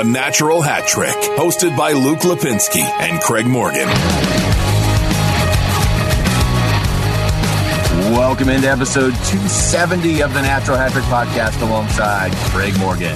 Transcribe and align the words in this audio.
The 0.00 0.04
Natural 0.04 0.62
Hat 0.62 0.86
Trick, 0.88 1.14
hosted 1.36 1.76
by 1.76 1.92
Luke 1.92 2.20
Lipinski 2.20 2.80
and 2.80 3.20
Craig 3.20 3.44
Morgan. 3.44 3.86
Welcome 8.10 8.48
into 8.48 8.66
episode 8.66 9.10
270 9.10 10.22
of 10.22 10.32
the 10.32 10.40
Natural 10.40 10.78
Hat 10.78 10.92
Trick 10.92 11.04
podcast 11.04 11.60
alongside 11.60 12.32
Craig 12.50 12.78
Morgan. 12.78 13.14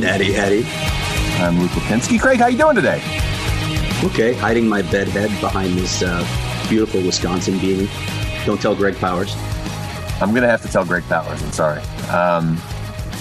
Natty 0.00 0.32
Hattie. 0.32 0.64
I'm 1.40 1.60
Luke 1.60 1.70
Lipinski. 1.70 2.20
Craig, 2.20 2.40
how 2.40 2.48
you 2.48 2.58
doing 2.58 2.74
today? 2.74 3.00
Okay, 4.02 4.32
hiding 4.34 4.66
my 4.66 4.82
bed 4.82 5.06
head 5.06 5.30
behind 5.40 5.74
this 5.74 6.02
uh, 6.02 6.26
beautiful 6.68 7.00
Wisconsin 7.02 7.54
beanie. 7.60 7.88
Don't 8.46 8.60
tell 8.60 8.74
Greg 8.74 8.96
Powers. 8.96 9.36
I'm 10.20 10.30
going 10.30 10.42
to 10.42 10.48
have 10.48 10.62
to 10.62 10.68
tell 10.68 10.84
Greg 10.84 11.04
Powers. 11.04 11.40
I'm 11.40 11.52
sorry. 11.52 11.82
Um, 12.08 12.60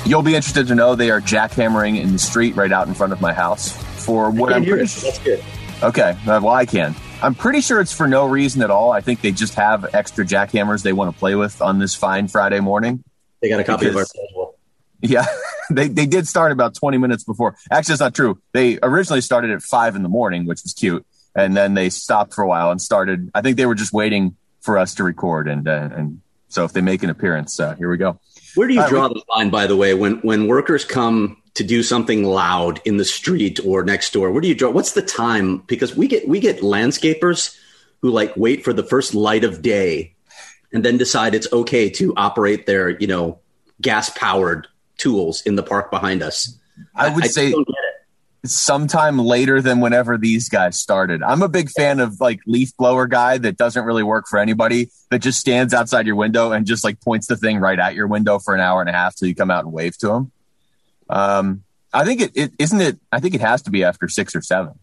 you'll 0.05 0.23
be 0.23 0.35
interested 0.35 0.67
to 0.67 0.75
know 0.75 0.95
they 0.95 1.11
are 1.11 1.21
jackhammering 1.21 2.01
in 2.01 2.13
the 2.13 2.19
street 2.19 2.55
right 2.55 2.71
out 2.71 2.87
in 2.87 2.93
front 2.93 3.13
of 3.13 3.21
my 3.21 3.33
house 3.33 3.71
for 4.05 4.29
what 4.31 4.53
I'm 4.53 4.65
pretty 4.65 4.87
sure. 4.87 5.11
That's 5.11 5.19
good. 5.19 5.43
Okay, 5.81 6.11
uh, 6.27 6.39
well, 6.41 6.49
I 6.49 6.65
can. 6.65 6.95
I'm 7.21 7.35
pretty 7.35 7.61
sure 7.61 7.81
it's 7.81 7.93
for 7.93 8.07
no 8.07 8.25
reason 8.25 8.61
at 8.61 8.71
all. 8.71 8.91
I 8.91 9.01
think 9.01 9.21
they 9.21 9.31
just 9.31 9.55
have 9.55 9.93
extra 9.93 10.25
jackhammers 10.25 10.83
they 10.83 10.93
want 10.93 11.13
to 11.13 11.19
play 11.19 11.35
with 11.35 11.61
on 11.61 11.79
this 11.79 11.95
fine 11.95 12.27
Friday 12.27 12.59
morning. 12.59 13.03
They 13.41 13.49
got 13.49 13.59
a 13.59 13.63
copy 13.63 13.85
because, 13.85 13.95
of 13.95 13.97
our 13.97 14.05
schedule. 14.05 14.55
Yeah, 15.01 15.25
they, 15.69 15.87
they 15.87 16.05
did 16.05 16.27
start 16.27 16.51
about 16.51 16.75
20 16.75 16.97
minutes 16.97 17.23
before. 17.23 17.55
Actually, 17.71 17.93
it's 17.93 18.01
not 18.01 18.15
true. 18.15 18.41
They 18.53 18.79
originally 18.81 19.21
started 19.21 19.51
at 19.51 19.61
five 19.61 19.95
in 19.95 20.03
the 20.03 20.09
morning, 20.09 20.45
which 20.45 20.63
was 20.63 20.73
cute. 20.73 21.05
And 21.35 21.55
then 21.55 21.73
they 21.73 21.89
stopped 21.89 22.33
for 22.33 22.43
a 22.43 22.47
while 22.47 22.71
and 22.71 22.81
started. 22.81 23.29
I 23.35 23.41
think 23.41 23.57
they 23.57 23.65
were 23.65 23.75
just 23.75 23.93
waiting 23.93 24.35
for 24.61 24.77
us 24.77 24.95
to 24.95 25.03
record. 25.03 25.47
And, 25.47 25.67
uh, 25.67 25.89
and 25.93 26.21
so 26.49 26.65
if 26.65 26.73
they 26.73 26.81
make 26.81 27.03
an 27.03 27.09
appearance, 27.09 27.59
uh, 27.59 27.75
here 27.75 27.89
we 27.89 27.97
go. 27.97 28.19
Where 28.55 28.67
do 28.67 28.73
you 28.73 28.87
draw 28.87 29.07
the 29.07 29.21
line, 29.35 29.49
by 29.49 29.67
the 29.67 29.75
way, 29.75 29.93
when, 29.93 30.15
when 30.17 30.47
workers 30.47 30.85
come 30.85 31.41
to 31.55 31.63
do 31.63 31.83
something 31.83 32.23
loud 32.23 32.81
in 32.85 32.97
the 32.97 33.05
street 33.05 33.59
or 33.65 33.83
next 33.83 34.13
door? 34.13 34.31
Where 34.31 34.41
do 34.41 34.47
you 34.47 34.55
draw? 34.55 34.71
What's 34.71 34.93
the 34.93 35.01
time? 35.01 35.57
Because 35.67 35.95
we 35.95 36.07
get, 36.07 36.27
we 36.27 36.39
get 36.39 36.61
landscapers 36.61 37.57
who 38.01 38.09
like 38.09 38.35
wait 38.35 38.63
for 38.63 38.73
the 38.73 38.83
first 38.83 39.13
light 39.13 39.43
of 39.43 39.61
day 39.61 40.15
and 40.71 40.83
then 40.83 40.97
decide 40.97 41.35
it's 41.35 41.51
okay 41.51 41.89
to 41.89 42.13
operate 42.15 42.65
their, 42.65 42.89
you 42.89 43.07
know, 43.07 43.39
gas 43.81 44.09
powered 44.09 44.67
tools 44.97 45.41
in 45.41 45.55
the 45.55 45.63
park 45.63 45.91
behind 45.91 46.21
us. 46.21 46.57
I 46.95 47.13
would 47.13 47.25
I, 47.25 47.27
say 47.27 47.53
sometime 48.45 49.17
later 49.17 49.61
than 49.61 49.79
whenever 49.79 50.17
these 50.17 50.49
guys 50.49 50.79
started. 50.79 51.21
I'm 51.21 51.41
a 51.41 51.49
big 51.49 51.69
fan 51.69 51.99
of 51.99 52.21
like 52.21 52.39
leaf 52.45 52.75
blower 52.77 53.07
guy 53.07 53.37
that 53.37 53.57
doesn't 53.57 53.83
really 53.83 54.03
work 54.03 54.27
for 54.27 54.39
anybody 54.39 54.89
that 55.11 55.19
just 55.19 55.39
stands 55.39 55.73
outside 55.73 56.07
your 56.07 56.15
window 56.15 56.51
and 56.51 56.65
just 56.65 56.83
like 56.83 57.01
points 57.01 57.27
the 57.27 57.35
thing 57.35 57.59
right 57.59 57.79
at 57.79 57.95
your 57.95 58.07
window 58.07 58.39
for 58.39 58.53
an 58.53 58.61
hour 58.61 58.81
and 58.81 58.89
a 58.89 58.93
half 58.93 59.15
till 59.15 59.27
you 59.27 59.35
come 59.35 59.51
out 59.51 59.65
and 59.65 59.73
wave 59.73 59.97
to 59.97 60.11
him. 60.11 60.31
Um, 61.09 61.63
I 61.93 62.05
think 62.05 62.21
it, 62.21 62.31
it 62.35 62.51
isn't 62.59 62.79
it. 62.79 62.99
I 63.11 63.19
think 63.19 63.33
it 63.33 63.41
has 63.41 63.63
to 63.63 63.71
be 63.71 63.83
after 63.83 64.07
six 64.07 64.35
or 64.35 64.41
seven. 64.41 64.73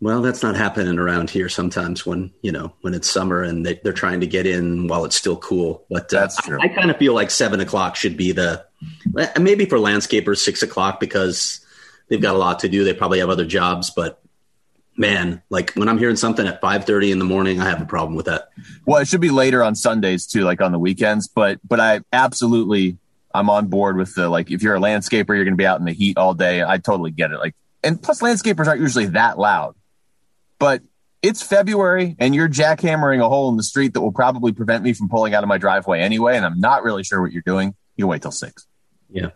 Well, 0.00 0.20
that's 0.20 0.42
not 0.42 0.54
happening 0.54 0.98
around 0.98 1.30
here 1.30 1.48
sometimes 1.48 2.04
when, 2.04 2.30
you 2.42 2.52
know, 2.52 2.74
when 2.82 2.92
it's 2.92 3.10
summer 3.10 3.42
and 3.42 3.64
they, 3.64 3.80
are 3.86 3.92
trying 3.92 4.20
to 4.20 4.26
get 4.26 4.46
in 4.46 4.86
while 4.86 5.04
it's 5.06 5.16
still 5.16 5.36
cool. 5.36 5.86
But 5.88 6.12
uh, 6.12 6.20
that's 6.20 6.36
true. 6.42 6.58
I, 6.60 6.66
I 6.66 6.68
kind 6.68 6.90
of 6.90 6.98
feel 6.98 7.14
like 7.14 7.30
seven 7.30 7.60
o'clock 7.60 7.96
should 7.96 8.16
be 8.16 8.32
the, 8.32 8.64
maybe 9.40 9.64
for 9.64 9.78
landscapers, 9.78 10.38
six 10.38 10.62
o'clock 10.62 11.00
because 11.00 11.63
they've 12.08 12.20
got 12.20 12.34
a 12.34 12.38
lot 12.38 12.60
to 12.60 12.68
do. 12.68 12.84
They 12.84 12.94
probably 12.94 13.20
have 13.20 13.30
other 13.30 13.46
jobs, 13.46 13.90
but 13.90 14.20
man, 14.96 15.42
like 15.50 15.72
when 15.74 15.88
I'm 15.88 15.98
hearing 15.98 16.16
something 16.16 16.46
at 16.46 16.60
5:30 16.60 17.12
in 17.12 17.18
the 17.18 17.24
morning, 17.24 17.60
I 17.60 17.68
have 17.68 17.80
a 17.80 17.86
problem 17.86 18.14
with 18.14 18.26
that. 18.26 18.48
Well, 18.86 19.00
it 19.00 19.08
should 19.08 19.20
be 19.20 19.30
later 19.30 19.62
on 19.62 19.74
Sundays 19.74 20.26
too, 20.26 20.42
like 20.42 20.60
on 20.60 20.72
the 20.72 20.78
weekends, 20.78 21.28
but 21.28 21.60
but 21.66 21.80
I 21.80 22.00
absolutely 22.12 22.98
I'm 23.34 23.50
on 23.50 23.66
board 23.66 23.96
with 23.96 24.14
the 24.14 24.28
like 24.28 24.50
if 24.50 24.62
you're 24.62 24.76
a 24.76 24.80
landscaper, 24.80 25.28
you're 25.28 25.44
going 25.44 25.54
to 25.54 25.56
be 25.56 25.66
out 25.66 25.80
in 25.80 25.86
the 25.86 25.92
heat 25.92 26.16
all 26.16 26.34
day. 26.34 26.62
I 26.62 26.78
totally 26.78 27.10
get 27.10 27.32
it. 27.32 27.38
Like 27.38 27.54
and 27.82 28.00
plus 28.00 28.20
landscapers 28.20 28.66
aren't 28.66 28.80
usually 28.80 29.06
that 29.06 29.38
loud. 29.38 29.74
But 30.58 30.82
it's 31.22 31.42
February 31.42 32.16
and 32.18 32.34
you're 32.34 32.48
jackhammering 32.48 33.24
a 33.24 33.28
hole 33.28 33.48
in 33.48 33.56
the 33.56 33.62
street 33.62 33.94
that 33.94 34.00
will 34.00 34.12
probably 34.12 34.52
prevent 34.52 34.84
me 34.84 34.92
from 34.92 35.08
pulling 35.08 35.34
out 35.34 35.42
of 35.42 35.48
my 35.48 35.58
driveway 35.58 36.00
anyway 36.00 36.36
and 36.36 36.44
I'm 36.44 36.60
not 36.60 36.84
really 36.84 37.02
sure 37.02 37.20
what 37.20 37.32
you're 37.32 37.42
doing. 37.42 37.74
You 37.96 38.06
wait 38.06 38.22
till 38.22 38.30
6. 38.30 38.66
Yeah. 39.10 39.30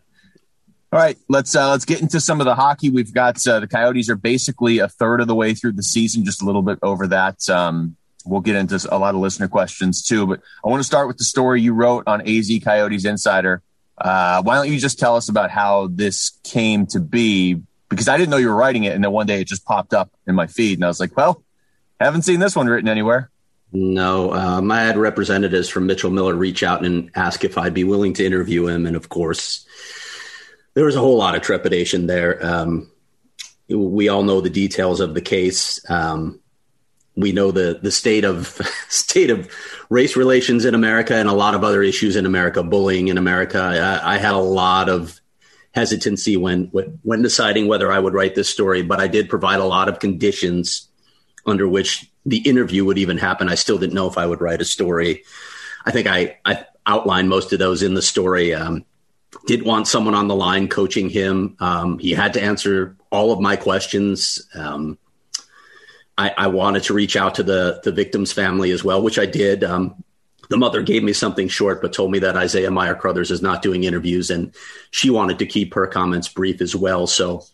All 0.91 0.99
right, 0.99 1.19
let's 1.29 1.55
uh, 1.55 1.71
let's 1.71 1.85
get 1.85 2.01
into 2.01 2.19
some 2.19 2.41
of 2.41 2.47
the 2.47 2.55
hockey. 2.55 2.89
We've 2.89 3.13
got 3.13 3.47
uh, 3.47 3.61
the 3.61 3.67
Coyotes 3.67 4.09
are 4.09 4.17
basically 4.17 4.79
a 4.79 4.89
third 4.89 5.21
of 5.21 5.27
the 5.27 5.35
way 5.35 5.53
through 5.53 5.73
the 5.73 5.83
season, 5.83 6.25
just 6.25 6.41
a 6.41 6.47
little 6.47 6.63
bit 6.63 6.79
over 6.83 7.07
that. 7.09 7.47
Um, 7.51 7.97
we'll 8.25 8.41
get 8.41 8.57
into 8.57 8.81
a 8.91 8.97
lot 8.97 9.15
of 9.15 9.21
listener 9.21 9.49
questions 9.49 10.03
too, 10.03 10.27
but 10.27 10.41
I 10.65 10.69
want 10.69 10.81
to 10.81 10.87
start 10.87 11.07
with 11.07 11.19
the 11.19 11.25
story 11.25 11.61
you 11.61 11.75
wrote 11.75 12.05
on 12.07 12.27
AZ 12.27 12.51
Coyotes 12.65 13.05
Insider. 13.05 13.61
Uh, 13.99 14.41
why 14.43 14.55
don't 14.55 14.73
you 14.73 14.79
just 14.79 14.99
tell 14.99 15.15
us 15.17 15.29
about 15.29 15.51
how 15.51 15.89
this 15.89 16.39
came 16.43 16.87
to 16.87 17.01
be? 17.01 17.61
Because 17.91 18.09
I 18.09 18.17
didn't 18.17 18.31
know 18.31 18.39
you 18.39 18.49
were 18.49 18.57
writing 18.57 18.85
it, 18.85 18.95
and 18.95 19.05
then 19.05 19.13
one 19.13 19.27
day 19.27 19.43
it 19.43 19.47
just 19.47 19.67
popped 19.67 19.93
up 19.93 20.11
in 20.27 20.35
my 20.35 20.47
feed, 20.47 20.79
and 20.79 20.87
I 20.87 20.89
was 20.89 21.01
like, 21.01 21.15
"Well, 21.15 21.43
haven't 22.01 22.23
seen 22.23 22.41
this 22.41 22.57
one 22.57 22.67
written 22.67 22.89
anywhere." 22.89 23.29
No, 23.75 24.33
um, 24.33 24.73
I 24.73 24.85
had 24.85 24.97
representatives 24.97 25.69
from 25.69 25.87
Mitchell 25.87 26.11
Miller 26.11 26.35
reach 26.35 26.63
out 26.63 26.83
and 26.83 27.11
ask 27.15 27.45
if 27.45 27.59
I'd 27.59 27.75
be 27.75 27.85
willing 27.85 28.15
to 28.15 28.25
interview 28.25 28.69
him, 28.69 28.87
and 28.87 28.97
of 28.97 29.11
course 29.11 29.67
there 30.79 30.85
was 30.85 30.95
a 30.95 31.01
whole 31.01 31.17
lot 31.17 31.35
of 31.35 31.43
trepidation 31.43 32.07
there. 32.07 32.39
Um, 32.41 32.89
we 33.69 34.09
all 34.09 34.23
know 34.23 34.41
the 34.41 34.49
details 34.49 35.01
of 35.01 35.13
the 35.13 35.21
case. 35.21 35.81
Um, 35.91 36.39
we 37.17 37.33
know 37.33 37.51
the 37.51 37.81
the 37.83 37.91
state 37.91 38.25
of 38.25 38.47
state 38.89 39.31
of 39.31 39.53
race 39.91 40.15
relations 40.15 40.65
in 40.65 40.77
America 40.77 41.17
and 41.17 41.29
a 41.29 41.33
lot 41.33 41.57
of 41.57 41.65
other 41.65 41.83
issues 41.83 42.15
in 42.15 42.27
America, 42.27 42.63
bullying 42.63 43.09
in 43.09 43.19
America. 43.19 43.61
I, 43.61 44.15
I 44.15 44.19
had 44.19 44.35
a 44.35 44.39
lot 44.39 44.89
of 44.89 45.21
hesitancy 45.75 46.37
when 46.37 46.67
when 47.03 47.23
deciding 47.23 47.67
whether 47.67 47.91
I 47.91 47.99
would 47.99 48.15
write 48.15 48.37
this 48.37 48.49
story, 48.49 48.83
but 48.83 49.01
I 49.01 49.09
did 49.09 49.29
provide 49.29 49.59
a 49.59 49.65
lot 49.65 49.89
of 49.89 49.99
conditions 49.99 50.87
under 51.45 51.67
which 51.67 52.09
the 52.25 52.39
interview 52.39 52.85
would 52.85 52.99
even 52.99 53.19
happen. 53.19 53.49
I 53.49 53.57
still 53.57 53.79
didn't 53.79 53.97
know 53.97 54.07
if 54.07 54.17
I 54.17 54.27
would 54.27 54.41
write 54.41 54.61
a 54.61 54.65
story. 54.65 55.25
I 55.85 55.91
think 55.91 56.07
I, 56.07 56.39
I 56.45 56.67
outlined 56.87 57.31
most 57.31 57.53
of 57.53 57.59
those 57.59 57.83
in 57.83 57.95
the 57.95 58.03
story. 58.03 58.55
Um, 58.55 58.85
did 59.47 59.63
want 59.63 59.89
someone 59.89 60.15
on 60.15 60.29
the 60.29 60.35
line 60.35 60.69
coaching 60.69 61.09
him. 61.09 61.57
Um, 61.61 61.99
he 61.99 62.13
had 62.13 62.35
to 62.35 62.43
answer 62.43 62.97
all 63.11 63.33
of 63.33 63.41
my 63.41 63.57
questions. 63.57 64.47
Um, 64.55 64.99
I, 66.17 66.33
I, 66.37 66.47
wanted 66.49 66.83
to 66.85 66.95
reach 66.95 67.17
out 67.17 67.37
to 67.37 67.43
the 67.43 67.81
the 67.85 67.93
victim's 67.93 68.33
family 68.33 68.71
as 68.73 68.83
well, 68.83 69.03
which 69.03 69.19
I 69.19 69.27
did. 69.27 69.63
Um, 69.63 70.03
the 70.49 70.57
mother 70.57 70.83
gave 70.83 71.05
me 71.05 71.13
something 71.13 71.49
short, 71.49 71.83
but 71.83 71.93
told 71.93 72.11
me 72.11 72.21
that 72.21 72.37
Isaiah 72.37 72.71
Meyer 72.71 72.95
Crothers 72.95 73.31
is 73.31 73.43
not 73.43 73.63
doing 73.63 73.85
interviews, 73.85 74.31
and 74.31 74.55
she 74.91 75.11
wanted 75.11 75.39
to 75.41 75.47
keep 75.47 75.75
her 75.75 75.87
comments 75.87 76.29
brief 76.29 76.61
as 76.61 76.75
well. 76.75 77.07
So 77.07 77.45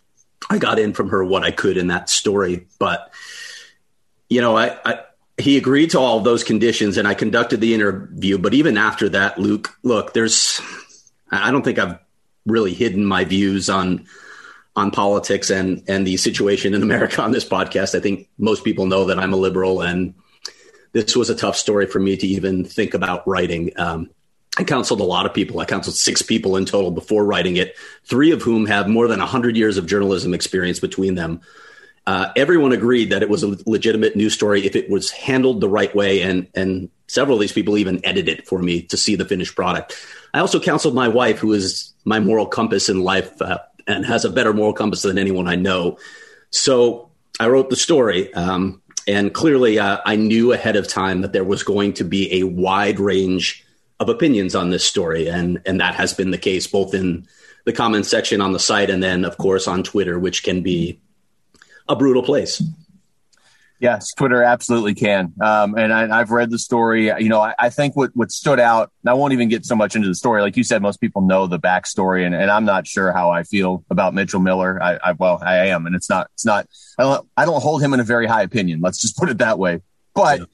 I 0.48 0.58
got 0.58 0.78
in 0.78 0.92
from 0.92 1.08
her 1.10 1.24
what 1.24 1.42
I 1.42 1.50
could 1.50 1.76
in 1.76 1.88
that 1.88 2.08
story. 2.08 2.66
But 2.78 3.12
you 4.28 4.40
know, 4.40 4.56
I, 4.56 4.78
I 4.84 5.00
he 5.36 5.56
agreed 5.56 5.90
to 5.90 5.98
all 5.98 6.20
those 6.20 6.44
conditions, 6.44 6.96
and 6.96 7.06
I 7.06 7.14
conducted 7.14 7.60
the 7.60 7.74
interview. 7.74 8.38
But 8.38 8.54
even 8.54 8.78
after 8.78 9.08
that, 9.10 9.38
Luke, 9.38 9.76
look, 9.82 10.14
there's 10.14 10.60
I 11.30 11.50
don't 11.50 11.62
think 11.62 11.78
I've 11.78 11.98
really 12.46 12.74
hidden 12.74 13.04
my 13.04 13.24
views 13.24 13.70
on 13.70 14.06
on 14.76 14.90
politics 14.90 15.50
and 15.50 15.82
and 15.88 16.06
the 16.06 16.16
situation 16.16 16.74
in 16.74 16.82
America 16.82 17.22
on 17.22 17.32
this 17.32 17.48
podcast. 17.48 17.94
I 17.94 18.00
think 18.00 18.28
most 18.38 18.64
people 18.64 18.86
know 18.86 19.06
that 19.06 19.18
I'm 19.18 19.32
a 19.32 19.36
liberal, 19.36 19.82
and 19.82 20.14
this 20.92 21.16
was 21.16 21.30
a 21.30 21.34
tough 21.34 21.56
story 21.56 21.86
for 21.86 21.98
me 21.98 22.16
to 22.16 22.26
even 22.26 22.64
think 22.64 22.94
about 22.94 23.26
writing. 23.26 23.72
Um, 23.76 24.10
I 24.56 24.64
counseled 24.64 25.00
a 25.00 25.04
lot 25.04 25.26
of 25.26 25.34
people. 25.34 25.58
I 25.58 25.64
counseled 25.64 25.96
six 25.96 26.22
people 26.22 26.56
in 26.56 26.64
total 26.64 26.92
before 26.92 27.24
writing 27.24 27.56
it, 27.56 27.76
three 28.04 28.30
of 28.30 28.42
whom 28.42 28.66
have 28.66 28.88
more 28.88 29.08
than 29.08 29.18
100 29.18 29.56
years 29.56 29.76
of 29.76 29.86
journalism 29.86 30.32
experience 30.32 30.78
between 30.78 31.16
them. 31.16 31.40
Uh, 32.06 32.30
everyone 32.36 32.70
agreed 32.70 33.10
that 33.10 33.22
it 33.22 33.28
was 33.28 33.42
a 33.42 33.56
legitimate 33.66 34.14
news 34.14 34.34
story 34.34 34.64
if 34.64 34.76
it 34.76 34.90
was 34.90 35.10
handled 35.10 35.60
the 35.60 35.68
right 35.68 35.94
way, 35.94 36.20
and 36.20 36.46
and 36.54 36.90
several 37.08 37.36
of 37.36 37.40
these 37.40 37.52
people 37.52 37.78
even 37.78 38.00
edited 38.04 38.46
for 38.46 38.60
me 38.60 38.82
to 38.82 38.96
see 38.96 39.16
the 39.16 39.24
finished 39.24 39.56
product. 39.56 39.96
I 40.34 40.40
also 40.40 40.58
counseled 40.58 40.96
my 40.96 41.06
wife, 41.06 41.38
who 41.38 41.52
is 41.52 41.94
my 42.04 42.18
moral 42.18 42.46
compass 42.46 42.88
in 42.88 43.02
life 43.02 43.40
uh, 43.40 43.58
and 43.86 44.04
has 44.04 44.24
a 44.24 44.30
better 44.30 44.52
moral 44.52 44.72
compass 44.72 45.02
than 45.02 45.16
anyone 45.16 45.46
I 45.46 45.54
know. 45.54 45.96
So 46.50 47.10
I 47.38 47.46
wrote 47.46 47.70
the 47.70 47.76
story. 47.76 48.34
Um, 48.34 48.82
and 49.06 49.32
clearly, 49.32 49.78
uh, 49.78 49.98
I 50.04 50.16
knew 50.16 50.52
ahead 50.52 50.74
of 50.74 50.88
time 50.88 51.20
that 51.20 51.32
there 51.32 51.44
was 51.44 51.62
going 51.62 51.92
to 51.94 52.04
be 52.04 52.40
a 52.40 52.44
wide 52.44 52.98
range 52.98 53.64
of 54.00 54.08
opinions 54.08 54.56
on 54.56 54.70
this 54.70 54.84
story. 54.84 55.28
And, 55.28 55.62
and 55.66 55.80
that 55.80 55.94
has 55.94 56.12
been 56.12 56.32
the 56.32 56.38
case 56.38 56.66
both 56.66 56.94
in 56.94 57.28
the 57.64 57.72
comment 57.72 58.04
section 58.04 58.40
on 58.40 58.52
the 58.52 58.58
site 58.58 58.90
and 58.90 59.02
then, 59.02 59.24
of 59.24 59.38
course, 59.38 59.68
on 59.68 59.84
Twitter, 59.84 60.18
which 60.18 60.42
can 60.42 60.62
be 60.62 61.00
a 61.88 61.94
brutal 61.94 62.24
place. 62.24 62.60
Yes, 63.84 64.14
Twitter 64.14 64.42
absolutely 64.42 64.94
can. 64.94 65.34
Um, 65.42 65.76
and 65.76 65.92
I, 65.92 66.16
have 66.16 66.30
read 66.30 66.48
the 66.48 66.58
story. 66.58 67.08
You 67.08 67.28
know, 67.28 67.42
I, 67.42 67.54
I, 67.58 67.68
think 67.68 67.94
what, 67.94 68.12
what 68.14 68.32
stood 68.32 68.58
out, 68.58 68.90
and 69.02 69.10
I 69.10 69.12
won't 69.12 69.34
even 69.34 69.50
get 69.50 69.66
so 69.66 69.76
much 69.76 69.94
into 69.94 70.08
the 70.08 70.14
story. 70.14 70.40
Like 70.40 70.56
you 70.56 70.64
said, 70.64 70.80
most 70.80 71.02
people 71.02 71.20
know 71.20 71.46
the 71.46 71.58
backstory, 71.58 72.24
and, 72.24 72.34
and 72.34 72.50
I'm 72.50 72.64
not 72.64 72.86
sure 72.86 73.12
how 73.12 73.28
I 73.28 73.42
feel 73.42 73.84
about 73.90 74.14
Mitchell 74.14 74.40
Miller. 74.40 74.82
I, 74.82 74.98
I 75.04 75.12
well, 75.12 75.38
I 75.44 75.66
am, 75.66 75.84
and 75.84 75.94
it's 75.94 76.08
not, 76.08 76.30
it's 76.32 76.46
not, 76.46 76.66
I 76.98 77.02
don't, 77.02 77.28
I 77.36 77.44
don't 77.44 77.60
hold 77.60 77.82
him 77.82 77.92
in 77.92 78.00
a 78.00 78.04
very 78.04 78.26
high 78.26 78.40
opinion. 78.40 78.80
Let's 78.80 79.02
just 79.02 79.18
put 79.18 79.28
it 79.28 79.36
that 79.36 79.58
way. 79.58 79.82
But 80.14 80.38
yeah. 80.38 80.46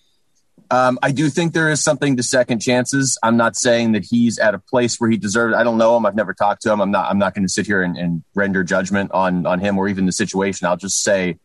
Um, 0.72 0.98
I 1.00 1.12
do 1.12 1.30
think 1.30 1.52
there 1.52 1.70
is 1.70 1.80
something 1.80 2.16
to 2.16 2.24
second 2.24 2.58
chances. 2.58 3.16
I'm 3.22 3.36
not 3.36 3.54
saying 3.54 3.92
that 3.92 4.04
he's 4.04 4.40
at 4.40 4.54
a 4.54 4.58
place 4.58 4.98
where 4.98 5.08
he 5.08 5.16
deserves. 5.16 5.54
I 5.54 5.62
don't 5.62 5.78
know 5.78 5.96
him. 5.96 6.04
I've 6.04 6.16
never 6.16 6.34
talked 6.34 6.62
to 6.62 6.72
him. 6.72 6.80
I'm 6.80 6.90
not. 6.90 7.08
I'm 7.08 7.18
not 7.18 7.34
going 7.34 7.44
to 7.44 7.48
sit 7.48 7.66
here 7.66 7.82
and, 7.82 7.96
and 7.96 8.24
render 8.34 8.64
judgment 8.64 9.12
on 9.12 9.46
on 9.46 9.60
him 9.60 9.78
or 9.78 9.88
even 9.88 10.06
the 10.06 10.12
situation. 10.12 10.66
I'll 10.66 10.76
just 10.76 11.02
say, 11.02 11.38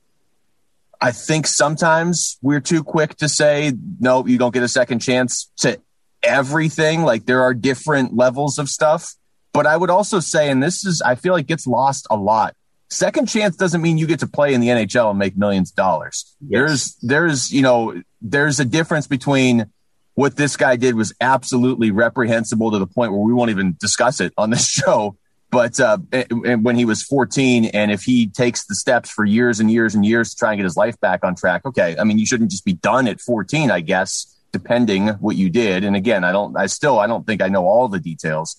I 1.01 1.11
think 1.11 1.47
sometimes 1.47 2.37
we're 2.41 2.61
too 2.61 2.83
quick 2.83 3.15
to 3.17 3.29
say 3.29 3.73
no. 3.99 4.25
You 4.25 4.37
don't 4.37 4.53
get 4.53 4.63
a 4.63 4.67
second 4.67 4.99
chance 4.99 5.51
to 5.57 5.79
everything. 6.23 7.03
Like 7.03 7.25
there 7.25 7.41
are 7.41 7.53
different 7.53 8.15
levels 8.15 8.57
of 8.57 8.69
stuff. 8.69 9.13
But 9.53 9.65
I 9.65 9.77
would 9.77 9.89
also 9.89 10.19
say, 10.19 10.49
and 10.49 10.61
this 10.61 10.85
is, 10.85 11.01
I 11.01 11.15
feel 11.15 11.33
like 11.33 11.47
gets 11.47 11.65
lost 11.65 12.07
a 12.09 12.17
lot. 12.17 12.55
Second 12.89 13.27
chance 13.27 13.55
doesn't 13.55 13.81
mean 13.81 13.97
you 13.97 14.05
get 14.05 14.19
to 14.19 14.27
play 14.27 14.53
in 14.53 14.61
the 14.61 14.67
NHL 14.67 15.09
and 15.09 15.17
make 15.17 15.37
millions 15.37 15.71
of 15.71 15.75
dollars. 15.75 16.35
Yes. 16.41 16.49
There's, 16.51 16.95
there's, 17.01 17.51
you 17.51 17.61
know, 17.61 18.01
there's 18.21 18.59
a 18.59 18.65
difference 18.65 19.07
between 19.07 19.71
what 20.15 20.35
this 20.35 20.57
guy 20.57 20.75
did 20.75 20.95
was 20.95 21.13
absolutely 21.21 21.91
reprehensible 21.91 22.71
to 22.71 22.79
the 22.79 22.87
point 22.87 23.11
where 23.11 23.21
we 23.21 23.33
won't 23.33 23.49
even 23.49 23.75
discuss 23.79 24.19
it 24.19 24.33
on 24.37 24.49
this 24.49 24.67
show. 24.69 25.17
But 25.51 25.79
uh, 25.79 25.97
when 26.39 26.75
he 26.75 26.85
was 26.85 27.03
14, 27.03 27.65
and 27.65 27.91
if 27.91 28.03
he 28.03 28.27
takes 28.27 28.65
the 28.65 28.75
steps 28.75 29.09
for 29.09 29.23
years 29.23 29.59
and 29.59 29.71
years 29.71 29.95
and 29.95 30.05
years 30.05 30.31
to 30.31 30.35
try 30.35 30.51
and 30.51 30.59
get 30.59 30.65
his 30.65 30.75
life 30.75 30.99
back 30.99 31.23
on 31.23 31.35
track, 31.35 31.65
okay. 31.65 31.95
I 31.97 32.03
mean, 32.03 32.17
you 32.17 32.25
shouldn't 32.25 32.51
just 32.51 32.65
be 32.65 32.73
done 32.73 33.07
at 33.07 33.21
14, 33.21 33.71
I 33.71 33.79
guess, 33.81 34.35
depending 34.51 35.07
what 35.07 35.35
you 35.35 35.49
did. 35.49 35.83
And 35.83 35.95
again, 35.95 36.23
I 36.23 36.31
don't, 36.31 36.57
I 36.57 36.65
still, 36.65 36.99
I 36.99 37.07
don't 37.07 37.25
think 37.25 37.41
I 37.41 37.47
know 37.47 37.67
all 37.67 37.87
the 37.87 37.99
details, 37.99 38.57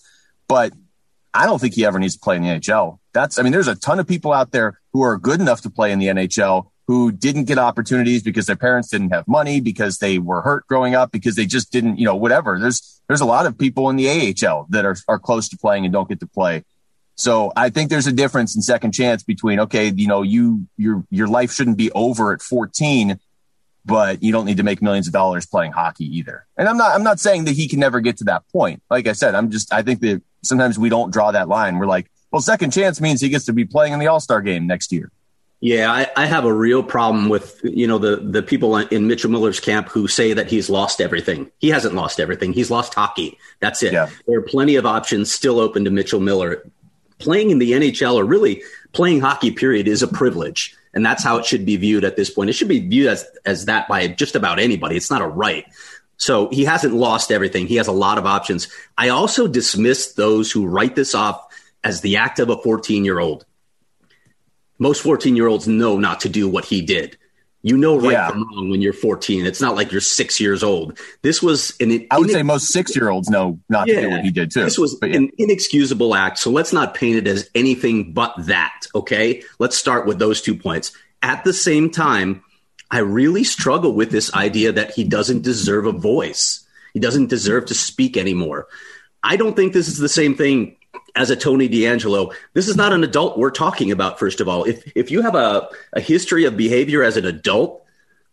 but 0.49 0.73
I 1.35 1.45
don't 1.45 1.61
think 1.61 1.75
he 1.75 1.85
ever 1.85 1.99
needs 1.99 2.15
to 2.15 2.21
play 2.21 2.37
in 2.37 2.43
the 2.43 2.49
NHL. 2.49 2.99
That's, 3.13 3.39
I 3.39 3.43
mean, 3.43 3.53
there's 3.53 3.69
a 3.69 3.75
ton 3.75 3.99
of 3.99 4.07
people 4.07 4.33
out 4.33 4.53
there 4.53 4.81
who 4.93 5.03
are 5.03 5.19
good 5.19 5.41
enough 5.41 5.61
to 5.63 5.71
play 5.71 5.93
in 5.93 5.99
the 5.99 6.07
NHL 6.07 6.71
who 6.87 7.11
didn't 7.11 7.45
get 7.45 7.59
opportunities 7.59 8.23
because 8.23 8.47
their 8.47 8.57
parents 8.57 8.89
didn't 8.89 9.11
have 9.11 9.27
money, 9.27 9.61
because 9.61 9.99
they 9.99 10.19
were 10.19 10.41
hurt 10.41 10.67
growing 10.67 10.95
up, 10.95 11.11
because 11.11 11.35
they 11.35 11.45
just 11.45 11.73
didn't, 11.73 11.99
you 11.99 12.05
know, 12.05 12.15
whatever. 12.15 12.59
There's, 12.61 13.03
there's 13.09 13.21
a 13.21 13.27
lot 13.27 13.45
of 13.47 13.59
people 13.59 13.91
in 13.91 13.97
the 13.97 14.09
AHL 14.09 14.67
that 14.71 14.85
are, 14.85 14.97
are 15.09 15.19
close 15.19 15.49
to 15.49 15.59
playing 15.59 15.85
and 15.85 15.93
don't 15.93 16.09
get 16.09 16.21
to 16.21 16.27
play. 16.27 16.65
So 17.17 17.53
I 17.57 17.71
think 17.71 17.91
there's 17.91 18.07
a 18.07 18.13
difference 18.13 18.55
in 18.55 18.63
second 18.63 18.93
chance 18.93 19.23
between, 19.23 19.61
okay, 19.61 19.91
you 19.95 20.07
know, 20.07 20.23
you, 20.23 20.67
your, 20.77 21.05
your 21.11 21.27
life 21.27 21.51
shouldn't 21.51 21.79
be 21.79 21.91
over 21.93 22.33
at 22.33 22.43
14, 22.43 23.19
but 23.87 24.23
you 24.23 24.33
don't 24.33 24.45
need 24.45 24.59
to 24.59 24.63
make 24.63 24.83
millions 24.83 25.07
of 25.07 25.15
dollars 25.15 25.47
playing 25.47 25.73
hockey 25.73 26.05
either. 26.19 26.47
And 26.59 26.69
I'm 26.69 26.77
not, 26.77 26.95
I'm 26.95 27.03
not 27.03 27.19
saying 27.19 27.45
that 27.45 27.53
he 27.53 27.69
can 27.69 27.81
never 27.81 28.01
get 28.01 28.19
to 28.19 28.25
that 28.25 28.47
point. 28.53 28.83
Like 28.91 29.07
I 29.07 29.13
said, 29.13 29.35
I'm 29.35 29.51
just, 29.51 29.73
I 29.73 29.83
think 29.83 30.01
that 30.01 30.23
sometimes 30.43 30.79
we 30.79 30.91
don't 30.91 31.11
draw 31.11 31.33
that 31.33 31.49
line. 31.49 31.79
We're 31.79 31.87
like, 31.87 32.11
well, 32.31 32.43
second 32.43 32.73
chance 32.73 33.01
means 33.01 33.21
he 33.21 33.31
gets 33.31 33.47
to 33.47 33.53
be 33.55 33.65
playing 33.65 33.95
in 33.95 33.99
the 33.99 34.09
All 34.09 34.21
Star 34.21 34.43
game 34.43 34.67
next 34.67 34.93
year. 34.93 35.11
Yeah, 35.61 35.91
I, 35.91 36.11
I, 36.17 36.27
have 36.27 36.45
a 36.45 36.53
real 36.53 36.83
problem 36.83 37.31
with 37.31 37.61
you 37.65 37.87
know 37.87 37.97
the 37.97 38.17
the 38.17 38.43
people 38.43 38.77
in 38.77 39.07
Mitchell 39.07 39.31
Miller's 39.31 39.59
camp 39.59 39.89
who 39.89 40.07
say 40.07 40.35
that 40.35 40.51
he's 40.51 40.69
lost 40.69 41.01
everything. 41.01 41.51
He 41.59 41.71
hasn't 41.71 41.95
lost 41.95 42.21
everything. 42.21 42.53
He's 42.53 42.71
lost 42.71 42.93
hockey. 42.93 43.39
That's 43.61 43.83
it. 43.83 43.95
Yeah. 43.95 44.11
There 44.27 44.39
are 44.39 44.43
plenty 44.43 44.77
of 44.77 44.85
options 44.85 45.33
still 45.33 45.59
open 45.59 45.85
to 45.85 45.91
Mitchell 45.91 46.21
Miller. 46.21 46.63
Playing 47.19 47.51
in 47.51 47.59
the 47.59 47.73
NHL 47.73 48.15
or 48.15 48.25
really 48.25 48.63
playing 48.93 49.21
hockey, 49.21 49.51
period, 49.51 49.89
is 49.89 50.03
a 50.03 50.09
privilege, 50.09 50.77
and 50.93 51.05
that's 51.05 51.25
how 51.25 51.39
it 51.39 51.47
should 51.47 51.65
be 51.65 51.77
viewed 51.77 52.05
at 52.05 52.17
this 52.17 52.31
point. 52.31 52.51
It 52.51 52.55
should 52.55 52.69
be 52.69 52.81
viewed 52.81 53.09
as 53.09 53.25
as 53.45 53.65
that 53.67 53.89
by 53.89 54.09
just 54.09 54.37
about 54.37 54.59
anybody. 54.59 54.97
It's 54.97 55.11
not 55.11 55.23
a 55.23 55.27
right. 55.27 55.65
So 56.19 56.49
he 56.49 56.65
hasn't 56.65 56.95
lost 56.95 57.31
everything. 57.31 57.67
He 57.67 57.77
has 57.77 57.89
a 57.89 57.93
lot 57.93 58.19
of 58.19 58.27
options. 58.27 58.69
I 58.97 59.11
also 59.11 59.47
dismiss 59.47 60.13
those 60.13 60.51
who 60.51 60.67
write 60.67 60.95
this 60.95 61.15
off 61.15 61.47
as 61.85 62.01
the 62.01 62.17
act 62.17 62.39
of 62.39 62.49
a 62.49 62.57
14 62.57 63.05
year 63.05 63.19
old. 63.19 63.45
Most 64.79 65.03
14 65.03 65.37
year 65.37 65.47
olds 65.47 65.69
know 65.69 65.99
not 65.99 66.21
to 66.21 66.29
do 66.29 66.49
what 66.49 66.65
he 66.65 66.83
did. 66.83 67.17
You 67.67 67.77
know 67.77 67.99
right 67.99 68.13
yeah. 68.13 68.31
from 68.31 68.45
wrong 68.45 68.71
when 68.71 68.81
you're 68.81 68.93
14. 68.93 69.45
It's 69.45 69.61
not 69.61 69.75
like 69.75 69.91
you're 69.91 70.01
six 70.01 70.39
years 70.39 70.63
old. 70.63 71.01
This 71.23 71.43
was 71.43 71.75
an. 71.81 72.07
I 72.13 72.19
would 72.21 72.31
say 72.31 72.45
most 72.45 72.69
six 72.69 72.95
year 72.95 73.11
olds 73.11 73.29
know 73.29 73.59
not 73.69 73.89
yeah, 73.89 73.95
to 73.97 74.01
do 74.03 74.11
what 74.11 74.21
he 74.21 74.31
did 74.31 74.53
too. 74.53 74.63
This 74.63 74.79
was 74.79 74.97
yeah. 75.03 75.17
an 75.17 75.33
inexcusable 75.37 76.15
act. 76.15 76.39
So 76.39 76.53
let's 76.53 76.73
not 76.73 76.95
paint 76.95 77.17
it 77.17 77.27
as 77.27 77.51
anything 77.57 78.13
but 78.13 78.35
that. 78.39 78.87
Okay. 78.95 79.43
Let's 79.59 79.77
start 79.77 80.07
with 80.07 80.21
those 80.21 80.41
two 80.41 80.55
points. 80.55 80.93
At 81.23 81.43
the 81.43 81.53
same 81.53 81.91
time, 81.91 82.45
I 82.93 83.01
really 83.01 83.43
struggle 83.43 83.95
with 83.95 84.13
this 84.13 84.33
idea 84.33 84.71
that 84.71 84.93
he 84.93 85.03
doesn't 85.03 85.43
deserve 85.43 85.87
a 85.87 85.93
voice. 85.93 86.65
He 86.95 87.01
doesn't 87.01 87.31
deserve 87.31 87.67
to 87.67 87.75
speak 87.75 88.17
anymore. 88.17 88.69
I 89.25 89.35
don't 89.35 89.57
think 89.57 89.73
this 89.73 89.89
is 89.89 89.99
the 89.99 90.09
same 90.09 90.37
thing 90.37 90.77
as 91.17 91.31
a 91.31 91.37
Tony 91.37 91.69
DeAngelo, 91.69 92.33
This 92.53 92.69
is 92.69 92.77
not 92.77 92.93
an 92.93 93.03
adult 93.03 93.39
we're 93.39 93.51
talking 93.51 93.91
about, 93.91 94.19
first 94.19 94.41
of 94.41 94.49
all. 94.49 94.65
If, 94.65 94.93
if 94.95 95.11
you 95.11 95.23
have 95.23 95.35
a, 95.35 95.69
a 95.95 96.01
history 96.01 96.45
of 96.45 96.57
behavior 96.57 97.03
as 97.03 97.17
an 97.17 97.25
adult, 97.25 97.83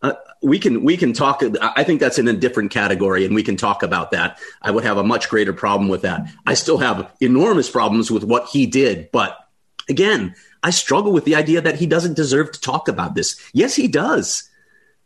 uh, 0.02 0.12
we 0.42 0.58
can 0.58 0.84
we 0.84 0.98
can 0.98 1.14
talk. 1.14 1.42
I 1.62 1.82
think 1.82 1.98
that's 1.98 2.18
in 2.18 2.28
a 2.28 2.34
different 2.34 2.70
category, 2.70 3.24
and 3.24 3.34
we 3.34 3.42
can 3.42 3.56
talk 3.56 3.82
about 3.82 4.10
that. 4.10 4.38
I 4.60 4.70
would 4.70 4.84
have 4.84 4.98
a 4.98 5.02
much 5.02 5.30
greater 5.30 5.54
problem 5.54 5.88
with 5.88 6.02
that. 6.02 6.30
I 6.46 6.52
still 6.52 6.76
have 6.76 7.10
enormous 7.20 7.70
problems 7.70 8.10
with 8.10 8.22
what 8.22 8.48
he 8.48 8.66
did, 8.66 9.10
but 9.12 9.38
again, 9.88 10.34
I 10.62 10.70
struggle 10.70 11.12
with 11.12 11.24
the 11.24 11.36
idea 11.36 11.62
that 11.62 11.76
he 11.76 11.86
doesn't 11.86 12.16
deserve 12.16 12.52
to 12.52 12.60
talk 12.60 12.88
about 12.88 13.14
this. 13.14 13.40
Yes, 13.54 13.74
he 13.74 13.88
does. 13.88 14.48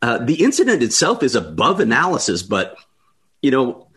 Uh, 0.02 0.18
the 0.18 0.42
incident 0.42 0.82
itself 0.82 1.22
is 1.22 1.36
above 1.36 1.78
analysis, 1.78 2.42
but 2.42 2.76
you 3.40 3.52
know, 3.52 3.87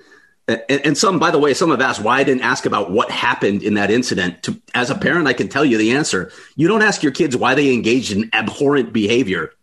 and, 0.70 0.98
some, 0.98 1.20
by 1.20 1.32
the 1.32 1.40
way, 1.40 1.54
some 1.54 1.72
have 1.72 1.82
asked 1.82 2.02
why 2.02 2.20
I 2.20 2.24
didn't 2.24 2.44
ask 2.44 2.66
about 2.66 2.92
what 2.92 3.12
happened 3.12 3.64
in 3.64 3.76
that 3.76 3.92
incident. 3.92 4.44
To, 4.44 4.60
as 4.74 4.90
a 4.90 4.96
parent, 4.96 5.28
I 5.28 5.34
can 5.34 5.48
tell 5.48 5.66
you 5.66 5.78
the 5.78 5.92
answer. 5.92 6.32
You 6.56 6.68
don't 6.68 6.82
ask 6.82 7.04
your 7.04 7.12
kids 7.12 7.38
why 7.38 7.56
they 7.56 7.74
engaged 7.74 8.12
in 8.12 8.30
abhorrent 8.34 8.94
behavior. 8.94 9.54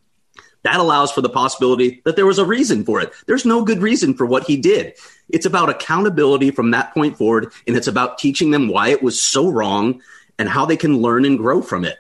That 0.62 0.81
allows 0.81 1.12
for 1.12 1.20
the 1.20 1.29
possibility 1.29 2.02
that 2.05 2.17
there 2.17 2.26
was 2.26 2.38
a 2.38 2.44
reason 2.44 2.85
for 2.85 3.00
it. 3.00 3.12
There's 3.26 3.46
no 3.46 3.64
good 3.64 3.81
reason 3.81 4.14
for 4.14 4.26
what 4.26 4.44
he 4.44 4.56
did. 4.56 4.94
It's 5.29 5.46
about 5.46 5.70
accountability 5.70 6.50
from 6.50 6.73
that 6.73 6.93
point 6.93 7.17
forward, 7.17 7.52
and 7.67 7.76
it's 7.76 7.87
about 7.87 8.19
teaching 8.19 8.50
them 8.50 8.69
why 8.69 8.88
it 8.88 9.02
was 9.02 9.23
so 9.23 9.49
wrong 9.49 10.02
and 10.38 10.49
how 10.49 10.67
they 10.67 10.76
can 10.76 10.99
learn 10.99 11.25
and 11.25 11.38
grow 11.38 11.62
from 11.62 11.85
it. 11.85 11.99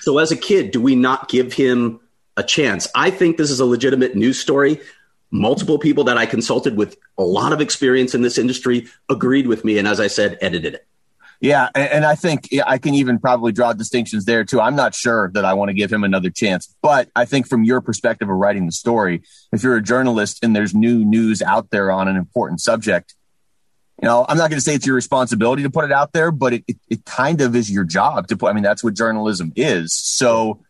So, 0.00 0.18
as 0.18 0.30
a 0.30 0.36
kid, 0.36 0.70
do 0.70 0.80
we 0.80 0.94
not 0.94 1.28
give 1.28 1.52
him 1.52 2.00
a 2.36 2.42
chance? 2.42 2.88
I 2.94 3.10
think 3.10 3.36
this 3.36 3.50
is 3.50 3.60
a 3.60 3.64
legitimate 3.64 4.14
news 4.14 4.38
story. 4.38 4.80
Multiple 5.30 5.78
people 5.78 6.04
that 6.04 6.18
I 6.18 6.26
consulted 6.26 6.76
with 6.76 6.96
a 7.16 7.22
lot 7.22 7.52
of 7.52 7.60
experience 7.60 8.14
in 8.14 8.22
this 8.22 8.38
industry 8.38 8.88
agreed 9.08 9.46
with 9.46 9.64
me, 9.64 9.78
and 9.78 9.86
as 9.86 10.00
I 10.00 10.08
said, 10.08 10.38
edited 10.40 10.74
it. 10.74 10.86
Yeah, 11.40 11.70
and 11.74 12.04
I 12.04 12.16
think 12.16 12.50
I 12.66 12.76
can 12.76 12.94
even 12.94 13.18
probably 13.18 13.52
draw 13.52 13.72
distinctions 13.72 14.26
there 14.26 14.44
too. 14.44 14.60
I'm 14.60 14.76
not 14.76 14.94
sure 14.94 15.30
that 15.32 15.46
I 15.46 15.54
want 15.54 15.70
to 15.70 15.74
give 15.74 15.90
him 15.90 16.04
another 16.04 16.28
chance, 16.28 16.74
but 16.82 17.08
I 17.16 17.24
think 17.24 17.48
from 17.48 17.64
your 17.64 17.80
perspective 17.80 18.28
of 18.28 18.36
writing 18.36 18.66
the 18.66 18.72
story, 18.72 19.22
if 19.50 19.62
you're 19.62 19.76
a 19.76 19.82
journalist 19.82 20.44
and 20.44 20.54
there's 20.54 20.74
new 20.74 21.02
news 21.02 21.40
out 21.40 21.70
there 21.70 21.90
on 21.90 22.08
an 22.08 22.16
important 22.16 22.60
subject, 22.60 23.14
you 24.02 24.06
know, 24.06 24.26
I'm 24.28 24.36
not 24.36 24.50
going 24.50 24.58
to 24.58 24.62
say 24.62 24.74
it's 24.74 24.86
your 24.86 24.94
responsibility 24.94 25.62
to 25.62 25.70
put 25.70 25.86
it 25.86 25.92
out 25.92 26.12
there, 26.12 26.30
but 26.30 26.52
it, 26.52 26.64
it, 26.68 26.76
it, 26.88 27.04
kind 27.06 27.40
of 27.40 27.56
is 27.56 27.70
your 27.70 27.84
job 27.84 28.28
to 28.28 28.36
put. 28.36 28.48
I 28.48 28.52
mean, 28.52 28.62
that's 28.62 28.84
what 28.84 28.94
journalism 28.94 29.52
is. 29.56 29.94
So, 29.94 30.60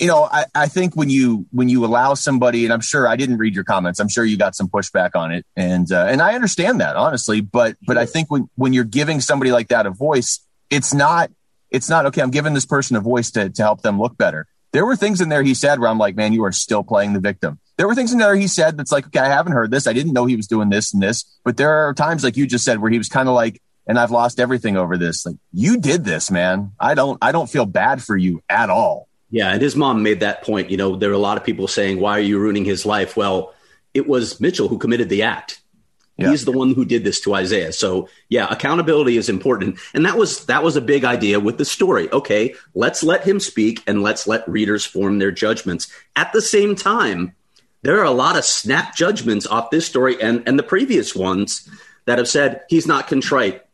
you 0.00 0.06
know, 0.06 0.28
I, 0.30 0.44
I 0.54 0.68
think 0.68 0.94
when 0.94 1.10
you 1.10 1.46
when 1.50 1.68
you 1.68 1.84
allow 1.84 2.14
somebody, 2.14 2.64
and 2.64 2.72
I'm 2.72 2.80
sure 2.80 3.06
I 3.06 3.16
didn't 3.16 3.38
read 3.38 3.54
your 3.54 3.64
comments. 3.64 4.00
I'm 4.00 4.08
sure 4.08 4.24
you 4.24 4.36
got 4.36 4.54
some 4.54 4.68
pushback 4.68 5.10
on 5.14 5.32
it, 5.32 5.46
and 5.56 5.90
uh, 5.90 6.06
and 6.08 6.20
I 6.20 6.34
understand 6.34 6.80
that 6.80 6.96
honestly. 6.96 7.40
But 7.40 7.76
but 7.86 7.96
I 7.96 8.06
think 8.06 8.30
when 8.30 8.48
when 8.56 8.72
you're 8.72 8.84
giving 8.84 9.20
somebody 9.20 9.52
like 9.52 9.68
that 9.68 9.86
a 9.86 9.90
voice, 9.90 10.40
it's 10.70 10.92
not 10.92 11.30
it's 11.70 11.88
not 11.88 12.06
okay. 12.06 12.22
I'm 12.22 12.30
giving 12.30 12.54
this 12.54 12.66
person 12.66 12.96
a 12.96 13.00
voice 13.00 13.30
to 13.32 13.50
to 13.50 13.62
help 13.62 13.82
them 13.82 14.00
look 14.00 14.16
better. 14.16 14.46
There 14.72 14.86
were 14.86 14.96
things 14.96 15.20
in 15.20 15.28
there 15.28 15.42
he 15.42 15.54
said 15.54 15.80
where 15.80 15.90
I'm 15.90 15.98
like, 15.98 16.16
man, 16.16 16.32
you 16.32 16.44
are 16.44 16.52
still 16.52 16.82
playing 16.82 17.12
the 17.12 17.20
victim 17.20 17.58
there 17.76 17.86
were 17.86 17.94
things 17.94 18.12
in 18.12 18.18
there 18.18 18.36
he 18.36 18.46
said 18.46 18.76
that's 18.76 18.92
like, 18.92 19.06
okay, 19.06 19.18
I 19.18 19.28
haven't 19.28 19.52
heard 19.52 19.70
this. 19.70 19.86
I 19.86 19.92
didn't 19.92 20.12
know 20.12 20.26
he 20.26 20.36
was 20.36 20.46
doing 20.46 20.68
this 20.68 20.92
and 20.92 21.02
this. 21.02 21.24
But 21.44 21.56
there 21.56 21.88
are 21.88 21.94
times, 21.94 22.22
like 22.22 22.36
you 22.36 22.46
just 22.46 22.64
said, 22.64 22.80
where 22.80 22.90
he 22.90 22.98
was 22.98 23.08
kind 23.08 23.28
of 23.28 23.34
like, 23.34 23.60
and 23.86 23.98
I've 23.98 24.10
lost 24.10 24.38
everything 24.38 24.76
over 24.76 24.96
this. 24.96 25.26
Like, 25.26 25.36
you 25.52 25.78
did 25.78 26.04
this, 26.04 26.30
man. 26.30 26.72
I 26.78 26.94
don't, 26.94 27.18
I 27.20 27.32
don't 27.32 27.50
feel 27.50 27.66
bad 27.66 28.02
for 28.02 28.16
you 28.16 28.42
at 28.48 28.70
all. 28.70 29.08
Yeah, 29.32 29.50
and 29.50 29.60
his 29.60 29.74
mom 29.74 30.02
made 30.02 30.20
that 30.20 30.44
point. 30.44 30.70
You 30.70 30.76
know, 30.76 30.94
there 30.94 31.10
are 31.10 31.14
a 31.14 31.18
lot 31.18 31.38
of 31.38 31.44
people 31.44 31.66
saying, 31.66 31.98
"Why 31.98 32.18
are 32.18 32.20
you 32.20 32.38
ruining 32.38 32.64
his 32.64 32.86
life?" 32.86 33.16
Well, 33.16 33.54
it 33.94 34.06
was 34.06 34.40
Mitchell 34.40 34.68
who 34.68 34.78
committed 34.78 35.08
the 35.08 35.22
act. 35.22 35.60
Yeah. 36.18 36.30
He's 36.30 36.44
the 36.44 36.52
one 36.52 36.74
who 36.74 36.84
did 36.84 37.04
this 37.04 37.20
to 37.22 37.34
Isaiah. 37.34 37.72
So, 37.72 38.08
yeah, 38.28 38.46
accountability 38.50 39.16
is 39.16 39.30
important. 39.30 39.78
And 39.94 40.04
that 40.04 40.18
was 40.18 40.44
that 40.46 40.62
was 40.62 40.76
a 40.76 40.82
big 40.82 41.04
idea 41.04 41.40
with 41.40 41.56
the 41.56 41.64
story. 41.64 42.12
Okay, 42.12 42.54
let's 42.74 43.02
let 43.02 43.24
him 43.24 43.40
speak 43.40 43.82
and 43.86 44.02
let's 44.02 44.26
let 44.26 44.46
readers 44.46 44.84
form 44.84 45.18
their 45.18 45.32
judgments. 45.32 45.88
At 46.14 46.32
the 46.34 46.42
same 46.42 46.76
time, 46.76 47.34
there 47.80 47.98
are 47.98 48.04
a 48.04 48.10
lot 48.10 48.36
of 48.36 48.44
snap 48.44 48.94
judgments 48.94 49.46
off 49.46 49.70
this 49.70 49.86
story 49.86 50.20
and, 50.20 50.42
and 50.46 50.58
the 50.58 50.62
previous 50.62 51.16
ones 51.16 51.68
that 52.04 52.18
have 52.18 52.28
said 52.28 52.62
he's 52.68 52.86
not 52.86 53.08
contrite. 53.08 53.64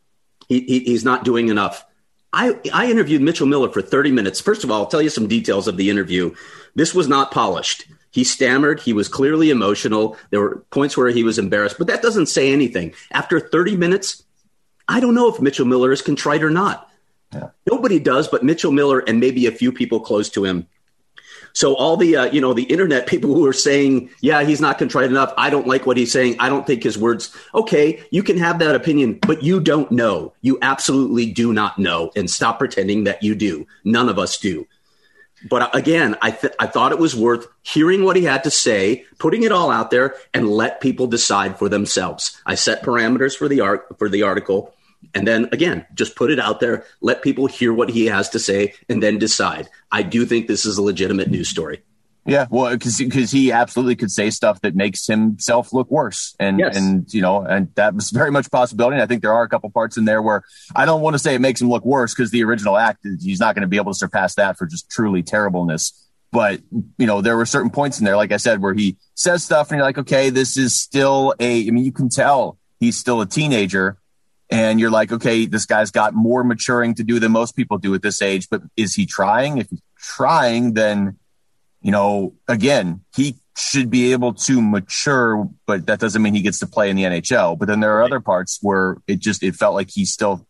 He, 0.47 0.61
he, 0.61 0.79
he's 0.79 1.03
not 1.03 1.25
doing 1.25 1.49
enough. 1.49 1.85
I, 2.31 2.59
I 2.73 2.89
interviewed 2.89 3.21
Mitchell 3.21 3.47
Miller 3.47 3.69
for 3.69 3.81
30 3.81 4.11
minutes. 4.11 4.39
First 4.39 4.63
of 4.63 4.71
all, 4.71 4.81
I'll 4.81 4.87
tell 4.87 5.01
you 5.01 5.09
some 5.09 5.27
details 5.27 5.67
of 5.67 5.77
the 5.77 5.89
interview. 5.89 6.33
This 6.75 6.93
was 6.93 7.07
not 7.07 7.31
polished. 7.31 7.87
He 8.11 8.23
stammered. 8.23 8.79
He 8.79 8.93
was 8.93 9.07
clearly 9.07 9.49
emotional. 9.49 10.17
There 10.29 10.39
were 10.39 10.63
points 10.71 10.95
where 10.95 11.09
he 11.09 11.23
was 11.23 11.39
embarrassed, 11.39 11.77
but 11.77 11.87
that 11.87 12.01
doesn't 12.01 12.27
say 12.27 12.51
anything. 12.51 12.93
After 13.11 13.39
30 13.39 13.77
minutes, 13.77 14.23
I 14.87 14.99
don't 14.99 15.15
know 15.15 15.33
if 15.33 15.41
Mitchell 15.41 15.65
Miller 15.65 15.91
is 15.91 16.01
contrite 16.01 16.43
or 16.43 16.49
not. 16.49 16.89
Yeah. 17.33 17.49
Nobody 17.69 17.99
does, 17.99 18.27
but 18.27 18.43
Mitchell 18.43 18.71
Miller 18.71 18.99
and 18.99 19.19
maybe 19.19 19.45
a 19.45 19.51
few 19.51 19.71
people 19.71 19.99
close 19.99 20.29
to 20.29 20.45
him 20.45 20.67
So 21.53 21.75
all 21.75 21.97
the 21.97 22.15
uh, 22.15 22.25
you 22.25 22.41
know 22.41 22.53
the 22.53 22.63
internet 22.63 23.07
people 23.07 23.33
who 23.33 23.45
are 23.45 23.53
saying, 23.53 24.09
yeah, 24.21 24.43
he's 24.43 24.61
not 24.61 24.77
contrite 24.77 25.09
enough. 25.09 25.33
I 25.37 25.49
don't 25.49 25.67
like 25.67 25.85
what 25.85 25.97
he's 25.97 26.11
saying. 26.11 26.37
I 26.39 26.49
don't 26.49 26.65
think 26.65 26.83
his 26.83 26.97
words. 26.97 27.35
Okay, 27.53 28.03
you 28.11 28.23
can 28.23 28.37
have 28.37 28.59
that 28.59 28.75
opinion, 28.75 29.19
but 29.21 29.43
you 29.43 29.59
don't 29.59 29.91
know. 29.91 30.33
You 30.41 30.57
absolutely 30.61 31.31
do 31.31 31.53
not 31.53 31.79
know, 31.79 32.11
and 32.15 32.29
stop 32.29 32.59
pretending 32.59 33.05
that 33.05 33.23
you 33.23 33.35
do. 33.35 33.67
None 33.83 34.09
of 34.09 34.19
us 34.19 34.37
do. 34.37 34.67
But 35.47 35.61
uh, 35.61 35.69
again, 35.73 36.17
I 36.21 36.31
th- 36.31 36.53
I 36.59 36.67
thought 36.67 36.91
it 36.91 36.99
was 36.99 37.15
worth 37.15 37.47
hearing 37.61 38.03
what 38.03 38.15
he 38.15 38.23
had 38.23 38.43
to 38.43 38.51
say, 38.51 39.05
putting 39.19 39.43
it 39.43 39.51
all 39.51 39.71
out 39.71 39.91
there, 39.91 40.15
and 40.33 40.49
let 40.49 40.81
people 40.81 41.07
decide 41.07 41.57
for 41.57 41.69
themselves. 41.69 42.41
I 42.45 42.55
set 42.55 42.83
parameters 42.83 43.37
for 43.37 43.47
the 43.47 43.61
art 43.61 43.87
for 43.97 44.09
the 44.09 44.23
article. 44.23 44.73
And 45.13 45.27
then 45.27 45.49
again, 45.51 45.85
just 45.93 46.15
put 46.15 46.31
it 46.31 46.39
out 46.39 46.59
there, 46.59 46.85
let 47.01 47.21
people 47.21 47.47
hear 47.47 47.73
what 47.73 47.89
he 47.89 48.05
has 48.07 48.29
to 48.29 48.39
say, 48.39 48.73
and 48.87 49.01
then 49.01 49.17
decide. 49.17 49.69
I 49.91 50.03
do 50.03 50.25
think 50.25 50.47
this 50.47 50.65
is 50.65 50.77
a 50.77 50.83
legitimate 50.83 51.29
news 51.29 51.49
story. 51.49 51.81
Yeah, 52.25 52.45
well, 52.51 52.71
because 52.71 53.31
he 53.31 53.51
absolutely 53.51 53.95
could 53.95 54.11
say 54.11 54.29
stuff 54.29 54.61
that 54.61 54.75
makes 54.75 55.07
himself 55.07 55.73
look 55.73 55.89
worse, 55.89 56.35
and 56.39 56.59
yes. 56.59 56.77
and 56.77 57.11
you 57.11 57.21
know, 57.21 57.41
and 57.41 57.73
that 57.75 57.95
was 57.95 58.11
very 58.11 58.29
much 58.29 58.47
a 58.47 58.49
possibility. 58.49 58.95
And 58.95 59.01
I 59.01 59.07
think 59.07 59.21
there 59.23 59.33
are 59.33 59.41
a 59.41 59.49
couple 59.49 59.69
parts 59.71 59.97
in 59.97 60.05
there 60.05 60.21
where 60.21 60.43
I 60.75 60.85
don't 60.85 61.01
want 61.01 61.15
to 61.15 61.19
say 61.19 61.33
it 61.33 61.39
makes 61.39 61.61
him 61.61 61.69
look 61.69 61.83
worse 61.85 62.13
because 62.13 62.29
the 62.29 62.43
original 62.43 62.77
act 62.77 63.05
he's 63.19 63.39
not 63.39 63.55
going 63.55 63.61
to 63.63 63.67
be 63.67 63.77
able 63.77 63.93
to 63.93 63.97
surpass 63.97 64.35
that 64.35 64.57
for 64.57 64.67
just 64.67 64.91
truly 64.91 65.23
terribleness. 65.23 66.07
But 66.31 66.61
you 66.97 67.07
know, 67.07 67.21
there 67.21 67.35
were 67.35 67.45
certain 67.45 67.71
points 67.71 67.99
in 67.99 68.05
there, 68.05 68.17
like 68.17 68.31
I 68.31 68.37
said, 68.37 68.61
where 68.61 68.73
he 68.73 68.97
says 69.15 69.43
stuff, 69.43 69.71
and 69.71 69.77
you're 69.77 69.85
like, 69.85 69.97
okay, 69.97 70.29
this 70.29 70.57
is 70.57 70.79
still 70.79 71.33
a. 71.39 71.67
I 71.67 71.71
mean, 71.71 71.85
you 71.85 71.91
can 71.91 72.09
tell 72.09 72.59
he's 72.79 72.97
still 72.97 73.21
a 73.21 73.25
teenager, 73.25 73.97
and 74.49 74.79
you're 74.79 74.89
like, 74.89 75.11
okay, 75.11 75.45
this 75.45 75.65
guy's 75.65 75.91
got 75.91 76.13
more 76.13 76.43
maturing 76.43 76.95
to 76.95 77.03
do 77.03 77.19
than 77.19 77.31
most 77.31 77.55
people 77.55 77.77
do 77.77 77.93
at 77.93 78.01
this 78.01 78.21
age. 78.21 78.47
But 78.49 78.61
is 78.75 78.95
he 78.95 79.05
trying? 79.05 79.59
If 79.59 79.69
he's 79.69 79.81
trying, 79.97 80.73
then 80.73 81.17
you 81.81 81.91
know, 81.91 82.33
again, 82.47 83.01
he 83.15 83.35
should 83.57 83.89
be 83.89 84.11
able 84.11 84.33
to 84.33 84.61
mature, 84.61 85.49
but 85.65 85.85
that 85.87 85.99
doesn't 85.99 86.21
mean 86.21 86.33
he 86.33 86.41
gets 86.41 86.59
to 86.59 86.67
play 86.67 86.89
in 86.89 86.95
the 86.95 87.03
NHL. 87.03 87.57
But 87.57 87.67
then 87.67 87.79
there 87.79 87.97
are 87.97 88.03
other 88.03 88.19
parts 88.19 88.59
where 88.61 88.97
it 89.07 89.19
just 89.19 89.43
it 89.43 89.55
felt 89.55 89.75
like 89.75 89.89
he's 89.89 90.11
still, 90.11 90.45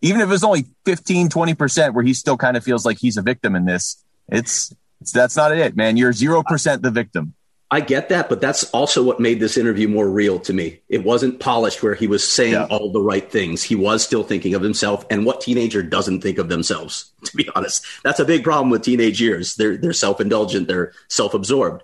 even 0.00 0.20
if 0.20 0.30
it's 0.30 0.44
only 0.44 0.66
15, 0.84 1.28
20 1.28 1.54
percent, 1.54 1.94
where 1.94 2.04
he 2.04 2.14
still 2.14 2.36
kind 2.36 2.56
of 2.56 2.64
feels 2.64 2.84
like 2.84 2.98
he's 2.98 3.16
a 3.16 3.22
victim 3.22 3.54
in 3.54 3.64
this. 3.64 4.02
It's, 4.28 4.74
it's 5.00 5.12
that's 5.12 5.36
not 5.36 5.56
it, 5.56 5.76
man. 5.76 5.96
You're 5.96 6.12
zero 6.12 6.42
percent 6.42 6.82
the 6.82 6.90
victim. 6.90 7.34
I 7.70 7.80
get 7.80 8.08
that, 8.08 8.30
but 8.30 8.40
that's 8.40 8.64
also 8.70 9.02
what 9.02 9.20
made 9.20 9.40
this 9.40 9.58
interview 9.58 9.88
more 9.88 10.08
real 10.08 10.38
to 10.40 10.54
me. 10.54 10.80
It 10.88 11.04
wasn't 11.04 11.38
polished 11.38 11.82
where 11.82 11.94
he 11.94 12.06
was 12.06 12.26
saying 12.26 12.54
yeah. 12.54 12.64
all 12.64 12.90
the 12.92 13.00
right 13.00 13.30
things. 13.30 13.62
He 13.62 13.74
was 13.74 14.02
still 14.02 14.24
thinking 14.24 14.54
of 14.54 14.62
himself 14.62 15.04
and 15.10 15.26
what 15.26 15.42
teenager 15.42 15.82
doesn't 15.82 16.22
think 16.22 16.38
of 16.38 16.48
themselves, 16.48 17.10
to 17.24 17.36
be 17.36 17.48
honest. 17.54 17.84
That's 18.02 18.20
a 18.20 18.24
big 18.24 18.42
problem 18.42 18.70
with 18.70 18.82
teenage 18.82 19.20
years. 19.20 19.56
They're 19.56 19.76
they're 19.76 19.92
self-indulgent, 19.92 20.66
they're 20.66 20.92
self-absorbed. 21.08 21.82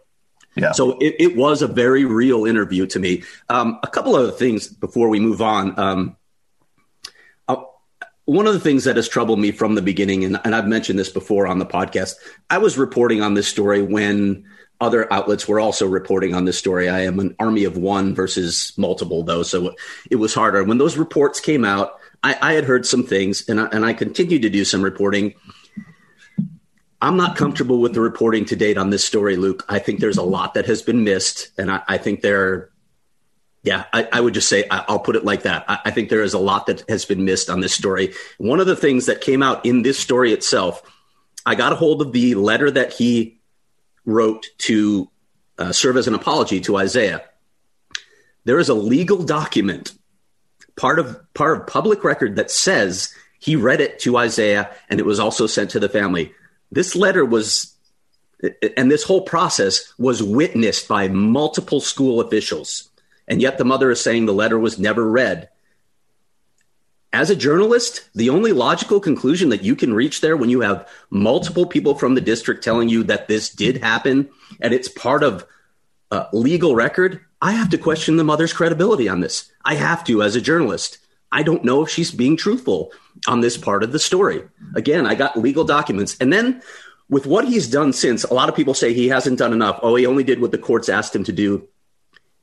Yeah. 0.57 0.73
So 0.73 0.99
it, 0.99 1.17
it 1.19 1.37
was 1.37 1.61
a 1.63 1.67
very 1.67 2.05
real 2.05 2.47
interview 2.47 2.87
to 2.87 2.99
me. 2.99 3.25
Um, 3.49 3.79
a 3.83 3.89
couple 3.89 4.17
of 4.17 4.39
things 4.39 4.69
before 4.69 5.09
we 5.09 5.21
move 5.21 5.43
on. 5.43 5.79
Um, 5.79 6.17
uh, 7.49 7.57
one 8.25 8.47
of 8.47 8.55
the 8.55 8.61
things 8.61 8.85
that 8.85 8.97
has 8.97 9.09
troubled 9.09 9.41
me 9.41 9.51
from 9.51 9.75
the 9.75 9.83
beginning, 9.83 10.25
and, 10.25 10.41
and 10.45 10.55
I've 10.55 10.69
mentioned 10.69 10.99
this 10.99 11.11
before 11.11 11.49
on 11.49 11.59
the 11.59 11.67
podcast, 11.67 12.15
I 12.49 12.59
was 12.59 12.79
reporting 12.79 13.21
on 13.21 13.35
this 13.35 13.49
story 13.49 13.83
when 13.83 14.45
other 14.81 15.11
outlets 15.13 15.49
were 15.49 15.61
also 15.61 15.87
reporting 15.87 16.35
on 16.35 16.45
this 16.45 16.59
story. 16.59 16.89
I 16.89 17.01
am 17.01 17.19
an 17.21 17.37
army 17.39 17.65
of 17.65 17.77
one 17.77 18.15
versus 18.15 18.73
multiple, 18.77 19.23
though, 19.23 19.43
so 19.43 19.75
it 20.11 20.17
was 20.17 20.35
harder. 20.35 20.65
When 20.65 20.79
those 20.79 20.97
reports 20.97 21.41
came 21.41 21.65
out, 21.65 21.99
I, 22.23 22.37
I 22.41 22.53
had 22.55 22.65
heard 22.65 22.87
some 22.87 23.05
things, 23.05 23.49
and 23.49 23.61
I, 23.61 23.67
and 23.67 23.85
I 23.85 23.93
continued 23.93 24.43
to 24.43 24.51
do 24.51 24.65
some 24.65 24.83
reporting. 24.83 25.35
I'm 27.01 27.17
not 27.17 27.37
comfortable 27.37 27.81
with 27.81 27.95
the 27.95 28.01
reporting 28.01 28.47
to 28.47 28.57
date 28.57 28.79
on 28.79 28.91
this 28.91 29.05
story, 29.05 29.37
Luke. 29.37 29.65
I 29.69 29.79
think 29.79 30.01
there's 30.01 30.17
a 30.17 30.23
lot 30.23 30.55
that 30.55 30.67
has 30.67 30.83
been 30.83 31.05
missed, 31.05 31.51
and 31.59 31.71
I, 31.71 31.83
I 31.87 31.99
think 31.99 32.23
there, 32.23 32.71
yeah, 33.63 33.85
I, 33.93 34.09
I, 34.11 34.21
would 34.21 34.35
just 34.35 34.49
say 34.49 34.67
I, 34.71 34.91
will 34.91 34.99
put 34.99 35.17
it 35.17 35.25
like 35.25 35.43
that. 35.43 35.67
I, 35.69 35.81
I 35.87 35.91
think 35.91 36.09
there 36.09 36.23
is 36.23 36.35
a 36.35 36.39
lot 36.39 36.67
that 36.67 36.83
has 36.89 37.05
been 37.05 37.25
missed 37.25 37.51
on 37.51 37.61
this 37.61 37.75
story. 37.75 38.15
One 38.39 38.59
of 38.59 38.67
the 38.67 38.77
things 38.77 39.07
that 39.07 39.21
came 39.21 39.43
out 39.43 39.67
in 39.67 39.83
this 39.83 39.99
story 39.99 40.33
itself, 40.33 40.83
I 41.45 41.55
got 41.55 41.73
a 41.73 41.77
hold 41.77 42.01
of 42.01 42.13
the 42.13 42.35
letter 42.37 42.71
that 42.71 42.95
he 42.95 43.34
wrote 44.05 44.47
to 44.59 45.11
uh, 45.59 45.73
serve 45.73 45.97
as 45.97 46.09
an 46.09 46.15
apology 46.15 46.61
to 46.61 46.77
Isaiah. 46.77 47.23
There 48.45 48.59
is 48.59 48.69
a 48.69 48.75
legal 48.75 49.23
document, 49.23 49.95
part 50.77 50.99
of 50.99 51.21
part 51.35 51.59
of 51.59 51.67
public 51.67 52.05
record 52.05 52.37
that 52.37 52.51
says 52.51 53.15
he 53.39 53.57
read 53.57 53.81
it 53.81 53.99
to 54.01 54.17
Isaiah 54.17 54.71
and 54.89 55.01
it 55.01 55.07
was 55.07 55.21
also 55.21 55.47
sent 55.47 55.71
to 55.71 55.81
the 55.81 55.89
family. 55.89 56.33
This 56.71 56.95
letter 56.95 57.25
was 57.25 57.75
and 58.77 58.91
this 58.91 59.05
whole 59.05 59.23
process 59.23 59.93
was 59.99 60.23
witnessed 60.23 60.89
by 60.89 61.09
multiple 61.09 61.81
school 61.81 62.21
officials. 62.21 62.91
And 63.27 63.41
yet 63.41 63.57
the 63.57 63.65
mother 63.65 63.91
is 63.91 64.03
saying 64.03 64.27
the 64.27 64.35
letter 64.35 64.59
was 64.59 64.79
never 64.79 65.09
read 65.09 65.49
as 67.15 67.31
a 67.31 67.37
journalist, 67.37 68.09
the 68.17 68.29
only 68.29 68.51
logical 68.51 68.99
conclusion 68.99 69.49
that 69.51 69.63
you 69.63 69.77
can 69.77 69.95
reach 69.95 70.21
there 70.21 70.37
when 70.37 70.51
you 70.51 70.63
have 70.63 70.89
multiple 71.11 71.65
people 71.65 71.95
from 71.95 72.17
the 72.17 72.21
district 72.21 72.65
telling 72.65 72.89
you 72.89 73.05
that 73.05 73.29
this 73.29 73.49
did 73.49 73.77
happen 73.77 74.29
and 74.61 74.75
it's 74.75 74.89
part 74.89 75.23
of 75.23 75.47
a 76.11 76.27
legal 76.33 76.75
record, 76.75 77.21
I 77.41 77.53
have 77.53 77.71
to 77.71 77.79
question 77.79 78.17
the 78.17 78.25
mother's 78.25 78.53
credibility 78.53 79.09
on 79.09 79.21
this. 79.21 79.49
I 79.65 79.77
have 79.77 80.03
to 80.05 80.23
as 80.25 80.35
a 80.35 80.41
journalist. 80.41 80.99
I 81.31 81.45
don't 81.45 81.65
know 81.65 81.83
if 81.83 81.89
she's 81.89 82.11
being 82.11 82.37
truthful 82.37 82.91
on 83.29 83.41
this 83.41 83.57
part 83.57 83.85
of 83.85 83.93
the 83.93 84.01
story. 84.01 84.43
Again, 84.75 85.07
I 85.07 85.15
got 85.15 85.39
legal 85.39 85.65
documents. 85.65 86.17
And 86.21 86.33
then 86.33 86.63
with 87.09 87.27
what 87.27 87.47
he's 87.47 87.69
done 87.69 87.93
since, 87.93 88.25
a 88.25 88.35
lot 88.35 88.49
of 88.49 88.57
people 88.57 88.75
say 88.75 88.93
he 88.93 89.09
hasn't 89.09 89.39
done 89.39 89.53
enough. 89.53 89.79
Oh, 89.83 89.95
he 89.95 90.05
only 90.05 90.25
did 90.25 90.41
what 90.41 90.51
the 90.51 90.59
courts 90.59 90.89
asked 90.89 91.15
him 91.15 91.23
to 91.25 91.33
do 91.33 91.69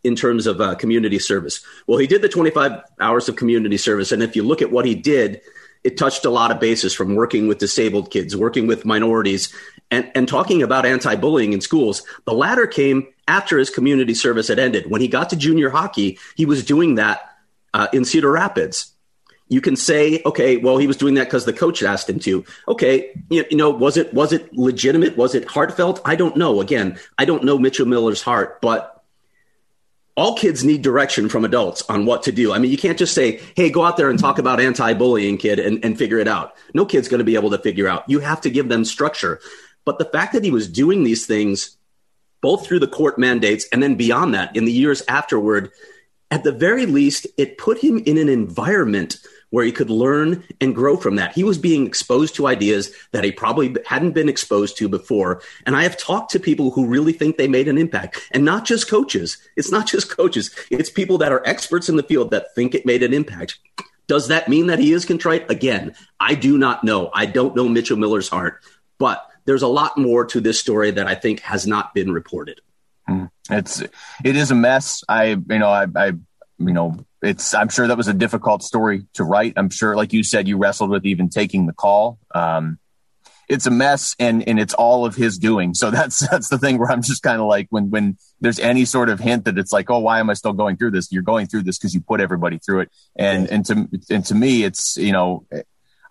in 0.03 0.15
terms 0.15 0.47
of 0.47 0.59
uh, 0.59 0.75
community 0.75 1.19
service. 1.19 1.63
Well, 1.87 1.99
he 1.99 2.07
did 2.07 2.21
the 2.21 2.29
25 2.29 2.81
hours 2.99 3.29
of 3.29 3.35
community 3.35 3.77
service. 3.77 4.11
And 4.11 4.23
if 4.23 4.35
you 4.35 4.43
look 4.43 4.61
at 4.61 4.71
what 4.71 4.85
he 4.85 4.95
did, 4.95 5.41
it 5.83 5.97
touched 5.97 6.25
a 6.25 6.29
lot 6.29 6.51
of 6.51 6.59
bases 6.59 6.93
from 6.93 7.15
working 7.15 7.47
with 7.47 7.57
disabled 7.57 8.11
kids, 8.11 8.35
working 8.35 8.67
with 8.67 8.85
minorities, 8.85 9.53
and, 9.89 10.11
and 10.15 10.27
talking 10.27 10.61
about 10.61 10.85
anti 10.85 11.15
bullying 11.15 11.53
in 11.53 11.61
schools. 11.61 12.03
The 12.25 12.33
latter 12.33 12.67
came 12.67 13.07
after 13.27 13.57
his 13.57 13.69
community 13.69 14.13
service 14.13 14.47
had 14.47 14.59
ended. 14.59 14.89
When 14.89 15.01
he 15.01 15.07
got 15.07 15.29
to 15.31 15.35
junior 15.35 15.69
hockey, 15.69 16.19
he 16.35 16.45
was 16.45 16.63
doing 16.63 16.95
that 16.95 17.21
uh, 17.73 17.87
in 17.93 18.05
Cedar 18.05 18.31
Rapids. 18.31 18.93
You 19.49 19.59
can 19.59 19.75
say, 19.75 20.21
okay, 20.25 20.55
well, 20.55 20.77
he 20.77 20.87
was 20.87 20.95
doing 20.95 21.15
that 21.15 21.25
because 21.25 21.43
the 21.43 21.51
coach 21.51 21.83
asked 21.83 22.09
him 22.09 22.19
to. 22.19 22.45
Okay, 22.69 23.11
you, 23.29 23.43
you 23.51 23.57
know, 23.57 23.69
was 23.69 23.97
it 23.97 24.13
was 24.13 24.31
it 24.31 24.53
legitimate? 24.53 25.17
Was 25.17 25.35
it 25.35 25.45
heartfelt? 25.45 25.99
I 26.05 26.15
don't 26.15 26.37
know. 26.37 26.61
Again, 26.61 26.97
I 27.17 27.25
don't 27.25 27.43
know 27.43 27.57
Mitchell 27.57 27.85
Miller's 27.85 28.21
heart, 28.21 28.61
but 28.61 29.00
all 30.15 30.35
kids 30.35 30.63
need 30.63 30.81
direction 30.81 31.29
from 31.29 31.45
adults 31.45 31.83
on 31.89 32.05
what 32.05 32.23
to 32.23 32.31
do. 32.31 32.53
I 32.53 32.59
mean, 32.59 32.71
you 32.71 32.77
can't 32.77 32.97
just 32.97 33.13
say, 33.13 33.41
hey, 33.55 33.69
go 33.69 33.83
out 33.83 33.97
there 33.97 34.09
and 34.09 34.19
talk 34.19 34.39
about 34.39 34.59
anti 34.59 34.93
bullying, 34.93 35.37
kid, 35.37 35.59
and, 35.59 35.83
and 35.83 35.97
figure 35.97 36.19
it 36.19 36.27
out. 36.27 36.55
No 36.73 36.85
kid's 36.85 37.07
going 37.07 37.19
to 37.19 37.25
be 37.25 37.35
able 37.35 37.51
to 37.51 37.57
figure 37.57 37.87
out. 37.87 38.09
You 38.09 38.19
have 38.19 38.41
to 38.41 38.49
give 38.49 38.69
them 38.69 38.85
structure. 38.85 39.39
But 39.85 39.99
the 39.99 40.05
fact 40.05 40.33
that 40.33 40.43
he 40.43 40.51
was 40.51 40.67
doing 40.67 41.03
these 41.03 41.25
things 41.25 41.77
both 42.41 42.65
through 42.65 42.79
the 42.79 42.87
court 42.87 43.17
mandates 43.19 43.67
and 43.71 43.81
then 43.81 43.95
beyond 43.95 44.33
that 44.33 44.55
in 44.55 44.65
the 44.65 44.71
years 44.71 45.03
afterward, 45.07 45.71
at 46.29 46.43
the 46.43 46.51
very 46.51 46.85
least, 46.85 47.27
it 47.37 47.57
put 47.57 47.77
him 47.77 48.01
in 48.05 48.17
an 48.17 48.29
environment 48.29 49.17
where 49.51 49.63
he 49.63 49.71
could 49.71 49.89
learn 49.89 50.43
and 50.59 50.75
grow 50.75 50.97
from 50.97 51.15
that. 51.17 51.33
He 51.33 51.43
was 51.43 51.57
being 51.57 51.85
exposed 51.85 52.35
to 52.35 52.47
ideas 52.47 52.91
that 53.11 53.23
he 53.23 53.31
probably 53.31 53.75
hadn't 53.85 54.13
been 54.13 54.29
exposed 54.29 54.77
to 54.77 54.89
before. 54.89 55.41
And 55.65 55.75
I 55.75 55.83
have 55.83 55.97
talked 55.97 56.31
to 56.31 56.39
people 56.39 56.71
who 56.71 56.87
really 56.87 57.13
think 57.13 57.37
they 57.37 57.47
made 57.47 57.67
an 57.67 57.77
impact 57.77 58.19
and 58.31 58.43
not 58.43 58.65
just 58.65 58.89
coaches. 58.89 59.37
It's 59.55 59.71
not 59.71 59.87
just 59.87 60.09
coaches. 60.09 60.49
It's 60.71 60.89
people 60.89 61.19
that 61.19 61.31
are 61.31 61.45
experts 61.45 61.87
in 61.87 61.97
the 61.97 62.03
field 62.03 62.31
that 62.31 62.55
think 62.55 62.73
it 62.73 62.85
made 62.85 63.03
an 63.03 63.13
impact. 63.13 63.59
Does 64.07 64.27
that 64.29 64.49
mean 64.49 64.67
that 64.67 64.79
he 64.79 64.91
is 64.91 65.05
contrite? 65.05 65.49
Again, 65.49 65.95
I 66.19 66.35
do 66.35 66.57
not 66.57 66.83
know. 66.83 67.11
I 67.13 67.25
don't 67.25 67.55
know 67.55 67.69
Mitchell 67.69 67.97
Miller's 67.97 68.27
heart, 68.27 68.61
but 68.97 69.25
there's 69.45 69.61
a 69.61 69.67
lot 69.67 69.97
more 69.97 70.25
to 70.25 70.41
this 70.41 70.59
story 70.59 70.91
that 70.91 71.07
I 71.07 71.15
think 71.15 71.39
has 71.41 71.65
not 71.67 71.93
been 71.93 72.11
reported. 72.11 72.61
Hmm. 73.07 73.25
It's 73.49 73.81
it 73.81 74.35
is 74.35 74.51
a 74.51 74.55
mess. 74.55 75.03
I 75.07 75.29
you 75.29 75.59
know 75.59 75.69
I, 75.69 75.87
I 75.95 76.13
you 76.67 76.73
know 76.73 76.97
it's 77.21 77.53
i'm 77.53 77.69
sure 77.69 77.87
that 77.87 77.97
was 77.97 78.07
a 78.07 78.13
difficult 78.13 78.63
story 78.63 79.05
to 79.13 79.23
write. 79.23 79.53
I'm 79.57 79.69
sure 79.69 79.95
like 79.95 80.13
you 80.13 80.23
said 80.23 80.47
you 80.47 80.57
wrestled 80.57 80.89
with 80.89 81.05
even 81.05 81.29
taking 81.29 81.65
the 81.65 81.73
call. 81.73 82.19
Um, 82.33 82.79
it's 83.47 83.65
a 83.65 83.71
mess 83.71 84.15
and 84.17 84.47
and 84.47 84.59
it's 84.59 84.73
all 84.73 85.05
of 85.05 85.15
his 85.15 85.37
doing. 85.37 85.73
So 85.73 85.91
that's 85.97 86.27
that's 86.29 86.49
the 86.49 86.57
thing 86.57 86.77
where 86.77 86.89
i'm 86.89 87.01
just 87.01 87.21
kind 87.21 87.39
of 87.39 87.47
like 87.47 87.67
when 87.69 87.89
when 87.89 88.17
there's 88.39 88.59
any 88.59 88.85
sort 88.85 89.09
of 89.09 89.19
hint 89.19 89.45
that 89.45 89.57
it's 89.57 89.71
like 89.71 89.89
oh 89.89 89.99
why 89.99 90.19
am 90.19 90.29
i 90.29 90.33
still 90.33 90.53
going 90.53 90.77
through 90.77 90.91
this? 90.91 91.11
You're 91.11 91.23
going 91.23 91.47
through 91.47 91.63
this 91.63 91.77
because 91.77 91.93
you 91.93 92.01
put 92.01 92.21
everybody 92.21 92.57
through 92.57 92.81
it. 92.81 92.91
And 93.15 93.47
and 93.49 93.65
to 93.65 93.89
and 94.09 94.25
to 94.25 94.35
me 94.35 94.63
it's 94.63 94.97
you 94.97 95.11
know 95.11 95.45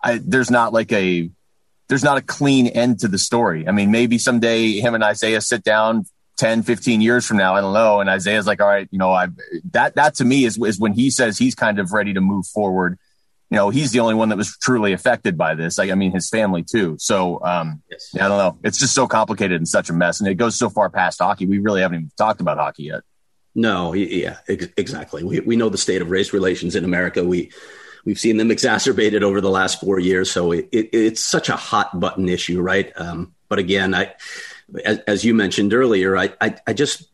I, 0.03 0.19
there's 0.23 0.51
not 0.51 0.71
like 0.71 0.91
a 0.91 1.29
there's 1.89 2.03
not 2.03 2.17
a 2.17 2.21
clean 2.21 2.67
end 2.67 2.99
to 2.99 3.07
the 3.07 3.17
story. 3.17 3.67
I 3.67 3.71
mean 3.71 3.91
maybe 3.91 4.17
someday 4.17 4.79
him 4.79 4.95
and 4.95 5.03
isaiah 5.03 5.41
sit 5.41 5.63
down 5.63 6.05
10, 6.41 6.63
15 6.63 7.01
years 7.01 7.27
from 7.27 7.37
now. 7.37 7.53
I 7.53 7.61
don't 7.61 7.71
know. 7.71 7.99
And 7.99 8.09
Isaiah's 8.09 8.47
like, 8.47 8.59
all 8.61 8.67
right, 8.67 8.87
you 8.89 8.97
know, 8.97 9.11
I 9.11 9.27
that 9.73 9.93
that 9.93 10.15
to 10.15 10.25
me 10.25 10.43
is 10.43 10.57
is 10.57 10.79
when 10.79 10.91
he 10.91 11.11
says 11.11 11.37
he's 11.37 11.53
kind 11.53 11.77
of 11.77 11.91
ready 11.91 12.15
to 12.15 12.19
move 12.19 12.47
forward. 12.47 12.97
you 13.51 13.57
know, 13.57 13.69
he's 13.69 13.91
the 13.91 13.99
only 13.99 14.15
one 14.15 14.29
that 14.29 14.39
was 14.39 14.57
truly 14.57 14.91
affected 14.91 15.37
by 15.37 15.53
this. 15.53 15.77
Like, 15.77 15.91
I 15.91 15.95
mean, 15.95 16.11
his 16.11 16.29
family 16.29 16.63
too. 16.63 16.97
So, 16.97 17.45
um, 17.45 17.83
yes. 17.91 18.15
I 18.15 18.27
don't 18.27 18.39
know. 18.39 18.57
It's 18.63 18.79
just 18.79 18.95
so 18.95 19.07
complicated 19.07 19.57
and 19.57 19.67
such 19.67 19.91
a 19.91 19.93
mess. 19.93 20.19
And 20.19 20.27
it 20.27 20.33
goes 20.33 20.57
so 20.57 20.67
far 20.67 20.89
past 20.89 21.19
hockey. 21.19 21.45
We 21.45 21.59
really 21.59 21.81
haven't 21.81 21.97
even 21.97 22.11
talked 22.17 22.41
about 22.41 22.57
hockey 22.57 22.85
yet. 22.85 23.01
No, 23.53 23.93
yeah, 23.93 24.37
ex- 24.47 24.69
exactly. 24.77 25.23
We, 25.23 25.41
we 25.41 25.55
know 25.57 25.69
the 25.69 25.77
state 25.77 26.01
of 26.01 26.09
race 26.09 26.33
relations 26.33 26.75
in 26.75 26.85
America. 26.85 27.23
We, 27.23 27.51
we've 28.03 28.19
seen 28.19 28.37
them 28.37 28.49
exacerbated 28.49 29.21
over 29.21 29.41
the 29.41 29.49
last 29.49 29.79
four 29.79 29.99
years. 29.99 30.31
So 30.31 30.53
it, 30.53 30.69
it, 30.71 30.89
it's 30.91 31.21
such 31.21 31.49
a 31.49 31.55
hot 31.55 31.99
button 31.99 32.27
issue, 32.29 32.61
right? 32.61 32.91
Um, 32.95 33.35
but 33.47 33.59
again, 33.59 33.93
I, 33.93 34.15
as, 34.85 34.99
as, 35.07 35.25
you 35.25 35.33
mentioned 35.33 35.73
earlier, 35.73 36.17
I, 36.17 36.33
I, 36.39 36.55
I 36.67 36.73
just, 36.73 37.09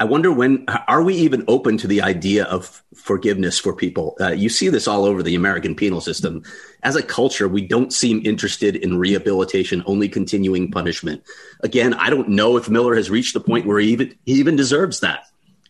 I 0.00 0.04
wonder 0.04 0.32
when 0.32 0.66
are 0.88 1.02
we 1.02 1.14
even 1.14 1.44
open 1.46 1.76
to 1.78 1.86
the 1.86 2.02
idea 2.02 2.44
of 2.44 2.82
forgiveness 2.94 3.60
for 3.60 3.72
people? 3.72 4.16
Uh, 4.20 4.32
you 4.32 4.48
see 4.48 4.68
this 4.68 4.88
all 4.88 5.04
over 5.04 5.22
the 5.22 5.36
American 5.36 5.76
penal 5.76 6.00
system. 6.00 6.42
As 6.82 6.96
a 6.96 7.02
culture, 7.02 7.46
we 7.46 7.66
don't 7.66 7.92
seem 7.92 8.20
interested 8.24 8.74
in 8.74 8.98
rehabilitation, 8.98 9.84
only 9.86 10.08
continuing 10.08 10.72
punishment. 10.72 11.22
Again, 11.60 11.94
I 11.94 12.10
don't 12.10 12.30
know 12.30 12.56
if 12.56 12.68
Miller 12.68 12.96
has 12.96 13.10
reached 13.10 13.34
the 13.34 13.40
point 13.40 13.66
where 13.66 13.78
he 13.78 13.90
even 13.90 14.14
he 14.26 14.32
even 14.34 14.56
deserves 14.56 15.00
that. 15.00 15.26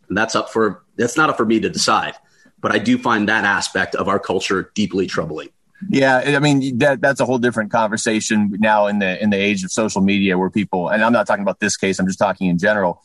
And 0.08 0.16
that's 0.16 0.34
up 0.34 0.50
for 0.50 0.82
that's 0.96 1.16
not 1.16 1.28
up 1.28 1.36
for 1.36 1.44
me 1.44 1.60
to 1.60 1.68
decide. 1.68 2.14
But 2.60 2.72
I 2.72 2.78
do 2.78 2.96
find 2.96 3.28
that 3.28 3.44
aspect 3.44 3.94
of 3.96 4.08
our 4.08 4.18
culture 4.18 4.70
deeply 4.74 5.06
troubling. 5.06 5.50
Yeah, 5.88 6.18
I 6.18 6.38
mean 6.38 6.78
that 6.78 7.00
that's 7.00 7.20
a 7.20 7.24
whole 7.24 7.38
different 7.38 7.72
conversation 7.72 8.54
now 8.58 8.86
in 8.86 8.98
the 8.98 9.22
in 9.22 9.30
the 9.30 9.36
age 9.36 9.64
of 9.64 9.72
social 9.72 10.00
media 10.00 10.38
where 10.38 10.50
people 10.50 10.88
and 10.88 11.02
I'm 11.02 11.12
not 11.12 11.26
talking 11.26 11.42
about 11.42 11.60
this 11.60 11.76
case, 11.76 11.98
I'm 11.98 12.06
just 12.06 12.18
talking 12.18 12.48
in 12.48 12.58
general 12.58 13.02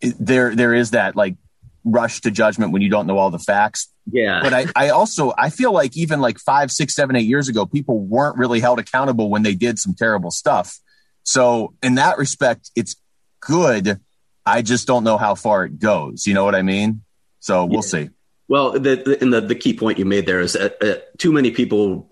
there 0.00 0.54
there 0.54 0.74
is 0.74 0.92
that 0.92 1.16
like 1.16 1.36
rush 1.84 2.20
to 2.22 2.30
judgment 2.30 2.72
when 2.72 2.82
you 2.82 2.90
don't 2.90 3.06
know 3.06 3.18
all 3.18 3.30
the 3.30 3.38
facts. 3.38 3.88
Yeah. 4.10 4.40
But 4.42 4.54
I, 4.54 4.66
I 4.76 4.88
also 4.90 5.32
I 5.36 5.50
feel 5.50 5.72
like 5.72 5.96
even 5.96 6.20
like 6.20 6.38
five, 6.38 6.70
six, 6.70 6.94
seven, 6.94 7.16
eight 7.16 7.26
years 7.26 7.48
ago, 7.48 7.66
people 7.66 8.00
weren't 8.00 8.36
really 8.36 8.60
held 8.60 8.78
accountable 8.78 9.30
when 9.30 9.42
they 9.42 9.54
did 9.54 9.78
some 9.78 9.94
terrible 9.94 10.30
stuff. 10.30 10.78
So 11.24 11.74
in 11.82 11.96
that 11.96 12.18
respect, 12.18 12.70
it's 12.74 12.96
good. 13.40 14.00
I 14.46 14.62
just 14.62 14.86
don't 14.86 15.04
know 15.04 15.18
how 15.18 15.34
far 15.34 15.64
it 15.64 15.78
goes. 15.78 16.26
You 16.26 16.34
know 16.34 16.44
what 16.44 16.54
I 16.54 16.62
mean? 16.62 17.02
So 17.40 17.64
we'll 17.64 17.76
yeah. 17.76 17.80
see. 17.80 18.10
Well, 18.48 18.72
the, 18.72 18.96
the, 18.96 19.18
and 19.20 19.32
the, 19.32 19.42
the 19.42 19.54
key 19.54 19.74
point 19.74 19.98
you 19.98 20.06
made 20.06 20.26
there 20.26 20.40
is 20.40 20.54
that 20.54 20.82
uh, 20.82 20.96
too 21.18 21.32
many 21.32 21.50
people 21.50 22.08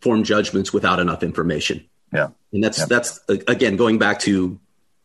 form 0.00 0.24
judgments 0.24 0.72
without 0.72 0.98
enough 0.98 1.22
information. 1.22 1.84
Yeah. 2.12 2.28
And 2.52 2.64
that's, 2.64 2.78
yeah. 2.78 2.86
that's 2.88 3.20
again, 3.28 3.76
going 3.76 3.98
back 3.98 4.20
to 4.20 4.58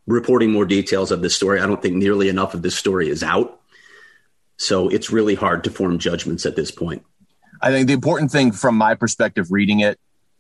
reporting 0.08 0.52
more 0.52 0.66
details 0.66 1.12
of 1.12 1.22
this 1.22 1.36
story. 1.36 1.60
I 1.60 1.68
don't 1.68 1.82
think 1.82 1.96
nearly 1.96 2.30
enough 2.30 2.54
of 2.54 2.62
this 2.62 2.76
story 2.76 3.10
is 3.10 3.22
out. 3.22 3.60
So 4.58 4.90
it's 4.90 5.12
really 5.12 5.36
hard 5.36 5.64
to 5.66 5.72
form 5.72 6.00
judgments 6.00 6.46
at 6.46 6.56
this 6.56 6.72
point. 6.72 7.04
I 7.62 7.72
think 7.72 7.88
the 7.88 7.94
important 7.94 8.32
thing 8.32 8.52
from 8.52 8.76
my 8.76 8.96
perspective, 8.96 9.52
reading 9.52 9.82
it 9.82 10.00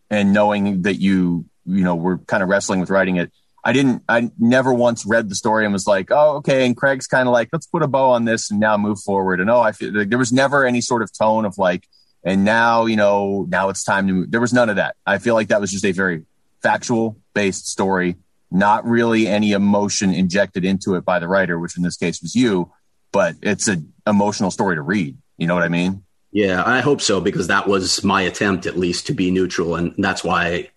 and 0.09 0.33
knowing 0.33 0.83
that 0.83 0.95
you, 0.95 1.45
you 1.65 1.83
know, 1.83 1.95
were 1.95 2.19
kind 2.19 2.41
of 2.41 2.49
wrestling 2.49 2.79
with 2.79 2.89
writing 2.89 3.17
it. 3.17 3.31
I 3.63 3.73
didn't, 3.73 4.03
I 4.09 4.31
never 4.39 4.73
once 4.73 5.05
read 5.05 5.29
the 5.29 5.35
story 5.35 5.65
and 5.65 5.73
was 5.73 5.85
like, 5.85 6.09
oh, 6.11 6.37
okay. 6.37 6.65
And 6.65 6.75
Craig's 6.75 7.07
kind 7.07 7.27
of 7.27 7.33
like, 7.33 7.49
let's 7.53 7.67
put 7.67 7.83
a 7.83 7.87
bow 7.87 8.11
on 8.11 8.25
this 8.25 8.49
and 8.49 8.59
now 8.59 8.75
move 8.77 8.99
forward. 8.99 9.39
And 9.39 9.49
oh, 9.49 9.61
I 9.61 9.71
feel 9.71 9.93
like 9.93 10.09
there 10.09 10.17
was 10.17 10.33
never 10.33 10.65
any 10.65 10.81
sort 10.81 11.03
of 11.03 11.11
tone 11.15 11.45
of 11.45 11.57
like, 11.57 11.87
and 12.23 12.43
now, 12.43 12.85
you 12.85 12.95
know, 12.95 13.45
now 13.49 13.69
it's 13.69 13.83
time 13.83 14.07
to 14.07 14.13
move. 14.13 14.31
There 14.31 14.41
was 14.41 14.53
none 14.53 14.69
of 14.69 14.77
that. 14.77 14.95
I 15.05 15.19
feel 15.19 15.35
like 15.35 15.49
that 15.49 15.61
was 15.61 15.71
just 15.71 15.85
a 15.85 15.91
very 15.91 16.23
factual 16.61 17.17
based 17.33 17.67
story 17.67 18.15
not 18.51 18.85
really 18.85 19.27
any 19.27 19.53
emotion 19.53 20.13
injected 20.13 20.65
into 20.65 20.95
it 20.95 21.05
by 21.05 21.19
the 21.19 21.27
writer, 21.27 21.57
which 21.57 21.77
in 21.77 21.83
this 21.83 21.95
case 21.95 22.21
was 22.21 22.35
you, 22.35 22.71
but 23.11 23.35
it's 23.41 23.67
an 23.67 23.93
emotional 24.05 24.51
story 24.51 24.75
to 24.75 24.81
read. 24.81 25.17
You 25.37 25.47
know 25.47 25.55
what 25.55 25.63
I 25.63 25.69
mean? 25.69 26.03
Yeah, 26.31 26.61
I 26.65 26.81
hope 26.81 27.01
so 27.01 27.21
because 27.21 27.47
that 27.47 27.67
was 27.67 28.03
my 28.03 28.21
attempt, 28.21 28.65
at 28.65 28.77
least, 28.77 29.07
to 29.07 29.13
be 29.13 29.31
neutral, 29.31 29.75
and 29.75 29.93
that's 29.97 30.23
why 30.23 30.69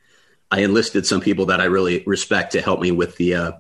I 0.55 0.61
enlisted 0.61 1.05
some 1.05 1.21
people 1.21 1.47
that 1.47 1.61
I 1.61 1.65
really 1.65 2.05
respect 2.07 2.53
to 2.53 2.63
help 2.63 2.81
me 2.81 2.93
with 2.93 3.17
the 3.17 3.35
uh, 3.35 3.53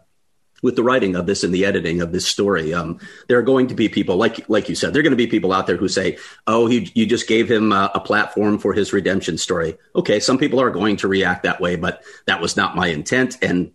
with 0.63 0.77
the 0.77 0.85
writing 0.85 1.17
of 1.17 1.27
this 1.27 1.43
and 1.43 1.53
the 1.53 1.65
editing 1.65 2.01
of 2.01 2.13
this 2.13 2.25
story. 2.25 2.73
Um, 2.73 3.01
there 3.27 3.37
are 3.37 3.43
going 3.43 3.67
to 3.67 3.75
be 3.75 3.89
people 3.89 4.15
like 4.17 4.49
like 4.49 4.69
you 4.69 4.77
said, 4.77 4.93
there 4.93 5.01
are 5.01 5.03
going 5.03 5.11
to 5.11 5.17
be 5.17 5.27
people 5.27 5.53
out 5.53 5.67
there 5.67 5.77
who 5.77 5.89
say, 5.89 6.19
"Oh, 6.47 6.69
he, 6.69 6.93
you 6.95 7.05
just 7.05 7.27
gave 7.27 7.51
him 7.51 7.73
a, 7.73 7.91
a 7.97 8.01
platform 8.01 8.61
for 8.61 8.73
his 8.73 8.93
redemption 8.93 9.39
story." 9.39 9.77
Okay, 9.97 10.21
some 10.21 10.39
people 10.39 10.61
are 10.61 10.71
going 10.71 10.97
to 10.99 11.09
react 11.09 11.43
that 11.43 11.61
way, 11.61 11.75
but 11.75 12.05
that 12.27 12.41
was 12.41 12.57
not 12.57 12.77
my 12.77 12.87
intent, 12.87 13.39
and 13.43 13.73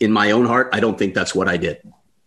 in 0.00 0.10
my 0.10 0.32
own 0.32 0.44
heart, 0.44 0.70
I 0.72 0.80
don't 0.80 0.98
think 0.98 1.14
that's 1.14 1.36
what 1.36 1.46
I 1.46 1.58
did. 1.58 1.80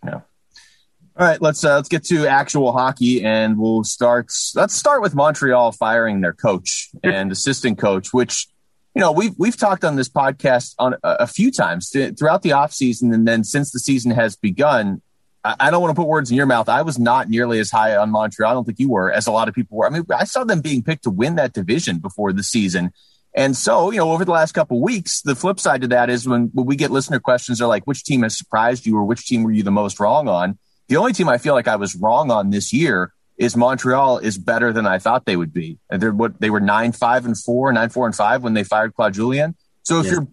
Yeah. 0.06 0.13
All 0.13 1.27
right, 1.27 1.41
let's 1.41 1.62
uh, 1.65 1.75
let's 1.75 1.89
get 1.89 2.06
to 2.06 2.25
actual 2.25 2.71
hockey, 2.71 3.21
and 3.21 3.58
we'll 3.58 3.84
start. 3.84 4.32
Let's 4.56 4.75
start 4.75 5.01
with 5.01 5.13
Montreal 5.13 5.73
firing 5.73 6.21
their 6.21 6.32
coach 6.32 6.89
and 7.03 7.34
assistant 7.34 7.79
coach, 7.79 8.13
which 8.13 8.47
you 8.95 9.01
know 9.01 9.12
we've 9.12 9.34
we've 9.38 9.58
talked 9.58 9.84
on 9.84 9.95
this 9.95 10.10
podcast 10.10 10.75
on 10.80 10.95
a, 11.04 11.10
a 11.21 11.27
few 11.27 11.51
times 11.51 11.89
throughout 11.89 12.41
the 12.41 12.49
offseason 12.49 13.13
and 13.13 13.27
then 13.27 13.43
since 13.43 13.71
the 13.71 13.80
season 13.80 14.12
has 14.12 14.36
begun. 14.36 15.01
I, 15.43 15.56
I 15.60 15.71
don't 15.71 15.82
want 15.82 15.95
to 15.95 15.99
put 15.99 16.08
words 16.08 16.30
in 16.30 16.38
your 16.38 16.45
mouth. 16.45 16.69
I 16.69 16.84
was 16.84 16.99
not 16.99 17.30
nearly 17.30 17.60
as 17.60 17.71
high 17.71 17.95
on 17.95 18.12
Montreal. 18.12 18.51
I 18.51 18.54
don't 18.54 18.63
think 18.63 18.80
you 18.80 18.89
were, 18.89 19.12
as 19.12 19.25
a 19.25 19.32
lot 19.32 19.47
of 19.47 19.56
people 19.56 19.77
were. 19.77 19.88
I 19.88 19.89
mean, 19.89 20.06
I 20.15 20.25
saw 20.25 20.43
them 20.43 20.62
being 20.62 20.84
picked 20.84 21.04
to 21.04 21.10
win 21.10 21.36
that 21.36 21.54
division 21.54 21.97
before 21.97 22.32
the 22.32 22.43
season, 22.43 22.91
and 23.34 23.56
so, 23.56 23.91
you 23.91 23.97
know, 23.97 24.12
over 24.12 24.25
the 24.25 24.32
last 24.32 24.51
couple 24.51 24.82
weeks, 24.82 25.21
the 25.21 25.36
flip 25.36 25.60
side 25.60 25.82
to 25.82 25.88
that 25.89 26.10
is 26.10 26.27
when, 26.27 26.49
when 26.54 26.65
we 26.65 26.75
get 26.75 26.91
listener 26.91 27.19
questions, 27.19 27.60
they're 27.60 27.67
like, 27.67 27.86
which 27.86 28.04
team 28.04 28.23
has 28.23 28.38
surprised 28.38 28.86
you 28.86 28.97
or 28.97 29.06
which 29.06 29.25
team 29.25 29.43
were 29.43 29.51
you 29.51 29.63
the 29.63 29.71
most 29.71 29.99
wrong 29.99 30.27
on? 30.27 30.60
The 30.89 30.97
only 30.97 31.13
team 31.13 31.30
I 31.30 31.38
feel 31.38 31.54
like 31.54 31.67
I 31.67 31.77
was 31.77 31.95
wrong 31.95 32.30
on 32.30 32.49
this 32.49 32.73
year 32.73 33.13
is 33.41 33.58
Montreal 33.58 34.19
is 34.19 34.38
better 34.38 34.71
than 34.71 34.86
I 34.86 34.99
thought 34.99 35.25
they 35.25 35.36
would 35.36 35.51
be. 35.51 35.80
And 35.89 35.99
they're 35.99 36.13
what 36.13 36.39
they 36.39 36.51
were 36.51 36.60
nine, 36.60 36.91
five 36.91 37.25
and 37.25 37.36
four, 37.36 37.73
nine, 37.73 37.89
four 37.89 38.06
and 38.06 38.15
five 38.15 38.43
when 38.43 38.54
they 38.54 38.63
fired 38.63 38.93
Claude 38.93 39.15
Julien. 39.15 39.56
So 39.82 39.99
if 39.99 40.06
yeah. 40.06 40.12
you're 40.12 40.27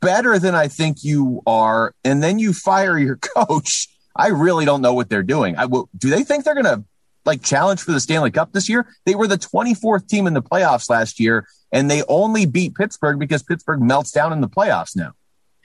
better 0.00 0.38
than 0.38 0.54
I 0.54 0.68
think 0.68 1.02
you 1.02 1.42
are, 1.44 1.92
and 2.04 2.22
then 2.22 2.38
you 2.38 2.52
fire 2.52 2.96
your 2.96 3.16
coach, 3.36 3.88
I 4.14 4.28
really 4.28 4.64
don't 4.64 4.80
know 4.80 4.94
what 4.94 5.10
they're 5.10 5.24
doing. 5.24 5.56
I 5.56 5.66
will, 5.66 5.90
do 5.98 6.08
they 6.08 6.22
think 6.22 6.44
they're 6.44 6.54
going 6.54 6.66
to 6.66 6.84
like 7.24 7.42
challenge 7.42 7.80
for 7.80 7.90
the 7.90 7.98
Stanley 7.98 8.30
Cup 8.30 8.52
this 8.52 8.68
year? 8.68 8.86
They 9.06 9.16
were 9.16 9.26
the 9.26 9.38
24th 9.38 10.06
team 10.06 10.28
in 10.28 10.34
the 10.34 10.42
playoffs 10.42 10.88
last 10.88 11.18
year 11.18 11.48
and 11.72 11.90
they 11.90 12.04
only 12.04 12.46
beat 12.46 12.76
Pittsburgh 12.76 13.18
because 13.18 13.42
Pittsburgh 13.42 13.80
melts 13.80 14.12
down 14.12 14.32
in 14.32 14.40
the 14.40 14.48
playoffs 14.48 14.94
now. 14.94 15.14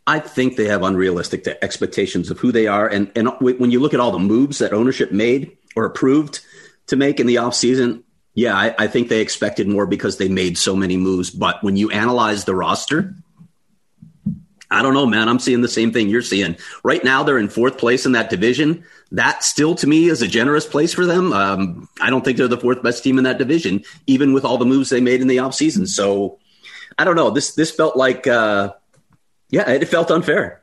I 0.08 0.20
think 0.20 0.56
they 0.56 0.66
have 0.66 0.82
unrealistic 0.82 1.46
expectations 1.62 2.32
of 2.32 2.40
who 2.40 2.52
they 2.52 2.66
are. 2.66 2.88
And, 2.88 3.12
and 3.16 3.30
when 3.40 3.70
you 3.70 3.82
look 3.82 3.94
at 3.94 4.00
all 4.00 4.12
the 4.12 4.20
moves 4.20 4.58
that 4.60 4.74
ownership 4.74 5.12
made 5.12 5.58
or 5.76 5.86
approved 5.86 6.40
to 6.88 6.96
make 6.96 7.20
in 7.20 7.28
the 7.28 7.36
offseason, 7.36 8.04
yeah, 8.34 8.56
I, 8.56 8.76
I 8.78 8.88
think 8.88 9.10
they 9.10 9.22
expected 9.22 9.68
more 9.68 9.86
because 9.86 10.18
they 10.18 10.30
made 10.30 10.58
so 10.58 10.76
many 10.76 10.98
moves. 10.98 11.30
But 11.30 11.64
when 11.64 11.76
you 11.76 11.90
analyze 11.92 12.46
the 12.46 12.56
roster, 12.56 13.16
I 14.70 14.82
don't 14.82 14.94
know, 14.94 15.06
man. 15.06 15.30
I'm 15.30 15.40
seeing 15.40 15.62
the 15.62 15.68
same 15.68 15.92
thing 15.92 16.10
you're 16.10 16.22
seeing. 16.22 16.58
Right 16.84 17.04
now, 17.04 17.24
they're 17.24 17.38
in 17.38 17.50
fourth 17.50 17.78
place 17.78 18.06
in 18.06 18.12
that 18.12 18.30
division 18.30 18.84
that 19.12 19.44
still 19.44 19.76
to 19.76 19.88
me 19.88 20.10
is 20.10 20.22
a 20.22 20.28
generous 20.28 20.66
place 20.66 20.94
for 20.94 21.06
them. 21.06 21.32
Um, 21.32 21.90
I 22.02 22.10
don't 22.10 22.24
think 22.24 22.38
they're 22.38 22.48
the 22.48 22.58
fourth 22.58 22.84
best 22.84 23.04
team 23.04 23.18
in 23.18 23.24
that 23.24 23.38
division, 23.38 23.84
even 24.06 24.34
with 24.34 24.44
all 24.44 24.58
the 24.58 24.66
moves 24.66 24.90
they 24.90 25.02
made 25.02 25.22
in 25.22 25.28
the 25.28 25.38
offseason. 25.38 25.88
So 25.88 26.40
I 26.98 27.06
don't 27.06 27.16
know. 27.16 27.30
This 27.30 27.56
this 27.56 27.72
felt 27.72 27.96
like 27.96 28.28
uh, 28.28 28.74
yeah, 29.50 29.70
it 29.70 29.88
felt 29.88 30.12
unfair. 30.12 30.62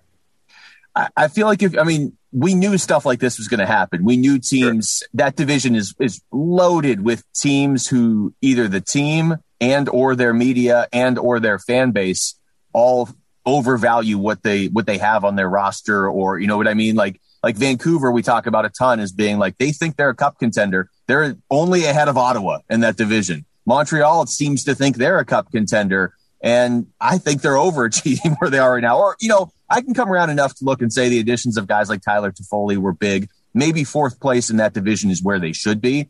I, 0.94 1.08
I 1.16 1.28
feel 1.28 1.46
like 1.46 1.62
if 1.62 1.78
I 1.78 1.84
mean 1.84 2.16
we 2.34 2.54
knew 2.54 2.76
stuff 2.76 3.06
like 3.06 3.20
this 3.20 3.38
was 3.38 3.46
going 3.46 3.60
to 3.60 3.66
happen. 3.66 4.04
We 4.04 4.16
knew 4.16 4.38
teams 4.38 4.98
sure. 4.98 5.08
that 5.14 5.36
division 5.36 5.76
is 5.76 5.94
is 6.00 6.20
loaded 6.32 7.02
with 7.02 7.24
teams 7.32 7.86
who 7.86 8.34
either 8.42 8.66
the 8.66 8.80
team 8.80 9.36
and 9.60 9.88
or 9.88 10.16
their 10.16 10.34
media 10.34 10.88
and 10.92 11.18
or 11.18 11.38
their 11.38 11.58
fan 11.58 11.92
base 11.92 12.34
all 12.72 13.08
overvalue 13.46 14.18
what 14.18 14.42
they 14.42 14.66
what 14.66 14.86
they 14.86 14.98
have 14.98 15.24
on 15.24 15.36
their 15.36 15.48
roster 15.48 16.08
or 16.08 16.38
you 16.38 16.46
know 16.46 16.56
what 16.56 16.66
I 16.66 16.74
mean 16.74 16.96
like 16.96 17.20
like 17.44 17.56
Vancouver, 17.56 18.10
we 18.10 18.22
talk 18.22 18.46
about 18.46 18.64
a 18.64 18.70
ton 18.70 19.00
as 19.00 19.12
being 19.12 19.38
like 19.38 19.58
they 19.58 19.70
think 19.70 19.96
they're 19.96 20.08
a 20.08 20.14
cup 20.14 20.38
contender. 20.38 20.88
They're 21.06 21.36
only 21.50 21.84
ahead 21.84 22.08
of 22.08 22.16
Ottawa 22.16 22.60
in 22.70 22.80
that 22.80 22.96
division. 22.96 23.44
Montreal 23.66 24.22
it 24.22 24.30
seems 24.30 24.64
to 24.64 24.74
think 24.74 24.96
they're 24.96 25.18
a 25.18 25.24
cup 25.26 25.52
contender, 25.52 26.14
and 26.42 26.86
I 27.00 27.18
think 27.18 27.42
they're 27.42 27.52
overachieving 27.68 28.36
where 28.38 28.50
they 28.50 28.58
are 28.58 28.72
right 28.72 28.82
now. 28.82 28.98
Or 28.98 29.16
you 29.20 29.28
know, 29.28 29.52
I 29.68 29.80
can 29.80 29.94
come 29.94 30.10
around 30.10 30.30
enough 30.30 30.54
to 30.56 30.64
look 30.64 30.82
and 30.82 30.92
say 30.92 31.08
the 31.08 31.18
additions 31.18 31.56
of 31.56 31.66
guys 31.66 31.88
like 31.88 32.02
Tyler 32.02 32.32
Toffoli 32.32 32.76
were 32.76 32.92
big. 32.92 33.28
Maybe 33.54 33.84
fourth 33.84 34.20
place 34.20 34.50
in 34.50 34.58
that 34.58 34.74
division 34.74 35.10
is 35.10 35.22
where 35.22 35.38
they 35.38 35.52
should 35.52 35.80
be, 35.80 36.08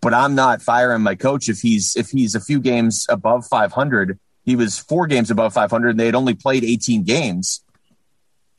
but 0.00 0.14
I'm 0.14 0.34
not 0.34 0.62
firing 0.62 1.02
my 1.02 1.14
coach 1.14 1.48
if 1.48 1.60
he's 1.60 1.94
if 1.96 2.10
he's 2.10 2.34
a 2.34 2.40
few 2.40 2.60
games 2.60 3.06
above 3.08 3.46
500. 3.46 4.18
He 4.44 4.56
was 4.56 4.78
four 4.78 5.06
games 5.06 5.30
above 5.30 5.52
500. 5.52 5.90
And 5.90 6.00
they 6.00 6.06
had 6.06 6.14
only 6.14 6.34
played 6.34 6.64
18 6.64 7.04
games 7.04 7.62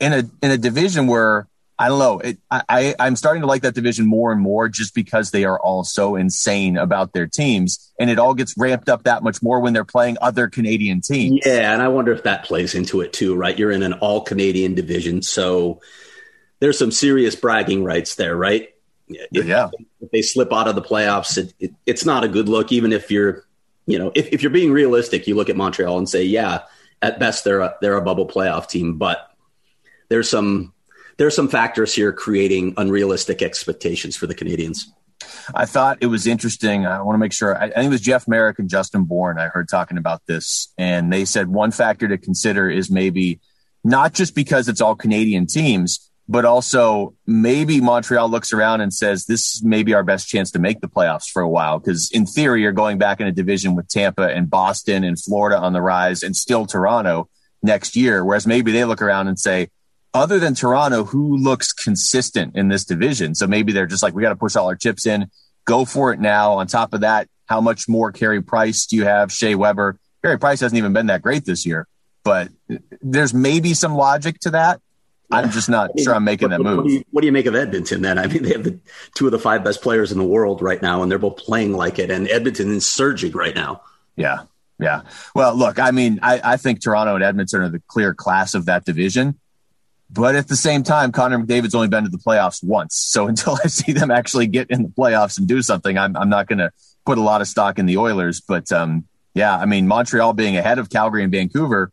in 0.00 0.12
a 0.12 0.18
in 0.42 0.50
a 0.50 0.58
division 0.58 1.06
where 1.06 1.48
I 1.78 1.88
don't 1.88 1.98
know. 1.98 2.20
It, 2.20 2.38
I, 2.50 2.94
I'm 3.00 3.16
starting 3.16 3.42
to 3.42 3.48
like 3.48 3.62
that 3.62 3.74
division 3.74 4.06
more 4.06 4.30
and 4.30 4.40
more 4.40 4.68
just 4.68 4.94
because 4.94 5.30
they 5.32 5.44
are 5.44 5.58
all 5.58 5.82
so 5.82 6.14
insane 6.14 6.76
about 6.76 7.12
their 7.12 7.26
teams. 7.26 7.92
And 7.98 8.10
it 8.10 8.18
all 8.18 8.34
gets 8.34 8.54
ramped 8.56 8.88
up 8.88 9.04
that 9.04 9.22
much 9.22 9.42
more 9.42 9.60
when 9.60 9.72
they're 9.72 9.84
playing 9.84 10.16
other 10.22 10.48
Canadian 10.48 11.00
teams. 11.00 11.40
Yeah. 11.44 11.72
And 11.72 11.82
I 11.82 11.88
wonder 11.88 12.12
if 12.12 12.22
that 12.22 12.44
plays 12.44 12.74
into 12.74 13.00
it 13.00 13.12
too, 13.12 13.34
right? 13.34 13.58
You're 13.58 13.72
in 13.72 13.82
an 13.82 13.94
all 13.94 14.20
Canadian 14.20 14.74
division. 14.74 15.22
So 15.22 15.80
there's 16.60 16.78
some 16.78 16.92
serious 16.92 17.34
bragging 17.34 17.82
rights 17.82 18.14
there, 18.14 18.36
right? 18.36 18.68
If, 19.08 19.44
yeah. 19.44 19.70
If 20.00 20.10
they 20.12 20.22
slip 20.22 20.52
out 20.52 20.68
of 20.68 20.76
the 20.76 20.82
playoffs, 20.82 21.36
it, 21.38 21.54
it, 21.58 21.74
it's 21.86 22.04
not 22.04 22.24
a 22.24 22.28
good 22.28 22.48
look, 22.48 22.70
even 22.72 22.92
if 22.92 23.10
you're 23.10 23.44
you 23.86 23.98
know, 23.98 24.12
if, 24.14 24.28
if 24.32 24.42
you're 24.42 24.50
being 24.50 24.72
realistic, 24.72 25.26
you 25.26 25.34
look 25.34 25.50
at 25.50 25.56
Montreal 25.56 25.98
and 25.98 26.08
say, 26.08 26.24
yeah, 26.24 26.60
at 27.02 27.18
best 27.18 27.44
they're 27.44 27.60
a, 27.60 27.76
they're 27.80 27.96
a 27.96 28.02
bubble 28.02 28.26
playoff 28.26 28.68
team, 28.68 28.98
but 28.98 29.30
there's 30.08 30.28
some 30.28 30.72
there's 31.16 31.34
some 31.34 31.48
factors 31.48 31.94
here 31.94 32.12
creating 32.12 32.74
unrealistic 32.76 33.42
expectations 33.42 34.16
for 34.16 34.26
the 34.26 34.34
Canadiens. 34.34 34.84
I 35.54 35.66
thought 35.66 35.98
it 36.00 36.06
was 36.06 36.26
interesting. 36.26 36.86
I 36.86 37.00
want 37.02 37.14
to 37.14 37.18
make 37.18 37.32
sure. 37.32 37.56
I, 37.56 37.64
I 37.64 37.70
think 37.70 37.86
it 37.86 37.90
was 37.90 38.00
Jeff 38.00 38.26
Marek 38.28 38.58
and 38.58 38.68
Justin 38.68 39.04
Bourne. 39.04 39.38
I 39.38 39.48
heard 39.48 39.68
talking 39.68 39.98
about 39.98 40.22
this, 40.26 40.72
and 40.78 41.12
they 41.12 41.24
said 41.24 41.48
one 41.48 41.70
factor 41.70 42.08
to 42.08 42.18
consider 42.18 42.68
is 42.70 42.90
maybe 42.90 43.40
not 43.82 44.14
just 44.14 44.34
because 44.34 44.68
it's 44.68 44.80
all 44.80 44.94
Canadian 44.94 45.46
teams, 45.46 46.10
but 46.28 46.44
also 46.44 47.14
maybe 47.26 47.80
Montreal 47.80 48.28
looks 48.28 48.52
around 48.52 48.80
and 48.80 48.92
says 48.92 49.26
this 49.26 49.62
may 49.62 49.82
be 49.82 49.92
our 49.94 50.02
best 50.02 50.28
chance 50.28 50.50
to 50.52 50.58
make 50.58 50.80
the 50.80 50.88
playoffs 50.88 51.28
for 51.28 51.42
a 51.42 51.48
while. 51.48 51.78
Because 51.78 52.10
in 52.10 52.26
theory, 52.26 52.62
you're 52.62 52.72
going 52.72 52.98
back 52.98 53.20
in 53.20 53.26
a 53.26 53.32
division 53.32 53.74
with 53.74 53.88
Tampa 53.88 54.28
and 54.28 54.48
Boston 54.48 55.04
and 55.04 55.20
Florida 55.20 55.58
on 55.58 55.72
the 55.72 55.82
rise, 55.82 56.22
and 56.22 56.34
still 56.34 56.66
Toronto 56.66 57.28
next 57.62 57.94
year. 57.96 58.24
Whereas 58.24 58.46
maybe 58.46 58.72
they 58.72 58.84
look 58.84 59.02
around 59.02 59.28
and 59.28 59.38
say, 59.38 59.68
other 60.14 60.38
than 60.38 60.54
Toronto, 60.54 61.04
who 61.04 61.36
looks 61.36 61.72
consistent 61.72 62.56
in 62.56 62.68
this 62.68 62.84
division? 62.84 63.34
So 63.34 63.46
maybe 63.46 63.72
they're 63.72 63.86
just 63.86 64.02
like, 64.02 64.14
we 64.14 64.22
got 64.22 64.30
to 64.30 64.36
push 64.36 64.56
all 64.56 64.68
our 64.68 64.76
chips 64.76 65.06
in, 65.06 65.30
go 65.64 65.84
for 65.84 66.12
it 66.12 66.20
now. 66.20 66.54
On 66.54 66.66
top 66.66 66.94
of 66.94 67.00
that, 67.00 67.28
how 67.46 67.60
much 67.60 67.88
more 67.88 68.12
Carey 68.12 68.40
Price 68.40 68.86
do 68.86 68.96
you 68.96 69.04
have? 69.04 69.32
Shea 69.32 69.54
Weber. 69.54 69.98
Carey 70.22 70.38
Price 70.38 70.60
hasn't 70.60 70.78
even 70.78 70.92
been 70.92 71.08
that 71.08 71.20
great 71.20 71.44
this 71.44 71.66
year, 71.66 71.86
but 72.22 72.48
there's 73.02 73.34
maybe 73.34 73.74
some 73.74 73.94
logic 73.94 74.38
to 74.40 74.50
that. 74.50 74.80
I'm 75.30 75.50
just 75.50 75.68
not 75.68 75.90
I 75.90 75.92
mean, 75.94 76.04
sure 76.04 76.14
I'm 76.14 76.24
making 76.24 76.50
what, 76.50 76.58
that 76.58 76.62
move. 76.62 76.76
What 76.76 76.86
do, 76.86 76.92
you, 76.92 77.04
what 77.10 77.20
do, 77.22 77.26
you, 77.26 77.32
make 77.32 77.46
of 77.46 77.54
Edmonton 77.54 78.02
then? 78.02 78.18
I 78.18 78.26
mean, 78.26 78.42
they 78.42 78.52
have 78.52 78.62
the 78.62 78.78
two 79.14 79.26
of 79.26 79.32
the 79.32 79.38
five 79.38 79.64
best 79.64 79.82
players 79.82 80.12
in 80.12 80.18
the 80.18 80.24
world 80.24 80.62
right 80.62 80.80
now, 80.80 81.02
and 81.02 81.10
they're 81.10 81.18
both 81.18 81.38
playing 81.38 81.72
like 81.72 81.98
it. 81.98 82.10
And 82.10 82.28
Edmonton 82.28 82.70
is 82.70 82.86
surging 82.86 83.32
right 83.32 83.54
now. 83.54 83.82
Yeah, 84.16 84.42
yeah. 84.78 85.02
Well, 85.34 85.56
look, 85.56 85.78
I 85.78 85.90
mean, 85.90 86.20
I, 86.22 86.40
I 86.44 86.56
think 86.56 86.82
Toronto 86.82 87.14
and 87.16 87.24
Edmonton 87.24 87.62
are 87.62 87.68
the 87.68 87.82
clear 87.88 88.14
class 88.14 88.54
of 88.54 88.66
that 88.66 88.84
division. 88.84 89.38
But 90.10 90.36
at 90.36 90.48
the 90.48 90.56
same 90.56 90.82
time, 90.82 91.12
Connor 91.12 91.38
McDavid's 91.38 91.74
only 91.74 91.88
been 91.88 92.04
to 92.04 92.10
the 92.10 92.18
playoffs 92.18 92.62
once. 92.62 92.94
So 92.96 93.26
until 93.28 93.58
I 93.62 93.68
see 93.68 93.92
them 93.92 94.10
actually 94.10 94.46
get 94.46 94.70
in 94.70 94.82
the 94.82 94.88
playoffs 94.88 95.38
and 95.38 95.46
do 95.46 95.62
something, 95.62 95.98
I'm, 95.98 96.16
I'm 96.16 96.28
not 96.28 96.46
going 96.46 96.58
to 96.58 96.70
put 97.04 97.18
a 97.18 97.22
lot 97.22 97.40
of 97.40 97.48
stock 97.48 97.78
in 97.78 97.86
the 97.86 97.98
Oilers. 97.98 98.40
But 98.40 98.70
um, 98.72 99.06
yeah, 99.34 99.56
I 99.56 99.66
mean, 99.66 99.88
Montreal 99.88 100.32
being 100.32 100.56
ahead 100.56 100.78
of 100.78 100.90
Calgary 100.90 101.22
and 101.22 101.32
Vancouver, 101.32 101.90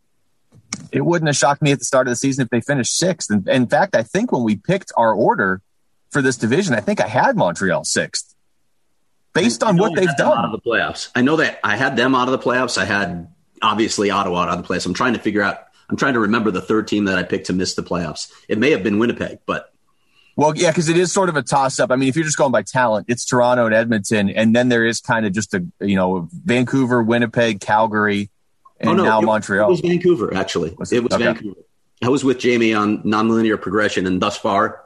it 0.92 1.02
wouldn't 1.02 1.28
have 1.28 1.36
shocked 1.36 1.62
me 1.62 1.72
at 1.72 1.80
the 1.80 1.86
start 1.86 2.08
of 2.08 2.12
the 2.12 2.16
season 2.16 2.44
if 2.44 2.50
they 2.50 2.62
finished 2.62 2.96
sixth. 2.96 3.30
And 3.30 3.48
in 3.48 3.68
fact, 3.68 3.96
I 3.96 4.04
think 4.04 4.32
when 4.32 4.44
we 4.44 4.56
picked 4.56 4.92
our 4.96 5.14
order 5.14 5.62
for 6.10 6.22
this 6.22 6.38
division, 6.38 6.74
I 6.74 6.82
think 6.82 7.02
I 7.02 7.08
had 7.08 7.36
Montreal 7.36 7.84
sixth 7.84 8.36
based 9.34 9.64
on 9.64 9.78
what 9.78 9.96
they've 9.96 10.16
done 10.18 10.38
out 10.38 10.46
of 10.46 10.52
the 10.52 10.60
playoffs. 10.60 11.10
I 11.16 11.22
know 11.22 11.38
that 11.38 11.60
I 11.64 11.78
had 11.78 11.96
them 11.96 12.16
out 12.16 12.28
of 12.28 12.32
the 12.32 12.40
playoffs. 12.40 12.78
I 12.78 12.86
had 12.86 13.28
obviously 13.62 14.10
Ottawa 14.10 14.44
out 14.44 14.50
of 14.50 14.68
the 14.68 14.74
playoffs. 14.74 14.86
I'm 14.86 14.94
trying 14.94 15.14
to 15.14 15.20
figure 15.20 15.42
out 15.42 15.68
I'm 15.92 15.98
trying 15.98 16.14
to 16.14 16.22
remember 16.22 16.52
the 16.52 16.62
third 16.62 16.88
team 16.88 17.06
that 17.06 17.18
I 17.18 17.24
picked 17.24 17.48
to 17.48 17.54
miss 17.54 17.76
the 17.76 17.84
playoffs. 17.84 18.32
It 18.48 18.58
may 18.58 18.72
have 18.72 18.82
been 18.82 18.98
Winnipeg, 18.98 19.40
but 19.46 19.74
well, 20.38 20.56
yeah, 20.56 20.72
because 20.72 20.88
it 20.88 20.98
is 20.98 21.12
sort 21.12 21.28
of 21.28 21.36
a 21.36 21.42
toss 21.42 21.80
up. 21.80 21.92
I 21.92 21.98
mean, 21.98 22.08
if 22.08 22.16
you're 22.16 22.26
just 22.26 22.38
going 22.38 22.54
by 22.54 22.64
talent, 22.64 23.08
it's 23.10 23.26
Toronto 23.26 23.66
and 23.66 23.76
Edmonton, 23.76 24.30
and 24.30 24.56
then 24.56 24.70
there 24.70 24.86
is 24.86 25.02
kind 25.02 25.26
of 25.26 25.34
just 25.34 25.54
a 25.54 25.66
you 25.82 25.98
know 25.98 26.30
Vancouver, 26.32 27.04
Winnipeg, 27.04 27.60
Calgary, 27.60 28.30
oh, 28.32 28.78
and 28.80 28.90
oh, 28.92 28.94
no, 28.94 29.04
now 29.04 29.20
it, 29.20 29.26
Montreal. 29.26 29.68
It 29.68 29.72
was 29.72 29.82
Vancouver, 29.82 30.34
actually. 30.34 30.74
Was 30.80 30.94
it? 30.94 30.98
it? 30.98 31.04
was 31.04 31.14
okay. 31.14 31.26
Vancouver. 31.26 31.60
I 32.02 32.08
was 32.08 32.24
with 32.24 32.40
Jamie 32.40 32.74
on 32.74 33.04
nonlinear 33.04 33.62
progression, 33.62 34.08
and 34.08 34.22
thus 34.22 34.38
far, 34.38 34.86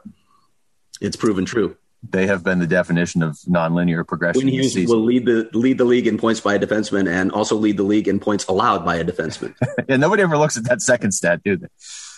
it's 1.00 1.16
proven 1.16 1.44
true 1.44 1.76
they 2.02 2.26
have 2.26 2.44
been 2.44 2.58
the 2.58 2.66
definition 2.66 3.22
of 3.22 3.32
nonlinear 3.48 4.06
progression. 4.06 4.42
Quinn 4.42 4.52
Hughes 4.52 4.88
will 4.88 5.04
lead 5.04 5.26
the 5.26 5.48
lead 5.52 5.78
the 5.78 5.84
league 5.84 6.06
in 6.06 6.18
points 6.18 6.40
by 6.40 6.54
a 6.54 6.58
defenseman, 6.58 7.08
and 7.08 7.32
also 7.32 7.56
lead 7.56 7.76
the 7.76 7.82
league 7.82 8.08
in 8.08 8.20
points 8.20 8.44
allowed 8.46 8.84
by 8.84 8.96
a 8.96 9.04
defenseman. 9.04 9.54
yeah, 9.88 9.96
nobody 9.96 10.22
ever 10.22 10.38
looks 10.38 10.56
at 10.56 10.64
that 10.64 10.80
second 10.82 11.12
stat, 11.12 11.42
do 11.44 11.56
they? 11.56 11.66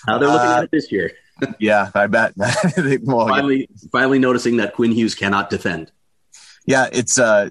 How 0.07 0.19
they're 0.19 0.29
looking 0.29 0.47
uh, 0.47 0.57
at 0.59 0.65
it 0.65 0.71
this 0.71 0.93
year. 0.93 1.13
yeah, 1.59 1.91
I 1.95 2.07
bet. 2.07 2.35
well, 3.03 3.29
finally, 3.29 3.69
yeah. 3.71 3.89
finally 3.93 4.19
noticing 4.19 4.57
that 4.59 4.75
Quinn 4.75 4.93
Hughes 4.93 5.15
cannot 5.15 5.51
defend. 5.51 5.93
Yeah, 6.67 6.89
it's 6.93 7.19
uh, 7.19 7.51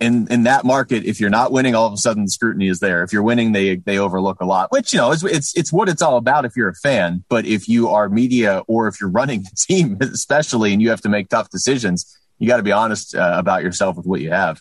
in 0.00 0.26
in 0.28 0.42
that 0.42 0.64
market, 0.64 1.04
if 1.04 1.20
you're 1.20 1.30
not 1.30 1.52
winning, 1.52 1.74
all 1.74 1.86
of 1.86 1.92
a 1.92 1.96
sudden 1.96 2.24
the 2.24 2.30
scrutiny 2.30 2.68
is 2.68 2.80
there. 2.80 3.04
If 3.04 3.12
you're 3.12 3.22
winning, 3.22 3.52
they 3.52 3.76
they 3.76 3.98
overlook 3.98 4.40
a 4.40 4.44
lot, 4.44 4.72
which 4.72 4.92
you 4.92 4.98
know 4.98 5.12
it's 5.12 5.22
it's 5.22 5.56
it's 5.56 5.72
what 5.72 5.88
it's 5.88 6.02
all 6.02 6.16
about 6.16 6.44
if 6.44 6.56
you're 6.56 6.68
a 6.68 6.74
fan. 6.74 7.24
But 7.28 7.46
if 7.46 7.68
you 7.68 7.88
are 7.88 8.08
media 8.08 8.62
or 8.66 8.88
if 8.88 9.00
you're 9.00 9.10
running 9.10 9.44
a 9.46 9.54
team, 9.56 9.98
especially, 10.00 10.72
and 10.72 10.82
you 10.82 10.90
have 10.90 11.02
to 11.02 11.08
make 11.08 11.28
tough 11.28 11.50
decisions, 11.50 12.18
you 12.38 12.48
got 12.48 12.56
to 12.56 12.62
be 12.62 12.72
honest 12.72 13.14
uh, 13.14 13.34
about 13.36 13.62
yourself 13.62 13.96
with 13.96 14.06
what 14.06 14.20
you 14.20 14.30
have. 14.30 14.60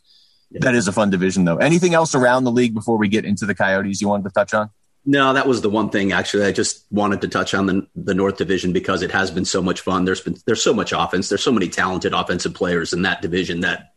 Yeah. 0.51 0.59
That 0.61 0.75
is 0.75 0.87
a 0.87 0.91
fun 0.91 1.09
division, 1.09 1.45
though. 1.45 1.57
Anything 1.57 1.93
else 1.93 2.15
around 2.15 2.43
the 2.45 2.51
league 2.51 2.73
before 2.73 2.97
we 2.97 3.09
get 3.09 3.25
into 3.25 3.45
the 3.45 3.55
Coyotes 3.55 3.99
you 3.99 4.07
wanted 4.07 4.23
to 4.23 4.29
touch 4.29 4.53
on? 4.53 4.69
No, 5.05 5.33
that 5.33 5.47
was 5.47 5.61
the 5.61 5.69
one 5.69 5.89
thing. 5.89 6.11
Actually, 6.11 6.45
I 6.45 6.51
just 6.51 6.85
wanted 6.91 7.21
to 7.21 7.27
touch 7.27 7.53
on 7.53 7.65
the 7.65 7.87
the 7.95 8.13
North 8.13 8.37
Division 8.37 8.71
because 8.71 9.01
it 9.01 9.11
has 9.11 9.31
been 9.31 9.45
so 9.45 9.61
much 9.63 9.81
fun. 9.81 10.05
There's 10.05 10.21
been 10.21 10.37
there's 10.45 10.61
so 10.61 10.73
much 10.73 10.93
offense. 10.95 11.29
There's 11.29 11.43
so 11.43 11.51
many 11.51 11.69
talented 11.69 12.13
offensive 12.13 12.53
players 12.53 12.93
in 12.93 13.01
that 13.01 13.21
division 13.21 13.61
that 13.61 13.93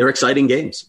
they're 0.00 0.08
exciting 0.08 0.46
games. 0.46 0.86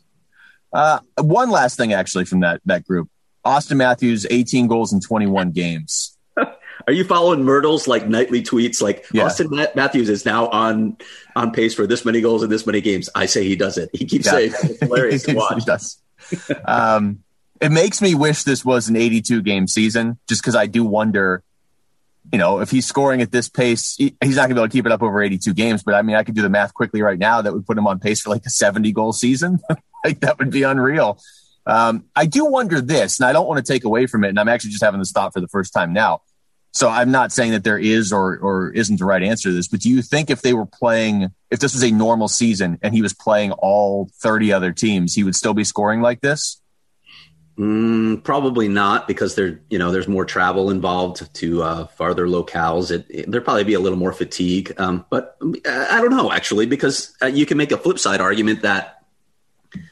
Uh, 0.71 0.99
one 1.19 1.49
last 1.49 1.75
thing, 1.75 1.91
actually, 1.91 2.23
from 2.23 2.39
that 2.39 2.61
that 2.63 2.85
group: 2.85 3.09
Auston 3.45 3.75
Matthews, 3.75 4.25
18 4.29 4.67
goals 4.67 4.93
in 4.93 5.01
21 5.01 5.51
games. 5.51 6.17
Are 6.37 6.93
you 6.93 7.03
following 7.03 7.43
Mirtle's 7.43 7.89
like 7.89 8.07
nightly 8.07 8.41
tweets? 8.41 8.81
Like 8.81 9.05
yeah. 9.11 9.23
Auston 9.23 9.75
Matthews 9.75 10.07
is 10.07 10.25
now 10.25 10.47
on 10.47 10.95
on 11.35 11.51
pace 11.51 11.73
for 11.73 11.85
this 11.85 12.05
many 12.05 12.21
goals 12.21 12.41
in 12.41 12.49
this 12.49 12.65
many 12.65 12.79
games. 12.79 13.09
I 13.13 13.25
say 13.25 13.43
he 13.43 13.57
does 13.57 13.77
it. 13.77 13.89
He 13.91 14.05
keeps 14.05 14.27
yeah. 14.27 14.31
saying 14.31 14.53
it's 14.63 14.79
hilarious 14.79 15.23
to 15.25 15.33
watch. 15.33 15.55
he 15.55 15.65
does. 15.65 16.01
um, 16.63 17.21
it 17.59 17.69
makes 17.69 18.01
me 18.01 18.15
wish 18.15 18.43
this 18.43 18.63
was 18.63 18.87
an 18.87 18.95
82 18.95 19.41
game 19.41 19.67
season, 19.67 20.19
just 20.29 20.41
because 20.41 20.55
I 20.55 20.67
do 20.67 20.85
wonder 20.85 21.43
you 22.31 22.37
know, 22.39 22.59
if 22.59 22.71
he's 22.71 22.85
scoring 22.85 23.21
at 23.21 23.31
this 23.31 23.49
pace, 23.49 23.95
he, 23.95 24.15
he's 24.23 24.35
not 24.35 24.43
going 24.43 24.49
to 24.49 24.55
be 24.55 24.59
able 24.61 24.67
to 24.67 24.71
keep 24.71 24.85
it 24.85 24.91
up 24.91 25.01
over 25.01 25.21
82 25.21 25.53
games. 25.53 25.83
But 25.83 25.95
I 25.95 26.01
mean, 26.01 26.15
I 26.15 26.23
could 26.23 26.35
do 26.35 26.41
the 26.41 26.49
math 26.49 26.73
quickly 26.73 27.01
right 27.01 27.19
now 27.19 27.41
that 27.41 27.53
would 27.53 27.65
put 27.65 27.77
him 27.77 27.87
on 27.87 27.99
pace 27.99 28.21
for 28.21 28.29
like 28.29 28.45
a 28.45 28.49
70 28.49 28.91
goal 28.93 29.13
season. 29.13 29.59
like 30.05 30.21
that 30.21 30.39
would 30.39 30.51
be 30.51 30.63
unreal. 30.63 31.19
Um, 31.65 32.05
I 32.15 32.25
do 32.25 32.45
wonder 32.45 32.81
this, 32.81 33.19
and 33.19 33.27
I 33.27 33.33
don't 33.33 33.47
want 33.47 33.63
to 33.63 33.73
take 33.73 33.83
away 33.83 34.07
from 34.07 34.23
it. 34.23 34.29
And 34.29 34.39
I'm 34.39 34.47
actually 34.47 34.71
just 34.71 34.83
having 34.83 34.99
this 34.99 35.11
thought 35.11 35.33
for 35.33 35.41
the 35.41 35.47
first 35.47 35.73
time 35.73 35.93
now. 35.93 36.21
So 36.73 36.87
I'm 36.87 37.11
not 37.11 37.33
saying 37.33 37.51
that 37.51 37.65
there 37.65 37.77
is 37.77 38.13
or 38.13 38.37
or 38.37 38.71
isn't 38.71 38.97
the 38.97 39.05
right 39.05 39.21
answer 39.21 39.49
to 39.49 39.53
this, 39.53 39.67
but 39.67 39.81
do 39.81 39.89
you 39.89 40.01
think 40.01 40.29
if 40.29 40.41
they 40.41 40.53
were 40.53 40.65
playing, 40.65 41.31
if 41.49 41.59
this 41.59 41.73
was 41.73 41.83
a 41.83 41.91
normal 41.91 42.29
season 42.29 42.79
and 42.81 42.93
he 42.93 43.01
was 43.01 43.13
playing 43.13 43.51
all 43.51 44.09
30 44.21 44.53
other 44.53 44.71
teams, 44.71 45.13
he 45.13 45.25
would 45.25 45.35
still 45.35 45.53
be 45.53 45.65
scoring 45.65 46.01
like 46.01 46.21
this? 46.21 46.60
Mm, 47.61 48.23
probably 48.23 48.67
not 48.67 49.07
because 49.07 49.35
there, 49.35 49.59
you 49.69 49.77
know, 49.77 49.91
there's 49.91 50.07
more 50.07 50.25
travel 50.25 50.71
involved 50.71 51.31
to 51.35 51.61
uh, 51.61 51.85
farther 51.85 52.25
locales. 52.25 52.89
It, 52.89 53.05
it 53.07 53.29
there'd 53.29 53.45
probably 53.45 53.65
be 53.65 53.75
a 53.75 53.79
little 53.79 53.99
more 53.99 54.13
fatigue. 54.13 54.73
Um, 54.79 55.05
but 55.11 55.37
I 55.69 56.01
don't 56.01 56.09
know 56.09 56.31
actually 56.31 56.65
because 56.65 57.15
uh, 57.21 57.27
you 57.27 57.45
can 57.45 57.59
make 57.59 57.71
a 57.71 57.77
flip 57.77 57.99
side 57.99 58.19
argument 58.19 58.63
that 58.63 59.03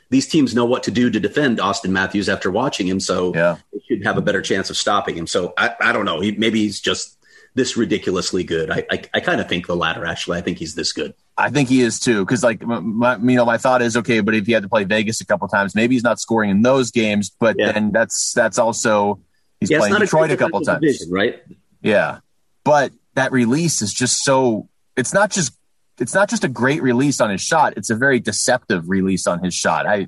these 0.10 0.28
teams 0.28 0.56
know 0.56 0.66
what 0.66 0.82
to 0.84 0.92
do 0.92 1.12
to 1.12 1.20
defend 1.20 1.60
Auston 1.60 1.92
Matthews 1.92 2.28
after 2.28 2.50
watching 2.50 2.88
him, 2.88 3.00
so 3.00 3.36
yeah. 3.36 3.58
they 3.72 3.80
should 3.88 4.04
have 4.04 4.18
a 4.18 4.22
better 4.22 4.42
chance 4.42 4.72
of 4.72 4.78
stopping 4.78 5.16
him. 5.16 5.28
So 5.28 5.54
I, 5.56 5.76
I 5.80 5.92
don't 5.92 6.06
know. 6.06 6.22
He, 6.22 6.32
maybe 6.32 6.62
he's 6.62 6.82
just 6.82 7.19
this 7.56 7.76
ridiculously 7.78 8.44
good. 8.44 8.70
I, 8.72 8.86
I, 8.92 9.02
I 9.16 9.20
kind 9.20 9.42
of 9.42 9.50
think 9.50 9.68
the 9.68 9.76
latter. 9.76 10.06
Actually, 10.06 10.38
I 10.38 10.42
think 10.42 10.58
he's 10.58 10.76
this 10.76 10.92
good. 10.92 11.14
I 11.38 11.50
think 11.50 11.70
he 11.70 11.82
is 11.82 12.00
too. 12.00 12.26
Because 12.26 12.44
like, 12.44 12.62
my, 12.62 13.16
you 13.18 13.36
know, 13.36 13.46
my 13.46 13.58
thought 13.58 13.82
is 13.82 13.98
okay, 13.98 14.20
but 14.20 14.36
if 14.36 14.46
he 14.46 14.52
had 14.52 14.64
to 14.64 14.70
play 14.70 14.84
Vegas 14.84 15.22
a 15.22 15.26
couple 15.26 15.48
times, 15.48 15.76
maybe 15.76 15.96
he's 15.96 16.04
not 16.04 16.20
scoring 16.20 16.50
in 16.50 16.62
those 16.62 16.92
games. 16.92 17.30
But 17.30 17.56
yeah. 17.58 17.72
then 17.72 17.92
that's 17.92 18.34
that's 18.34 18.58
also 18.60 19.20
he's 19.60 19.72
yeah, 19.72 19.80
playing 19.80 19.96
Detroit 20.00 20.32
a, 20.32 20.34
a 20.34 20.38
couple 20.38 20.62
times, 20.62 20.82
division, 20.82 21.12
right? 21.12 21.42
Yeah, 21.82 22.20
but 22.64 22.92
that 23.16 23.32
release 23.32 23.82
is 23.82 23.94
just 23.94 24.24
so. 24.24 24.70
It's 24.96 25.14
not 25.14 25.32
just 25.32 25.54
it's 26.00 26.14
not 26.14 26.30
just 26.30 26.44
a 26.44 26.48
great 26.48 26.82
release 26.82 27.22
on 27.22 27.30
his 27.30 27.42
shot. 27.42 27.74
It's 27.78 27.90
a 27.90 27.96
very 27.96 28.20
deceptive 28.20 28.90
release 28.90 29.28
on 29.28 29.44
his 29.44 29.54
shot. 29.54 29.86
I, 29.86 30.08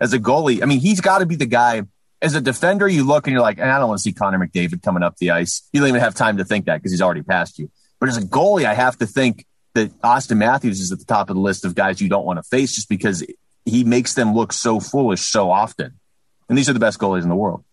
as 0.00 0.12
a 0.12 0.18
goalie, 0.18 0.62
I 0.62 0.66
mean, 0.66 0.80
he's 0.80 1.00
got 1.00 1.18
to 1.18 1.26
be 1.26 1.36
the 1.36 1.46
guy. 1.46 1.82
As 2.20 2.34
a 2.34 2.40
defender, 2.40 2.88
you 2.88 3.04
look 3.04 3.26
and 3.26 3.32
you're 3.32 3.42
like, 3.42 3.58
and 3.58 3.70
I 3.70 3.78
don't 3.78 3.88
want 3.88 3.98
to 3.98 4.02
see 4.02 4.12
Connor 4.12 4.38
McDavid 4.38 4.82
coming 4.82 5.02
up 5.02 5.16
the 5.16 5.30
ice. 5.30 5.68
You 5.72 5.80
don't 5.80 5.88
even 5.88 6.00
have 6.00 6.14
time 6.14 6.38
to 6.38 6.44
think 6.44 6.66
that 6.66 6.78
because 6.78 6.90
he's 6.92 7.02
already 7.02 7.22
passed 7.22 7.58
you. 7.58 7.70
But 8.00 8.08
as 8.08 8.16
a 8.16 8.22
goalie, 8.22 8.64
I 8.64 8.74
have 8.74 8.98
to 8.98 9.06
think 9.06 9.46
that 9.74 9.90
Auston 10.00 10.38
Matthews 10.38 10.80
is 10.80 10.90
at 10.90 10.98
the 10.98 11.04
top 11.04 11.30
of 11.30 11.36
the 11.36 11.42
list 11.42 11.64
of 11.64 11.74
guys 11.74 12.00
you 12.00 12.08
don't 12.08 12.24
want 12.24 12.38
to 12.38 12.42
face 12.42 12.74
just 12.74 12.88
because 12.88 13.24
he 13.64 13.84
makes 13.84 14.14
them 14.14 14.34
look 14.34 14.52
so 14.52 14.80
foolish 14.80 15.22
so 15.28 15.50
often. 15.50 15.98
And 16.48 16.56
these 16.56 16.68
are 16.68 16.72
the 16.72 16.80
best 16.80 16.98
goalies 16.98 17.22
in 17.22 17.28
the 17.28 17.36
world. 17.36 17.64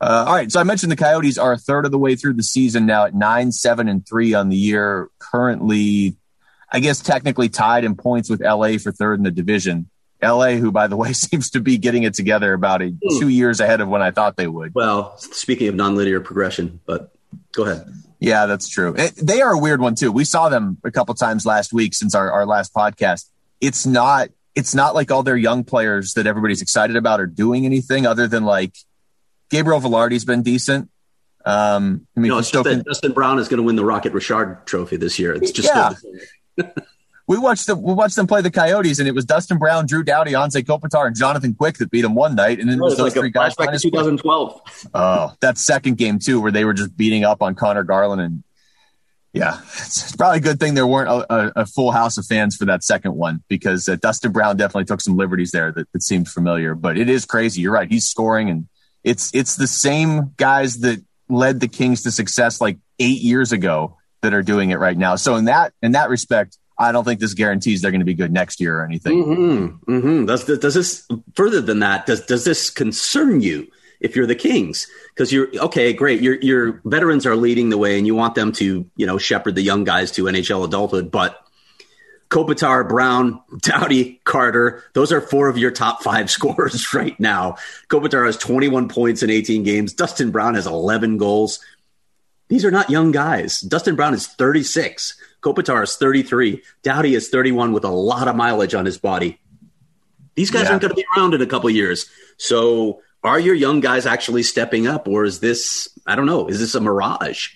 Uh, 0.00 0.24
all 0.26 0.34
right. 0.34 0.50
So 0.50 0.58
I 0.58 0.64
mentioned 0.64 0.90
the 0.90 0.96
Coyotes 0.96 1.38
are 1.38 1.52
a 1.52 1.58
third 1.58 1.86
of 1.86 1.92
the 1.92 1.98
way 1.98 2.16
through 2.16 2.34
the 2.34 2.42
season 2.42 2.86
now 2.86 3.04
at 3.04 3.14
nine, 3.14 3.52
seven, 3.52 3.88
and 3.88 4.06
three 4.06 4.34
on 4.34 4.48
the 4.48 4.56
year. 4.56 5.08
Currently, 5.20 6.16
I 6.72 6.80
guess 6.80 7.00
technically 7.00 7.48
tied 7.48 7.84
in 7.84 7.94
points 7.94 8.28
with 8.28 8.40
LA 8.40 8.78
for 8.78 8.90
third 8.90 9.20
in 9.20 9.22
the 9.22 9.30
division. 9.30 9.88
LA, 10.22 10.52
who 10.52 10.70
by 10.70 10.86
the 10.86 10.96
way 10.96 11.12
seems 11.12 11.50
to 11.50 11.60
be 11.60 11.78
getting 11.78 12.02
it 12.02 12.14
together 12.14 12.52
about 12.52 12.82
a, 12.82 12.88
hmm. 12.88 13.18
two 13.18 13.28
years 13.28 13.60
ahead 13.60 13.80
of 13.80 13.88
when 13.88 14.02
I 14.02 14.10
thought 14.10 14.36
they 14.36 14.46
would. 14.46 14.74
Well, 14.74 15.16
speaking 15.18 15.68
of 15.68 15.74
nonlinear 15.74 16.22
progression, 16.22 16.80
but 16.86 17.12
go 17.52 17.64
ahead. 17.64 17.86
Yeah, 18.20 18.46
that's 18.46 18.68
true. 18.68 18.94
It, 18.96 19.14
they 19.16 19.42
are 19.42 19.52
a 19.52 19.58
weird 19.58 19.80
one 19.80 19.96
too. 19.96 20.12
We 20.12 20.24
saw 20.24 20.48
them 20.48 20.78
a 20.84 20.92
couple 20.92 21.14
times 21.14 21.44
last 21.44 21.72
week 21.72 21.92
since 21.92 22.14
our, 22.14 22.30
our 22.30 22.46
last 22.46 22.72
podcast. 22.72 23.28
It's 23.60 23.84
not 23.84 24.28
it's 24.54 24.74
not 24.74 24.94
like 24.94 25.10
all 25.10 25.22
their 25.22 25.36
young 25.36 25.64
players 25.64 26.14
that 26.14 26.26
everybody's 26.26 26.62
excited 26.62 26.96
about 26.96 27.20
are 27.20 27.26
doing 27.26 27.64
anything 27.64 28.06
other 28.06 28.28
than 28.28 28.44
like 28.44 28.76
Gabriel 29.50 29.80
Vilardi's 29.80 30.24
been 30.24 30.42
decent. 30.42 30.90
Um, 31.44 32.06
I 32.16 32.20
mean, 32.20 32.28
no, 32.28 32.38
it's 32.38 32.50
just 32.50 32.64
that 32.64 32.84
Dustin 32.84 33.12
Brown 33.12 33.38
is 33.38 33.48
going 33.48 33.58
to 33.58 33.64
win 33.64 33.76
the 33.76 33.84
Rocket 33.84 34.12
Richard 34.12 34.64
Trophy 34.66 34.96
this 34.96 35.18
year. 35.18 35.32
It's 35.32 35.50
just 35.50 35.68
yeah. 35.68 35.94
we 37.32 37.38
watched 37.38 37.66
the, 37.66 37.74
we 37.74 37.94
watched 37.94 38.14
them 38.14 38.26
play 38.26 38.42
the 38.42 38.50
Coyotes, 38.50 38.98
and 38.98 39.08
it 39.08 39.14
was 39.14 39.24
Dustin 39.24 39.56
Brown, 39.56 39.86
Drew 39.86 40.02
Doughty, 40.02 40.32
Anze 40.32 40.62
Kopitar, 40.62 41.06
and 41.06 41.16
Jonathan 41.16 41.54
Quick 41.54 41.78
that 41.78 41.90
beat 41.90 42.02
them 42.02 42.14
one 42.14 42.34
night, 42.34 42.60
and 42.60 42.68
then 42.68 42.76
it 42.76 42.82
was 42.82 42.98
those 42.98 43.14
like 43.14 43.14
three 43.14 43.30
guys. 43.30 43.54
Back 43.54 43.72
to 43.72 43.78
2012. 43.78 44.60
Oh, 44.94 45.32
that 45.40 45.56
second 45.56 45.96
game 45.96 46.18
too, 46.18 46.40
where 46.40 46.52
they 46.52 46.64
were 46.64 46.74
just 46.74 46.94
beating 46.94 47.24
up 47.24 47.40
on 47.40 47.54
Conor 47.54 47.84
Garland, 47.84 48.20
and 48.20 48.44
yeah, 49.32 49.60
it's 49.62 50.14
probably 50.14 50.38
a 50.38 50.42
good 50.42 50.60
thing 50.60 50.74
there 50.74 50.86
weren't 50.86 51.08
a, 51.08 51.60
a 51.60 51.66
full 51.66 51.92
house 51.92 52.18
of 52.18 52.26
fans 52.26 52.56
for 52.56 52.66
that 52.66 52.84
second 52.84 53.14
one 53.14 53.42
because 53.48 53.88
uh, 53.88 53.96
Dustin 53.96 54.32
Brown 54.32 54.58
definitely 54.58 54.84
took 54.84 55.00
some 55.00 55.16
liberties 55.16 55.52
there 55.52 55.72
that, 55.72 55.90
that 55.92 56.02
seemed 56.02 56.28
familiar. 56.28 56.74
But 56.74 56.98
it 56.98 57.08
is 57.08 57.24
crazy. 57.24 57.62
You're 57.62 57.72
right. 57.72 57.90
He's 57.90 58.04
scoring, 58.04 58.50
and 58.50 58.68
it's 59.04 59.34
it's 59.34 59.56
the 59.56 59.66
same 59.66 60.34
guys 60.36 60.80
that 60.80 61.02
led 61.30 61.60
the 61.60 61.68
Kings 61.68 62.02
to 62.02 62.10
success 62.10 62.60
like 62.60 62.76
eight 62.98 63.22
years 63.22 63.52
ago 63.52 63.96
that 64.20 64.34
are 64.34 64.42
doing 64.42 64.70
it 64.70 64.78
right 64.78 64.96
now. 64.96 65.16
So 65.16 65.36
in 65.36 65.46
that 65.46 65.72
in 65.82 65.92
that 65.92 66.10
respect, 66.10 66.58
I 66.82 66.92
don't 66.92 67.04
think 67.04 67.20
this 67.20 67.34
guarantees 67.34 67.82
they're 67.82 67.90
going 67.90 68.00
to 68.00 68.06
be 68.06 68.14
good 68.14 68.32
next 68.32 68.60
year 68.60 68.78
or 68.80 68.84
anything. 68.84 69.24
Mm-hmm, 69.24 69.92
mm-hmm. 69.92 70.26
Does, 70.26 70.44
does 70.44 70.74
this 70.74 71.08
further 71.34 71.60
than 71.60 71.80
that? 71.80 72.06
Does 72.06 72.26
does 72.26 72.44
this 72.44 72.70
concern 72.70 73.40
you 73.40 73.68
if 74.00 74.16
you're 74.16 74.26
the 74.26 74.34
Kings? 74.34 74.86
Because 75.14 75.32
you're 75.32 75.48
okay, 75.56 75.92
great. 75.92 76.20
Your 76.20 76.34
your 76.40 76.80
veterans 76.84 77.26
are 77.26 77.36
leading 77.36 77.70
the 77.70 77.78
way, 77.78 77.98
and 77.98 78.06
you 78.06 78.14
want 78.14 78.34
them 78.34 78.52
to 78.52 78.88
you 78.96 79.06
know 79.06 79.18
shepherd 79.18 79.54
the 79.54 79.62
young 79.62 79.84
guys 79.84 80.10
to 80.12 80.24
NHL 80.24 80.64
adulthood. 80.64 81.10
But 81.10 81.42
Kopitar, 82.32 82.88
Brown, 82.88 83.42
Doughty, 83.60 84.20
Carter, 84.24 84.82
those 84.94 85.12
are 85.12 85.20
four 85.20 85.48
of 85.48 85.58
your 85.58 85.70
top 85.70 86.02
five 86.02 86.30
scorers 86.36 86.94
right 86.94 87.18
now. 87.20 87.56
Kopitar 87.88 88.24
has 88.24 88.38
21 88.38 88.88
points 88.88 89.22
in 89.22 89.28
18 89.28 89.62
games. 89.62 89.92
Dustin 89.92 90.30
Brown 90.30 90.54
has 90.54 90.66
11 90.66 91.18
goals. 91.18 91.60
These 92.48 92.64
are 92.64 92.70
not 92.70 92.90
young 92.90 93.12
guys. 93.12 93.60
Dustin 93.60 93.96
Brown 93.96 94.14
is 94.14 94.26
36. 94.26 95.18
Kopitar 95.42 95.82
is 95.82 95.96
33. 95.96 96.62
Doughty 96.82 97.14
is 97.14 97.28
31 97.28 97.72
with 97.72 97.84
a 97.84 97.90
lot 97.90 98.28
of 98.28 98.36
mileage 98.36 98.74
on 98.74 98.86
his 98.86 98.96
body. 98.96 99.38
These 100.34 100.50
guys 100.50 100.64
yeah. 100.64 100.70
aren't 100.70 100.82
going 100.82 100.94
to 100.94 100.96
be 100.96 101.04
around 101.16 101.34
in 101.34 101.42
a 101.42 101.46
couple 101.46 101.68
years. 101.68 102.06
So, 102.38 103.02
are 103.24 103.38
your 103.38 103.54
young 103.54 103.80
guys 103.80 104.06
actually 104.06 104.42
stepping 104.42 104.86
up, 104.86 105.06
or 105.06 105.24
is 105.24 105.40
this, 105.40 105.88
I 106.06 106.16
don't 106.16 106.26
know, 106.26 106.48
is 106.48 106.58
this 106.58 106.74
a 106.74 106.80
mirage? 106.80 107.50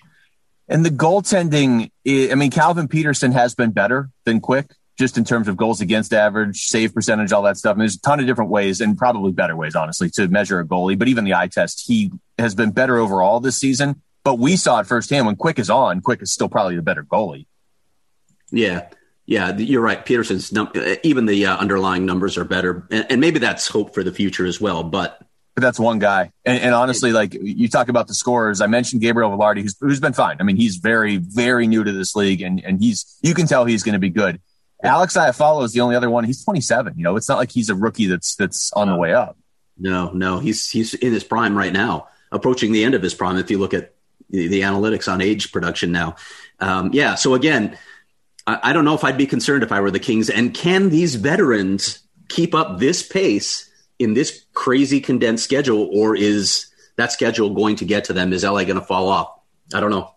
And 0.69 0.85
the 0.85 0.89
goaltending, 0.89 1.91
I 2.07 2.35
mean, 2.35 2.51
Calvin 2.51 2.87
Petersen 2.87 3.31
has 3.31 3.55
been 3.55 3.71
better 3.71 4.09
than 4.25 4.39
Quick, 4.39 4.71
just 4.97 5.17
in 5.17 5.23
terms 5.23 5.47
of 5.47 5.57
goals 5.57 5.81
against 5.81 6.13
average, 6.13 6.67
save 6.67 6.93
percentage, 6.93 7.31
all 7.31 7.43
that 7.43 7.57
stuff. 7.57 7.73
And 7.73 7.81
there's 7.81 7.95
a 7.95 8.01
ton 8.01 8.19
of 8.19 8.27
different 8.27 8.51
ways 8.51 8.79
and 8.79 8.97
probably 8.97 9.31
better 9.31 9.55
ways, 9.55 9.75
honestly, 9.75 10.09
to 10.11 10.27
measure 10.27 10.59
a 10.59 10.65
goalie. 10.65 10.97
But 10.97 11.07
even 11.07 11.23
the 11.23 11.33
eye 11.33 11.47
test, 11.47 11.83
he 11.85 12.11
has 12.37 12.55
been 12.55 12.71
better 12.71 12.97
overall 12.97 13.39
this 13.39 13.57
season. 13.57 14.01
But 14.23 14.39
we 14.39 14.57
saw 14.57 14.79
it 14.79 14.87
firsthand 14.87 15.25
when 15.25 15.37
Quick 15.37 15.59
is 15.59 15.69
on. 15.69 16.01
Quick 16.01 16.21
is 16.21 16.33
still 16.33 16.49
probably 16.49 16.75
the 16.75 16.81
better 16.81 17.03
goalie. 17.03 17.45
Yeah, 18.51 18.89
yeah, 19.27 19.55
you're 19.57 19.81
right. 19.81 20.03
Petersen's 20.03 20.53
num- 20.53 20.71
even 21.03 21.25
the 21.25 21.45
uh, 21.47 21.57
underlying 21.57 22.05
numbers 22.05 22.37
are 22.37 22.45
better, 22.45 22.87
and, 22.89 23.05
and, 23.09 23.21
maybe 23.21 23.39
that's 23.39 23.67
hope 23.67 23.93
for 23.93 24.01
the 24.01 24.13
future 24.13 24.45
as 24.45 24.61
well. 24.61 24.83
But 24.83 25.21
but 25.53 25.61
that's 25.61 25.79
one 25.79 25.99
guy. 25.99 26.31
And, 26.45 26.61
and, 26.61 26.73
honestly, 26.73 27.11
like 27.11 27.33
you 27.33 27.67
talk 27.67 27.89
about 27.89 28.07
the 28.07 28.13
scorers, 28.13 28.61
I 28.61 28.67
mentioned 28.67 29.01
Gabriel 29.01 29.31
Vilardi, 29.31 29.63
who's, 29.63 29.75
who's 29.81 29.99
been 29.99 30.13
fine. 30.13 30.37
I 30.39 30.43
mean, 30.43 30.55
he's 30.55 30.77
very, 30.77 31.17
very 31.17 31.67
new 31.67 31.83
to 31.83 31.91
this 31.91 32.15
league, 32.15 32.41
and 32.41 32.63
and 32.63 32.79
he's 32.81 33.17
you 33.21 33.33
can 33.33 33.47
tell 33.47 33.65
he's 33.65 33.83
going 33.83 33.93
to 33.93 33.99
be 33.99 34.09
good. 34.09 34.39
Alex 34.81 35.17
Iafallo 35.17 35.63
is 35.63 35.73
the 35.73 35.81
only 35.81 35.95
other 35.95 36.09
one. 36.09 36.23
He's 36.23 36.43
27. 36.43 36.93
You 36.95 37.03
know, 37.03 37.15
it's 37.15 37.27
not 37.27 37.37
like 37.37 37.51
he's 37.51 37.69
a 37.69 37.75
rookie 37.75 38.05
that's 38.05 38.35
that's 38.35 38.71
on 38.73 38.87
the 38.87 38.95
way 38.95 39.13
up. 39.13 39.37
No, 39.77 40.11
no, 40.11 40.39
he's 40.39 40.69
he's 40.69 40.93
in 40.93 41.11
his 41.11 41.23
prime 41.25 41.57
right 41.57 41.73
now, 41.73 42.07
approaching 42.31 42.71
the 42.71 42.85
end 42.85 42.95
of 42.95 43.01
his 43.01 43.13
prime. 43.13 43.37
If 43.37 43.51
you 43.51 43.57
look 43.57 43.73
at 43.73 43.93
the, 44.29 44.47
the 44.47 44.61
analytics 44.61 45.11
on 45.11 45.21
age 45.21 45.51
production 45.51 45.91
now, 45.91 46.15
um, 46.59 46.91
yeah. 46.93 47.15
So 47.15 47.33
again, 47.33 47.77
I, 48.47 48.59
I 48.63 48.73
don't 48.73 48.85
know 48.85 48.95
if 48.95 49.03
I'd 49.03 49.17
be 49.17 49.27
concerned 49.27 49.61
if 49.61 49.71
I 49.71 49.81
were 49.81 49.91
the 49.91 49.99
Kings. 49.99 50.29
And 50.29 50.53
can 50.53 50.89
these 50.89 51.15
veterans 51.15 51.99
keep 52.29 52.55
up 52.55 52.79
this 52.79 53.03
pace? 53.03 53.67
in 53.99 54.13
this 54.13 54.45
crazy 54.53 54.99
condensed 54.99 55.43
schedule, 55.43 55.89
or 55.91 56.15
is 56.15 56.67
that 56.97 57.11
schedule 57.11 57.53
going 57.53 57.75
to 57.77 57.85
get 57.85 58.05
to 58.05 58.13
them? 58.13 58.33
Is 58.33 58.43
LA 58.43 58.63
going 58.63 58.79
to 58.79 58.81
fall 58.81 59.07
off? 59.09 59.39
I 59.73 59.79
don't 59.79 59.91
know, 59.91 60.13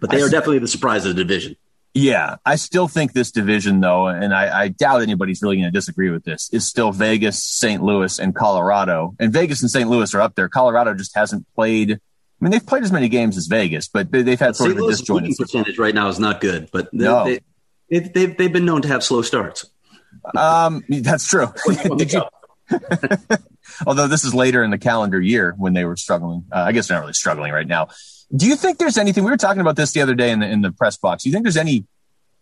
but 0.00 0.10
they 0.10 0.22
I 0.22 0.24
are 0.24 0.30
definitely 0.30 0.60
the 0.60 0.68
surprise 0.68 1.04
of 1.04 1.14
the 1.14 1.22
division. 1.22 1.56
Yeah, 1.94 2.36
I 2.46 2.56
still 2.56 2.88
think 2.88 3.12
this 3.12 3.30
division, 3.30 3.80
though, 3.80 4.06
and 4.06 4.32
I, 4.32 4.62
I 4.62 4.68
doubt 4.68 5.02
anybody's 5.02 5.42
really 5.42 5.56
going 5.56 5.66
to 5.66 5.70
disagree 5.70 6.08
with 6.08 6.24
this, 6.24 6.48
is 6.50 6.66
still 6.66 6.90
Vegas, 6.90 7.42
St. 7.42 7.82
Louis, 7.82 8.18
and 8.18 8.34
Colorado. 8.34 9.14
And 9.20 9.30
Vegas 9.30 9.60
and 9.60 9.70
St. 9.70 9.90
Louis 9.90 10.14
are 10.14 10.22
up 10.22 10.34
there. 10.34 10.48
Colorado 10.48 10.94
just 10.94 11.14
hasn't 11.14 11.46
played. 11.54 12.00
I 12.42 12.44
mean, 12.44 12.50
they've 12.50 12.66
played 12.66 12.82
as 12.82 12.90
many 12.90 13.08
games 13.08 13.36
as 13.36 13.46
Vegas, 13.46 13.86
but 13.86 14.10
they, 14.10 14.28
have 14.30 14.40
had 14.40 14.56
sort 14.56 14.72
of 14.72 14.78
a 14.78 14.86
disjointed 14.88 15.36
percentage 15.38 15.78
right 15.78 15.94
now 15.94 16.08
is 16.08 16.18
not 16.18 16.40
good. 16.40 16.70
But 16.72 16.90
they, 16.90 17.04
no. 17.04 17.24
they, 17.24 17.40
they've, 17.88 18.12
they've, 18.12 18.36
they've 18.36 18.52
been 18.52 18.64
known 18.64 18.82
to 18.82 18.88
have 18.88 19.04
slow 19.04 19.22
starts. 19.22 19.70
Um, 20.36 20.82
that's 20.88 21.28
true. 21.28 21.46
Did 21.96 22.12
you 22.12 22.22
Although 23.86 24.08
this 24.08 24.24
is 24.24 24.34
later 24.34 24.64
in 24.64 24.72
the 24.72 24.78
calendar 24.78 25.20
year 25.20 25.54
when 25.56 25.72
they 25.72 25.84
were 25.84 25.96
struggling. 25.96 26.44
Uh, 26.50 26.64
I 26.66 26.72
guess 26.72 26.88
they're 26.88 26.96
not 26.96 27.02
really 27.02 27.12
struggling 27.12 27.52
right 27.52 27.66
now. 27.66 27.88
Do 28.34 28.48
you 28.48 28.56
think 28.56 28.78
there's 28.78 28.98
anything? 28.98 29.22
We 29.22 29.30
were 29.30 29.36
talking 29.36 29.60
about 29.60 29.76
this 29.76 29.92
the 29.92 30.00
other 30.00 30.14
day 30.14 30.32
in 30.32 30.40
the 30.40 30.48
in 30.48 30.62
the 30.62 30.72
press 30.72 30.96
box. 30.96 31.22
Do 31.22 31.28
you 31.28 31.32
think 31.32 31.44
there's 31.44 31.56
any 31.56 31.86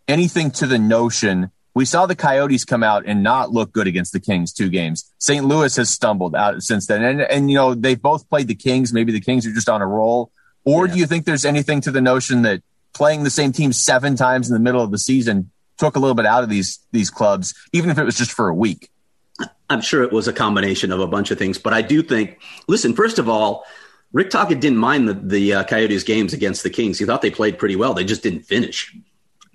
anything 0.07 0.49
to 0.51 0.65
the 0.65 0.79
notion? 0.79 1.51
We 1.73 1.85
saw 1.85 2.05
the 2.05 2.15
Coyotes 2.15 2.65
come 2.65 2.83
out 2.83 3.03
and 3.05 3.23
not 3.23 3.51
look 3.51 3.71
good 3.71 3.87
against 3.87 4.11
the 4.11 4.19
Kings 4.19 4.51
two 4.51 4.69
games. 4.69 5.11
St. 5.19 5.45
Louis 5.45 5.73
has 5.77 5.89
stumbled 5.89 6.35
out 6.35 6.61
since 6.63 6.87
then, 6.87 7.03
and 7.03 7.21
and 7.21 7.49
you 7.49 7.55
know 7.55 7.73
they've 7.73 8.01
both 8.01 8.29
played 8.29 8.47
the 8.47 8.55
Kings. 8.55 8.93
Maybe 8.93 9.11
the 9.11 9.21
Kings 9.21 9.45
are 9.47 9.53
just 9.53 9.69
on 9.69 9.81
a 9.81 9.87
roll. 9.87 10.31
Or 10.63 10.85
yeah. 10.85 10.93
do 10.93 10.99
you 10.99 11.05
think 11.05 11.25
there's 11.25 11.45
anything 11.45 11.81
to 11.81 11.91
the 11.91 12.01
notion 12.01 12.43
that 12.43 12.61
playing 12.93 13.23
the 13.23 13.29
same 13.29 13.51
team 13.51 13.73
seven 13.73 14.15
times 14.15 14.49
in 14.49 14.53
the 14.53 14.59
middle 14.59 14.81
of 14.81 14.91
the 14.91 14.97
season 14.97 15.51
took 15.77 15.95
a 15.95 15.99
little 15.99 16.15
bit 16.15 16.25
out 16.25 16.43
of 16.43 16.49
these 16.49 16.79
these 16.91 17.09
clubs, 17.09 17.53
even 17.73 17.89
if 17.89 17.97
it 17.97 18.03
was 18.03 18.17
just 18.17 18.31
for 18.31 18.49
a 18.49 18.55
week? 18.55 18.89
I'm 19.69 19.81
sure 19.81 20.03
it 20.03 20.11
was 20.11 20.27
a 20.27 20.33
combination 20.33 20.91
of 20.91 20.99
a 20.99 21.07
bunch 21.07 21.31
of 21.31 21.39
things, 21.39 21.57
but 21.57 21.73
I 21.73 21.81
do 21.81 22.03
think. 22.03 22.39
Listen, 22.67 22.93
first 22.93 23.17
of 23.17 23.29
all, 23.29 23.65
Rick 24.11 24.29
Tocchet 24.29 24.59
didn't 24.59 24.77
mind 24.77 25.07
the 25.07 25.13
the 25.13 25.53
uh, 25.53 25.63
Coyotes 25.63 26.03
games 26.03 26.33
against 26.33 26.63
the 26.63 26.69
Kings. 26.69 26.99
He 26.99 27.05
thought 27.05 27.21
they 27.21 27.31
played 27.31 27.57
pretty 27.57 27.75
well. 27.75 27.93
They 27.93 28.03
just 28.03 28.23
didn't 28.23 28.41
finish. 28.41 28.95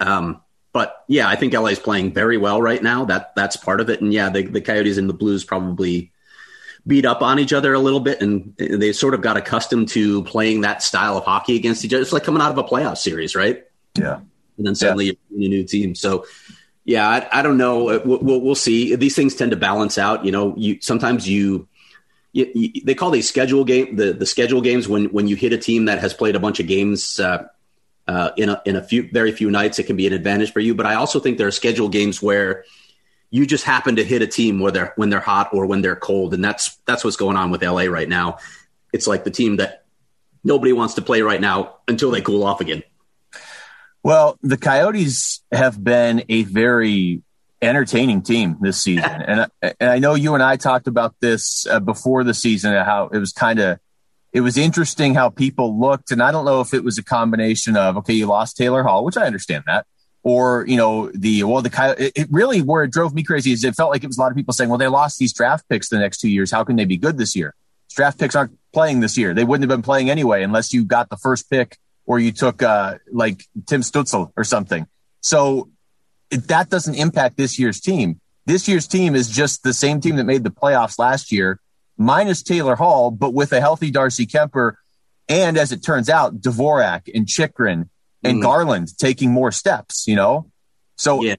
Um, 0.01 0.41
but 0.77 1.05
yeah, 1.09 1.27
I 1.27 1.37
think 1.37 1.55
LA 1.55 1.69
is 1.69 1.79
playing 1.79 2.13
very 2.13 2.37
well 2.37 2.61
right 2.61 2.83
now. 2.83 3.07
That 3.07 3.35
that's 3.35 3.57
part 3.57 3.81
of 3.81 3.89
it. 3.89 4.03
And 4.03 4.13
yeah, 4.13 4.29
the, 4.29 4.43
the 4.43 4.61
Coyotes 4.61 4.99
and 4.99 5.09
the 5.09 5.15
Blues 5.15 5.43
probably 5.43 6.13
beat 6.87 7.07
up 7.07 7.23
on 7.23 7.39
each 7.39 7.55
other 7.55 7.73
a 7.73 7.79
little 7.79 7.99
bit, 7.99 8.21
and 8.21 8.55
they 8.59 8.93
sort 8.93 9.15
of 9.15 9.23
got 9.23 9.39
accustomed 9.39 9.89
to 9.89 10.23
playing 10.25 10.61
that 10.61 10.83
style 10.83 11.17
of 11.17 11.25
hockey 11.25 11.57
against 11.57 11.83
each 11.83 11.95
other. 11.95 12.03
It's 12.03 12.13
like 12.13 12.25
coming 12.25 12.43
out 12.43 12.51
of 12.51 12.59
a 12.59 12.63
playoff 12.63 12.99
series, 12.99 13.35
right? 13.35 13.65
Yeah. 13.95 14.17
And 14.59 14.67
then 14.67 14.75
suddenly 14.75 15.07
yeah. 15.07 15.13
you're 15.31 15.41
in 15.41 15.47
a 15.47 15.49
new 15.49 15.65
team. 15.65 15.95
So 15.95 16.27
yeah, 16.85 17.09
I, 17.09 17.39
I 17.39 17.41
don't 17.41 17.57
know. 17.57 17.89
Uh, 17.89 18.01
we'll, 18.05 18.43
we'll, 18.43 18.55
see. 18.55 18.97
These 18.97 19.17
things 19.17 19.35
tend 19.35 19.53
to 19.53 19.57
balance 19.57 19.97
out. 19.97 20.27
You 20.27 20.33
know, 20.33 20.53
you 20.59 20.77
sometimes 20.83 21.27
you, 21.27 21.69
you, 22.35 22.53
you, 22.55 22.83
they 22.85 22.95
call 22.95 23.11
these 23.11 23.27
schedule 23.27 23.65
game 23.65 23.97
the 23.97 24.13
the 24.13 24.27
schedule 24.27 24.61
games 24.61 24.87
when 24.87 25.07
when 25.07 25.27
you 25.27 25.37
hit 25.37 25.55
a 25.55 25.59
team 25.59 25.87
that 25.87 26.01
has 26.01 26.13
played 26.13 26.37
a 26.37 26.39
bunch 26.39 26.61
of 26.61 26.67
games 26.67 27.19
uh, 27.19 27.47
uh, 28.09 28.31
in 28.37 28.49
a 28.49 28.63
in 28.65 28.77
a 28.77 28.83
few 28.83 29.09
very 29.11 29.33
few 29.33 29.51
nights. 29.51 29.79
It 29.79 29.85
can 29.85 29.97
be 29.97 30.07
an 30.07 30.13
advantage 30.13 30.53
for 30.53 30.61
you. 30.61 30.75
But 30.75 30.87
I 30.87 30.95
also 30.95 31.21
think 31.21 31.39
there 31.39 31.49
are 31.49 31.53
schedule 31.53 31.89
games 31.89 32.23
where 32.23 32.65
you 33.31 33.47
just 33.47 33.65
happen 33.65 33.97
to 33.97 34.05
hit 34.05 34.23
a 34.23 34.27
team 34.27 34.61
where 34.61 34.73
they're 34.73 34.93
when 34.97 35.11
they're 35.11 35.21
hot 35.21 35.51
or 35.53 35.67
when 35.67 35.83
they're 35.83 35.97
cold, 35.97 36.35
and 36.35 36.45
that's 36.45 36.77
that's 36.87 37.05
what's 37.05 37.17
going 37.17 37.37
on 37.37 37.51
with 37.51 37.63
LA 37.63 37.85
right 37.85 38.09
now. 38.09 38.39
It's 38.93 39.07
like 39.07 39.25
the 39.25 39.31
team 39.31 39.57
that 39.57 39.85
nobody 40.45 40.73
wants 40.73 40.95
to 40.95 41.03
play 41.03 41.23
right 41.23 41.41
now 41.41 41.77
until 41.89 42.11
they 42.11 42.23
cool 42.23 42.45
off 42.45 42.61
again. 42.61 42.83
Well, 44.03 44.39
the 44.43 44.57
Coyotes 44.57 45.43
have 45.51 45.83
been 45.83 46.25
a 46.29 46.45
very 46.45 47.23
entertaining 47.61 48.23
team 48.23 48.59
this 48.61 48.81
season, 48.81 49.05
and 49.11 49.51
and 49.63 49.91
I 49.91 49.99
know 49.99 50.15
you 50.15 50.35
and 50.35 50.43
I 50.43 50.57
talked 50.57 50.87
about 50.87 51.17
this 51.21 51.67
uh, 51.67 51.81
before 51.81 52.23
the 52.23 52.35
season. 52.35 52.73
How 52.73 53.09
it 53.09 53.19
was 53.19 53.33
kind 53.33 53.59
of 53.59 53.81
it 54.37 54.43
was 54.43 54.59
interesting 54.59 55.15
how 55.15 55.31
people 55.31 55.81
looked, 55.81 56.11
and 56.11 56.23
I 56.23 56.31
don't 56.31 56.45
know 56.45 56.61
if 56.61 56.75
it 56.75 56.85
was 56.85 56.99
a 56.99 57.03
combination 57.03 57.75
of 57.75 57.97
okay, 57.97 58.13
you 58.13 58.27
lost 58.27 58.55
Taylor 58.55 58.83
Hall, 58.83 59.03
which 59.03 59.17
I 59.17 59.23
understand 59.23 59.65
that, 59.67 59.87
or 60.23 60.67
you 60.69 60.77
know 60.77 61.11
the 61.15 61.45
well 61.45 61.63
the 61.63 61.71
Coyote. 61.71 62.13
It 62.15 62.29
really 62.31 62.61
where 62.61 62.85
it 62.85 62.93
drove 62.93 63.15
me 63.15 63.23
crazy 63.23 63.53
is 63.53 63.65
it 63.65 63.75
felt 63.75 63.91
like 63.91 64.05
it 64.05 64.09
was 64.09 64.19
a 64.19 64.21
lot 64.21 64.31
of 64.31 64.37
people 64.37 64.53
saying, 64.53 64.69
well, 64.69 64.77
they 64.77 64.89
lost 64.89 65.19
these 65.19 65.33
draft 65.33 65.67
picks 65.71 65.89
the 65.89 65.99
next 65.99 66.19
two 66.19 66.29
years. 66.29 66.51
How 66.51 66.65
can 66.65 66.77
they 66.77 66.85
be 66.85 66.99
good 66.99 67.17
this 67.17 67.35
year? 67.35 67.55
Draft 67.95 68.19
picks 68.19 68.37
aren't 68.37 68.53
playing 68.75 69.01
this 69.01 69.17
year. 69.17 69.33
They 69.33 69.43
wouldn't 69.43 69.71
have 69.71 69.75
been 69.75 69.83
playing 69.83 70.11
anyway 70.11 70.43
unless 70.43 70.71
you 70.71 70.85
got 70.85 71.09
the 71.09 71.17
first 71.17 71.49
pick 71.49 71.79
or 72.05 72.19
you 72.19 72.31
took 72.31 72.63
uh, 72.63 72.97
like 73.11 73.43
Tim 73.65 73.81
Stützle 73.81 74.33
or 74.37 74.45
something. 74.45 74.87
So 75.23 75.71
it, 76.31 76.49
that 76.49 76.69
doesn't 76.69 76.97
impact 76.97 77.39
this 77.39 77.59
year's 77.59 77.81
team. 77.81 78.21
This 78.45 78.69
year's 78.69 78.87
team 78.87 79.15
is 79.15 79.31
just 79.31 79.63
the 79.63 79.73
same 79.73 80.03
team 80.03 80.17
that 80.17 80.25
made 80.25 80.45
the 80.45 80.51
playoffs 80.51 80.99
last 80.99 81.33
year, 81.33 81.59
minus 81.97 82.43
Taylor 82.43 82.77
Hall, 82.77 83.11
but 83.11 83.33
with 83.35 83.53
a 83.53 83.61
healthy 83.61 83.91
Darcy 83.91 84.27
Kuemper. 84.27 84.75
And 85.29 85.57
as 85.57 85.73
it 85.73 85.83
turns 85.83 86.09
out, 86.09 86.41
Dvorak 86.41 87.09
and 87.13 87.27
Chychrun 87.27 87.91
and 88.23 88.39
mm. 88.39 88.43
Garland 88.43 88.97
taking 88.97 89.31
more 89.31 89.51
steps, 89.51 90.07
you 90.07 90.17
know? 90.17 90.51
So 90.97 91.23
yeah. 91.23 91.37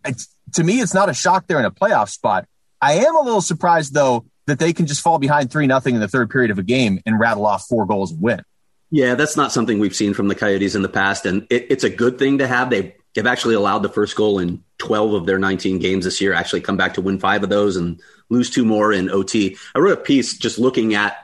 to 0.54 0.64
me, 0.64 0.80
it's 0.80 0.94
not 0.94 1.10
a 1.10 1.14
shock 1.14 1.48
they're 1.48 1.60
in 1.60 1.66
a 1.66 1.72
playoff 1.72 2.10
spot. 2.10 2.46
I 2.82 2.94
am 2.94 3.16
a 3.16 3.22
little 3.22 3.42
surprised 3.42 3.94
though 3.94 4.26
that 4.46 4.60
they 4.60 4.74
can 4.74 4.88
just 4.88 5.02
fall 5.02 5.20
behind 5.20 5.52
three 5.52 5.68
nothing 5.68 5.96
in 5.96 6.02
the 6.02 6.08
third 6.08 6.30
period 6.30 6.52
of 6.52 6.60
a 6.60 6.64
game 6.64 7.02
and 7.06 7.20
rattle 7.20 7.46
off 7.46 7.66
four 7.68 7.86
goals 7.86 8.12
and 8.12 8.22
win. 8.22 8.42
Yeah, 8.90 9.16
that's 9.16 9.36
not 9.36 9.52
something 9.52 9.80
we've 9.80 9.96
seen 9.96 10.14
from 10.14 10.30
the 10.30 10.36
Coyotes 10.36 10.74
in 10.74 10.82
the 10.82 10.90
past, 10.90 11.26
and 11.26 11.46
it, 11.50 11.68
it's 11.70 11.84
a 11.84 11.90
good 11.90 12.18
thing 12.18 12.38
to 12.38 12.48
have. 12.48 12.70
They 12.70 12.96
they've 13.14 13.28
actually 13.28 13.56
allowed 13.56 13.80
the 13.80 13.90
first 13.90 14.16
goal 14.16 14.40
in 14.40 14.64
12 14.80 15.14
of 15.14 15.26
their 15.26 15.40
19 15.40 15.80
games 15.80 16.06
this 16.06 16.22
year. 16.22 16.34
Actually, 16.34 16.62
come 16.62 16.78
back 16.78 16.94
to 16.96 17.02
win 17.02 17.20
five 17.20 17.44
of 17.44 17.50
those 17.50 17.76
and 17.76 18.02
lose 18.30 18.50
two 18.50 18.66
more 18.66 18.92
in 18.94 19.10
OT. 19.10 19.58
I 19.76 19.80
wrote 19.80 19.98
a 19.98 20.02
piece 20.02 20.38
just 20.38 20.60
looking 20.60 20.94
at 20.94 21.18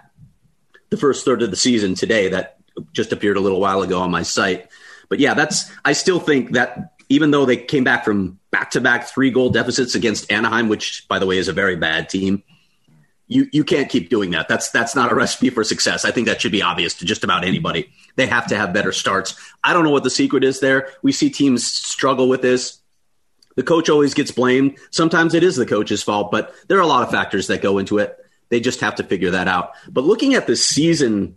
the 0.89 0.97
first 0.97 1.25
third 1.25 1.41
of 1.41 1.51
the 1.51 1.57
season 1.57 1.95
today 1.95 2.29
that 2.29 2.57
just 2.91 3.11
appeared 3.11 3.37
a 3.37 3.41
little 3.41 3.59
while 3.59 3.81
ago 3.81 3.99
on 3.99 4.11
my 4.11 4.23
site. 4.23 4.69
But 5.09 5.19
yeah, 5.19 5.33
that's 5.33 5.71
I 5.85 5.93
still 5.93 6.19
think 6.19 6.51
that 6.51 6.93
even 7.09 7.31
though 7.31 7.45
they 7.45 7.57
came 7.57 7.83
back 7.83 8.05
from 8.05 8.39
back 8.51 8.71
to 8.71 8.81
back 8.81 9.07
three 9.07 9.29
goal 9.29 9.49
deficits 9.49 9.95
against 9.95 10.31
Anaheim, 10.31 10.69
which 10.69 11.07
by 11.07 11.19
the 11.19 11.25
way 11.25 11.37
is 11.37 11.47
a 11.47 11.53
very 11.53 11.75
bad 11.75 12.09
team, 12.09 12.43
you 13.27 13.47
you 13.51 13.63
can't 13.63 13.89
keep 13.89 14.09
doing 14.09 14.31
that. 14.31 14.47
That's 14.47 14.69
that's 14.71 14.95
not 14.95 15.11
a 15.11 15.15
recipe 15.15 15.49
for 15.49 15.63
success. 15.63 16.05
I 16.05 16.11
think 16.11 16.27
that 16.27 16.41
should 16.41 16.51
be 16.51 16.61
obvious 16.61 16.93
to 16.95 17.05
just 17.05 17.23
about 17.23 17.43
anybody. 17.43 17.91
They 18.15 18.27
have 18.27 18.47
to 18.47 18.55
have 18.55 18.73
better 18.73 18.91
starts. 18.91 19.35
I 19.63 19.73
don't 19.73 19.83
know 19.83 19.91
what 19.91 20.03
the 20.03 20.09
secret 20.09 20.43
is 20.43 20.59
there. 20.59 20.89
We 21.01 21.11
see 21.11 21.29
teams 21.29 21.65
struggle 21.65 22.27
with 22.27 22.41
this. 22.41 22.79
The 23.55 23.63
coach 23.63 23.89
always 23.89 24.13
gets 24.13 24.31
blamed. 24.31 24.77
Sometimes 24.91 25.33
it 25.33 25.43
is 25.43 25.55
the 25.55 25.65
coach's 25.65 26.03
fault, 26.03 26.31
but 26.31 26.53
there 26.67 26.77
are 26.77 26.81
a 26.81 26.87
lot 26.87 27.03
of 27.03 27.11
factors 27.11 27.47
that 27.47 27.61
go 27.61 27.77
into 27.77 27.99
it. 27.99 28.17
They 28.49 28.59
just 28.59 28.81
have 28.81 28.95
to 28.95 29.03
figure 29.03 29.31
that 29.31 29.47
out. 29.47 29.71
But 29.89 30.03
looking 30.03 30.33
at 30.33 30.47
the 30.47 30.55
season 30.55 31.35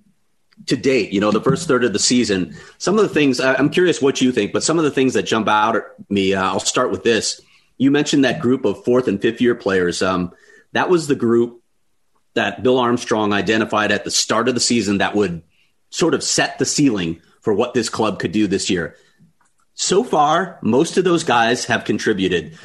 to 0.67 0.77
date, 0.77 1.13
you 1.13 1.21
know, 1.21 1.31
the 1.31 1.41
first 1.41 1.69
third 1.69 1.85
of 1.85 1.93
the 1.93 1.99
season, 1.99 2.57
some 2.79 2.99
of 2.99 3.03
the 3.03 3.15
things 3.15 3.41
I'm 3.41 3.71
curious 3.71 4.01
what 4.01 4.21
you 4.21 4.33
think, 4.33 4.53
but 4.53 4.63
some 4.63 4.79
of 4.79 4.85
the 4.85 4.91
things 4.91 5.15
that 5.15 5.25
jump 5.25 5.49
out 5.49 5.77
at 5.77 5.83
me, 6.09 6.35
uh, 6.35 6.43
I'll 6.43 6.61
start 6.61 6.91
with 6.91 7.03
this. 7.03 7.41
You 7.79 7.91
mentioned 7.91 8.25
that 8.25 8.41
group 8.41 8.65
of 8.65 8.85
fourth 8.85 9.07
and 9.09 9.21
fifth 9.21 9.41
year 9.41 9.55
players. 9.55 10.03
Um, 10.03 10.33
that 10.73 10.89
was 10.89 11.07
the 11.07 11.15
group 11.15 11.63
that 12.35 12.63
Bill 12.63 12.79
Armstrong 12.79 13.33
identified 13.33 13.93
at 13.93 14.05
the 14.05 14.11
start 14.11 14.49
of 14.49 14.55
the 14.55 14.61
season 14.61 14.99
that 14.99 15.15
would 15.15 15.43
sort 15.91 16.15
of 16.15 16.23
set 16.23 16.59
the 16.59 16.67
ceiling 16.67 17.21
for 17.41 17.53
what 17.53 17.75
this 17.75 17.89
club 17.89 18.19
could 18.19 18.33
do 18.33 18.47
this 18.47 18.69
year. 18.69 18.97
So 19.77 20.03
far, 20.03 20.59
most 20.63 20.97
of 20.97 21.05
those 21.05 21.23
guys 21.23 21.67
have 21.67 21.85
contributed. 21.85 22.59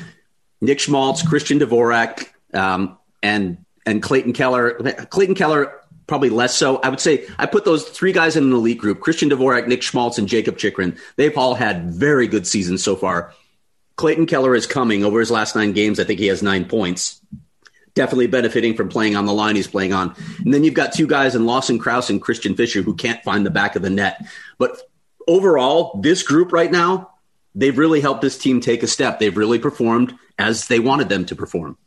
Nick 0.62 0.80
Schmaltz, 0.80 1.28
Christian 1.28 1.60
Dvorak, 1.60 2.30
um, 2.54 2.98
and 3.22 3.64
and 3.86 4.02
Clayton 4.02 4.34
Keller. 4.34 4.76
Clayton 5.10 5.36
Keller 5.36 5.78
probably 6.08 6.30
less 6.30 6.56
so. 6.56 6.78
I 6.78 6.90
would 6.90 7.02
say 7.02 7.28
I 7.38 7.48
put 7.48 7.66
those 7.66 7.88
three 7.88 8.14
guys 8.14 8.38
in 8.38 8.46
an 8.46 8.54
elite 8.54 8.78
group: 8.78 9.02
Christian 9.02 9.30
Dvorak, 9.30 9.68
Nick 9.68 9.84
Schmaltz, 9.84 10.18
and 10.18 10.28
Jacob 10.28 10.58
Chychrun. 10.58 10.98
They've 11.18 11.38
all 11.38 11.54
had 11.54 11.92
very 11.92 12.28
good 12.28 12.48
seasons 12.48 12.82
so 12.82 12.96
far. 12.96 13.34
Clayton 13.98 14.26
Keller 14.26 14.56
is 14.56 14.66
coming 14.66 15.04
over 15.04 15.20
his 15.20 15.30
last 15.30 15.54
nine 15.54 15.74
games. 15.74 16.00
I 16.00 16.06
think 16.06 16.20
he 16.20 16.28
has 16.28 16.42
nine 16.42 16.66
points 16.66 17.22
definitely 17.94 18.28
benefiting 18.28 18.76
from 18.76 18.90
playing 18.90 19.18
on 19.18 19.26
the 19.26 19.34
line 19.34 19.56
he's 19.58 19.68
playing 19.68 19.92
on. 19.92 20.16
And 20.40 20.54
then 20.54 20.64
you've 20.64 20.74
got 20.74 20.94
two 20.94 21.08
guys 21.08 21.36
in 21.36 21.46
Lawson 21.46 21.78
Crouse 21.78 22.10
and 22.10 22.22
Christian 22.22 22.56
Fischer 22.56 22.82
who 22.82 22.96
can't 22.96 23.22
find 23.24 23.46
the 23.46 23.52
back 23.52 23.76
of 23.76 23.82
the 23.82 23.90
net. 23.90 24.26
But 24.58 24.82
overall, 25.28 26.00
this 26.02 26.24
group 26.24 26.52
right 26.52 26.72
now, 26.72 27.12
they've 27.56 27.78
really 27.78 28.02
helped 28.02 28.22
this 28.22 28.38
team 28.38 28.60
take 28.60 28.84
a 28.84 28.88
step. 28.88 29.20
They've 29.20 29.36
really 29.36 29.60
performed 29.60 30.18
as 30.38 30.68
they 30.68 30.80
wanted 30.80 31.10
them 31.10 31.26
to 31.26 31.36
perform. 31.36 31.78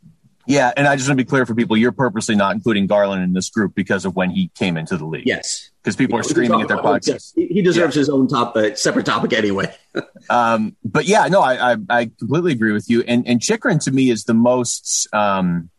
Yeah, 0.47 0.71
and 0.77 0.87
I 0.87 0.95
just 0.95 1.09
want 1.09 1.17
to 1.17 1.25
be 1.25 1.27
clear 1.27 1.45
for 1.45 1.55
people: 1.55 1.75
you're 1.75 1.91
purposely 1.91 2.35
not 2.35 2.53
including 2.53 2.85
Garland 2.85 3.23
in 3.23 3.33
this 3.33 3.49
group 3.49 3.73
because 3.73 4.05
of 4.05 4.15
when 4.15 4.29
he 4.29 4.51
came 4.53 4.77
into 4.77 4.95
the 4.95 5.05
league. 5.05 5.23
Yes, 5.25 5.71
because 5.81 5.95
people 5.95 6.19
are 6.19 6.23
screaming 6.23 6.61
at 6.61 6.67
their 6.67 6.77
podcasts. 6.77 7.33
He 7.35 7.63
deserves 7.63 7.95
yeah. 7.95 8.01
his 8.01 8.09
own 8.09 8.27
top, 8.27 8.55
uh, 8.55 8.75
separate 8.75 9.07
topic 9.07 9.33
anyway. 9.33 9.73
um, 10.29 10.75
but 10.83 11.05
yeah, 11.05 11.27
no, 11.27 11.41
I, 11.41 11.73
I, 11.73 11.77
I 11.89 12.11
completely 12.19 12.51
agree 12.51 12.73
with 12.73 12.87
you. 12.91 13.01
And 13.07 13.27
and 13.27 13.41
Chychrun 13.41 13.79
to 13.79 13.91
me 13.91 14.11
is 14.11 14.25
the 14.25 14.35
most 14.35 15.07
um, 15.13 15.71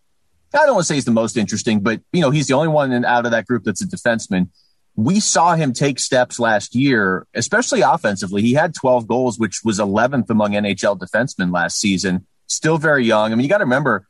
I 0.55 0.65
don't 0.65 0.75
want 0.75 0.85
to 0.85 0.89
say 0.89 0.95
he's 0.95 1.05
the 1.05 1.11
most 1.11 1.37
interesting, 1.37 1.81
but 1.81 2.01
you 2.13 2.21
know, 2.21 2.31
he's 2.31 2.47
the 2.47 2.55
only 2.55 2.69
one 2.69 2.93
in, 2.93 3.05
out 3.05 3.25
of 3.25 3.33
that 3.33 3.47
group 3.47 3.65
that's 3.65 3.83
a 3.83 3.87
defenseman. 3.87 4.49
We 4.97 5.21
saw 5.21 5.55
him 5.55 5.73
take 5.73 5.99
steps 5.99 6.39
last 6.39 6.75
year, 6.75 7.27
especially 7.35 7.83
offensively. 7.83 8.43
He 8.43 8.55
had 8.55 8.75
12 8.75 9.07
goals, 9.07 9.39
which 9.39 9.61
was 9.63 9.79
11th 9.79 10.31
among 10.31 10.53
NHL 10.53 10.99
defensemen 10.99 11.53
last 11.53 11.79
season. 11.79 12.27
Still 12.47 12.79
very 12.79 13.05
young. 13.05 13.33
I 13.33 13.35
mean, 13.35 13.45
you 13.45 13.49
got 13.49 13.59
to 13.59 13.65
remember, 13.65 14.07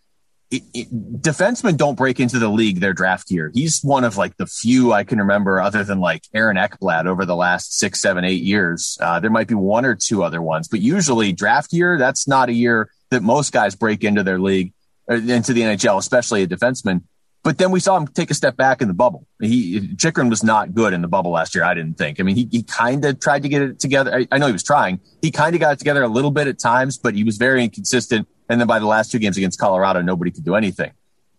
it, 0.51 0.63
it, 0.73 1.21
defensemen 1.21 1.77
don't 1.77 1.97
break 1.97 2.21
into 2.21 2.39
the 2.39 2.49
league 2.49 2.81
their 2.81 2.93
draft 2.93 3.31
year. 3.31 3.51
He's 3.53 3.81
one 3.83 4.05
of 4.05 4.17
like 4.17 4.37
the 4.37 4.47
few 4.47 4.93
I 4.93 5.03
can 5.03 5.19
remember, 5.19 5.61
other 5.61 5.83
than 5.83 5.99
like 5.99 6.23
Aaron 6.33 6.57
Ekblad 6.57 7.07
over 7.07 7.25
the 7.25 7.35
last 7.35 7.77
six, 7.77 8.01
seven, 8.01 8.25
eight 8.25 8.43
years. 8.43 8.97
Uh, 9.01 9.19
there 9.19 9.31
might 9.31 9.49
be 9.49 9.55
one 9.55 9.85
or 9.85 9.97
two 9.97 10.23
other 10.23 10.41
ones, 10.41 10.69
but 10.69 10.81
usually 10.81 11.33
draft 11.33 11.73
year, 11.73 11.99
that's 11.99 12.29
not 12.29 12.49
a 12.49 12.53
year 12.53 12.91
that 13.11 13.23
most 13.23 13.53
guys 13.53 13.75
break 13.75 14.05
into 14.05 14.23
their 14.23 14.39
league 14.39 14.73
into 15.09 15.53
the 15.53 15.63
NHL, 15.63 15.99
especially 15.99 16.43
a 16.43 16.47
defenseman. 16.47 17.03
But 17.47 17.59
then 17.59 17.71
we 17.71 17.79
saw 17.79 17.97
him 17.97 18.09
take 18.09 18.33
a 18.33 18.35
step 18.35 18.57
back 18.57 18.83
in 18.83 18.89
the 18.89 18.93
bubble. 18.95 19.25
He 19.41 19.95
Chychrun 19.95 20.29
was 20.29 20.43
not 20.43 20.75
good 20.75 20.93
in 20.93 21.01
the 21.01 21.07
bubble 21.07 21.31
last 21.31 21.55
year. 21.55 21.63
I 21.63 21.75
didn't 21.75 21.97
think. 21.97 22.19
I 22.19 22.25
mean, 22.25 22.35
he, 22.35 22.49
he 22.51 22.65
kind 22.65 23.05
of 23.05 23.21
tried 23.21 23.45
to 23.45 23.49
get 23.49 23.63
it 23.63 23.79
together. 23.79 24.13
I, 24.13 24.27
I 24.33 24.39
know 24.39 24.49
he 24.49 24.53
was 24.53 24.65
trying. 24.65 24.99
He 25.23 25.31
kind 25.31 25.55
of 25.55 25.61
got 25.61 25.75
it 25.75 25.79
together 25.79 26.03
a 26.03 26.09
little 26.09 26.33
bit 26.33 26.49
at 26.49 26.59
times, 26.59 26.99
but 26.99 27.15
he 27.15 27.23
was 27.23 27.37
very 27.37 27.63
inconsistent. 27.63 28.27
And 28.49 28.61
then 28.61 28.67
by 28.67 28.81
the 28.81 28.87
last 28.87 29.13
two 29.13 29.21
games 29.21 29.37
against 29.37 29.61
Colorado, 29.61 30.03
nobody 30.03 30.33
could 30.33 30.45
do 30.45 30.57
anything. 30.57 30.91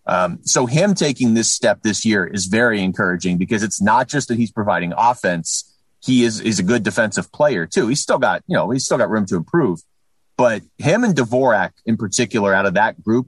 Um, 0.05 0.39
so 0.43 0.65
him 0.65 0.93
taking 0.93 1.33
this 1.33 1.53
step 1.53 1.81
this 1.81 2.05
year 2.05 2.25
is 2.25 2.45
very 2.45 2.81
encouraging 2.81 3.37
because 3.37 3.61
it's 3.61 3.81
not 3.81 4.07
just 4.07 4.29
that 4.29 4.37
he's 4.37 4.49
providing 4.49 4.93
offense. 4.95 5.75
He 6.01 6.23
is 6.23 6.39
is 6.39 6.57
a 6.57 6.63
good 6.63 6.83
defensive 6.83 7.33
player 7.33 7.65
too. 7.65 7.89
He's 7.89 7.99
still 7.99 8.17
got 8.17 8.43
you 8.47 8.55
know 8.55 8.69
he's 8.69 8.85
still 8.85 8.97
got 8.97 9.09
room 9.09 9.25
to 9.25 9.35
improve. 9.35 9.81
But 10.37 10.61
him 10.77 11.03
and 11.03 11.13
Dvorak 11.13 11.71
in 11.85 11.97
particular, 11.97 12.53
out 12.53 12.65
of 12.65 12.75
that 12.75 13.03
group, 13.03 13.27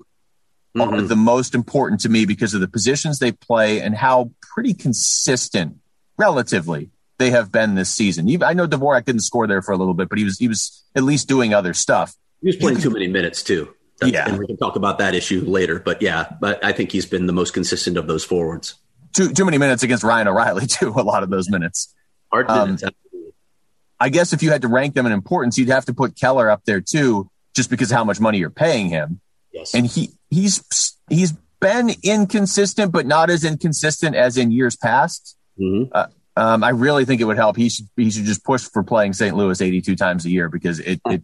mm-hmm. 0.77 0.93
are 0.93 1.01
the 1.01 1.15
most 1.15 1.55
important 1.55 2.01
to 2.01 2.10
me 2.10 2.25
because 2.25 2.53
of 2.53 2.62
the 2.62 2.67
positions 2.67 3.19
they 3.19 3.32
play 3.32 3.82
and 3.82 3.95
how 3.95 4.32
pretty 4.41 4.73
consistent, 4.73 5.77
relatively, 6.17 6.89
they 7.17 7.32
have 7.32 7.51
been 7.51 7.75
this 7.75 7.89
season. 7.93 8.27
I 8.43 8.53
know 8.53 8.67
Dvorak 8.67 9.05
didn't 9.05 9.21
score 9.21 9.45
there 9.45 9.62
for 9.62 9.71
a 9.71 9.77
little 9.77 9.93
bit, 9.93 10.10
but 10.10 10.17
he 10.17 10.23
was 10.23 10.39
he 10.39 10.47
was 10.47 10.84
at 10.95 11.03
least 11.03 11.27
doing 11.27 11.53
other 11.53 11.73
stuff. 11.73 12.15
He 12.41 12.47
was 12.47 12.55
playing 12.55 12.79
too 12.79 12.89
many 12.89 13.08
minutes 13.08 13.43
too. 13.43 13.73
That's, 13.99 14.13
yeah, 14.13 14.29
and 14.29 14.39
we 14.39 14.47
can 14.47 14.58
talk 14.58 14.77
about 14.77 14.99
that 14.99 15.13
issue 15.13 15.43
later. 15.45 15.79
But 15.79 16.01
yeah, 16.01 16.32
but 16.39 16.63
I 16.63 16.71
think 16.71 16.91
he's 16.91 17.05
been 17.05 17.25
the 17.25 17.34
most 17.34 17.53
consistent 17.53 17.97
of 17.97 18.08
those 18.08 18.23
forwards. 18.23 18.75
Too 19.13 19.34
too 19.34 19.43
many 19.43 19.58
minutes 19.58 19.84
against 19.84 20.03
Ryan 20.03 20.29
O'Reilly 20.29 20.67
too. 20.67 20.89
A 20.89 21.03
lot 21.03 21.23
of 21.23 21.29
those 21.29 21.49
minutes. 21.49 21.93
Hard 22.32 22.47
minutes. 22.47 22.84
Um, 22.84 22.91
I 23.99 24.08
guess 24.10 24.32
if 24.32 24.41
you 24.41 24.51
had 24.51 24.62
to 24.62 24.69
rank 24.69 24.95
them 24.95 25.05
in 25.05 25.12
importance, 25.12 25.58
you'd 25.58 25.69
have 25.69 25.86
to 25.86 25.93
put 25.93 26.15
Keller 26.15 26.49
up 26.49 26.63
there 26.63 26.79
too, 26.79 27.29
just 27.53 27.69
because 27.69 27.91
of 27.91 27.97
how 27.97 28.05
much 28.05 28.21
money 28.21 28.38
you're 28.38 28.49
paying 28.49 28.88
him. 28.88 29.19
Yes. 29.51 29.73
And 29.73 29.85
he 29.85 30.12
he's 30.29 30.63
he's 31.09 31.33
been 31.59 31.91
inconsistent, 32.03 32.91
but 32.91 33.05
not 33.05 33.29
as 33.29 33.43
inconsistent 33.43 34.15
as 34.15 34.38
in 34.38 34.51
years 34.51 34.75
past. 34.75 35.35
Mm-hmm. 35.59 35.91
Uh, 35.93 36.07
um, 36.35 36.63
I 36.63 36.69
really 36.69 37.05
think 37.05 37.19
it 37.19 37.25
would 37.25 37.38
help. 37.38 37.57
He 37.57 37.69
should 37.69 37.88
he 37.95 38.09
should 38.09 38.25
just 38.25 38.43
push 38.43 38.63
for 38.63 38.83
playing 38.83 39.13
St. 39.13 39.35
Louis 39.35 39.59
82 39.59 39.95
times 39.95 40.25
a 40.25 40.29
year 40.29 40.49
because 40.49 40.79
it, 40.79 41.01
it 41.05 41.23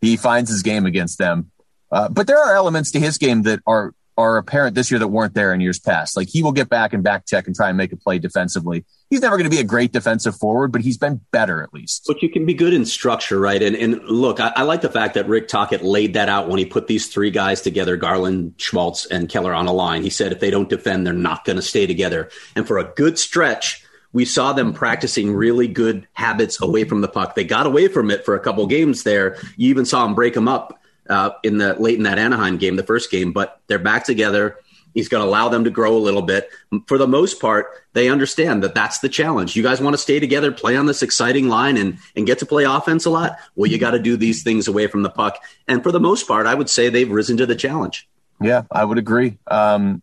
he 0.00 0.16
finds 0.16 0.50
his 0.50 0.62
game 0.62 0.86
against 0.86 1.18
them. 1.18 1.50
Uh, 1.90 2.08
but 2.08 2.26
there 2.26 2.38
are 2.38 2.54
elements 2.54 2.92
to 2.92 3.00
his 3.00 3.18
game 3.18 3.42
that 3.42 3.60
are 3.66 3.92
are 4.16 4.38
apparent 4.38 4.74
this 4.74 4.90
year 4.90 4.98
that 4.98 5.08
weren't 5.08 5.34
there 5.34 5.52
in 5.52 5.60
years 5.60 5.78
past. 5.78 6.16
Like 6.16 6.28
he 6.28 6.42
will 6.42 6.52
get 6.52 6.68
back 6.68 6.92
and 6.92 7.02
back 7.02 7.26
check 7.26 7.46
and 7.46 7.54
try 7.54 7.68
and 7.68 7.76
make 7.76 7.92
a 7.92 7.96
play 7.96 8.18
defensively. 8.18 8.84
He's 9.10 9.20
never 9.20 9.36
going 9.36 9.48
to 9.48 9.54
be 9.54 9.60
a 9.60 9.64
great 9.64 9.92
defensive 9.92 10.36
forward, 10.36 10.72
but 10.72 10.80
he's 10.80 10.96
been 10.96 11.20
better 11.32 11.62
at 11.62 11.72
least. 11.74 12.04
But 12.06 12.22
you 12.22 12.30
can 12.30 12.46
be 12.46 12.54
good 12.54 12.72
in 12.72 12.84
structure, 12.86 13.38
right? 13.38 13.62
And 13.62 13.76
and 13.76 14.02
look, 14.04 14.40
I, 14.40 14.52
I 14.56 14.62
like 14.62 14.80
the 14.80 14.90
fact 14.90 15.14
that 15.14 15.28
Rick 15.28 15.48
Tocchet 15.48 15.84
laid 15.84 16.14
that 16.14 16.28
out 16.28 16.48
when 16.48 16.58
he 16.58 16.64
put 16.64 16.86
these 16.86 17.08
three 17.08 17.30
guys 17.30 17.60
together, 17.60 17.96
Garland, 17.96 18.54
Schmaltz, 18.56 19.06
and 19.06 19.28
Keller 19.28 19.54
on 19.54 19.66
a 19.66 19.72
line. 19.72 20.02
He 20.02 20.10
said 20.10 20.32
if 20.32 20.40
they 20.40 20.50
don't 20.50 20.68
defend, 20.68 21.06
they're 21.06 21.14
not 21.14 21.44
going 21.44 21.56
to 21.56 21.62
stay 21.62 21.86
together. 21.86 22.30
And 22.54 22.66
for 22.66 22.78
a 22.78 22.84
good 22.84 23.18
stretch, 23.18 23.84
we 24.12 24.24
saw 24.24 24.54
them 24.54 24.72
practicing 24.72 25.34
really 25.34 25.68
good 25.68 26.08
habits 26.14 26.60
away 26.62 26.84
from 26.84 27.02
the 27.02 27.08
puck. 27.08 27.34
They 27.34 27.44
got 27.44 27.66
away 27.66 27.88
from 27.88 28.10
it 28.10 28.24
for 28.24 28.34
a 28.34 28.40
couple 28.40 28.66
games 28.66 29.02
there. 29.02 29.36
You 29.56 29.68
even 29.68 29.84
saw 29.84 30.04
them 30.04 30.14
break 30.14 30.32
them 30.32 30.48
up 30.48 30.80
uh, 31.08 31.30
in 31.42 31.58
the 31.58 31.74
late 31.74 31.96
in 31.96 32.04
that 32.04 32.18
Anaheim 32.18 32.58
game, 32.58 32.76
the 32.76 32.82
first 32.82 33.10
game, 33.10 33.32
but 33.32 33.60
they're 33.66 33.78
back 33.78 34.04
together. 34.04 34.58
He's 34.94 35.08
going 35.08 35.22
to 35.22 35.28
allow 35.28 35.50
them 35.50 35.64
to 35.64 35.70
grow 35.70 35.94
a 35.94 35.98
little 35.98 36.22
bit. 36.22 36.48
For 36.86 36.96
the 36.96 37.06
most 37.06 37.38
part, 37.38 37.66
they 37.92 38.08
understand 38.08 38.62
that 38.62 38.74
that's 38.74 39.00
the 39.00 39.10
challenge. 39.10 39.54
You 39.54 39.62
guys 39.62 39.78
want 39.78 39.92
to 39.92 39.98
stay 39.98 40.20
together, 40.20 40.50
play 40.50 40.74
on 40.74 40.86
this 40.86 41.02
exciting 41.02 41.48
line, 41.48 41.76
and 41.76 41.98
and 42.16 42.26
get 42.26 42.38
to 42.38 42.46
play 42.46 42.64
offense 42.64 43.04
a 43.04 43.10
lot. 43.10 43.36
Well, 43.56 43.70
you 43.70 43.78
got 43.78 43.90
to 43.90 43.98
do 43.98 44.16
these 44.16 44.42
things 44.42 44.68
away 44.68 44.86
from 44.86 45.02
the 45.02 45.10
puck. 45.10 45.38
And 45.68 45.82
for 45.82 45.92
the 45.92 46.00
most 46.00 46.26
part, 46.26 46.46
I 46.46 46.54
would 46.54 46.70
say 46.70 46.88
they've 46.88 47.10
risen 47.10 47.36
to 47.36 47.46
the 47.46 47.54
challenge. 47.54 48.08
Yeah, 48.40 48.62
I 48.70 48.84
would 48.84 48.98
agree. 48.98 49.38
Um, 49.46 50.02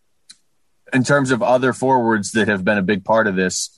in 0.92 1.02
terms 1.02 1.32
of 1.32 1.42
other 1.42 1.72
forwards 1.72 2.32
that 2.32 2.46
have 2.48 2.64
been 2.64 2.78
a 2.78 2.82
big 2.82 3.04
part 3.04 3.26
of 3.26 3.34
this, 3.34 3.70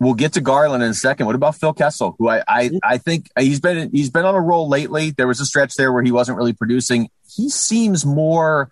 We'll 0.00 0.14
get 0.14 0.34
to 0.34 0.40
Garland 0.40 0.82
in 0.82 0.90
a 0.90 0.94
second. 0.94 1.26
What 1.26 1.34
about 1.34 1.56
Phil 1.56 1.72
Kessel, 1.72 2.14
who 2.18 2.28
I, 2.28 2.42
I, 2.46 2.70
I 2.84 2.98
think 2.98 3.28
he's 3.36 3.60
been 3.60 3.90
he's 3.90 4.10
been 4.10 4.24
on 4.24 4.34
a 4.34 4.40
roll 4.40 4.68
lately. 4.68 5.10
There 5.10 5.26
was 5.26 5.40
a 5.40 5.46
stretch 5.46 5.74
there 5.74 5.92
where 5.92 6.02
he 6.02 6.12
wasn't 6.12 6.38
really 6.38 6.52
producing. 6.52 7.10
He 7.28 7.50
seems 7.50 8.06
more 8.06 8.70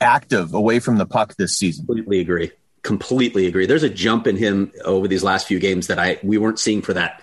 active 0.00 0.54
away 0.54 0.78
from 0.78 0.96
the 0.96 1.06
puck 1.06 1.34
this 1.36 1.56
season. 1.56 1.86
Completely 1.86 2.20
agree. 2.20 2.52
Completely 2.82 3.46
agree. 3.46 3.66
There's 3.66 3.82
a 3.82 3.90
jump 3.90 4.26
in 4.26 4.36
him 4.36 4.72
over 4.84 5.08
these 5.08 5.24
last 5.24 5.48
few 5.48 5.58
games 5.58 5.88
that 5.88 5.98
I 5.98 6.18
we 6.22 6.38
weren't 6.38 6.60
seeing 6.60 6.82
for 6.82 6.94
that 6.94 7.20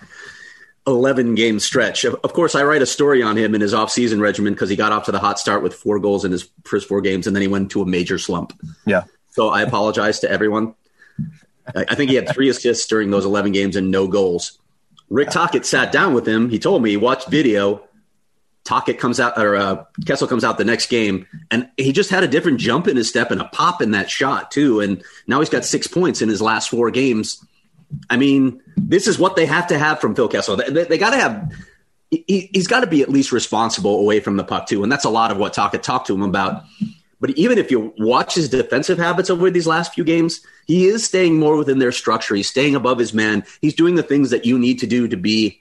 11 0.86 1.34
game 1.34 1.58
stretch. 1.58 2.04
Of, 2.04 2.16
of, 2.24 2.32
course, 2.32 2.54
I 2.54 2.64
write 2.64 2.82
a 2.82 2.86
story 2.86 3.22
on 3.22 3.36
him 3.36 3.54
in 3.54 3.60
his 3.60 3.74
offseason 3.74 4.20
regimen 4.20 4.54
because 4.54 4.70
he 4.70 4.76
got 4.76 4.92
off 4.92 5.04
to 5.04 5.12
the 5.12 5.18
hot 5.18 5.38
start 5.38 5.62
with 5.62 5.74
four 5.74 5.98
goals 6.00 6.24
in 6.24 6.32
his 6.32 6.48
first 6.64 6.88
four 6.88 7.00
games, 7.00 7.26
and 7.26 7.36
then 7.36 7.42
he 7.42 7.48
went 7.48 7.70
to 7.72 7.82
a 7.82 7.86
major 7.86 8.18
slump. 8.18 8.58
Yeah. 8.86 9.04
So 9.30 9.50
I 9.50 9.62
apologize 9.62 10.20
to 10.20 10.30
everyone. 10.30 10.74
I 11.74 11.94
think 11.94 12.10
he 12.10 12.16
had 12.16 12.28
three 12.28 12.48
assists 12.48 12.86
during 12.86 13.10
those 13.10 13.24
11 13.24 13.52
games 13.52 13.76
and 13.76 13.90
no 13.90 14.06
goals. 14.06 14.58
Rick 15.10 15.30
Tocchet 15.30 15.64
sat 15.64 15.92
down 15.92 16.14
with 16.14 16.26
him. 16.26 16.50
He 16.50 16.58
told 16.58 16.82
me 16.82 16.90
he 16.90 16.96
watched 16.96 17.28
video. 17.28 17.82
Tocchet 18.64 18.98
comes 18.98 19.18
out, 19.18 19.38
or 19.38 19.56
uh, 19.56 19.84
Kessel 20.04 20.28
comes 20.28 20.44
out 20.44 20.58
the 20.58 20.64
next 20.64 20.90
game, 20.90 21.26
and 21.50 21.70
he 21.78 21.92
just 21.92 22.10
had 22.10 22.22
a 22.22 22.28
different 22.28 22.60
jump 22.60 22.86
in 22.86 22.96
his 22.96 23.08
step 23.08 23.30
and 23.30 23.40
a 23.40 23.46
pop 23.46 23.80
in 23.80 23.92
that 23.92 24.10
shot, 24.10 24.50
too. 24.50 24.80
And 24.80 25.02
now 25.26 25.38
he's 25.38 25.48
got 25.48 25.64
six 25.64 25.86
points 25.86 26.20
in 26.20 26.28
his 26.28 26.42
last 26.42 26.68
four 26.68 26.90
games 26.90 27.42
I 28.10 28.16
mean, 28.16 28.60
this 28.76 29.06
is 29.06 29.18
what 29.18 29.36
they 29.36 29.46
have 29.46 29.68
to 29.68 29.78
have 29.78 30.00
from 30.00 30.14
Phil 30.14 30.28
Kessel. 30.28 30.56
They, 30.56 30.70
they, 30.70 30.84
they 30.84 30.98
got 30.98 31.10
to 31.10 31.16
have. 31.16 31.52
He, 32.10 32.50
has 32.54 32.66
got 32.66 32.80
to 32.80 32.86
be 32.86 33.02
at 33.02 33.10
least 33.10 33.32
responsible 33.32 34.00
away 34.00 34.20
from 34.20 34.36
the 34.36 34.44
puck 34.44 34.66
too, 34.66 34.82
and 34.82 34.90
that's 34.90 35.04
a 35.04 35.10
lot 35.10 35.30
of 35.30 35.36
what 35.36 35.52
Tocchet 35.52 35.82
talked 35.82 36.06
to 36.06 36.14
him 36.14 36.22
about. 36.22 36.64
But 37.20 37.30
even 37.30 37.58
if 37.58 37.70
you 37.70 37.92
watch 37.98 38.34
his 38.34 38.48
defensive 38.48 38.98
habits 38.98 39.30
over 39.30 39.50
these 39.50 39.66
last 39.66 39.94
few 39.94 40.04
games, 40.04 40.40
he 40.66 40.86
is 40.86 41.04
staying 41.04 41.38
more 41.38 41.56
within 41.56 41.78
their 41.78 41.92
structure. 41.92 42.34
He's 42.34 42.48
staying 42.48 42.76
above 42.76 42.98
his 42.98 43.12
man. 43.12 43.44
He's 43.60 43.74
doing 43.74 43.96
the 43.96 44.02
things 44.02 44.30
that 44.30 44.44
you 44.44 44.58
need 44.58 44.78
to 44.80 44.86
do 44.86 45.08
to 45.08 45.16
be 45.16 45.60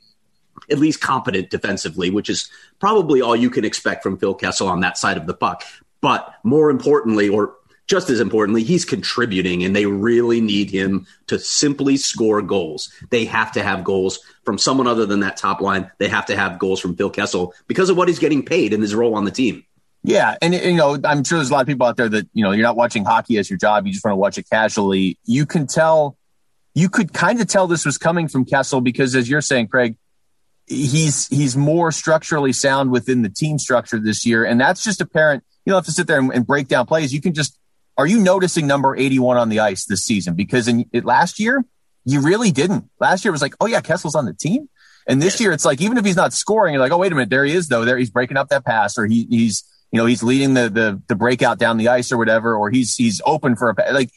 at 0.70 0.80
least 0.80 1.02
competent 1.02 1.50
defensively, 1.50 2.10
which 2.10 2.30
is 2.30 2.50
probably 2.80 3.22
all 3.22 3.36
you 3.36 3.50
can 3.50 3.66
expect 3.66 4.04
from 4.04 4.18
Phil 4.18 4.36
Kessel 4.36 4.68
on 4.68 4.82
that 4.82 4.98
side 4.98 5.18
of 5.18 5.26
the 5.26 5.34
puck. 5.34 5.64
But 6.02 6.34
more 6.44 6.70
importantly, 6.70 7.30
or 7.30 7.56
just 7.88 8.10
as 8.10 8.20
importantly, 8.20 8.64
he's 8.64 8.86
contributing 8.86 9.64
and 9.64 9.76
they 9.76 9.86
really 9.86 10.42
need 10.42 10.70
him 10.70 11.08
to 11.28 11.40
simply 11.40 11.96
score 11.96 12.42
goals. 12.42 12.92
They 13.10 13.26
have 13.26 13.52
to 13.54 13.64
have 13.64 13.84
goals 13.84 14.20
from 14.44 14.58
someone 14.58 14.88
other 14.88 15.06
than 15.06 15.22
that 15.22 15.38
top 15.38 15.62
line. 15.62 15.90
They 15.98 16.10
have 16.10 16.26
to 16.28 16.36
have 16.36 16.60
goals 16.60 16.82
from 16.82 16.96
Phil 16.96 17.10
Kessel 17.10 17.54
because 17.68 17.90
of 17.90 17.98
what 17.98 18.10
he's 18.10 18.20
getting 18.20 18.44
paid 18.44 18.74
in 18.74 18.82
his 18.82 18.94
role 18.94 19.16
on 19.16 19.26
the 19.26 19.32
team. 19.32 19.64
Yeah, 20.08 20.38
and 20.42 20.54
you 20.54 20.76
know, 20.76 20.98
I'm 21.04 21.26
sure 21.26 21.38
there's 21.38 21.50
a 21.50 21.54
lot 21.54 21.60
of 21.60 21.68
people 21.68 21.86
out 21.86 21.98
there 21.98 22.08
that 22.08 22.30
you 22.32 22.42
know 22.42 22.52
you're 22.52 22.64
not 22.64 22.78
watching 22.78 23.04
hockey 23.04 23.38
as 23.40 23.50
your 23.50 23.60
job. 23.60 23.86
You 23.86 23.92
just 23.92 24.06
want 24.06 24.14
to 24.14 24.18
watch 24.18 24.38
it 24.38 24.50
casually. 24.50 25.20
You 25.26 25.46
can 25.46 25.68
tell, 25.68 26.18
you 26.74 26.88
could 26.88 27.12
kind 27.12 27.42
of 27.42 27.48
tell 27.48 27.68
this 27.68 27.86
was 27.86 27.98
coming 27.98 28.30
from 28.30 28.46
Kessel 28.46 28.80
because, 28.80 29.16
as 29.16 29.30
you're 29.30 29.42
saying, 29.42 29.68
Craig, 29.68 29.98
he's 30.66 31.28
he's 31.28 31.58
more 31.58 31.92
structurally 31.92 32.54
sound 32.54 32.90
within 32.90 33.22
the 33.22 33.28
team 33.28 33.60
structure 33.60 34.00
this 34.00 34.26
year, 34.26 34.46
and 34.46 34.62
that's 34.62 34.82
just 34.82 35.02
apparent. 35.02 35.44
You 35.66 35.72
don't 35.72 35.80
have 35.80 35.86
to 35.88 35.92
sit 35.92 36.08
there 36.08 36.20
and, 36.20 36.34
and 36.34 36.48
break 36.48 36.70
down 36.70 36.86
plays. 36.86 37.12
You 37.12 37.20
can 37.20 37.34
just 37.34 37.60
are 37.98 38.08
you 38.08 38.22
noticing 38.22 38.66
number 38.66 38.96
81 38.96 39.36
on 39.36 39.50
the 39.50 39.60
ice 39.60 39.84
this 39.84 40.06
season? 40.06 40.36
Because 40.36 40.70
in 40.70 40.86
it, 40.94 41.04
last 41.04 41.38
year, 41.38 41.66
you 42.06 42.22
really 42.22 42.52
didn't. 42.52 42.90
Last 43.02 43.26
year 43.26 43.34
was 43.34 43.42
like, 43.42 43.56
oh 43.60 43.66
yeah, 43.66 43.82
Kessel's 43.82 44.16
on 44.16 44.24
the 44.24 44.34
team. 44.34 44.70
And 45.06 45.22
this 45.22 45.42
year, 45.42 45.52
it's 45.52 45.66
like 45.66 45.82
even 45.82 45.98
if 45.98 46.06
he's 46.06 46.16
not 46.16 46.32
scoring, 46.32 46.74
you're 46.74 46.82
like, 46.82 46.94
oh 46.94 46.98
wait 46.98 47.12
a 47.12 47.16
minute, 47.16 47.30
there 47.30 47.44
he 47.44 47.52
is 47.52 47.68
though. 47.68 47.84
There 47.84 47.98
he's 47.98 48.10
breaking 48.10 48.38
up 48.38 48.48
that 48.50 48.64
pass, 48.64 48.98
or 48.98 49.06
he, 49.06 49.28
he's 49.30 49.66
you 49.92 49.98
know 49.98 50.06
he's 50.06 50.24
leading 50.24 50.54
the 50.54 50.70
the 50.70 51.02
the 51.08 51.16
breakout 51.16 51.60
down 51.60 51.78
the 51.78 51.90
ice 51.90 52.12
or 52.12 52.18
whatever, 52.18 52.56
or 52.56 52.70
he's 52.70 52.96
he's 52.96 53.22
open 53.26 53.56
for 53.56 53.70
a 53.70 53.94
like. 53.94 54.12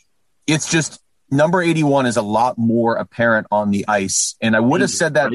It's 0.47 0.69
just 0.69 1.01
number 1.31 1.63
81 1.63 2.07
is 2.07 2.17
a 2.17 2.23
lot 2.23 2.59
more 2.59 2.97
apparent 2.97 3.47
on 3.53 3.71
the 3.71 3.85
ice, 3.87 4.35
and 4.41 4.57
I 4.57 4.61
would 4.61 4.81
have 4.81 4.91
said 4.91 5.15
that 5.15 5.33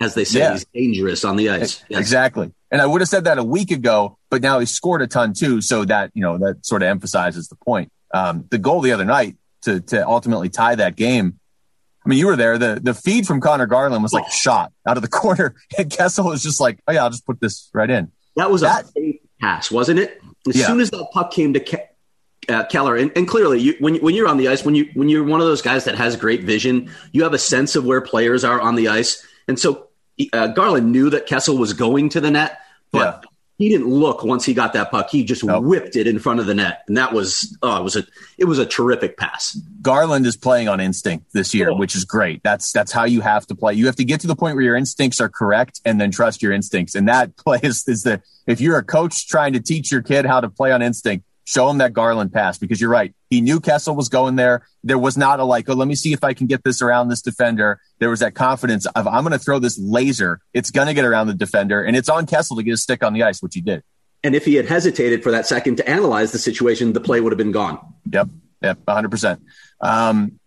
as 0.00 0.14
they 0.14 0.24
say, 0.24 0.40
yeah. 0.40 0.52
he's 0.52 0.64
dangerous 0.74 1.24
on 1.24 1.36
the 1.36 1.50
ice. 1.50 1.84
Yes. 1.88 2.00
Exactly. 2.00 2.52
And 2.70 2.80
I 2.80 2.86
would 2.86 3.02
have 3.02 3.08
said 3.08 3.24
that 3.24 3.36
a 3.38 3.44
week 3.44 3.70
ago, 3.70 4.18
but 4.30 4.40
now 4.40 4.58
he 4.58 4.66
scored 4.66 5.02
a 5.02 5.06
ton 5.06 5.34
too. 5.34 5.60
So 5.60 5.84
that, 5.84 6.10
you 6.14 6.22
know, 6.22 6.38
that 6.38 6.64
sort 6.64 6.82
of 6.82 6.88
emphasizes 6.88 7.48
the 7.48 7.56
point. 7.56 7.92
Um, 8.12 8.46
the 8.50 8.58
goal 8.58 8.80
the 8.80 8.92
other 8.92 9.04
night 9.04 9.36
to, 9.62 9.80
to 9.80 10.06
ultimately 10.06 10.48
tie 10.48 10.74
that 10.74 10.96
game. 10.96 11.38
I 12.04 12.08
mean, 12.08 12.18
you 12.18 12.28
were 12.28 12.36
there. 12.36 12.56
The, 12.56 12.80
the 12.82 12.94
feed 12.94 13.26
from 13.26 13.40
Conor 13.40 13.66
Garland 13.66 14.02
was 14.02 14.14
like 14.14 14.26
a 14.26 14.30
shot 14.30 14.72
out 14.86 14.96
of 14.96 15.02
the 15.02 15.08
corner. 15.22 15.54
And 15.76 15.90
Kessel 15.90 16.24
was 16.24 16.42
just 16.42 16.60
like, 16.60 16.80
oh 16.88 16.92
yeah, 16.92 17.04
I'll 17.04 17.10
just 17.10 17.26
put 17.26 17.40
this 17.40 17.68
right 17.74 17.90
in. 17.90 18.10
That 18.36 18.50
was 18.50 18.62
that, 18.62 18.86
a 18.96 19.19
pass, 19.40 19.70
wasn't 19.70 19.98
it? 19.98 20.20
As 20.48 20.56
yeah. 20.56 20.66
soon 20.66 20.80
as 20.80 20.90
that 20.90 21.06
puck 21.12 21.32
came 21.32 21.54
to 21.54 21.60
Ke- 21.60 21.88
uh, 22.48 22.64
Keller, 22.66 22.96
and, 22.96 23.12
and 23.16 23.28
clearly, 23.28 23.60
you, 23.60 23.74
when 23.78 23.96
when 23.96 24.14
you're 24.14 24.28
on 24.28 24.36
the 24.36 24.48
ice, 24.48 24.64
when 24.64 24.74
you 24.74 24.88
when 24.94 25.08
you're 25.08 25.24
one 25.24 25.40
of 25.40 25.46
those 25.46 25.62
guys 25.62 25.84
that 25.84 25.96
has 25.96 26.16
great 26.16 26.44
vision, 26.44 26.90
you 27.12 27.22
have 27.22 27.34
a 27.34 27.38
sense 27.38 27.76
of 27.76 27.84
where 27.84 28.00
players 28.00 28.44
are 28.44 28.60
on 28.60 28.74
the 28.74 28.88
ice, 28.88 29.24
and 29.48 29.58
so 29.58 29.88
uh, 30.32 30.48
Garland 30.48 30.92
knew 30.92 31.10
that 31.10 31.26
Kessel 31.26 31.56
was 31.56 31.72
going 31.72 32.08
to 32.10 32.20
the 32.20 32.30
net, 32.30 32.58
but 32.92 33.20
yeah. 33.22 33.29
He 33.60 33.68
didn't 33.68 33.88
look 33.88 34.24
once 34.24 34.46
he 34.46 34.54
got 34.54 34.72
that 34.72 34.90
puck. 34.90 35.10
He 35.10 35.22
just 35.22 35.44
nope. 35.44 35.62
whipped 35.62 35.94
it 35.94 36.06
in 36.06 36.18
front 36.18 36.40
of 36.40 36.46
the 36.46 36.54
net, 36.54 36.82
and 36.88 36.96
that 36.96 37.12
was 37.12 37.56
oh, 37.62 37.76
it 37.76 37.82
was 37.84 37.94
a 37.94 38.04
it 38.38 38.46
was 38.46 38.58
a 38.58 38.64
terrific 38.64 39.18
pass. 39.18 39.52
Garland 39.82 40.24
is 40.24 40.34
playing 40.34 40.68
on 40.68 40.80
instinct 40.80 41.26
this 41.34 41.52
year, 41.52 41.68
oh. 41.68 41.76
which 41.76 41.94
is 41.94 42.06
great. 42.06 42.42
That's 42.42 42.72
that's 42.72 42.90
how 42.90 43.04
you 43.04 43.20
have 43.20 43.46
to 43.48 43.54
play. 43.54 43.74
You 43.74 43.84
have 43.84 43.96
to 43.96 44.04
get 44.04 44.20
to 44.22 44.26
the 44.26 44.34
point 44.34 44.56
where 44.56 44.64
your 44.64 44.76
instincts 44.76 45.20
are 45.20 45.28
correct, 45.28 45.82
and 45.84 46.00
then 46.00 46.10
trust 46.10 46.42
your 46.42 46.52
instincts. 46.52 46.94
And 46.94 47.06
that 47.08 47.36
play 47.44 47.60
is, 47.62 47.86
is 47.86 48.02
the 48.02 48.22
if 48.46 48.62
you're 48.62 48.78
a 48.78 48.84
coach 48.84 49.28
trying 49.28 49.52
to 49.52 49.60
teach 49.60 49.92
your 49.92 50.00
kid 50.00 50.24
how 50.24 50.40
to 50.40 50.48
play 50.48 50.72
on 50.72 50.80
instinct, 50.80 51.26
show 51.50 51.68
him 51.68 51.78
that 51.78 51.92
Garland 51.92 52.32
pass 52.32 52.58
because 52.58 52.80
you're 52.80 52.90
right. 52.90 53.12
He 53.28 53.40
knew 53.40 53.58
Kessel 53.58 53.96
was 53.96 54.08
going 54.08 54.36
there. 54.36 54.64
There 54.84 54.98
was 54.98 55.16
not 55.16 55.40
a 55.40 55.44
like, 55.44 55.68
oh, 55.68 55.74
let 55.74 55.88
me 55.88 55.96
see 55.96 56.12
if 56.12 56.22
I 56.22 56.32
can 56.32 56.46
get 56.46 56.62
this 56.62 56.80
around 56.80 57.08
this 57.08 57.22
defender. 57.22 57.80
There 57.98 58.08
was 58.08 58.20
that 58.20 58.36
confidence 58.36 58.86
of 58.86 59.08
I'm 59.08 59.24
going 59.24 59.32
to 59.32 59.38
throw 59.38 59.58
this 59.58 59.76
laser. 59.76 60.40
It's 60.54 60.70
going 60.70 60.86
to 60.86 60.94
get 60.94 61.04
around 61.04 61.26
the 61.26 61.34
defender, 61.34 61.82
and 61.82 61.96
it's 61.96 62.08
on 62.08 62.26
Kessel 62.26 62.56
to 62.56 62.62
get 62.62 62.74
a 62.74 62.76
stick 62.76 63.02
on 63.02 63.14
the 63.14 63.24
ice, 63.24 63.42
which 63.42 63.54
he 63.54 63.60
did. 63.60 63.82
And 64.22 64.36
if 64.36 64.44
he 64.44 64.54
had 64.54 64.66
hesitated 64.66 65.24
for 65.24 65.32
that 65.32 65.44
second 65.46 65.78
to 65.78 65.88
analyze 65.88 66.30
the 66.30 66.38
situation, 66.38 66.92
the 66.92 67.00
play 67.00 67.20
would 67.20 67.32
have 67.32 67.38
been 67.38 67.52
gone. 67.52 67.80
Yep, 68.12 68.28
yep, 68.62 68.78
100. 68.84 69.10
percent 69.10 69.42
um, 69.80 70.38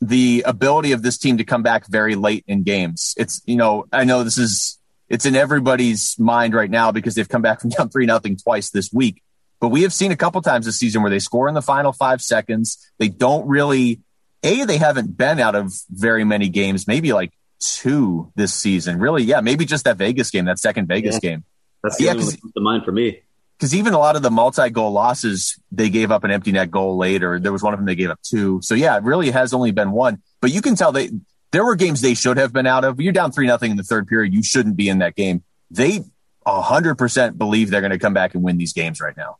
The 0.00 0.44
ability 0.46 0.92
of 0.92 1.02
this 1.02 1.18
team 1.18 1.38
to 1.38 1.44
come 1.44 1.64
back 1.64 1.88
very 1.88 2.14
late 2.14 2.44
in 2.46 2.62
games. 2.62 3.14
It's 3.16 3.42
you 3.46 3.56
know 3.56 3.86
I 3.92 4.04
know 4.04 4.22
this 4.22 4.38
is 4.38 4.78
it's 5.08 5.26
in 5.26 5.34
everybody's 5.34 6.16
mind 6.20 6.54
right 6.54 6.70
now 6.70 6.92
because 6.92 7.16
they've 7.16 7.28
come 7.28 7.42
back 7.42 7.60
from 7.60 7.70
down 7.76 7.88
three 7.88 8.06
nothing 8.06 8.36
twice 8.36 8.70
this 8.70 8.92
week 8.92 9.22
but 9.62 9.68
we 9.68 9.82
have 9.82 9.92
seen 9.92 10.10
a 10.10 10.16
couple 10.16 10.42
times 10.42 10.66
this 10.66 10.76
season 10.76 11.02
where 11.02 11.10
they 11.10 11.20
score 11.20 11.46
in 11.46 11.54
the 11.54 11.62
final 11.62 11.92
five 11.92 12.20
seconds. 12.20 12.84
They 12.98 13.08
don't 13.08 13.46
really, 13.46 14.00
A, 14.42 14.64
they 14.64 14.76
haven't 14.76 15.16
been 15.16 15.38
out 15.38 15.54
of 15.54 15.72
very 15.88 16.24
many 16.24 16.48
games, 16.48 16.88
maybe 16.88 17.12
like 17.12 17.32
two 17.60 18.32
this 18.34 18.52
season. 18.52 18.98
Really, 18.98 19.22
yeah, 19.22 19.40
maybe 19.40 19.64
just 19.64 19.84
that 19.84 19.98
Vegas 19.98 20.32
game, 20.32 20.46
that 20.46 20.58
second 20.58 20.88
Vegas 20.88 21.20
yeah. 21.22 21.30
game. 21.30 21.44
That's 21.80 21.96
the 21.96 22.06
yeah, 22.06 22.10
only 22.10 22.24
one 22.24 22.32
that 22.32 22.40
comes 22.40 22.52
to 22.54 22.60
mind 22.60 22.84
for 22.84 22.90
me. 22.90 23.22
Because 23.56 23.72
even 23.72 23.94
a 23.94 24.00
lot 24.00 24.16
of 24.16 24.22
the 24.22 24.32
multi-goal 24.32 24.90
losses, 24.90 25.56
they 25.70 25.90
gave 25.90 26.10
up 26.10 26.24
an 26.24 26.32
empty 26.32 26.50
net 26.50 26.72
goal 26.72 26.96
later. 26.96 27.38
There 27.38 27.52
was 27.52 27.62
one 27.62 27.72
of 27.72 27.78
them 27.78 27.86
they 27.86 27.94
gave 27.94 28.10
up 28.10 28.20
two. 28.22 28.60
So 28.62 28.74
yeah, 28.74 28.96
it 28.96 29.04
really 29.04 29.30
has 29.30 29.54
only 29.54 29.70
been 29.70 29.92
one. 29.92 30.22
But 30.40 30.50
you 30.50 30.60
can 30.60 30.74
tell 30.74 30.90
they 30.90 31.10
there 31.52 31.64
were 31.64 31.76
games 31.76 32.00
they 32.00 32.14
should 32.14 32.36
have 32.36 32.52
been 32.52 32.66
out 32.66 32.84
of. 32.84 33.00
You're 33.00 33.12
down 33.12 33.30
three 33.30 33.46
nothing 33.46 33.70
in 33.70 33.76
the 33.76 33.84
third 33.84 34.08
period. 34.08 34.34
You 34.34 34.42
shouldn't 34.42 34.74
be 34.74 34.88
in 34.88 34.98
that 34.98 35.14
game. 35.14 35.44
They 35.70 36.00
hundred 36.44 36.96
percent 36.96 37.38
believe 37.38 37.70
they're 37.70 37.80
going 37.80 37.92
to 37.92 38.00
come 38.00 38.14
back 38.14 38.34
and 38.34 38.42
win 38.42 38.58
these 38.58 38.72
games 38.72 39.00
right 39.00 39.16
now. 39.16 39.36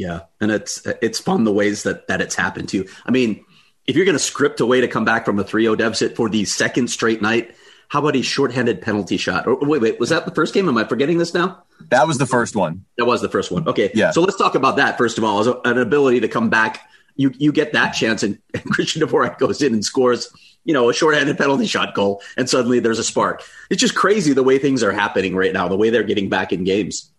Yeah, 0.00 0.20
and 0.40 0.50
it's 0.50 0.80
it's 1.02 1.18
fun 1.18 1.44
the 1.44 1.52
ways 1.52 1.82
that 1.82 2.08
that 2.08 2.22
it's 2.22 2.34
happened 2.34 2.70
to. 2.70 2.88
I 3.04 3.10
mean, 3.10 3.44
if 3.86 3.96
you're 3.96 4.06
going 4.06 4.16
to 4.16 4.18
script 4.18 4.58
a 4.60 4.64
way 4.64 4.80
to 4.80 4.88
come 4.88 5.04
back 5.04 5.26
from 5.26 5.38
a 5.38 5.44
3-0 5.44 5.76
deficit 5.76 6.16
for 6.16 6.30
the 6.30 6.46
second 6.46 6.88
straight 6.88 7.20
night, 7.20 7.54
how 7.88 7.98
about 7.98 8.16
a 8.16 8.22
shorthanded 8.22 8.80
penalty 8.80 9.18
shot? 9.18 9.46
Or, 9.46 9.56
wait, 9.56 9.82
wait, 9.82 10.00
was 10.00 10.08
that 10.08 10.24
the 10.24 10.30
first 10.30 10.54
game? 10.54 10.70
Am 10.70 10.78
I 10.78 10.84
forgetting 10.84 11.18
this 11.18 11.34
now? 11.34 11.64
That 11.90 12.06
was 12.06 12.16
the 12.16 12.24
first 12.24 12.56
one. 12.56 12.86
That 12.96 13.04
was 13.04 13.20
the 13.20 13.28
first 13.28 13.52
one. 13.52 13.68
Okay, 13.68 13.90
yeah. 13.94 14.10
So 14.12 14.22
let's 14.22 14.38
talk 14.38 14.54
about 14.54 14.76
that 14.76 14.96
first 14.96 15.18
of 15.18 15.24
all, 15.24 15.40
as 15.40 15.48
an 15.66 15.76
ability 15.76 16.20
to 16.20 16.28
come 16.28 16.48
back. 16.48 16.80
You 17.16 17.30
you 17.36 17.52
get 17.52 17.74
that 17.74 17.90
chance, 17.90 18.22
and, 18.22 18.38
and 18.54 18.64
Christian 18.72 19.02
Dvorak 19.02 19.36
goes 19.36 19.60
in 19.60 19.74
and 19.74 19.84
scores. 19.84 20.32
You 20.64 20.72
know, 20.72 20.88
a 20.88 20.94
shorthanded 20.94 21.36
penalty 21.36 21.66
shot 21.66 21.94
goal, 21.94 22.22
and 22.38 22.48
suddenly 22.48 22.80
there's 22.80 22.98
a 22.98 23.04
spark. 23.04 23.42
It's 23.68 23.82
just 23.82 23.94
crazy 23.94 24.32
the 24.32 24.42
way 24.42 24.58
things 24.58 24.82
are 24.82 24.92
happening 24.92 25.36
right 25.36 25.52
now, 25.52 25.68
the 25.68 25.76
way 25.76 25.90
they're 25.90 26.04
getting 26.04 26.30
back 26.30 26.52
in 26.54 26.64
games 26.64 27.09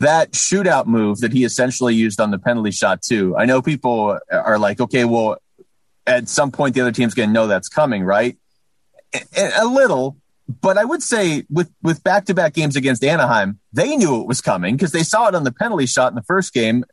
that 0.00 0.32
shootout 0.32 0.86
move 0.86 1.20
that 1.20 1.32
he 1.32 1.44
essentially 1.44 1.94
used 1.94 2.20
on 2.20 2.30
the 2.30 2.38
penalty 2.38 2.70
shot 2.70 3.02
too. 3.02 3.36
I 3.36 3.44
know 3.44 3.62
people 3.62 4.18
are 4.30 4.58
like, 4.58 4.80
okay, 4.80 5.04
well, 5.04 5.38
at 6.06 6.28
some 6.28 6.50
point 6.50 6.74
the 6.74 6.80
other 6.80 6.92
team's 6.92 7.14
going 7.14 7.28
to 7.28 7.32
know 7.32 7.46
that's 7.46 7.68
coming, 7.68 8.04
right? 8.04 8.36
A 9.36 9.64
little, 9.64 10.16
but 10.60 10.76
I 10.76 10.84
would 10.84 11.02
say 11.02 11.44
with 11.48 11.70
with 11.82 12.02
back 12.02 12.26
to 12.26 12.34
back 12.34 12.52
games 12.52 12.76
against 12.76 13.04
Anaheim, 13.04 13.60
they 13.72 13.96
knew 13.96 14.20
it 14.20 14.26
was 14.26 14.40
coming 14.40 14.76
because 14.76 14.92
they 14.92 15.04
saw 15.04 15.28
it 15.28 15.34
on 15.34 15.44
the 15.44 15.52
penalty 15.52 15.86
shot 15.86 16.10
in 16.10 16.16
the 16.16 16.22
first 16.22 16.52
game. 16.52 16.84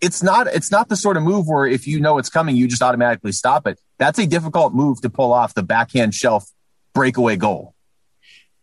It's 0.00 0.22
not 0.22 0.46
it's 0.46 0.70
not 0.70 0.88
the 0.88 0.96
sort 0.96 1.16
of 1.16 1.24
move 1.24 1.46
where 1.48 1.66
if 1.66 1.86
you 1.86 2.00
know 2.00 2.18
it's 2.18 2.30
coming, 2.30 2.56
you 2.56 2.68
just 2.68 2.82
automatically 2.82 3.32
stop 3.32 3.66
it. 3.66 3.78
That's 3.98 4.18
a 4.18 4.26
difficult 4.26 4.72
move 4.72 5.00
to 5.02 5.10
pull 5.10 5.32
off 5.32 5.54
the 5.54 5.62
backhand 5.62 6.14
shelf 6.14 6.48
breakaway 6.94 7.36
goal. 7.36 7.73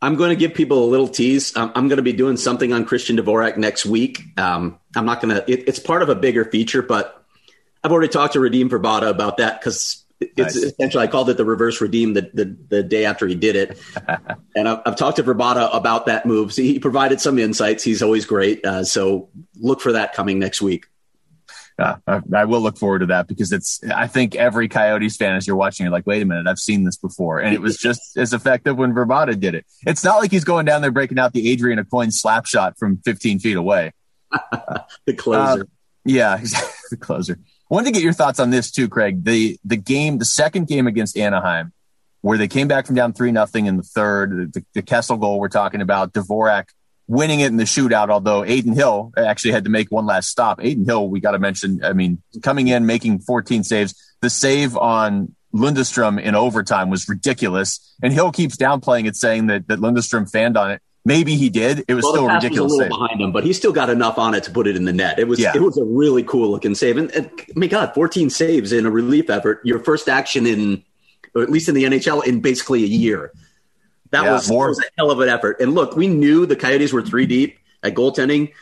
I'm 0.02 0.16
going 0.16 0.30
to 0.30 0.36
give 0.36 0.54
people 0.56 0.84
a 0.84 0.90
little 0.90 1.08
tease. 1.08 1.56
I'm, 1.56 1.72
I'm 1.76 1.88
going 1.88 1.98
to 1.98 2.04
be 2.04 2.14
doing 2.14 2.38
something 2.38 2.74
on 2.74 2.86
Christian 2.86 3.18
Dvorak 3.18 3.58
next 3.58 3.86
week. 3.86 4.24
Um, 4.38 4.80
I'm 4.96 5.06
not 5.06 5.22
going 5.22 5.36
to, 5.36 5.52
it, 5.52 5.68
it's 5.68 5.80
part 5.80 6.02
of 6.02 6.10
a 6.10 6.16
bigger 6.16 6.44
feature, 6.46 6.82
but 6.82 7.24
I've 7.84 7.92
already 7.92 8.08
talked 8.08 8.34
to 8.34 8.40
Radim 8.40 8.70
Vrbata 8.70 9.10
about 9.10 9.38
that 9.38 9.60
because 9.60 10.04
it's 10.20 10.56
nice. 10.56 10.56
essentially, 10.56 11.04
I 11.04 11.08
called 11.08 11.30
it 11.30 11.38
the 11.38 11.46
reverse 11.46 11.82
redeem 11.82 12.14
the, 12.14 12.30
the, 12.34 12.58
the 12.70 12.84
day 12.84 13.06
after 13.06 13.28
he 13.28 13.36
did 13.36 13.56
it. 13.56 13.80
and 14.56 14.68
I've, 14.68 14.80
I've, 14.86 14.96
talked 14.96 15.18
to 15.18 15.24
Vrbata 15.24 15.70
about 15.76 16.08
that 16.08 16.26
move. 16.26 16.54
So 16.54 16.62
he 16.62 16.80
provided 16.80 17.22
some 17.22 17.38
insights. 17.38 17.84
He's 17.84 18.02
always 18.02 18.26
great. 18.26 18.66
Uh, 18.66 18.84
so 18.84 19.30
look 19.60 19.82
for 19.82 19.92
that 19.94 20.14
coming 20.14 20.40
next 20.40 20.62
week. 20.62 20.88
Uh, 21.80 21.96
I, 22.06 22.22
I, 22.36 22.46
will 22.46 22.62
look 22.62 22.78
forward 22.78 23.00
to 23.00 23.06
that 23.08 23.28
because 23.28 23.52
it's. 23.52 23.80
I 23.84 24.08
think 24.08 24.36
every 24.36 24.68
Coyotes 24.68 25.16
fan, 25.16 25.36
as 25.36 25.48
you're 25.48 25.56
watching, 25.56 25.86
you're 25.86 25.92
like, 25.92 26.06
"Wait 26.06 26.22
a 26.22 26.26
minute, 26.26 26.48
I've 26.48 26.60
seen 26.60 26.84
this 26.84 26.98
before," 26.98 27.40
and 27.40 27.54
it 27.54 27.62
was 27.62 27.78
just 27.78 28.18
as 28.18 28.34
effective 28.34 28.78
when 28.78 28.94
Vrbata 28.94 29.40
did 29.40 29.56
it. 29.56 29.66
It's 29.86 30.04
not 30.04 30.18
like 30.18 30.32
he's 30.32 30.44
going 30.44 30.66
down 30.66 30.82
there 30.82 30.92
breaking 30.92 31.18
out 31.18 31.34
the 31.34 31.50
Adrian 31.50 31.80
Aucoin 31.80 32.12
slap 32.12 32.46
shot 32.46 32.78
from 32.78 32.98
15 33.04 33.40
feet 33.40 33.58
away. 33.58 33.94
the 35.06 35.14
closer, 35.18 35.62
uh, 35.62 35.66
yeah, 36.06 36.38
exactly. 36.40 36.72
The 36.92 36.98
closer. 36.98 37.40
I 37.40 37.74
wanted 37.74 37.86
to 37.88 37.92
get 37.94 38.04
your 38.04 38.14
thoughts 38.14 38.40
on 38.40 38.50
this 38.50 38.70
too, 38.70 38.88
Craig. 38.88 39.24
The 39.24 39.58
the 39.64 39.78
game, 39.78 40.18
the 40.18 40.26
second 40.26 40.68
game 40.68 40.88
against 40.88 41.18
Anaheim, 41.18 41.74
where 42.22 42.38
they 42.38 42.48
came 42.48 42.68
back 42.68 42.86
from 42.86 42.96
down 42.96 43.14
three 43.14 43.32
nothing 43.32 43.66
in 43.66 43.78
the 43.78 43.84
third, 43.84 44.54
the, 44.54 44.66
the 44.74 44.82
Kessel 44.82 45.18
goal 45.18 45.40
we're 45.40 45.50
talking 45.50 45.82
about, 45.82 46.14
Dvorak 46.14 46.66
winning 47.12 47.42
it 47.42 47.48
in 47.48 47.58
the 47.58 47.66
shootout, 47.66 48.10
although 48.10 48.42
Adin 48.42 48.72
Hill 48.72 49.12
actually 49.18 49.52
had 49.52 49.66
to 49.66 49.70
make 49.70 49.92
one 49.92 50.06
last 50.06 50.30
stop. 50.30 50.60
Adin 50.60 50.86
Hill, 50.86 51.10
we 51.10 51.20
got 51.20 51.32
to 51.32 51.40
mention, 51.40 51.84
I 51.84 51.92
mean, 51.92 52.22
coming 52.42 52.70
in, 52.70 52.86
making 52.86 53.20
14 53.20 53.66
saves. 53.66 53.94
The 54.22 54.30
save 54.30 54.78
on 54.78 55.36
Lundestrom 55.54 56.22
in 56.22 56.36
overtime 56.36 56.90
was 56.90 57.10
ridiculous. 57.10 57.82
And 58.02 58.14
Hill 58.14 58.32
keeps 58.32 58.56
downplaying 58.56 59.08
it, 59.08 59.18
saying 59.18 59.48
that, 59.48 59.68
that 59.68 59.80
Lundestrom 59.80 60.32
fanned 60.32 60.56
on 60.56 60.72
it. 60.72 60.82
Maybe 61.04 61.36
he 61.36 61.50
did. 61.50 61.84
It 61.90 61.96
was 61.96 62.04
well, 62.04 62.14
still 62.14 62.28
ridiculous. 62.28 62.72
Was 62.72 62.80
a 62.80 62.84
little 62.84 62.98
behind 62.98 63.20
him, 63.20 63.34
but 63.34 63.44
he 63.44 63.52
still 63.52 63.74
got 63.74 63.90
enough 63.90 64.18
on 64.18 64.34
it 64.34 64.44
to 64.44 64.52
put 64.52 64.66
it 64.66 64.78
in 64.78 64.86
the 64.86 64.94
net. 64.94 65.20
It 65.20 65.28
was 65.28 65.40
yeah. 65.40 65.52
it 65.54 65.62
was 65.62 65.78
a 65.78 65.84
really 65.84 66.24
cool 66.24 66.50
looking 66.50 66.76
save. 66.76 66.96
And, 66.96 67.12
and 67.12 67.30
mean, 67.56 67.70
God, 67.70 67.94
14 67.94 68.30
saves 68.30 68.72
in 68.72 68.86
a 68.86 68.92
relief 68.92 69.30
effort. 69.30 69.60
Your 69.66 69.80
first 69.80 70.08
action 70.08 70.46
in, 70.46 70.84
or 71.36 71.42
at 71.42 71.50
least 71.50 71.68
in 71.68 71.76
the 71.76 71.84
NHL, 71.84 72.26
in 72.26 72.40
basically 72.40 72.84
a 72.84 72.88
year. 72.88 73.34
That, 74.12 74.24
yeah, 74.24 74.34
was, 74.34 74.50
more. 74.50 74.68
was 74.68 74.80
a 74.80 74.84
hell 74.98 75.12
of 75.12 75.20
an 75.20 75.30
effort. 75.30 75.60
And 75.60 75.74
look, 75.74 75.96
we 75.96 76.08
knew 76.08 76.46
the 76.46 76.56
Coyotes 76.56 76.94
were 76.94 77.02
three 77.02 77.26
deep 77.26 77.60
at 77.82 77.96
goaltending. 77.96 78.54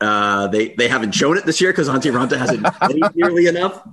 Uh, 0.00 0.48
they 0.48 0.68
they 0.74 0.88
haven't 0.88 1.12
shown 1.12 1.36
it 1.36 1.44
this 1.44 1.60
year 1.60 1.70
because 1.70 1.88
Antti 1.88 2.10
Raanta 2.10 2.38
hasn't 2.38 2.64
played 2.80 3.14
nearly 3.14 3.46
enough. 3.46 3.86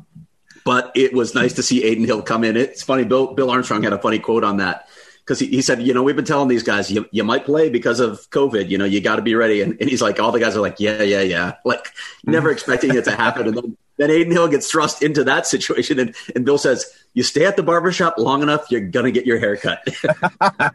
But 0.64 0.92
it 0.96 1.14
was 1.14 1.36
nice 1.36 1.54
to 1.54 1.64
see 1.64 1.90
Adin 1.90 2.06
Hill 2.06 2.22
come 2.22 2.44
in. 2.44 2.58
It's 2.58 2.84
funny. 2.84 3.04
Bill 3.04 3.34
Bill 3.34 3.50
Armstrong 3.50 3.84
had 3.84 3.94
a 3.94 4.00
funny 4.00 4.20
quote 4.20 4.44
on 4.44 4.58
that 4.58 4.88
because 5.20 5.40
he, 5.40 5.48
he, 5.48 5.62
said, 5.62 5.82
you 5.82 5.94
know, 5.94 6.04
we've 6.04 6.16
been 6.16 6.24
telling 6.24 6.48
these 6.48 6.64
guys 6.64 6.90
you, 6.90 7.06
you 7.12 7.26
might 7.26 7.44
play 7.44 7.70
because 7.70 8.00
of 8.00 8.30
COVID. 8.30 8.70
You 8.70 8.78
know, 8.78 8.86
you 8.86 9.02
got 9.02 9.18
to 9.18 9.22
be 9.22 9.36
ready. 9.36 9.62
And, 9.62 9.76
and, 9.82 9.90
he's 9.90 10.02
like, 10.02 10.22
all 10.22 10.32
the 10.32 10.40
guys 10.40 10.56
are 10.56 10.62
like, 10.62 10.80
yeah, 10.80 11.04
yeah, 11.04 11.22
yeah. 11.22 11.56
Like 11.66 11.90
never 12.24 12.50
expecting 12.50 12.96
it 12.96 13.04
to 13.06 13.12
happen. 13.12 13.48
And 13.48 13.58
then 13.58 13.78
then 13.98 14.10
Adin 14.10 14.32
Hill 14.32 14.48
gets 14.48 14.70
thrust 14.70 15.04
into 15.04 15.24
that 15.26 15.46
situation. 15.48 16.00
And, 16.00 16.16
and 16.36 16.46
Bill 16.46 16.58
says, 16.58 16.86
You 17.14 17.24
stay 17.24 17.46
at 17.46 17.56
the 17.56 17.64
barbershop 17.64 18.18
long 18.18 18.42
enough, 18.42 18.70
you're 18.70 18.82
going 18.82 19.06
to 19.06 19.12
get 19.12 19.26
your 19.26 19.40
hair 19.40 19.58
cut. 19.58 19.86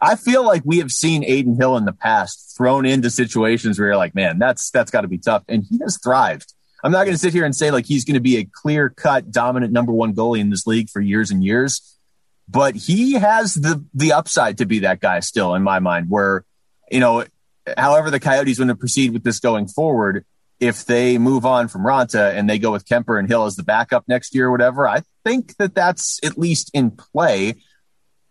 I 0.00 0.16
feel 0.16 0.44
like 0.44 0.62
we 0.64 0.78
have 0.78 0.90
seen 0.90 1.24
Adin 1.24 1.56
Hill 1.56 1.76
in 1.76 1.84
the 1.84 1.92
past 1.92 2.54
thrown 2.56 2.86
into 2.86 3.10
situations 3.10 3.78
where 3.78 3.88
you're 3.88 3.96
like, 3.96 4.14
man, 4.14 4.38
that's 4.38 4.70
that's 4.70 4.90
got 4.90 5.02
to 5.02 5.08
be 5.08 5.18
tough. 5.18 5.42
And 5.48 5.64
he 5.68 5.78
has 5.82 5.98
thrived. 6.02 6.52
I'm 6.84 6.92
not 6.92 7.04
going 7.04 7.14
to 7.14 7.18
sit 7.18 7.32
here 7.32 7.44
and 7.44 7.56
say 7.56 7.70
like 7.70 7.86
he's 7.86 8.04
going 8.04 8.14
to 8.14 8.20
be 8.20 8.36
a 8.36 8.44
clear 8.44 8.90
cut 8.90 9.30
dominant 9.30 9.72
number 9.72 9.92
one 9.92 10.14
goalie 10.14 10.40
in 10.40 10.50
this 10.50 10.66
league 10.66 10.90
for 10.90 11.00
years 11.00 11.30
and 11.30 11.42
years, 11.42 11.98
but 12.48 12.76
he 12.76 13.14
has 13.14 13.54
the 13.54 13.84
the 13.94 14.12
upside 14.12 14.58
to 14.58 14.66
be 14.66 14.80
that 14.80 15.00
guy 15.00 15.20
still 15.20 15.54
in 15.54 15.62
my 15.62 15.78
mind. 15.78 16.06
Where 16.10 16.44
you 16.90 17.00
know, 17.00 17.24
however 17.76 18.10
the 18.10 18.20
Coyotes 18.20 18.58
want 18.58 18.68
to 18.68 18.76
proceed 18.76 19.12
with 19.12 19.24
this 19.24 19.40
going 19.40 19.66
forward, 19.66 20.24
if 20.60 20.84
they 20.84 21.18
move 21.18 21.44
on 21.44 21.68
from 21.68 21.82
Raanta 21.82 22.34
and 22.34 22.48
they 22.48 22.58
go 22.58 22.72
with 22.72 22.86
Kuemper 22.86 23.18
and 23.18 23.28
Hill 23.28 23.44
as 23.44 23.56
the 23.56 23.62
backup 23.62 24.04
next 24.08 24.34
year 24.34 24.48
or 24.48 24.50
whatever, 24.50 24.88
I 24.88 25.02
think 25.24 25.56
that 25.56 25.74
that's 25.74 26.18
at 26.24 26.38
least 26.38 26.70
in 26.72 26.90
play. 26.90 27.54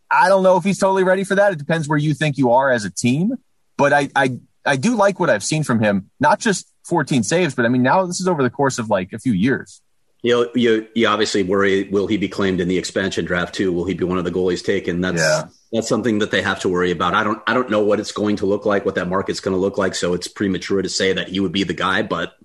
I 0.09 0.30
don't 0.30 0.43
know 0.43 0.57
if 0.57 0.63
he's 0.63 0.80
totally 0.80 1.03
ready 1.03 1.23
for 1.23 1.36
that. 1.36 1.53
It 1.53 1.59
depends 1.59 1.88
where 1.88 1.97
you 1.97 2.13
think 2.13 2.38
you 2.38 2.51
are 2.51 2.71
as 2.71 2.86
a 2.86 2.89
team, 2.89 3.36
but 3.78 3.93
I, 3.93 4.09
I, 4.15 4.39
I 4.65 4.76
do 4.76 4.95
like 4.95 5.19
what 5.19 5.30
I've 5.30 5.43
seen 5.43 5.63
from 5.63 5.80
him. 5.80 6.09
Not 6.19 6.39
just 6.39 6.71
14 6.86 7.23
saves, 7.23 7.53
but 7.53 7.65
I 7.65 7.69
mean, 7.69 7.84
now 7.84 8.05
this 8.05 8.19
is 8.19 8.28
over 8.28 8.43
the 8.43 8.49
course 8.49 8.80
of 8.80 8.89
like 8.89 9.13
a 9.13 9.19
few 9.19 9.34
years. 9.34 9.82
You 10.26 10.34
know, 10.34 10.49
you, 10.55 10.88
you 10.95 11.07
obviously 11.07 11.43
worry, 11.43 11.84
will 11.84 12.07
he 12.07 12.17
be 12.17 12.28
claimed 12.28 12.59
in 12.59 12.67
the 12.67 12.78
expansion 12.78 13.26
draft 13.26 13.53
too? 13.53 13.71
Will 13.71 13.86
he 13.86 13.93
be 13.93 14.05
one 14.05 14.17
of 14.17 14.23
the 14.23 14.32
goalies 14.32 14.65
taken? 14.65 15.01
That's, 15.01 15.21
yeah 15.21 15.49
that's 15.76 15.89
something 15.89 16.19
that 16.19 16.32
they 16.32 16.41
have 16.41 16.59
to 16.61 16.69
worry 16.69 16.91
about. 16.91 17.13
I 17.13 17.23
don't 17.23 17.41
I 17.45 17.53
don't 17.53 17.69
know 17.69 17.84
what 17.84 17.99
it's 17.99 18.13
going 18.13 18.38
to 18.38 18.45
look 18.45 18.65
like, 18.65 18.86
what 18.86 18.95
that 18.95 19.09
market's 19.09 19.41
going 19.41 19.55
to 19.55 19.59
look 19.59 19.78
like. 19.78 19.93
So 19.93 20.13
it's 20.13 20.28
premature 20.28 20.82
to 20.82 20.89
say 20.89 21.13
that 21.13 21.28
he 21.28 21.39
would 21.39 21.51
be 21.51 21.63
the 21.63 21.73
guy, 21.73 22.01
but 22.01 22.38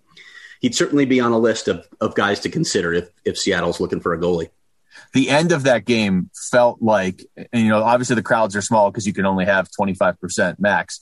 he'd 0.60 0.74
certainly 0.74 1.06
be 1.06 1.20
on 1.20 1.32
a 1.32 1.38
list 1.38 1.68
of, 1.68 1.86
of 2.00 2.14
guys 2.14 2.40
to 2.40 2.48
consider 2.48 2.92
if 2.92 3.08
if 3.24 3.38
Seattle's 3.38 3.80
looking 3.80 4.00
for 4.00 4.12
a 4.12 4.18
goalie. 4.18 4.50
The 5.12 5.30
end 5.30 5.52
of 5.52 5.62
that 5.62 5.84
game 5.84 6.30
felt 6.50 6.82
like, 6.82 7.24
and 7.36 7.62
you 7.62 7.68
know, 7.68 7.82
obviously 7.82 8.16
the 8.16 8.22
crowds 8.22 8.56
are 8.56 8.62
small 8.62 8.90
because 8.90 9.06
you 9.06 9.12
can 9.12 9.26
only 9.26 9.44
have 9.44 9.68
25% 9.70 10.58
max. 10.58 11.00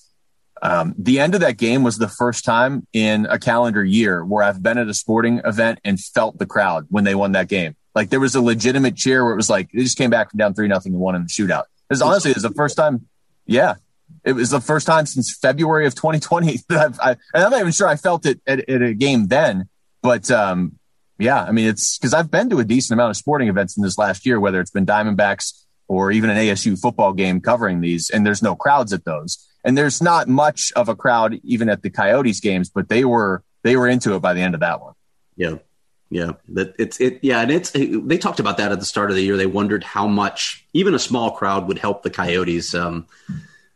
Um, 0.63 0.95
the 0.99 1.21
end 1.21 1.35
of 1.35 1.41
that 1.41 1.57
game 1.57 1.83
was 1.83 1.99
the 1.99 2.09
first 2.09 2.45
time 2.45 2.87
in 2.93 3.27
a 3.27 3.39
calendar 3.39 3.85
year 3.85 4.25
where 4.25 4.43
I've 4.43 4.63
been 4.63 4.79
at 4.79 4.89
a 4.89 4.95
sporting 4.95 5.41
event 5.45 5.81
and 5.85 6.01
felt 6.01 6.39
the 6.39 6.47
crowd 6.47 6.87
when 6.91 7.05
they 7.05 7.15
won 7.15 7.33
that 7.33 7.49
game. 7.49 7.77
Like 7.95 8.11
there 8.11 8.21
was 8.21 8.35
a 8.35 8.41
legitimate 8.41 8.97
cheer 8.97 9.25
where 9.25 9.33
it 9.33 9.37
was 9.37 9.51
like 9.51 9.71
they 9.73 9.83
just 9.83 9.99
came 9.99 10.11
back 10.11 10.31
from 10.31 10.39
down 10.39 10.55
three 10.55 10.69
nothing 10.69 10.93
and 10.93 11.01
won 11.01 11.15
in 11.15 11.23
the 11.23 11.29
shootout. 11.29 11.65
It's 11.91 12.01
honestly, 12.01 12.33
it's 12.33 12.43
the 12.43 12.51
first 12.51 12.77
time. 12.77 13.07
Yeah, 13.47 13.75
it 14.25 14.33
was 14.33 14.51
the 14.51 14.61
first 14.61 14.87
time 14.87 15.07
since 15.07 15.37
February 15.41 15.87
of 15.87 15.95
2020 15.95 16.59
that 16.69 16.79
I've, 16.79 17.01
I, 17.01 17.11
and 17.35 17.45
I'm 17.45 17.51
not 17.51 17.61
even 17.61 17.73
sure 17.73 17.89
I 17.89 17.97
felt 17.97 18.27
it 18.27 18.41
at, 18.47 18.69
at 18.69 18.83
a 18.83 18.95
game 18.95 19.29
then, 19.29 19.69
but 20.03 20.31
um, 20.31 20.79
yeah, 21.19 21.43
I 21.43 21.51
mean, 21.51 21.67
it's 21.67 21.99
because 21.99 22.15
I've 22.15 22.31
been 22.31 22.51
to 22.51 22.61
a 22.61 22.65
decent 22.65 22.97
amount 22.97 23.11
of 23.11 23.17
sporting 23.17 23.49
events 23.49 23.77
in 23.77 23.83
this 23.83 23.99
last 23.99 24.27
year, 24.27 24.39
whether 24.39 24.61
it's 24.61 24.71
been 24.71 24.87
Diamondbacks 24.87 25.65
or 25.89 26.13
even 26.13 26.31
an 26.31 26.37
ASU 26.37 26.79
football 26.81 27.13
game 27.13 27.41
covering 27.41 27.81
these, 27.81 28.11
and 28.11 28.25
there's 28.25 28.43
no 28.43 28.55
crowds 28.55 28.93
at 28.93 29.05
those, 29.05 29.48
and 29.65 29.77
there's 29.77 30.03
not 30.03 30.29
much 30.29 30.73
of 30.77 30.89
a 30.89 30.97
crowd 30.97 31.41
even 31.43 31.69
at 31.69 31.83
the 31.83 31.91
Coyotes 31.91 32.41
games, 32.41 32.71
but 32.71 32.89
they 32.89 33.05
were 33.05 33.43
they 33.63 33.77
were 33.77 33.89
into 33.89 34.15
it 34.15 34.21
by 34.21 34.35
the 34.35 34.41
end 34.41 34.55
of 34.55 34.61
that 34.61 34.81
one. 34.81 34.95
Yeah. 35.37 35.57
Yeah, 36.11 36.33
that 36.49 36.75
it's 36.79 36.99
it. 37.01 37.19
Yeah, 37.21 37.43
and 37.43 37.51
it's 37.51 37.71
they 37.73 38.17
talked 38.17 38.41
about 38.41 38.57
that 38.57 38.73
at 38.73 38.79
the 38.81 38.87
start 38.87 39.11
of 39.11 39.17
the 39.17 39.23
year. 39.23 39.37
They 39.37 39.45
wondered 39.45 39.85
how 39.85 40.07
much 40.07 40.67
even 40.73 40.95
a 40.95 40.99
small 40.99 41.33
crowd 41.33 41.69
would 41.69 41.79
help 41.79 42.03
the 42.03 42.09
Coyotes. 42.09 42.75
Um, 42.75 43.07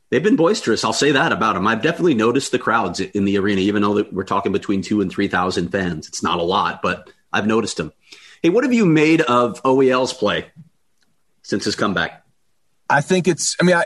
they've 0.09 0.23
been 0.23 0.37
boisterous. 0.37 0.83
I'll 0.83 0.95
say 0.95 1.13
that 1.13 1.31
about 1.31 1.55
them. 1.55 1.67
I've 1.67 1.83
definitely 1.83 2.15
noticed 2.15 2.51
the 2.51 2.59
crowds 2.59 3.01
in 3.01 3.27
the 3.27 3.37
arena, 3.37 3.61
even 3.61 3.83
though 3.83 4.07
we're 4.11 4.25
talking 4.25 4.51
between 4.51 4.81
two 4.81 5.03
and 5.03 5.11
three 5.11 5.29
thousand 5.29 5.69
fans. 5.69 6.09
It's 6.09 6.23
not 6.23 6.39
a 6.39 6.43
lot, 6.43 6.81
but 6.81 7.11
I've 7.35 7.47
noticed 7.47 7.77
them. 7.77 7.93
Hey, 8.43 8.49
what 8.49 8.65
have 8.65 8.73
you 8.73 8.87
made 8.87 9.21
of 9.21 9.63
OEL's 9.63 10.15
play 10.15 10.47
since 11.43 11.67
his 11.67 11.77
comeback? 11.77 12.25
I 12.89 13.03
think 13.03 13.29
it's. 13.29 13.57
I 13.61 13.65
mean, 13.65 13.77
I, 13.77 13.85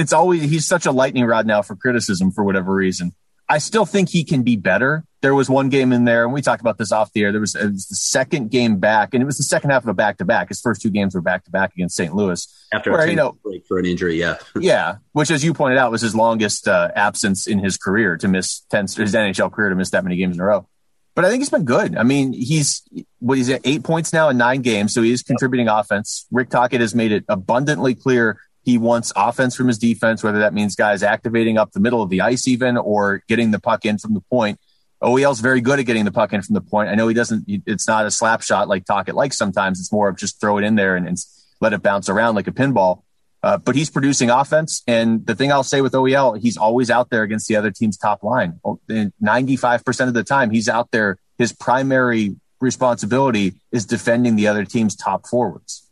it's 0.00 0.12
always 0.12 0.42
he's 0.42 0.66
such 0.66 0.86
a 0.86 0.92
lightning 0.92 1.24
rod 1.24 1.46
now 1.46 1.62
for 1.62 1.76
criticism 1.76 2.30
for 2.30 2.44
whatever 2.44 2.72
reason. 2.72 3.12
I 3.50 3.58
still 3.58 3.84
think 3.84 4.08
he 4.08 4.22
can 4.22 4.44
be 4.44 4.54
better. 4.54 5.04
There 5.22 5.34
was 5.34 5.50
one 5.50 5.70
game 5.70 5.92
in 5.92 6.04
there, 6.04 6.22
and 6.22 6.32
we 6.32 6.40
talked 6.40 6.60
about 6.60 6.78
this 6.78 6.92
off 6.92 7.12
the 7.12 7.24
air. 7.24 7.32
There 7.32 7.40
was, 7.40 7.54
was 7.54 7.88
the 7.88 7.96
second 7.96 8.52
game 8.52 8.78
back, 8.78 9.12
and 9.12 9.20
it 9.20 9.26
was 9.26 9.38
the 9.38 9.42
second 9.42 9.70
half 9.70 9.82
of 9.82 9.88
a 9.88 9.94
back 9.94 10.18
to 10.18 10.24
back. 10.24 10.50
His 10.50 10.60
first 10.60 10.80
two 10.80 10.88
games 10.88 11.16
were 11.16 11.20
back 11.20 11.44
to 11.44 11.50
back 11.50 11.72
against 11.74 11.96
St. 11.96 12.14
Louis. 12.14 12.46
After 12.72 12.92
where, 12.92 13.08
you 13.08 13.16
know, 13.16 13.36
break 13.42 13.66
for 13.66 13.80
an 13.80 13.86
injury, 13.86 14.20
yeah, 14.20 14.36
yeah, 14.56 14.96
which, 15.12 15.32
as 15.32 15.42
you 15.42 15.52
pointed 15.52 15.78
out, 15.78 15.90
was 15.90 16.00
his 16.00 16.14
longest 16.14 16.68
uh, 16.68 16.92
absence 16.94 17.48
in 17.48 17.58
his 17.58 17.76
career 17.76 18.16
to 18.18 18.28
miss 18.28 18.60
ten 18.70 18.84
his 18.84 19.14
NHL 19.14 19.52
career 19.52 19.70
to 19.70 19.74
miss 19.74 19.90
that 19.90 20.04
many 20.04 20.16
games 20.16 20.36
in 20.36 20.40
a 20.40 20.44
row. 20.44 20.68
But 21.16 21.24
I 21.24 21.28
think 21.28 21.40
he's 21.40 21.50
been 21.50 21.64
good. 21.64 21.96
I 21.96 22.04
mean, 22.04 22.32
he's 22.32 22.82
what 23.18 23.36
he's 23.36 23.50
at 23.50 23.62
eight 23.64 23.82
points 23.82 24.12
now 24.12 24.28
in 24.28 24.38
nine 24.38 24.62
games, 24.62 24.94
so 24.94 25.02
he 25.02 25.10
is 25.10 25.22
contributing 25.22 25.66
yep. 25.66 25.80
offense. 25.80 26.24
Rick 26.30 26.50
Tocchet 26.50 26.80
has 26.80 26.94
made 26.94 27.10
it 27.10 27.24
abundantly 27.28 27.96
clear 27.96 28.38
he 28.62 28.78
wants 28.78 29.12
offense 29.16 29.56
from 29.56 29.68
his 29.68 29.78
defense, 29.78 30.22
whether 30.22 30.38
that 30.40 30.52
means 30.52 30.76
guys 30.76 31.02
activating 31.02 31.58
up 31.58 31.72
the 31.72 31.80
middle 31.80 32.02
of 32.02 32.10
the 32.10 32.20
ice 32.20 32.46
even 32.46 32.76
or 32.76 33.22
getting 33.28 33.50
the 33.50 33.60
puck 33.60 33.84
in 33.84 33.98
from 33.98 34.14
the 34.14 34.20
point. 34.20 34.58
OEL's 35.02 35.40
very 35.40 35.62
good 35.62 35.78
at 35.78 35.86
getting 35.86 36.04
the 36.04 36.12
puck 36.12 36.32
in 36.32 36.42
from 36.42 36.54
the 36.54 36.60
point. 36.60 36.90
I 36.90 36.94
know 36.94 37.08
he 37.08 37.14
doesn't, 37.14 37.44
it's 37.48 37.88
not 37.88 38.04
a 38.04 38.10
slap 38.10 38.42
shot 38.42 38.68
like 38.68 38.84
Tocchet 38.84 39.14
likes 39.14 39.38
sometimes. 39.38 39.80
It's 39.80 39.90
more 39.90 40.08
of 40.08 40.18
just 40.18 40.40
throw 40.40 40.58
it 40.58 40.64
in 40.64 40.74
there 40.74 40.94
and, 40.94 41.08
and 41.08 41.16
let 41.60 41.72
it 41.72 41.82
bounce 41.82 42.08
around 42.10 42.34
like 42.34 42.48
a 42.48 42.52
pinball. 42.52 43.02
Uh, 43.42 43.56
but 43.56 43.74
he's 43.74 43.88
producing 43.88 44.28
offense. 44.28 44.82
And 44.86 45.24
the 45.24 45.34
thing 45.34 45.50
I'll 45.50 45.62
say 45.62 45.80
with 45.80 45.94
OEL, 45.94 46.38
he's 46.38 46.58
always 46.58 46.90
out 46.90 47.08
there 47.08 47.22
against 47.22 47.48
the 47.48 47.56
other 47.56 47.70
team's 47.70 47.96
top 47.96 48.22
line. 48.22 48.60
95% 48.90 50.08
of 50.08 50.14
the 50.14 50.24
time, 50.24 50.50
he's 50.50 50.68
out 50.68 50.90
there. 50.90 51.16
His 51.38 51.54
primary 51.54 52.36
responsibility 52.60 53.54
is 53.72 53.86
defending 53.86 54.36
the 54.36 54.46
other 54.46 54.66
team's 54.66 54.94
top 54.94 55.26
forwards. 55.26 55.89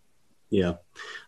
Yeah. 0.50 0.74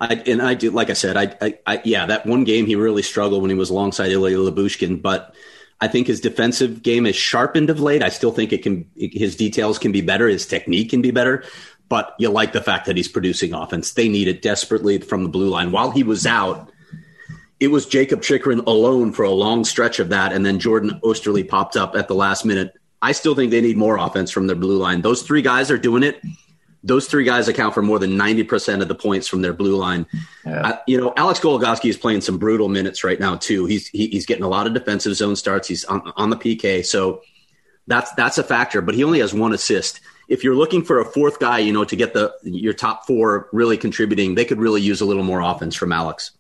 I, 0.01 0.15
and 0.15 0.41
I 0.41 0.55
do, 0.55 0.71
like 0.71 0.91
I 0.91 0.95
said, 0.95 1.17
I, 1.17 1.37
I, 1.41 1.59
I, 1.67 1.83
yeah, 1.85 2.07
that 2.07 2.27
one 2.27 2.45
game 2.45 2.67
he 2.67 2.75
really 2.75 3.03
struggled 3.03 3.43
when 3.43 3.51
he 3.51 3.57
was 3.57 3.71
alongside 3.71 4.11
Ilya 4.11 4.37
Lyubushkin, 4.37 5.03
but 5.03 5.35
I 5.81 5.89
think 5.89 6.07
his 6.07 6.21
defensive 6.21 6.83
game 6.83 7.07
is 7.07 7.17
sharpened 7.17 7.71
of 7.71 7.81
late. 7.81 8.03
I 8.03 8.09
still 8.09 8.33
think 8.33 8.53
it 8.53 8.63
can, 8.63 8.91
his 8.97 9.37
details 9.37 9.79
can 9.79 9.93
be 9.93 10.01
better, 10.01 10.29
his 10.29 10.47
technique 10.47 10.91
can 10.91 11.03
be 11.03 11.11
better, 11.11 11.45
but 11.89 12.15
you 12.19 12.31
like 12.31 12.53
the 12.53 12.63
fact 12.63 12.87
that 12.87 12.97
he's 12.97 13.09
producing 13.09 13.53
offense. 13.53 13.93
They 13.93 14.09
need 14.09 14.29
it 14.29 14.43
desperately 14.43 14.99
from 14.99 15.23
the 15.23 15.29
blue 15.29 15.51
line. 15.51 15.71
While 15.71 15.91
he 15.91 16.03
was 16.03 16.27
out, 16.27 16.71
it 17.59 17.69
was 17.69 17.85
Jacob 17.85 18.23
Chychrun 18.23 18.61
alone 18.61 19.13
for 19.13 19.25
a 19.25 19.31
long 19.31 19.65
stretch 19.65 19.99
of 19.99 20.09
that, 20.09 20.33
and 20.33 20.47
then 20.47 20.59
Jordan 20.59 20.99
Oesterle 21.05 21.47
popped 21.47 21.77
up 21.77 21.95
at 21.95 22.09
the 22.09 22.15
last 22.15 22.47
minute. 22.47 22.73
I 23.03 23.13
still 23.13 23.35
think 23.35 23.51
they 23.51 23.61
need 23.61 23.77
more 23.77 23.99
offense 23.99 24.31
from 24.31 24.47
their 24.47 24.57
blue 24.57 24.79
line. 24.79 25.03
Those 25.03 25.23
three 25.23 25.43
guys 25.43 25.71
are 25.71 25.79
doing 25.79 26.03
it 26.03 26.23
those 26.83 27.07
three 27.07 27.25
guys 27.25 27.49
account 27.49 27.75
for 27.75 27.83
more 27.83 27.99
than 27.99 28.13
90% 28.13 28.83
of 28.83 28.89
the 28.89 28.95
points 28.95 29.29
from 29.29 29.43
their 29.43 29.53
blue 29.53 29.77
line. 29.77 30.07
Yeah. 30.45 30.61
Uh, 30.63 30.79
you 30.87 31.01
know, 31.01 31.13
Alex 31.17 31.41
Goligoski 31.41 31.91
is 31.91 31.97
playing 31.97 32.23
some 32.23 32.39
brutal 32.39 32.69
minutes 32.69 33.05
right 33.05 33.21
now, 33.21 33.37
too. 33.37 33.67
He's, 33.67 33.89
he, 33.89 34.09
he's 34.09 34.27
getting 34.27 34.45
a 34.45 34.49
lot 34.49 34.67
of 34.67 34.75
defensive 34.75 35.15
zone 35.15 35.37
starts. 35.37 35.69
He's 35.69 35.85
on, 35.85 36.13
on 36.17 36.31
the 36.31 36.37
PK. 36.37 36.85
So 36.85 37.23
That's 37.87 38.13
that's 38.15 38.39
a 38.39 38.45
factor, 38.45 38.81
but 38.83 38.95
he 38.95 39.03
only 39.05 39.19
has 39.21 39.35
one 39.35 39.53
assist. 39.53 40.01
If 40.29 40.45
you're 40.45 40.55
looking 40.55 40.85
for 40.85 41.01
a 41.01 41.05
fourth 41.05 41.41
guy, 41.41 41.59
you 41.59 41.73
know, 41.73 41.85
to 41.85 41.97
get 41.97 42.15
the 42.15 42.33
your 42.45 42.73
top 42.73 43.05
four 43.05 43.49
really 43.53 43.77
contributing, 43.77 44.37
they 44.37 44.45
could 44.45 44.61
really 44.61 44.81
use 44.81 45.01
a 45.01 45.05
little 45.05 45.25
more 45.25 45.41
offense 45.41 45.75
from 45.75 45.91
Alex. 45.91 46.31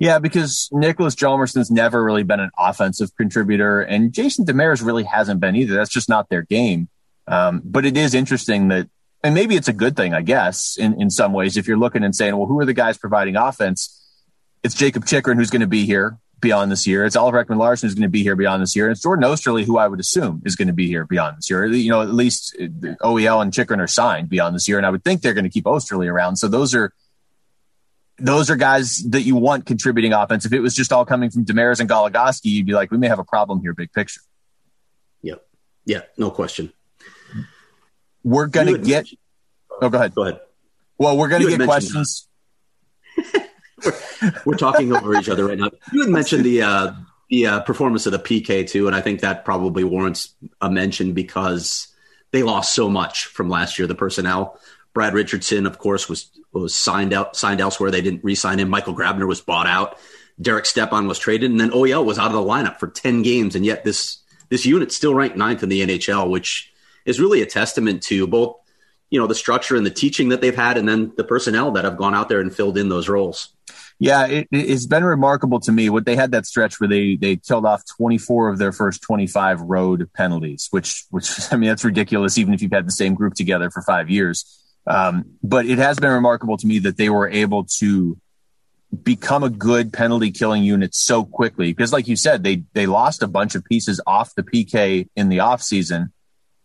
Yeah, 0.00 0.18
because 0.18 0.68
Nicholas 0.72 1.14
Hjalmarsson's 1.14 1.70
never 1.70 2.02
really 2.02 2.24
been 2.24 2.40
an 2.40 2.50
offensive 2.58 3.14
contributor, 3.16 3.80
and 3.80 4.12
Jason 4.12 4.44
Demers 4.44 4.84
really 4.84 5.04
hasn't 5.04 5.38
been 5.38 5.54
either. 5.54 5.74
That's 5.74 5.92
just 5.92 6.08
not 6.08 6.28
their 6.30 6.42
game. 6.42 6.88
Um, 7.28 7.62
but 7.64 7.86
it 7.86 7.96
is 7.96 8.12
interesting 8.12 8.68
that, 8.68 8.88
and 9.22 9.34
maybe 9.34 9.54
it's 9.54 9.68
a 9.68 9.72
good 9.72 9.96
thing, 9.96 10.14
I 10.14 10.22
guess, 10.22 10.76
in, 10.76 11.00
in 11.00 11.10
some 11.10 11.32
ways, 11.32 11.56
if 11.56 11.68
you're 11.68 11.78
looking 11.78 12.02
and 12.02 12.14
saying, 12.14 12.36
well, 12.36 12.46
who 12.46 12.58
are 12.58 12.64
the 12.64 12.72
guys 12.72 12.98
providing 12.98 13.36
offense? 13.36 13.98
It's 14.62 14.74
Jacob 14.74 15.06
Chychrun 15.06 15.36
who's 15.36 15.50
going 15.50 15.60
to 15.60 15.66
be 15.66 15.86
here 15.86 16.18
beyond 16.40 16.72
this 16.72 16.86
year. 16.86 17.04
It's 17.04 17.14
Oliver 17.14 17.44
Ekman 17.44 17.56
Larsson 17.56 17.88
who's 17.88 17.94
going 17.94 18.02
to 18.02 18.08
be 18.08 18.22
here 18.22 18.34
beyond 18.34 18.62
this 18.62 18.74
year. 18.74 18.86
And 18.86 18.92
it's 18.92 19.02
Jordan 19.02 19.24
Oesterle, 19.24 19.64
who 19.64 19.78
I 19.78 19.86
would 19.86 20.00
assume 20.00 20.42
is 20.44 20.56
going 20.56 20.68
to 20.68 20.74
be 20.74 20.88
here 20.88 21.06
beyond 21.06 21.38
this 21.38 21.48
year. 21.48 21.66
You 21.66 21.90
know, 21.90 22.02
at 22.02 22.12
least 22.12 22.56
uh, 22.60 22.64
OEL 23.00 23.40
and 23.42 23.52
Chychrun 23.52 23.80
are 23.80 23.86
signed 23.86 24.28
beyond 24.28 24.54
this 24.54 24.68
year. 24.68 24.76
And 24.76 24.86
I 24.86 24.90
would 24.90 25.04
think 25.04 25.22
they're 25.22 25.34
going 25.34 25.44
to 25.44 25.50
keep 25.50 25.64
Oesterle 25.64 26.10
around. 26.10 26.36
So 26.36 26.48
those 26.48 26.74
are, 26.74 26.92
those 28.18 28.50
are 28.50 28.56
guys 28.56 28.98
that 29.10 29.22
you 29.22 29.36
want 29.36 29.66
contributing 29.66 30.12
offense. 30.12 30.44
If 30.44 30.52
it 30.52 30.60
was 30.60 30.74
just 30.74 30.92
all 30.92 31.04
coming 31.04 31.30
from 31.30 31.44
Demers 31.44 31.80
and 31.80 31.88
Goligoski, 31.88 32.46
you'd 32.46 32.66
be 32.66 32.72
like, 32.72 32.90
we 32.90 32.98
may 32.98 33.08
have 33.08 33.20
a 33.20 33.24
problem 33.24 33.60
here, 33.60 33.72
big 33.72 33.92
picture. 33.92 34.20
Yep. 35.22 35.44
Yeah, 35.86 36.02
no 36.16 36.30
question. 36.30 36.72
We're 38.24 38.46
going 38.46 38.68
to 38.68 38.78
get. 38.78 39.06
Oh, 39.80 39.88
go 39.88 39.98
ahead. 39.98 40.14
Go 40.14 40.22
ahead. 40.22 40.40
Well, 40.98 41.16
we're 41.16 41.28
going 41.28 41.42
to 41.42 41.56
get 41.56 41.64
questions. 41.64 42.28
we're, 43.84 44.32
we're, 44.44 44.56
talking 44.56 44.92
over 44.92 45.14
each 45.14 45.28
other 45.28 45.46
right 45.46 45.58
now. 45.58 45.70
You 45.92 46.02
had 46.02 46.10
mentioned 46.10 46.44
the 46.44 46.62
uh, 46.62 46.92
the 47.28 47.46
uh, 47.46 47.60
performance 47.60 48.06
of 48.06 48.12
the 48.12 48.18
PK 48.18 48.68
too, 48.68 48.86
and 48.86 48.94
I 48.94 49.00
think 49.00 49.20
that 49.20 49.44
probably 49.44 49.84
warrants 49.84 50.34
a 50.60 50.70
mention 50.70 51.12
because 51.12 51.88
they 52.30 52.42
lost 52.42 52.74
so 52.74 52.88
much 52.88 53.26
from 53.26 53.48
last 53.48 53.78
year. 53.78 53.86
The 53.86 53.94
personnel. 53.94 54.58
Brad 54.94 55.14
Richardson, 55.14 55.66
of 55.66 55.78
course, 55.78 56.08
was 56.08 56.30
was 56.52 56.74
signed 56.74 57.12
out 57.12 57.34
signed 57.34 57.60
elsewhere. 57.60 57.90
They 57.90 58.02
didn't 58.02 58.22
re-sign 58.22 58.58
him. 58.58 58.68
Michael 58.68 58.94
Grabner 58.94 59.26
was 59.26 59.40
bought 59.40 59.66
out. 59.66 59.98
Derek 60.40 60.66
Stepan 60.66 61.06
was 61.06 61.18
traded, 61.18 61.50
and 61.50 61.60
then 61.60 61.70
OEL 61.70 62.04
was 62.04 62.18
out 62.18 62.26
of 62.26 62.32
the 62.32 62.38
lineup 62.38 62.78
for 62.78 62.88
ten 62.88 63.22
games, 63.22 63.54
and 63.54 63.64
yet 63.64 63.84
this 63.84 64.18
this 64.50 64.66
unit 64.66 64.92
still 64.92 65.14
ranked 65.14 65.36
ninth 65.36 65.62
in 65.62 65.68
the 65.68 65.80
NHL, 65.80 66.30
which 66.30 66.71
is 67.04 67.20
really 67.20 67.42
a 67.42 67.46
testament 67.46 68.02
to 68.04 68.26
both 68.26 68.56
you 69.12 69.20
know 69.20 69.26
the 69.26 69.34
structure 69.34 69.76
and 69.76 69.84
the 69.84 69.90
teaching 69.90 70.30
that 70.30 70.40
they've 70.40 70.56
had, 70.56 70.78
and 70.78 70.88
then 70.88 71.12
the 71.18 71.24
personnel 71.24 71.70
that 71.72 71.84
have 71.84 71.98
gone 71.98 72.14
out 72.14 72.30
there 72.30 72.40
and 72.40 72.52
filled 72.52 72.78
in 72.78 72.88
those 72.88 73.10
roles. 73.10 73.50
Yeah, 73.98 74.26
it, 74.26 74.48
has 74.50 74.86
been 74.86 75.04
remarkable 75.04 75.60
to 75.60 75.70
me. 75.70 75.90
What 75.90 76.06
they 76.06 76.16
had 76.16 76.32
that 76.32 76.46
stretch 76.46 76.80
where 76.80 76.88
they 76.88 77.16
they 77.16 77.36
killed 77.36 77.66
off 77.66 77.82
24 77.98 78.48
of 78.48 78.58
their 78.58 78.72
first 78.72 79.02
25 79.02 79.60
road 79.60 80.08
penalties, 80.14 80.68
which 80.70 81.04
which 81.10 81.30
I 81.52 81.56
mean 81.56 81.68
that's 81.68 81.84
ridiculous. 81.84 82.38
Even 82.38 82.54
if 82.54 82.62
you've 82.62 82.72
had 82.72 82.86
the 82.86 82.92
same 82.92 83.14
group 83.14 83.34
together 83.34 83.70
for 83.70 83.82
five 83.82 84.08
years, 84.08 84.46
um, 84.86 85.26
but 85.42 85.66
it 85.66 85.76
has 85.76 85.98
been 85.98 86.10
remarkable 86.10 86.56
to 86.56 86.66
me 86.66 86.78
that 86.80 86.96
they 86.96 87.10
were 87.10 87.28
able 87.28 87.64
to 87.80 88.18
become 89.02 89.42
a 89.42 89.50
good 89.50 89.92
penalty 89.92 90.30
killing 90.30 90.62
unit 90.62 90.94
so 90.94 91.24
quickly 91.24 91.72
because 91.72 91.94
like 91.94 92.08
you 92.08 92.16
said 92.16 92.44
they 92.44 92.62
they 92.74 92.84
lost 92.86 93.22
a 93.22 93.26
bunch 93.26 93.54
of 93.54 93.64
pieces 93.64 94.00
off 94.06 94.34
the 94.34 94.42
PK 94.42 95.08
in 95.16 95.30
the 95.30 95.38
offseason 95.38 96.12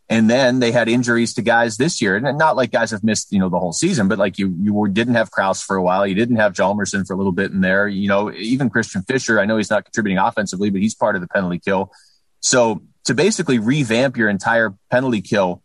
and 0.09 0.29
then 0.29 0.59
they 0.59 0.71
had 0.71 0.87
injuries 0.87 1.33
to 1.33 1.41
guys 1.41 1.75
this 1.77 2.01
year, 2.01 2.15
and 2.15 2.37
not 2.37 2.55
like 2.55 2.71
guys 2.71 2.91
have 2.91 3.03
missed, 3.03 3.31
you 3.31 3.39
know, 3.39 3.49
the 3.49 3.59
whole 3.59 3.73
season, 3.73 4.07
but 4.07 4.17
like 4.17 4.39
you, 4.39 4.55
you 4.59 4.73
were, 4.73 4.87
didn't 4.87 5.15
have 5.15 5.31
Crouse 5.31 5.61
for 5.61 5.75
a 5.75 5.83
while. 5.83 6.07
You 6.07 6.15
didn't 6.15 6.37
have 6.37 6.53
Hjalmarsson 6.53 7.05
for 7.05 7.13
a 7.13 7.17
little 7.17 7.33
bit 7.33 7.51
in 7.51 7.59
there. 7.59 7.87
You 7.87 8.07
know, 8.07 8.31
even 8.31 8.69
Christian 8.69 9.01
Fischer, 9.03 9.39
I 9.39 9.45
know 9.45 9.57
he's 9.57 9.69
not 9.69 9.83
contributing 9.83 10.17
offensively, 10.17 10.69
but 10.69 10.81
he's 10.81 10.95
part 10.95 11.15
of 11.15 11.21
the 11.21 11.27
penalty 11.27 11.59
kill. 11.59 11.91
So 12.39 12.83
to 13.03 13.13
basically 13.13 13.59
revamp 13.59 14.15
your 14.15 14.29
entire 14.29 14.73
penalty 14.89 15.21
kill 15.21 15.61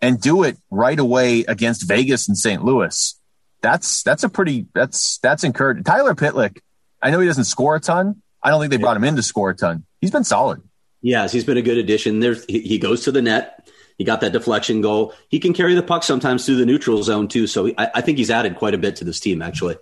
and 0.00 0.20
do 0.20 0.44
it 0.44 0.56
right 0.70 0.98
away 0.98 1.40
against 1.40 1.88
Vegas 1.88 2.28
and 2.28 2.38
St. 2.38 2.64
Louis, 2.64 3.18
that's, 3.60 4.04
that's 4.04 4.22
a 4.22 4.28
pretty, 4.28 4.66
that's, 4.72 5.18
that's 5.18 5.42
encouraging. 5.42 5.82
Tyler 5.82 6.14
Pitlick, 6.14 6.60
I 7.02 7.10
know 7.10 7.18
he 7.18 7.26
doesn't 7.26 7.44
score 7.44 7.74
a 7.74 7.80
ton. 7.80 8.22
I 8.40 8.50
don't 8.50 8.60
think 8.60 8.70
they 8.70 8.76
brought 8.76 8.96
him 8.96 9.04
in 9.04 9.16
to 9.16 9.22
score 9.22 9.50
a 9.50 9.56
ton. 9.56 9.84
He's 10.00 10.12
been 10.12 10.24
solid. 10.24 10.62
Yes, 11.02 11.32
he's 11.32 11.44
been 11.44 11.56
a 11.56 11.62
good 11.62 11.78
addition. 11.78 12.20
There's, 12.20 12.44
he 12.46 12.78
goes 12.78 13.04
to 13.04 13.12
the 13.12 13.22
net. 13.22 13.68
He 14.00 14.04
got 14.04 14.22
that 14.22 14.32
deflection 14.32 14.80
goal. 14.80 15.12
He 15.28 15.38
can 15.38 15.52
carry 15.52 15.74
the 15.74 15.82
puck 15.82 16.04
sometimes 16.04 16.46
through 16.46 16.56
the 16.56 16.64
neutral 16.64 17.02
zone 17.02 17.28
too. 17.28 17.46
So 17.46 17.70
I, 17.76 17.90
I 17.96 18.00
think 18.00 18.16
he's 18.16 18.30
added 18.30 18.56
quite 18.56 18.72
a 18.72 18.78
bit 18.78 18.96
to 18.96 19.04
this 19.04 19.20
team, 19.20 19.42
actually. 19.42 19.76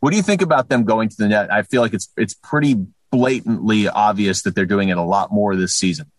What 0.00 0.12
do 0.12 0.16
you 0.16 0.22
think 0.22 0.40
about 0.40 0.70
them 0.70 0.84
going 0.84 1.10
to 1.10 1.16
the 1.18 1.28
net? 1.28 1.52
I 1.52 1.60
feel 1.60 1.82
like 1.82 1.92
it's 1.92 2.08
it's 2.16 2.32
pretty 2.32 2.86
blatantly 3.10 3.86
obvious 3.86 4.44
that 4.44 4.54
they're 4.54 4.64
doing 4.64 4.88
it 4.88 4.96
a 4.96 5.02
lot 5.02 5.30
more 5.30 5.56
this 5.56 5.74
season. 5.74 6.10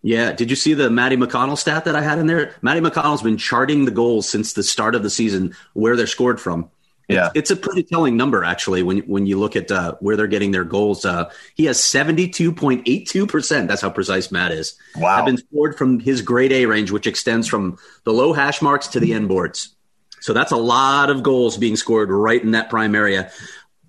Yeah. 0.00 0.32
Did 0.32 0.48
you 0.48 0.56
see 0.56 0.72
the 0.72 0.88
Matty 0.88 1.18
McConnell 1.18 1.58
stat 1.58 1.84
that 1.84 1.94
I 1.94 2.00
had 2.00 2.18
in 2.18 2.26
there? 2.26 2.54
Matty 2.62 2.80
McConnell's 2.80 3.20
been 3.20 3.36
charting 3.36 3.84
the 3.84 3.90
goals 3.90 4.26
since 4.26 4.54
the 4.54 4.62
start 4.62 4.94
of 4.94 5.02
the 5.02 5.10
season, 5.10 5.54
where 5.74 5.96
they're 5.96 6.06
scored 6.06 6.40
from. 6.40 6.70
Yeah, 7.10 7.26
it's, 7.34 7.50
it's, 7.50 7.50
a 7.50 7.56
pretty 7.56 7.82
telling 7.82 8.16
number 8.16 8.44
actually 8.44 8.82
when 8.82 8.98
when 9.00 9.26
you 9.26 9.38
look 9.38 9.56
at 9.56 9.70
uh, 9.70 9.94
where 10.00 10.16
they're 10.16 10.26
getting 10.26 10.50
their 10.52 10.64
goals. 10.64 11.04
Uh, 11.04 11.30
he 11.54 11.64
has 11.66 11.82
seventy 11.82 12.28
two 12.28 12.52
point 12.52 12.82
eight 12.86 13.08
two 13.08 13.26
percent. 13.26 13.68
That's 13.68 13.82
how 13.82 13.90
precise 13.90 14.30
Matt 14.30 14.52
is. 14.52 14.78
Wow, 14.96 15.16
have 15.16 15.26
been 15.26 15.38
scored 15.38 15.76
from 15.76 16.00
his 16.00 16.22
grade 16.22 16.52
A 16.52 16.66
range, 16.66 16.90
which 16.90 17.06
extends 17.06 17.48
from 17.48 17.78
the 18.04 18.12
low 18.12 18.32
hash 18.32 18.62
marks 18.62 18.88
to 18.88 19.00
the 19.00 19.12
end 19.14 19.28
boards. 19.28 19.74
So 20.20 20.32
that's 20.32 20.52
a 20.52 20.56
lot 20.56 21.10
of 21.10 21.22
goals 21.22 21.56
being 21.56 21.76
scored 21.76 22.10
right 22.10 22.42
in 22.42 22.52
that 22.52 22.70
prime 22.70 22.94
area. 22.94 23.30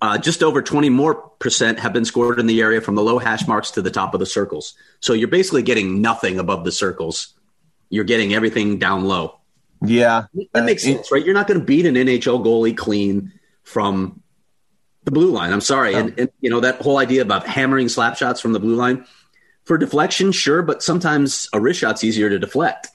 Uh, 0.00 0.18
just 0.18 0.42
over 0.42 0.62
20 0.62 0.88
more 0.88 1.14
percent 1.14 1.78
have 1.78 1.92
been 1.92 2.04
scored 2.04 2.40
in 2.40 2.46
the 2.46 2.60
area 2.60 2.80
from 2.80 2.96
the 2.96 3.02
low 3.02 3.18
hash 3.18 3.46
marks 3.46 3.72
to 3.72 3.82
the 3.82 3.90
top 3.90 4.14
of 4.14 4.20
the 4.20 4.26
circles. 4.26 4.74
So 4.98 5.12
you're 5.12 5.28
basically 5.28 5.62
getting 5.62 6.00
nothing 6.00 6.40
above 6.40 6.64
the 6.64 6.72
circles. 6.72 7.34
You're 7.88 8.04
getting 8.04 8.34
everything 8.34 8.78
down 8.78 9.04
low. 9.04 9.38
Yeah, 9.84 10.26
that 10.52 10.64
makes 10.64 10.84
uh, 10.84 10.92
sense, 10.92 11.10
right? 11.10 11.24
You're 11.24 11.34
not 11.34 11.46
going 11.46 11.60
to 11.60 11.66
beat 11.66 11.86
an 11.86 11.94
NHL 11.94 12.44
goalie 12.44 12.76
clean 12.76 13.32
from 13.62 14.22
the 15.04 15.10
blue 15.10 15.30
line. 15.30 15.52
I'm 15.52 15.60
sorry, 15.60 15.94
and, 15.94 16.18
and, 16.18 16.30
you 16.40 16.50
know 16.50 16.60
that 16.60 16.80
whole 16.80 16.98
idea 16.98 17.22
about 17.22 17.46
hammering 17.46 17.88
slap 17.88 18.16
shots 18.16 18.40
from 18.40 18.52
the 18.52 18.60
blue 18.60 18.76
line 18.76 19.04
for 19.64 19.78
deflection, 19.78 20.32
sure, 20.32 20.62
but 20.62 20.82
sometimes 20.82 21.48
a 21.52 21.60
wrist 21.60 21.80
shot's 21.80 22.04
easier 22.04 22.28
to 22.28 22.38
deflect. 22.38 22.88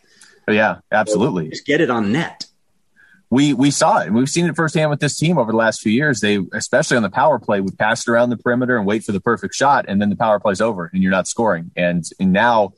Yeah, 0.48 0.78
absolutely. 0.92 1.46
So 1.46 1.50
just 1.52 1.66
get 1.66 1.82
it 1.82 1.90
on 1.90 2.12
net. 2.12 2.46
We 3.30 3.54
we 3.54 3.72
saw 3.72 4.00
it. 4.00 4.14
We've 4.14 4.30
seen 4.30 4.46
it 4.46 4.56
firsthand 4.56 4.90
with 4.90 5.02
this 5.02 5.18
team 5.18 5.38
over 5.38 5.52
the 5.52 5.58
last 5.58 5.82
few 5.82 5.92
years. 5.92 6.22
They, 6.22 6.40
especially 6.54 6.96
on 6.96 7.04
the 7.04 7.10
power 7.10 7.40
play, 7.40 7.60
would 7.60 7.78
pass 7.78 8.08
it 8.08 8.12
around 8.12 8.30
the 8.30 8.38
perimeter 8.38 8.78
and 8.78 8.86
wait 8.86 9.04
for 9.04 9.12
the 9.12 9.20
perfect 9.20 9.54
shot, 9.54 9.86
and 9.90 10.02
then 10.02 10.10
the 10.10 10.16
power 10.16 10.40
play's 10.40 10.62
over, 10.62 10.90
and 10.94 11.04
you're 11.04 11.12
not 11.12 11.28
scoring. 11.28 11.72
And, 11.76 12.06
and 12.22 12.32
now 12.32 12.74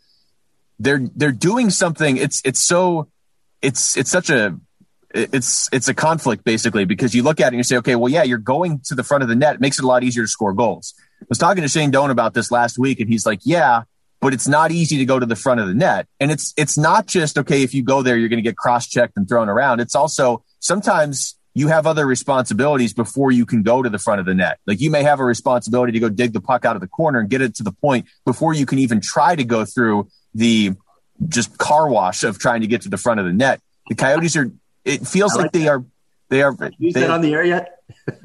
they're 0.80 1.08
they're 1.16 1.32
doing 1.32 1.70
something. 1.70 2.18
It's 2.18 2.42
it's 2.44 2.64
so 2.64 3.10
it's 3.62 3.98
it's 3.98 4.10
such 4.10 4.30
a 4.30 4.58
it's 5.12 5.70
it's 5.72 5.88
a 5.88 5.94
conflict 5.94 6.44
basically 6.44 6.86
because 6.86 7.16
you 7.16 7.24
look 7.24 7.40
at 7.40 7.46
it 7.46 7.48
and 7.48 7.58
you 7.58 7.64
say, 7.64 7.78
okay, 7.78 7.96
well, 7.96 8.12
yeah, 8.12 8.24
you're 8.24 8.38
going 8.38 8.80
to 8.86 8.96
the 8.96 9.04
front 9.04 9.24
of 9.24 9.30
the 9.30 9.36
net. 9.36 9.56
It 9.56 9.62
makes 9.62 9.80
it 9.80 9.86
a 9.86 9.88
lot 9.88 10.04
easier 10.04 10.24
to 10.24 10.28
score 10.28 10.54
goals. 10.54 10.94
I 11.22 11.26
was 11.30 11.38
talking 11.38 11.64
to 11.64 11.68
Shane 11.68 11.92
Doan 11.92 12.12
about 12.12 12.34
this 12.34 12.52
last 12.52 12.78
week, 12.78 13.00
and 13.00 13.10
he's 13.10 13.26
like, 13.26 13.40
yeah, 13.44 13.84
but 14.22 14.34
it's 14.34 14.48
not 14.48 14.72
easy 14.72 14.98
to 14.98 15.06
go 15.06 15.20
to 15.20 15.26
the 15.26 15.36
front 15.36 15.60
of 15.60 15.68
the 15.68 15.74
net. 15.74 16.08
And 16.20 16.32
it's 16.32 16.54
it's 16.58 16.78
not 16.78 17.08
just 17.08 17.38
okay 17.38 17.64
if 17.64 17.74
you 17.74 17.84
go 17.84 18.02
there, 18.02 18.18
you're 18.18 18.30
going 18.30 18.44
to 18.44 18.48
get 18.48 18.58
cross 18.58 18.88
checked 18.88 19.18
and 19.18 19.28
thrown 19.28 19.50
around. 19.50 19.80
It's 19.80 19.96
also 19.96 20.44
sometimes 20.60 21.36
you 21.56 21.68
have 21.68 21.88
other 21.88 22.06
responsibilities 22.06 22.94
before 22.94 23.32
you 23.32 23.46
can 23.46 23.64
go 23.64 23.82
to 23.82 23.90
the 23.90 23.98
front 23.98 24.20
of 24.20 24.26
the 24.26 24.36
net. 24.36 24.60
Like 24.68 24.80
you 24.80 24.92
may 24.92 25.04
have 25.04 25.20
a 25.20 25.26
responsibility 25.26 25.92
to 25.94 26.00
go 26.00 26.10
dig 26.10 26.34
the 26.34 26.42
puck 26.42 26.64
out 26.64 26.76
of 26.76 26.82
the 26.82 26.88
corner 26.88 27.20
and 27.20 27.30
get 27.30 27.42
it 27.42 27.56
to 27.56 27.64
the 27.64 27.72
point 27.72 28.06
before 28.26 28.54
you 28.54 28.66
can 28.66 28.80
even 28.80 29.02
try 29.02 29.36
to 29.36 29.44
go 29.44 29.66
through 29.66 30.08
the 30.34 30.74
just 31.28 31.58
car 31.58 31.90
wash 31.90 32.24
of 32.24 32.40
trying 32.40 32.62
to 32.62 32.68
get 32.68 32.82
to 32.82 32.90
the 32.90 32.98
front 32.98 33.20
of 33.20 33.26
the 33.26 33.34
net. 33.34 33.62
The 33.88 33.96
Coyotes 33.96 34.36
are. 34.36 34.52
It 34.86 35.06
feels 35.08 35.36
like, 35.36 35.46
like, 35.46 35.52
they 35.52 35.68
are. 35.68 35.84
They 36.30 36.42
are. 36.42 36.56
Use 36.78 36.94
that 36.94 37.10
on 37.10 37.22
the 37.22 37.34
air 37.34 37.44
yet? 37.44 37.80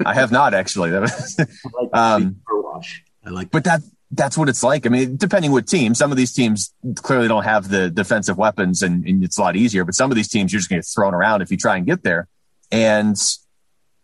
I 0.05 0.13
have 0.13 0.31
not 0.31 0.53
actually. 0.53 0.91
Um, 1.93 2.41
car 2.47 2.61
wash. 2.61 3.03
I 3.25 3.29
like. 3.29 3.51
But 3.51 3.63
that 3.65 3.81
that's 4.11 4.37
what 4.37 4.49
it's 4.49 4.63
like. 4.63 4.85
I 4.85 4.89
mean, 4.89 5.17
depending 5.17 5.51
what 5.51 5.67
team. 5.67 5.95
Some 5.95 6.11
of 6.11 6.17
these 6.17 6.33
teams 6.33 6.73
clearly 6.95 7.27
don't 7.27 7.43
have 7.43 7.69
the 7.69 7.89
defensive 7.89 8.37
weapons, 8.37 8.81
and, 8.81 9.05
and 9.05 9.23
it's 9.23 9.37
a 9.37 9.41
lot 9.41 9.55
easier. 9.55 9.83
But 9.83 9.95
some 9.95 10.11
of 10.11 10.15
these 10.15 10.29
teams, 10.29 10.53
you're 10.53 10.59
just 10.59 10.69
going 10.69 10.81
to 10.81 10.85
get 10.85 10.93
thrown 10.93 11.13
around 11.13 11.41
if 11.41 11.51
you 11.51 11.57
try 11.57 11.77
and 11.77 11.85
get 11.85 12.03
there. 12.03 12.27
And 12.71 13.15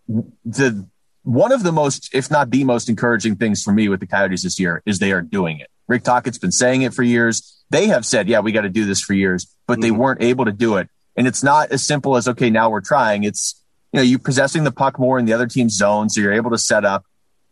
the 0.07 0.87
one 1.23 1.51
of 1.51 1.63
the 1.63 1.71
most, 1.71 2.13
if 2.13 2.31
not 2.31 2.49
the 2.49 2.63
most 2.63 2.89
encouraging 2.89 3.35
things 3.35 3.61
for 3.61 3.71
me 3.71 3.89
with 3.89 3.99
the 3.99 4.07
Coyotes 4.07 4.43
this 4.43 4.59
year 4.59 4.81
is 4.85 4.99
they 4.99 5.11
are 5.11 5.21
doing 5.21 5.59
it. 5.59 5.69
Rick 5.87 6.03
Tocchet's 6.03 6.37
been 6.37 6.51
saying 6.51 6.81
it 6.81 6.93
for 6.93 7.03
years. 7.03 7.60
They 7.71 7.87
have 7.87 8.05
said, 8.05 8.27
yeah, 8.27 8.41
we 8.41 8.51
got 8.51 8.61
to 8.63 8.69
do 8.69 8.85
this 8.85 9.01
for 9.01 9.13
years, 9.13 9.47
but 9.65 9.75
mm-hmm. 9.75 9.81
they 9.81 9.91
weren't 9.91 10.21
able 10.21 10.43
to 10.43 10.51
do 10.51 10.75
it. 10.75 10.89
And 11.15 11.25
it's 11.25 11.41
not 11.41 11.71
as 11.71 11.85
simple 11.85 12.17
as, 12.17 12.27
okay, 12.27 12.49
now 12.49 12.69
we're 12.69 12.81
trying. 12.81 13.23
It's, 13.23 13.63
you 13.93 13.97
know, 13.97 14.03
you 14.03 14.19
possessing 14.19 14.65
the 14.65 14.73
puck 14.73 14.99
more 14.99 15.17
in 15.17 15.25
the 15.25 15.31
other 15.31 15.47
team's 15.47 15.77
zone. 15.77 16.09
So 16.09 16.19
you're 16.19 16.33
able 16.33 16.51
to 16.51 16.57
set 16.57 16.83
up, 16.83 17.05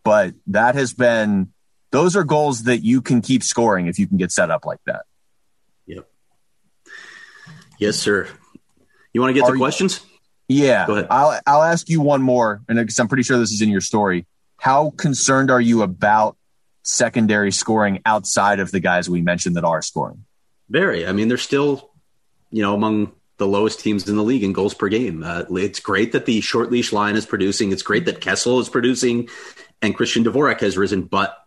but 0.03 0.33
that 0.47 0.75
has 0.75 0.93
been, 0.93 1.53
those 1.91 2.17
are 2.17 2.25
goals 2.25 2.63
that 2.63 2.83
you 2.83 3.01
can 3.01 3.21
keep 3.21 3.43
scoring 3.43 3.87
if 3.87 3.97
you 3.97 4.07
can 4.07 4.17
get 4.17 4.31
set 4.31 4.51
up 4.51 4.65
like 4.65 4.79
that. 4.85 5.03
Yep. 5.87 6.09
Yes, 7.79 7.95
sir. 7.95 8.27
You 9.13 9.21
want 9.21 9.33
to 9.33 9.39
get 9.39 9.47
are 9.47 9.53
to 9.53 9.57
questions? 9.57 10.01
Yeah. 10.49 10.85
Go 10.85 10.95
ahead. 10.95 11.07
I'll, 11.09 11.39
I'll 11.47 11.63
ask 11.63 11.89
you 11.89 12.01
one 12.01 12.21
more, 12.21 12.61
and 12.67 12.77
I'm 12.77 13.07
pretty 13.07 13.23
sure 13.23 13.37
this 13.39 13.51
is 13.51 13.61
in 13.61 13.69
your 13.69 13.81
story. 13.81 14.27
How 14.57 14.89
concerned 14.97 15.49
are 15.49 15.61
you 15.61 15.81
about 15.81 16.35
secondary 16.89 17.51
scoring 17.51 18.01
outside 18.05 18.59
of 18.59 18.71
the 18.71 18.79
guys 18.79 19.09
we 19.09 19.21
mentioned 19.21 19.55
that 19.55 19.63
are 19.63 19.81
scoring? 19.81 20.25
Very. 20.69 21.05
I 21.05 21.11
mean, 21.11 21.27
they're 21.27 21.37
still, 21.37 21.91
you 22.51 22.61
know, 22.61 22.73
among 22.73 23.11
the 23.37 23.47
lowest 23.47 23.79
teams 23.79 24.07
in 24.09 24.17
the 24.17 24.23
league 24.23 24.43
in 24.43 24.53
goals 24.53 24.73
per 24.73 24.89
game. 24.89 25.23
Uh, 25.23 25.43
it's 25.51 25.79
great 25.79 26.11
that 26.11 26.25
the 26.25 26.41
short 26.41 26.71
leash 26.71 26.91
line 26.91 27.15
is 27.15 27.25
producing. 27.25 27.71
It's 27.71 27.83
great 27.83 28.05
that 28.05 28.21
Kessel 28.21 28.59
is 28.59 28.69
producing, 28.69 29.29
and 29.81 29.95
Christian 29.95 30.23
Dvorak 30.23 30.59
has 30.61 30.77
risen, 30.77 31.03
but 31.03 31.37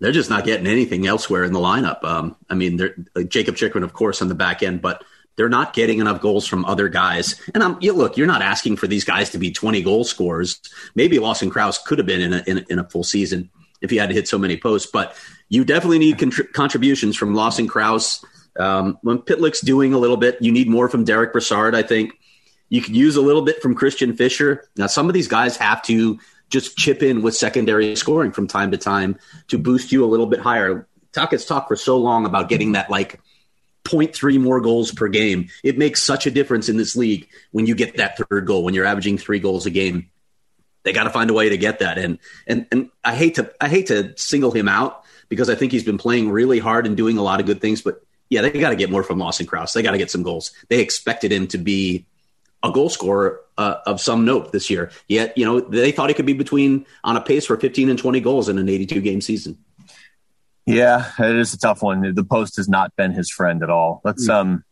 they're 0.00 0.12
just 0.12 0.30
not 0.30 0.44
getting 0.44 0.66
anything 0.66 1.06
elsewhere 1.06 1.44
in 1.44 1.52
the 1.52 1.58
lineup. 1.58 2.02
Um, 2.04 2.36
I 2.48 2.54
mean, 2.54 2.80
uh, 2.80 3.22
Jakob 3.22 3.56
Chychrun, 3.56 3.82
of 3.82 3.92
course, 3.92 4.22
on 4.22 4.28
the 4.28 4.34
back 4.34 4.62
end, 4.62 4.82
but 4.82 5.04
they're 5.36 5.48
not 5.48 5.74
getting 5.74 5.98
enough 5.98 6.20
goals 6.20 6.46
from 6.46 6.64
other 6.64 6.88
guys. 6.88 7.40
And 7.54 7.62
I'm, 7.62 7.76
you, 7.80 7.92
look, 7.92 8.16
you're 8.16 8.26
not 8.26 8.40
asking 8.40 8.76
for 8.76 8.86
these 8.86 9.04
guys 9.04 9.30
to 9.30 9.38
be 9.38 9.50
20 9.50 9.82
goal 9.82 10.04
scorers. 10.04 10.60
Maybe 10.94 11.18
Lawson 11.18 11.50
Crouse 11.50 11.82
could 11.82 11.98
have 11.98 12.06
been 12.06 12.22
in 12.22 12.32
a, 12.32 12.44
in 12.46 12.58
a, 12.58 12.64
in 12.70 12.78
a 12.78 12.88
full 12.88 13.04
season 13.04 13.50
if 13.86 13.90
he 13.90 13.96
had 13.96 14.10
to 14.10 14.14
hit 14.14 14.28
so 14.28 14.38
many 14.38 14.58
posts, 14.58 14.90
but 14.90 15.16
you 15.48 15.64
definitely 15.64 15.98
need 15.98 16.18
contri- 16.18 16.52
contributions 16.52 17.16
from 17.16 17.34
Lawson 17.34 17.66
Crouse. 17.66 18.24
Um, 18.58 18.98
when 19.02 19.18
Pitlick's 19.18 19.60
doing 19.60 19.94
a 19.94 19.98
little 19.98 20.16
bit, 20.16 20.36
you 20.40 20.52
need 20.52 20.68
more 20.68 20.88
from 20.88 21.04
Derek 21.04 21.32
Brassard, 21.32 21.74
I 21.74 21.82
think. 21.82 22.12
You 22.68 22.82
could 22.82 22.96
use 22.96 23.16
a 23.16 23.22
little 23.22 23.42
bit 23.42 23.62
from 23.62 23.74
Christian 23.74 24.14
Fischer. 24.16 24.68
Now, 24.76 24.88
some 24.88 25.08
of 25.08 25.14
these 25.14 25.28
guys 25.28 25.56
have 25.56 25.82
to 25.82 26.18
just 26.50 26.76
chip 26.76 27.02
in 27.02 27.22
with 27.22 27.34
secondary 27.34 27.96
scoring 27.96 28.32
from 28.32 28.46
time 28.46 28.70
to 28.72 28.76
time 28.76 29.18
to 29.48 29.58
boost 29.58 29.92
you 29.92 30.04
a 30.04 30.06
little 30.06 30.26
bit 30.26 30.40
higher. 30.40 30.86
Talk 31.12 31.30
talked 31.30 31.68
for 31.68 31.76
so 31.76 31.96
long 31.96 32.26
about 32.26 32.48
getting 32.48 32.72
that 32.72 32.90
like 32.90 33.20
0.3 33.84 34.40
more 34.40 34.60
goals 34.60 34.92
per 34.92 35.08
game. 35.08 35.48
It 35.64 35.78
makes 35.78 36.02
such 36.02 36.26
a 36.26 36.30
difference 36.30 36.68
in 36.68 36.76
this 36.76 36.96
league 36.96 37.28
when 37.52 37.66
you 37.66 37.74
get 37.74 37.96
that 37.96 38.18
third 38.18 38.46
goal, 38.46 38.64
when 38.64 38.74
you're 38.74 38.84
averaging 38.84 39.18
three 39.18 39.38
goals 39.38 39.66
a 39.66 39.70
game. 39.70 40.10
They 40.86 40.92
got 40.92 41.04
to 41.04 41.10
find 41.10 41.28
a 41.30 41.34
way 41.34 41.48
to 41.48 41.58
get 41.58 41.80
that. 41.80 41.98
And 41.98 42.20
and 42.46 42.66
and 42.70 42.90
I 43.04 43.16
hate 43.16 43.34
to 43.34 43.52
I 43.60 43.68
hate 43.68 43.88
to 43.88 44.16
single 44.16 44.52
him 44.52 44.68
out 44.68 45.02
because 45.28 45.50
I 45.50 45.56
think 45.56 45.72
he's 45.72 45.82
been 45.82 45.98
playing 45.98 46.30
really 46.30 46.60
hard 46.60 46.86
and 46.86 46.96
doing 46.96 47.18
a 47.18 47.22
lot 47.22 47.40
of 47.40 47.46
good 47.46 47.60
things. 47.60 47.82
But 47.82 48.00
yeah, 48.30 48.42
they 48.42 48.52
got 48.52 48.70
to 48.70 48.76
get 48.76 48.88
more 48.88 49.02
from 49.02 49.18
Lawson 49.18 49.46
Crouse. 49.46 49.72
They 49.72 49.82
got 49.82 49.90
to 49.90 49.98
get 49.98 50.12
some 50.12 50.22
goals. 50.22 50.52
They 50.68 50.78
expected 50.78 51.32
him 51.32 51.48
to 51.48 51.58
be 51.58 52.06
a 52.62 52.70
goal 52.70 52.88
scorer 52.88 53.40
uh, 53.58 53.78
of 53.84 54.00
some 54.00 54.24
note 54.24 54.52
this 54.52 54.70
year. 54.70 54.92
Yet, 55.08 55.36
you 55.36 55.44
know, 55.44 55.58
they 55.58 55.90
thought 55.90 56.08
he 56.08 56.14
could 56.14 56.24
be 56.24 56.34
between 56.34 56.86
on 57.02 57.16
a 57.16 57.20
pace 57.20 57.46
for 57.46 57.56
15 57.56 57.90
and 57.90 57.98
20 57.98 58.20
goals 58.20 58.48
in 58.48 58.56
an 58.56 58.68
82 58.68 59.00
game 59.00 59.20
season. 59.20 59.58
Yeah, 60.66 61.10
it 61.18 61.34
is 61.34 61.52
a 61.52 61.58
tough 61.58 61.82
one. 61.82 62.14
The 62.14 62.24
post 62.24 62.58
has 62.58 62.68
not 62.68 62.94
been 62.94 63.10
his 63.10 63.28
friend 63.28 63.64
at 63.64 63.70
all. 63.70 64.00
Let's 64.04 64.28
mm. 64.28 64.34
um 64.34 64.64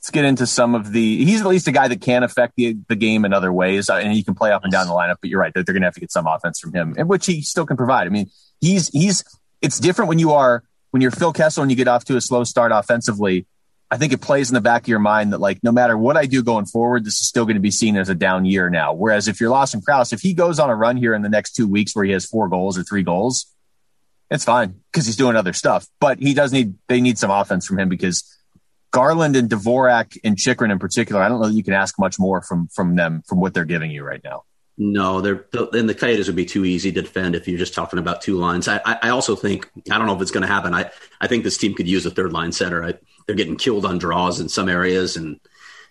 let's 0.00 0.10
get 0.10 0.24
into 0.24 0.46
some 0.46 0.74
of 0.74 0.92
the. 0.92 1.24
He's 1.24 1.42
at 1.42 1.46
least 1.46 1.68
a 1.68 1.72
guy 1.72 1.86
that 1.86 2.00
can 2.00 2.22
affect 2.22 2.54
the 2.56 2.76
the 2.88 2.96
game 2.96 3.26
in 3.26 3.34
other 3.34 3.52
ways, 3.52 3.90
uh, 3.90 3.96
and 3.96 4.12
he 4.12 4.22
can 4.22 4.34
play 4.34 4.50
up 4.50 4.64
and 4.64 4.72
down 4.72 4.86
the 4.86 4.94
lineup. 4.94 5.16
But 5.20 5.28
you're 5.28 5.40
right; 5.40 5.52
they're, 5.52 5.62
they're 5.62 5.74
going 5.74 5.82
to 5.82 5.86
have 5.86 5.94
to 5.94 6.00
get 6.00 6.10
some 6.10 6.26
offense 6.26 6.58
from 6.58 6.72
him, 6.72 6.94
which 7.06 7.26
he 7.26 7.42
still 7.42 7.66
can 7.66 7.76
provide. 7.76 8.06
I 8.06 8.10
mean, 8.10 8.30
he's 8.60 8.88
he's. 8.88 9.24
It's 9.60 9.78
different 9.78 10.08
when 10.08 10.18
you 10.18 10.32
are 10.32 10.64
when 10.90 11.02
you're 11.02 11.10
Phil 11.10 11.34
Kessel 11.34 11.62
and 11.62 11.70
you 11.70 11.76
get 11.76 11.86
off 11.86 12.04
to 12.06 12.16
a 12.16 12.20
slow 12.20 12.44
start 12.44 12.72
offensively. 12.72 13.46
I 13.92 13.98
think 13.98 14.12
it 14.12 14.22
plays 14.22 14.48
in 14.48 14.54
the 14.54 14.60
back 14.60 14.82
of 14.82 14.88
your 14.88 15.00
mind 15.00 15.32
that 15.32 15.40
like 15.40 15.62
no 15.62 15.72
matter 15.72 15.98
what 15.98 16.16
I 16.16 16.24
do 16.24 16.42
going 16.42 16.64
forward, 16.64 17.04
this 17.04 17.20
is 17.20 17.26
still 17.26 17.44
going 17.44 17.56
to 17.56 17.60
be 17.60 17.72
seen 17.72 17.96
as 17.96 18.08
a 18.08 18.14
down 18.14 18.46
year 18.46 18.70
now. 18.70 18.94
Whereas 18.94 19.28
if 19.28 19.40
you're 19.40 19.50
Lawson 19.50 19.82
Crouse, 19.82 20.12
if 20.14 20.20
he 20.22 20.32
goes 20.32 20.58
on 20.58 20.70
a 20.70 20.76
run 20.76 20.96
here 20.96 21.12
in 21.12 21.22
the 21.22 21.28
next 21.28 21.52
two 21.56 21.68
weeks 21.68 21.94
where 21.94 22.04
he 22.04 22.12
has 22.12 22.24
four 22.24 22.48
goals 22.48 22.78
or 22.78 22.84
three 22.84 23.02
goals, 23.02 23.46
it's 24.30 24.44
fine 24.44 24.80
because 24.90 25.06
he's 25.06 25.16
doing 25.16 25.36
other 25.36 25.52
stuff. 25.52 25.86
But 26.00 26.20
he 26.20 26.32
does 26.32 26.52
need 26.52 26.74
they 26.88 27.02
need 27.02 27.18
some 27.18 27.30
offense 27.30 27.66
from 27.66 27.78
him 27.78 27.90
because 27.90 28.24
Garland 28.90 29.36
and 29.36 29.48
Dvorak 29.48 30.18
and 30.24 30.36
Chychrun 30.36 30.70
in 30.70 30.78
particular, 30.78 31.22
I 31.22 31.28
don't 31.28 31.40
know 31.40 31.48
that 31.48 31.54
you 31.54 31.62
can 31.62 31.74
ask 31.74 31.98
much 31.98 32.18
more 32.18 32.42
from 32.42 32.68
from 32.68 32.96
them 32.96 33.22
from 33.26 33.40
what 33.40 33.54
they're 33.54 33.64
giving 33.64 33.90
you 33.90 34.04
right 34.04 34.22
now. 34.22 34.44
No, 34.82 35.20
they're 35.20 35.44
then 35.72 35.86
the 35.86 35.94
Coyotes 35.94 36.26
would 36.26 36.36
be 36.36 36.46
too 36.46 36.64
easy 36.64 36.90
to 36.90 37.02
defend 37.02 37.34
if 37.34 37.46
you're 37.46 37.58
just 37.58 37.74
talking 37.74 37.98
about 37.98 38.22
two 38.22 38.38
lines. 38.38 38.66
I, 38.66 38.80
I 38.84 39.10
also 39.10 39.36
think 39.36 39.70
I 39.90 39.98
don't 39.98 40.06
know 40.06 40.16
if 40.16 40.22
it's 40.22 40.30
going 40.30 40.46
to 40.46 40.52
happen. 40.52 40.72
I, 40.72 40.90
I 41.20 41.26
think 41.26 41.44
this 41.44 41.58
team 41.58 41.74
could 41.74 41.86
use 41.86 42.06
a 42.06 42.10
third 42.10 42.32
line 42.32 42.52
center. 42.52 42.82
I, 42.82 42.94
they're 43.26 43.36
getting 43.36 43.56
killed 43.56 43.84
on 43.84 43.98
draws 43.98 44.40
in 44.40 44.48
some 44.48 44.68
areas, 44.68 45.16
and 45.16 45.38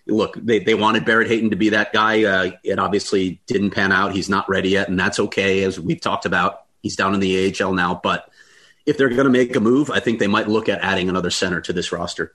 look, 0.06 0.34
they, 0.34 0.58
they 0.58 0.74
wanted 0.74 1.04
Barrett 1.04 1.28
Hayton 1.28 1.50
to 1.50 1.56
be 1.56 1.70
that 1.70 1.92
guy. 1.92 2.24
Uh, 2.24 2.50
it 2.64 2.78
obviously 2.78 3.40
didn't 3.46 3.70
pan 3.70 3.92
out. 3.92 4.12
He's 4.12 4.28
not 4.28 4.48
ready 4.48 4.70
yet, 4.70 4.88
and 4.88 4.98
that's 4.98 5.20
okay. 5.20 5.62
As 5.62 5.78
we've 5.78 6.00
talked 6.00 6.26
about, 6.26 6.64
he's 6.82 6.96
down 6.96 7.14
in 7.14 7.20
the 7.20 7.54
AHL 7.62 7.72
now. 7.72 8.00
But 8.02 8.28
if 8.86 8.98
they're 8.98 9.08
going 9.08 9.24
to 9.24 9.30
make 9.30 9.54
a 9.54 9.60
move, 9.60 9.90
I 9.90 10.00
think 10.00 10.18
they 10.18 10.26
might 10.26 10.48
look 10.48 10.68
at 10.68 10.80
adding 10.80 11.08
another 11.08 11.30
center 11.30 11.60
to 11.60 11.72
this 11.72 11.92
roster. 11.92 12.34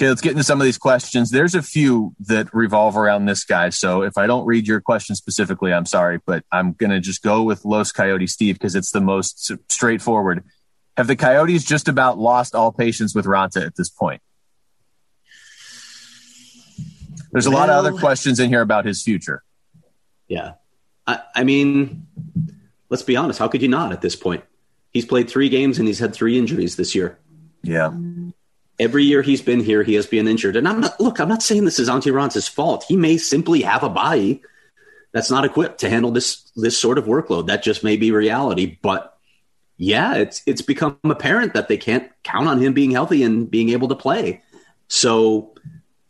Okay, 0.00 0.08
let's 0.08 0.22
get 0.22 0.30
into 0.30 0.44
some 0.44 0.62
of 0.62 0.64
these 0.64 0.78
questions. 0.78 1.30
There's 1.30 1.54
a 1.54 1.60
few 1.60 2.14
that 2.20 2.48
revolve 2.54 2.96
around 2.96 3.26
this 3.26 3.44
guy. 3.44 3.68
So 3.68 4.00
if 4.00 4.16
I 4.16 4.26
don't 4.26 4.46
read 4.46 4.66
your 4.66 4.80
question 4.80 5.14
specifically, 5.14 5.74
I'm 5.74 5.84
sorry, 5.84 6.20
but 6.24 6.42
I'm 6.50 6.72
going 6.72 6.88
to 6.88 7.00
just 7.00 7.22
go 7.22 7.42
with 7.42 7.66
Los 7.66 7.92
Coyotes 7.92 8.32
Steve 8.32 8.54
because 8.54 8.74
it's 8.74 8.92
the 8.92 9.02
most 9.02 9.52
straightforward. 9.68 10.42
Have 10.96 11.06
the 11.06 11.16
Coyotes 11.16 11.66
just 11.66 11.86
about 11.86 12.16
lost 12.16 12.54
all 12.54 12.72
patience 12.72 13.14
with 13.14 13.26
Raanta 13.26 13.62
at 13.66 13.76
this 13.76 13.90
point? 13.90 14.22
There's 17.30 17.44
a 17.44 17.50
well, 17.50 17.58
lot 17.58 17.68
of 17.68 17.76
other 17.76 17.92
questions 17.92 18.40
in 18.40 18.48
here 18.48 18.62
about 18.62 18.86
his 18.86 19.02
future. 19.02 19.42
Yeah. 20.28 20.54
I, 21.06 21.20
I 21.34 21.44
mean, 21.44 22.06
let's 22.88 23.02
be 23.02 23.16
honest. 23.16 23.38
How 23.38 23.48
could 23.48 23.60
you 23.60 23.68
not 23.68 23.92
at 23.92 24.00
this 24.00 24.16
point? 24.16 24.44
He's 24.94 25.04
played 25.04 25.28
three 25.28 25.50
games 25.50 25.78
and 25.78 25.86
he's 25.86 25.98
had 25.98 26.14
three 26.14 26.38
injuries 26.38 26.76
this 26.76 26.94
year. 26.94 27.18
Yeah 27.62 27.92
every 28.80 29.04
year 29.04 29.20
he's 29.20 29.42
been 29.42 29.60
here, 29.60 29.82
he 29.82 29.94
has 29.94 30.06
been 30.06 30.26
injured. 30.26 30.56
And 30.56 30.66
I'm 30.66 30.80
not, 30.80 30.98
look, 30.98 31.20
I'm 31.20 31.28
not 31.28 31.42
saying 31.42 31.66
this 31.66 31.78
is 31.78 31.88
Antti 31.88 32.48
fault. 32.48 32.84
He 32.88 32.96
may 32.96 33.18
simply 33.18 33.60
have 33.62 33.82
a 33.82 33.90
body 33.90 34.42
that's 35.12 35.30
not 35.30 35.44
equipped 35.44 35.80
to 35.80 35.90
handle 35.90 36.10
this, 36.10 36.50
this 36.56 36.78
sort 36.78 36.96
of 36.96 37.04
workload. 37.04 37.46
That 37.48 37.62
just 37.62 37.84
may 37.84 37.96
be 37.96 38.10
reality. 38.10 38.78
But 38.80 39.16
yeah, 39.76 40.14
it's, 40.14 40.42
it's 40.46 40.62
become 40.62 40.98
apparent 41.04 41.54
that 41.54 41.68
they 41.68 41.76
can't 41.76 42.10
count 42.24 42.48
on 42.48 42.60
him 42.60 42.72
being 42.72 42.90
healthy 42.90 43.22
and 43.22 43.50
being 43.50 43.68
able 43.68 43.88
to 43.88 43.96
play. 43.96 44.42
So, 44.88 45.54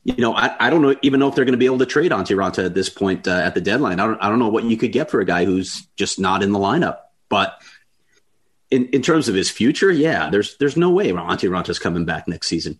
you 0.05 0.17
know, 0.17 0.35
I, 0.35 0.55
I 0.59 0.71
don't 0.71 0.81
know, 0.81 0.95
even 1.03 1.19
know 1.21 1.29
if 1.29 1.35
they're 1.35 1.45
going 1.45 1.53
to 1.53 1.59
be 1.59 1.67
able 1.67 1.79
to 1.79 1.87
trade 1.87 2.13
Antti 2.13 2.37
Raanta 2.37 2.65
at 2.65 2.75
this 2.75 2.89
point 2.89 3.27
uh, 3.27 3.33
at 3.33 3.55
the 3.55 3.61
deadline. 3.61 3.99
I 4.01 4.07
don't, 4.07 4.23
I 4.23 4.29
don't 4.29 4.39
know 4.39 4.49
what 4.49 4.65
you 4.65 4.77
could 4.77 4.93
get 4.93 5.11
for 5.11 5.21
a 5.21 5.27
guy 5.27 5.45
who's 5.45 5.87
just 5.97 6.19
not 6.19 6.43
in 6.43 6.53
the 6.53 6.59
lineup. 6.59 6.99
But 7.29 7.61
in, 8.71 8.87
in 8.89 9.03
terms 9.03 9.29
of 9.29 9.35
his 9.35 9.51
future, 9.51 9.91
yeah, 9.91 10.31
there's 10.31 10.57
there's 10.59 10.77
no 10.77 10.91
way 10.91 11.11
Antti 11.11 11.49
Raanta's 11.49 11.79
coming 11.79 12.05
back 12.05 12.29
next 12.29 12.47
season. 12.47 12.79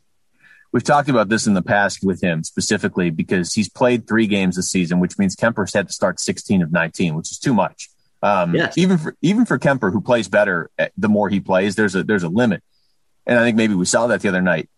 We've 0.73 0.85
talked 0.85 1.09
about 1.09 1.29
this 1.29 1.47
in 1.47 1.55
the 1.55 1.63
past 1.63 2.05
with 2.05 2.23
him 2.23 2.45
specifically 2.45 3.11
because 3.11 3.55
he's 3.55 3.69
played 3.69 4.07
three 4.07 4.29
games 4.29 4.55
this 4.55 4.71
season, 4.71 5.01
which 5.01 5.19
means 5.19 5.35
Kuemper's 5.35 5.75
had 5.75 5.89
to 5.89 5.93
start 5.93 6.21
16 6.21 6.63
of 6.63 6.71
19, 6.71 7.17
which 7.17 7.33
is 7.33 7.39
too 7.41 7.53
much. 7.53 7.91
Um, 8.23 8.55
yes. 8.55 8.79
Even 8.79 8.99
for 8.99 9.17
even 9.23 9.47
for 9.47 9.59
Kuemper, 9.59 9.93
who 9.93 10.01
plays 10.01 10.29
better 10.29 10.71
eh, 10.79 10.89
the 10.97 11.09
more 11.09 11.29
he 11.29 11.41
plays, 11.41 11.75
there's 11.75 11.95
a 11.95 12.05
there's 12.05 12.23
a 12.23 12.29
limit, 12.29 12.63
and 13.27 13.39
I 13.39 13.43
think 13.43 13.57
maybe 13.57 13.75
we 13.75 13.87
saw 13.87 14.07
that 14.09 14.21
the 14.21 14.29
other 14.29 14.43
night. 14.43 14.69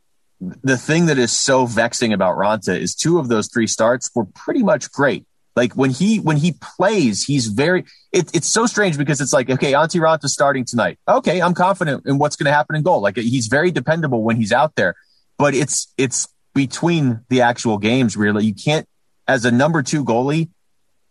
The 0.40 0.76
thing 0.76 1.06
that 1.06 1.18
is 1.18 1.30
so 1.30 1.66
vexing 1.66 2.12
about 2.12 2.36
Raanta 2.36 2.76
is 2.76 2.96
two 2.96 3.20
of 3.20 3.28
those 3.28 3.48
three 3.48 3.68
starts 3.68 4.10
were 4.12 4.24
pretty 4.24 4.64
much 4.64 4.90
great. 4.90 5.24
Like 5.54 5.74
when 5.74 5.90
he 5.90 6.18
when 6.18 6.38
he 6.38 6.54
plays, 6.76 7.24
he's 7.24 7.46
very. 7.46 7.84
It, 8.10 8.34
it's 8.34 8.46
so 8.46 8.66
strange 8.66 8.96
because 8.96 9.20
it's 9.20 9.32
like 9.32 9.50
okay, 9.50 9.72
Antti 9.72 10.00
Raanta 10.00 10.28
starting 10.28 10.64
tonight. 10.64 10.98
Okay, 11.06 11.42
I'm 11.42 11.54
confident 11.54 12.04
in 12.06 12.18
what's 12.18 12.36
going 12.36 12.46
to 12.46 12.52
happen 12.52 12.74
in 12.76 12.82
goal. 12.82 13.00
Like 13.00 13.16
he's 13.16 13.48
very 13.48 13.70
dependable 13.70 14.22
when 14.22 14.36
he's 14.36 14.52
out 14.52 14.74
there, 14.76 14.94
but 15.38 15.54
it's 15.54 15.92
it's 15.98 16.26
between 16.54 17.20
the 17.28 17.42
actual 17.42 17.78
games. 17.78 18.16
Really, 18.16 18.46
you 18.46 18.54
can't 18.54 18.88
as 19.28 19.44
a 19.44 19.50
number 19.50 19.82
two 19.82 20.04
goalie. 20.04 20.48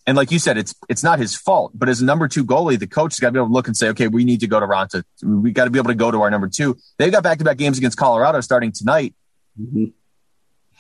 And 0.08 0.18
like 0.18 0.32
you 0.32 0.40
said, 0.40 0.58
it's 0.58 0.74
it's 0.90 1.04
not 1.04 1.20
his 1.20 1.36
fault, 1.36 1.72
but 1.76 1.88
as 1.88 2.02
a 2.02 2.06
number 2.06 2.28
two 2.28 2.44
goalie, 2.44 2.80
the 2.80 2.88
coach 2.88 3.14
has 3.14 3.20
got 3.20 3.28
to 3.28 3.34
be 3.34 3.40
able 3.40 3.50
to 3.50 3.54
look 3.54 3.68
and 3.68 3.78
say, 3.78 3.90
okay, 3.90 4.08
we 4.08 4.24
need 4.24 4.40
to 4.40 4.48
go 4.48 4.60
to 4.60 4.66
Raanta. 4.66 5.04
We 5.24 5.52
got 5.52 5.66
to 5.66 5.70
be 5.70 5.78
able 5.78 5.90
to 5.90 5.96
go 5.96 6.10
to 6.10 6.22
our 6.24 6.32
number 6.32 6.48
two. 6.48 6.78
They've 6.98 7.12
got 7.12 7.22
back 7.22 7.38
to 7.38 7.44
back 7.44 7.58
games 7.58 7.78
against 7.78 7.98
Colorado 7.98 8.42
starting 8.42 8.72
tonight. 8.72 9.14
Mm-hmm. 9.60 9.86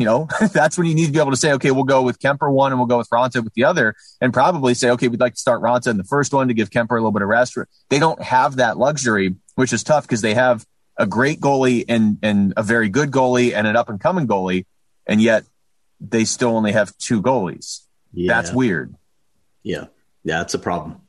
You 0.01 0.05
know, 0.05 0.27
that's 0.53 0.79
when 0.79 0.87
you 0.87 0.95
need 0.95 1.05
to 1.05 1.11
be 1.11 1.19
able 1.19 1.29
to 1.29 1.37
say, 1.37 1.53
okay, 1.53 1.69
we'll 1.69 1.83
go 1.83 2.01
with 2.01 2.17
Kuemper 2.17 2.51
one 2.51 2.71
and 2.71 2.79
we'll 2.79 2.87
go 2.87 2.97
with 2.97 3.07
Raanta 3.09 3.43
with 3.43 3.53
the 3.53 3.65
other, 3.65 3.93
and 4.19 4.33
probably 4.33 4.73
say, 4.73 4.89
okay, 4.89 5.07
we'd 5.07 5.19
like 5.19 5.35
to 5.35 5.39
start 5.39 5.61
Raanta 5.61 5.91
in 5.91 5.97
the 5.97 6.03
first 6.03 6.33
one 6.33 6.47
to 6.47 6.55
give 6.55 6.71
Kuemper 6.71 6.91
a 6.91 6.95
little 6.95 7.11
bit 7.11 7.21
of 7.21 7.27
rest. 7.27 7.55
They 7.89 7.99
don't 7.99 8.19
have 8.19 8.55
that 8.55 8.79
luxury, 8.79 9.35
which 9.53 9.73
is 9.73 9.83
tough 9.83 10.05
because 10.05 10.21
they 10.21 10.33
have 10.33 10.65
a 10.97 11.05
great 11.05 11.39
goalie 11.39 11.85
and 11.87 12.17
and 12.23 12.53
a 12.57 12.63
very 12.63 12.89
good 12.89 13.11
goalie 13.11 13.53
and 13.53 13.67
an 13.67 13.75
up 13.75 13.89
and 13.89 13.99
coming 13.99 14.27
goalie, 14.27 14.65
and 15.05 15.21
yet 15.21 15.43
they 15.99 16.25
still 16.25 16.55
only 16.57 16.71
have 16.71 16.97
two 16.97 17.21
goalies. 17.21 17.81
Yeah. 18.11 18.33
That's 18.33 18.51
weird. 18.51 18.95
Yeah, 19.61 19.85
yeah, 20.23 20.39
that's 20.39 20.55
a 20.55 20.59
problem. 20.59 20.99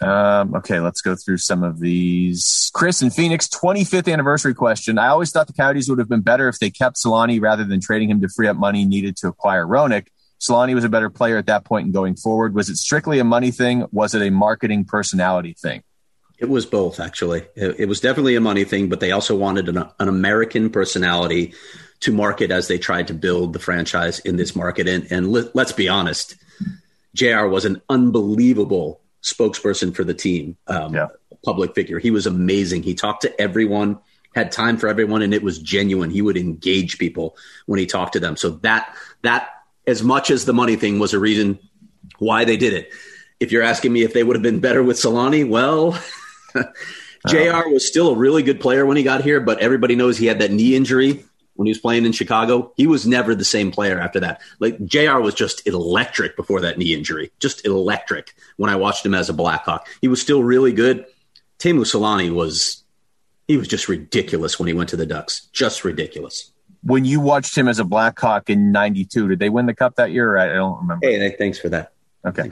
Um, 0.00 0.54
okay, 0.54 0.80
let's 0.80 1.00
go 1.00 1.14
through 1.14 1.38
some 1.38 1.62
of 1.62 1.80
these. 1.80 2.70
Chris 2.74 3.02
and 3.02 3.14
Phoenix, 3.14 3.48
25th 3.48 4.12
anniversary 4.12 4.54
question. 4.54 4.98
I 4.98 5.08
always 5.08 5.30
thought 5.30 5.46
the 5.46 5.52
Coyotes 5.52 5.88
would 5.88 5.98
have 5.98 6.08
been 6.08 6.20
better 6.20 6.48
if 6.48 6.58
they 6.58 6.70
kept 6.70 6.96
Selanne 6.96 7.40
rather 7.40 7.64
than 7.64 7.80
trading 7.80 8.10
him 8.10 8.20
to 8.20 8.28
free 8.28 8.48
up 8.48 8.56
money 8.56 8.84
needed 8.84 9.16
to 9.18 9.28
acquire 9.28 9.66
Roenick. 9.66 10.08
Selanne 10.40 10.74
was 10.74 10.84
a 10.84 10.88
better 10.88 11.08
player 11.08 11.38
at 11.38 11.46
that 11.46 11.64
point 11.64 11.86
and 11.86 11.94
going 11.94 12.16
forward. 12.16 12.54
Was 12.54 12.68
it 12.68 12.76
strictly 12.76 13.18
a 13.18 13.24
money 13.24 13.50
thing? 13.50 13.86
Was 13.90 14.14
it 14.14 14.22
a 14.22 14.30
marketing 14.30 14.84
personality 14.84 15.54
thing? 15.58 15.82
It 16.38 16.50
was 16.50 16.66
both, 16.66 17.00
actually. 17.00 17.46
It, 17.54 17.80
it 17.80 17.88
was 17.88 18.00
definitely 18.00 18.36
a 18.36 18.40
money 18.40 18.64
thing, 18.64 18.88
but 18.90 19.00
they 19.00 19.12
also 19.12 19.34
wanted 19.34 19.68
an, 19.70 19.78
an 19.98 20.08
American 20.08 20.68
personality 20.68 21.54
to 22.00 22.12
market 22.12 22.50
as 22.50 22.68
they 22.68 22.76
tried 22.76 23.08
to 23.08 23.14
build 23.14 23.54
the 23.54 23.58
franchise 23.58 24.18
in 24.18 24.36
this 24.36 24.54
market. 24.54 24.86
And, 24.86 25.10
and 25.10 25.32
let, 25.32 25.56
let's 25.56 25.72
be 25.72 25.88
honest, 25.88 26.36
JR 27.14 27.46
was 27.46 27.64
an 27.64 27.80
unbelievable 27.88 29.00
spokesperson 29.26 29.94
for 29.94 30.04
the 30.04 30.14
team, 30.14 30.56
um, 30.68 30.94
yeah. 30.94 31.08
public 31.44 31.74
figure. 31.74 31.98
He 31.98 32.12
was 32.12 32.26
amazing. 32.26 32.84
He 32.84 32.94
talked 32.94 33.22
to 33.22 33.40
everyone, 33.40 33.98
had 34.34 34.52
time 34.52 34.76
for 34.76 34.88
everyone, 34.88 35.22
and 35.22 35.34
it 35.34 35.42
was 35.42 35.58
genuine. 35.58 36.10
He 36.10 36.22
would 36.22 36.36
engage 36.36 36.98
people 36.98 37.36
when 37.66 37.80
he 37.80 37.86
talked 37.86 38.12
to 38.12 38.20
them. 38.20 38.36
So 38.36 38.50
that 38.62 38.94
that 39.22 39.48
as 39.86 40.02
much 40.02 40.30
as 40.30 40.44
the 40.44 40.52
money 40.52 40.76
thing 40.76 40.98
was 41.00 41.12
a 41.12 41.18
reason 41.18 41.58
why 42.18 42.44
they 42.44 42.56
did 42.56 42.72
it. 42.72 42.92
If 43.40 43.52
you're 43.52 43.64
asking 43.64 43.92
me 43.92 44.02
if 44.02 44.14
they 44.14 44.22
would 44.22 44.36
have 44.36 44.42
been 44.42 44.60
better 44.60 44.82
with 44.82 44.96
Selanne, 44.96 45.48
well, 45.48 46.00
JR 47.28 47.68
was 47.68 47.86
still 47.86 48.10
a 48.10 48.16
really 48.16 48.42
good 48.42 48.60
player 48.60 48.86
when 48.86 48.96
he 48.96 49.02
got 49.02 49.22
here, 49.22 49.40
but 49.40 49.58
everybody 49.58 49.96
knows 49.96 50.16
he 50.16 50.26
had 50.26 50.38
that 50.38 50.52
knee 50.52 50.74
injury 50.74 51.24
when 51.56 51.66
he 51.66 51.70
was 51.70 51.78
playing 51.78 52.06
in 52.06 52.12
Chicago. 52.12 52.72
He 52.76 52.86
was 52.86 53.06
never 53.06 53.34
the 53.34 53.44
same 53.44 53.70
player 53.70 53.98
after 53.98 54.20
that. 54.20 54.40
Like 54.60 54.84
JR 54.84 55.18
was 55.18 55.34
just 55.34 55.66
electric 55.66 56.36
before 56.36 56.60
that 56.60 56.78
knee 56.78 56.94
injury, 56.94 57.32
just 57.38 57.66
electric 57.66 58.34
when 58.56 58.70
I 58.70 58.76
watched 58.76 59.04
him 59.04 59.14
as 59.14 59.28
a 59.28 59.32
Blackhawk. 59.32 59.86
He 60.00 60.08
was 60.08 60.20
still 60.20 60.42
really 60.42 60.72
good. 60.72 61.06
Teemu 61.58 61.80
Selanne 61.80 62.34
was 62.34 62.84
he 63.48 63.56
was 63.56 63.68
just 63.68 63.88
ridiculous 63.88 64.58
when 64.58 64.66
he 64.66 64.74
went 64.74 64.90
to 64.90 64.96
the 64.96 65.06
Ducks. 65.06 65.48
Just 65.52 65.84
ridiculous. 65.84 66.52
When 66.82 67.04
you 67.04 67.20
watched 67.20 67.56
him 67.56 67.68
as 67.68 67.78
a 67.78 67.84
Blackhawk 67.84 68.50
in 68.50 68.72
'92, 68.72 69.28
did 69.28 69.38
they 69.38 69.48
win 69.48 69.66
the 69.66 69.74
cup 69.74 69.96
that 69.96 70.12
year? 70.12 70.36
I 70.36 70.54
don't 70.54 70.80
remember. 70.80 71.06
Hey, 71.06 71.34
thanks 71.36 71.58
for 71.58 71.68
that. 71.70 71.92
Okay. 72.24 72.50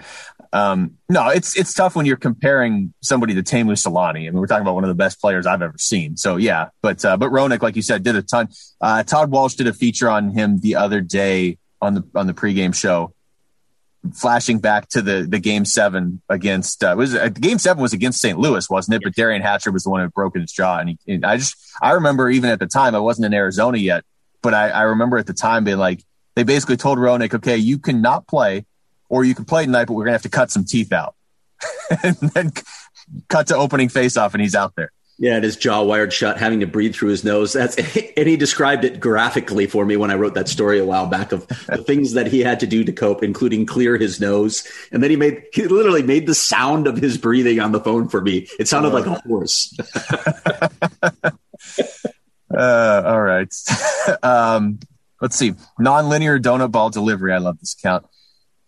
Um, 0.55 0.99
no, 1.09 1.31
it's 1.31 1.59
it's 1.59 1.75
tough 1.75 1.97
when 1.97 2.07
you're 2.07 2.17
comparing 2.17 2.95
somebody 3.03 3.35
to 3.35 3.43
Teemu 3.43 3.73
Selanne. 3.73 4.11
I 4.11 4.13
mean, 4.13 4.35
we're 4.35 4.47
talking 4.47 4.63
about 4.63 4.77
one 4.77 4.85
of 4.85 4.89
the 4.89 4.95
best 4.95 5.21
players 5.21 5.47
I've 5.47 5.63
ever 5.63 5.77
seen. 5.79 6.17
So 6.17 6.37
yeah, 6.37 6.69
but 6.81 7.05
uh, 7.05 7.17
but 7.17 7.33
Roenick, 7.33 7.61
like 7.61 7.75
you 7.75 7.83
said, 7.83 8.05
did 8.05 8.15
a 8.15 8.23
ton. 8.23 8.49
Uh, 8.81 9.03
Todd 9.03 9.33
Walsh 9.33 9.55
did 9.55 9.67
a 9.67 9.73
feature 9.73 10.09
on 10.09 10.31
him 10.31 10.61
the 10.61 10.77
other 10.77 11.01
day 11.01 11.59
on 11.83 11.95
the 11.95 12.05
on 12.15 12.29
the 12.29 12.35
pregame 12.35 12.73
show, 12.73 13.13
flashing 14.15 14.61
back 14.61 14.89
to 14.91 15.03
the 15.03 15.27
the 15.29 15.41
game 15.41 15.65
seven 15.65 16.23
against 16.29 16.85
uh, 16.85 16.95
was 16.97 17.17
uh, 17.17 17.31
game 17.31 17.59
seven 17.59 17.83
was 17.83 17.93
against 17.93 18.21
St. 18.21 18.39
Louis, 18.39 18.71
wasn't 18.71 18.95
it? 18.95 19.03
But 19.03 19.15
Derian 19.17 19.43
Hatcher 19.43 19.73
was 19.73 19.83
the 19.83 19.91
one 19.91 20.03
who 20.03 20.09
broke 20.11 20.37
his 20.37 20.53
jaw, 20.53 20.79
and, 20.79 20.91
he, 20.91 20.99
and 21.09 21.27
I 21.27 21.37
just 21.37 21.57
I 21.83 21.93
remember 21.93 22.31
even 22.31 22.49
at 22.51 22.61
the 22.61 22.69
time 22.69 22.95
I 22.95 23.01
wasn't 23.01 23.27
in 23.27 23.35
Arizona 23.35 23.79
yet, 23.79 24.05
but 24.41 24.55
I, 24.55 24.71
I 24.71 24.83
remember 24.83 25.19
at 25.19 25.27
the 25.27 25.35
time 25.35 25.65
being 25.65 25.79
like 25.79 26.05
they 26.37 26.45
basically 26.45 26.77
told 26.77 26.99
Roenick, 26.99 27.35
okay, 27.35 27.57
you 27.57 27.79
cannot 27.81 28.29
play 28.29 28.67
or 29.15 29.25
you 29.25 29.33
can 29.33 29.45
play 29.45 29.65
tonight, 29.65 29.85
but 29.85 29.95
we're 29.95 30.03
gonna 30.03 30.15
have 30.15 30.23
to 30.23 30.29
cut 30.29 30.51
some 30.51 30.65
teeth 30.65 30.93
out, 30.93 31.15
and 32.03 32.17
then 32.17 32.53
cut 33.29 33.47
to 33.47 33.57
opening 33.57 33.89
face 33.89 34.17
off, 34.17 34.35
and 34.35 34.43
he's 34.43 34.57
out 34.57 34.75
there. 34.75 34.91
Yeah, 35.17 35.37
and 35.37 35.45
his 35.45 35.57
jaw 35.57 35.83
wired 35.83 36.13
shut, 36.13 36.39
having 36.39 36.59
to 36.59 36.67
breathe 36.67 36.97
through 36.97 37.11
his 37.11 37.23
nose. 37.23 37.53
That's 37.53 37.77
and 38.17 38.27
he 38.27 38.37
described 38.37 38.85
it 38.85 38.99
graphically 38.99 39.69
for 39.69 39.87
me 39.87 39.97
when 39.97 40.11
I 40.11 40.17
wrote 40.17 40.35
that 40.35 40.49
story 40.49 40.81
a 40.81 40.85
while 40.85 41.07
back 41.07 41.31
of 41.31 41.47
the 41.47 41.85
things 41.87 42.15
that 42.15 42.27
he 42.27 42.41
had 42.41 42.59
to 42.61 42.67
do 42.67 42.83
to 42.83 42.93
cope, 42.93 43.23
including 43.23 43.67
clear 43.67 43.97
his 43.97 44.21
nose. 44.21 44.67
And 44.91 45.01
then 45.01 45.11
he 45.11 45.17
made 45.17 45.45
he 45.53 45.69
literally 45.69 46.03
made 46.03 46.27
the 46.27 46.35
sound 46.35 46.89
of 46.89 46.97
his 46.97 47.17
breathing 47.17 47.61
on 47.61 47.71
the 47.71 47.79
phone 47.79 48.09
for 48.09 48.21
me. 48.21 48.49
It 48.59 48.67
sounded 48.67 48.93
like 48.93 49.07
a 49.07 49.21
horse. 49.21 49.73
uh, 52.53 53.03
all 53.07 53.23
right. 53.23 53.55
um, 54.25 54.81
let's 55.21 55.37
see. 55.37 55.55
Non-linear 55.79 56.41
donut 56.41 56.73
ball 56.73 56.91
delivery. 56.91 57.33
I 57.33 57.39
love 57.39 57.61
this 57.61 57.75
account. 57.75 58.07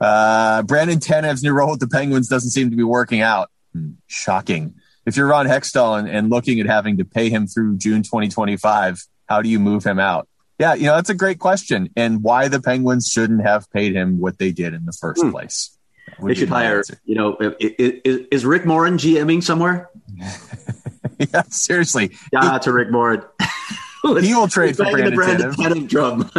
Uh, 0.01 0.63
Brandon 0.63 0.99
Tanev's 0.99 1.43
new 1.43 1.53
role 1.53 1.71
with 1.71 1.81
the 1.81 1.89
Penguins 1.89 2.29
doesn't 2.29 2.51
seem 2.51 2.71
to 2.71 2.77
be 2.77 2.83
working 2.83 3.21
out. 3.21 3.51
Hmm, 3.73 3.93
shocking. 4.07 4.75
If 5.07 5.17
you're 5.17 5.27
Ron 5.27 5.47
Hextall 5.47 5.99
and, 5.99 6.09
and 6.09 6.31
looking 6.31 6.61
at 6.61 6.67
having 6.67 6.97
to 6.99 7.05
pay 7.05 7.31
him 7.31 7.47
through 7.47 7.79
June 7.79 8.03
2025, 8.03 9.01
how 9.29 9.43
do 9.43 9.49
you 9.49 9.61
move 9.61 9.85
him 9.85 9.99
out? 9.99 10.29
Yeah, 10.59 10.75
you 10.75 10.87
know, 10.87 10.97
that's 10.97 11.11
a 11.11 11.15
great 11.15 11.39
question. 11.39 11.91
And 11.97 12.23
why 12.23 12.49
the 12.49 12.61
Penguins 12.61 13.09
shouldn't 13.09 13.43
have 13.43 13.71
paid 13.71 13.95
him 13.95 14.19
what 14.21 14.39
they 14.39 14.53
did 14.53 14.75
in 14.75 14.85
the 14.85 14.93
first 14.93 15.23
hmm. 15.23 15.31
place. 15.31 15.77
They 16.23 16.35
should 16.35 16.49
hire, 16.49 16.79
answer. 16.79 17.01
you 17.05 17.17
know, 17.17 17.37
is, 17.59 18.27
is 18.31 18.47
Rick 18.47 18.65
Morin 18.65 18.97
GMing 18.97 19.43
somewhere? 19.43 19.91
yeah, 21.19 21.43
seriously. 21.51 22.13
Shout 22.33 22.45
out 22.45 22.63
to 22.63 22.73
Rick 22.73 22.91
Morin. 22.91 23.23
he 24.21 24.35
will 24.35 24.49
trade 24.49 24.77
for 24.77 24.85
Brandon, 24.85 25.15
Brandon 25.15 25.53
Tanev. 25.53 25.89
drum. 25.89 26.31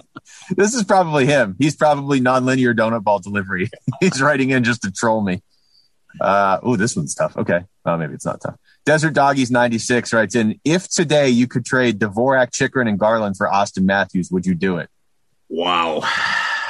this 0.56 0.74
is 0.74 0.84
probably 0.84 1.26
him. 1.26 1.56
He's 1.58 1.76
probably 1.76 2.20
nonlinear 2.20 2.74
donut 2.74 3.02
ball 3.02 3.18
delivery. 3.18 3.70
He's 4.00 4.20
writing 4.20 4.50
in 4.50 4.64
just 4.64 4.82
to 4.82 4.90
troll 4.90 5.22
me. 5.22 5.42
Uh, 6.20 6.58
oh, 6.62 6.76
this 6.76 6.96
one's 6.96 7.14
tough. 7.14 7.36
Okay. 7.36 7.60
Well, 7.84 7.98
maybe 7.98 8.14
it's 8.14 8.24
not 8.26 8.40
tough. 8.40 8.56
Desert 8.84 9.12
Doggies 9.12 9.50
96 9.50 10.12
writes 10.12 10.34
in 10.34 10.58
If 10.64 10.88
today 10.88 11.28
you 11.28 11.46
could 11.46 11.64
trade 11.64 11.98
Dvorak, 11.98 12.52
Chychrun, 12.52 12.88
and 12.88 12.98
Garland 12.98 13.36
for 13.36 13.46
Auston 13.46 13.84
Matthews, 13.84 14.30
would 14.30 14.46
you 14.46 14.54
do 14.54 14.78
it? 14.78 14.88
Wow. 15.48 16.00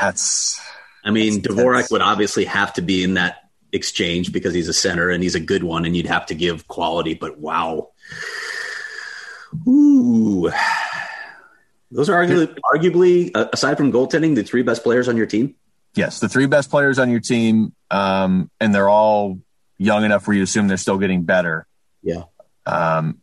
That's. 0.00 0.60
I 1.04 1.10
mean, 1.10 1.40
that's 1.40 1.54
Dvorak 1.54 1.74
intense. 1.74 1.90
would 1.92 2.02
obviously 2.02 2.44
have 2.44 2.72
to 2.74 2.82
be 2.82 3.04
in 3.04 3.14
that 3.14 3.48
exchange 3.72 4.32
because 4.32 4.54
he's 4.54 4.68
a 4.68 4.72
center 4.72 5.10
and 5.10 5.22
he's 5.22 5.34
a 5.34 5.40
good 5.40 5.62
one, 5.62 5.84
and 5.84 5.96
you'd 5.96 6.06
have 6.06 6.26
to 6.26 6.34
give 6.34 6.66
quality, 6.66 7.14
but 7.14 7.38
wow. 7.38 7.90
Ooh. 9.66 10.50
Those 11.90 12.10
are 12.10 12.22
arguably, 12.22 12.56
arguably, 12.74 13.30
uh, 13.34 13.48
aside 13.52 13.76
from 13.76 13.92
goaltending, 13.92 14.34
the 14.34 14.42
three 14.42 14.62
best 14.62 14.82
players 14.82 15.08
on 15.08 15.16
your 15.16 15.26
team. 15.26 15.54
Yes, 15.94 16.20
the 16.20 16.28
three 16.28 16.46
best 16.46 16.70
players 16.70 16.98
on 16.98 17.10
your 17.10 17.20
team, 17.20 17.74
um, 17.90 18.50
and 18.60 18.74
they're 18.74 18.88
all 18.88 19.38
young 19.78 20.04
enough 20.04 20.26
where 20.26 20.36
you 20.36 20.42
assume 20.42 20.68
they're 20.68 20.76
still 20.76 20.98
getting 20.98 21.22
better. 21.22 21.66
Yeah. 22.02 22.24
Um, 22.66 23.18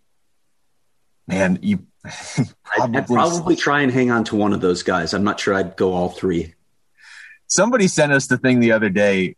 man, 1.28 1.60
you. 1.62 1.86
probably, 2.64 2.98
I'd 2.98 3.08
probably 3.08 3.56
try 3.56 3.82
and 3.82 3.92
hang 3.92 4.12
on 4.12 4.24
to 4.26 4.36
one 4.36 4.54
of 4.54 4.62
those 4.62 4.84
guys. 4.84 5.14
I'm 5.14 5.24
not 5.24 5.40
sure 5.40 5.54
I'd 5.54 5.76
go 5.76 5.94
all 5.94 6.10
three. 6.10 6.54
Somebody 7.48 7.88
sent 7.88 8.12
us 8.12 8.28
the 8.28 8.38
thing 8.38 8.60
the 8.60 8.72
other 8.74 8.90
day. 8.90 9.36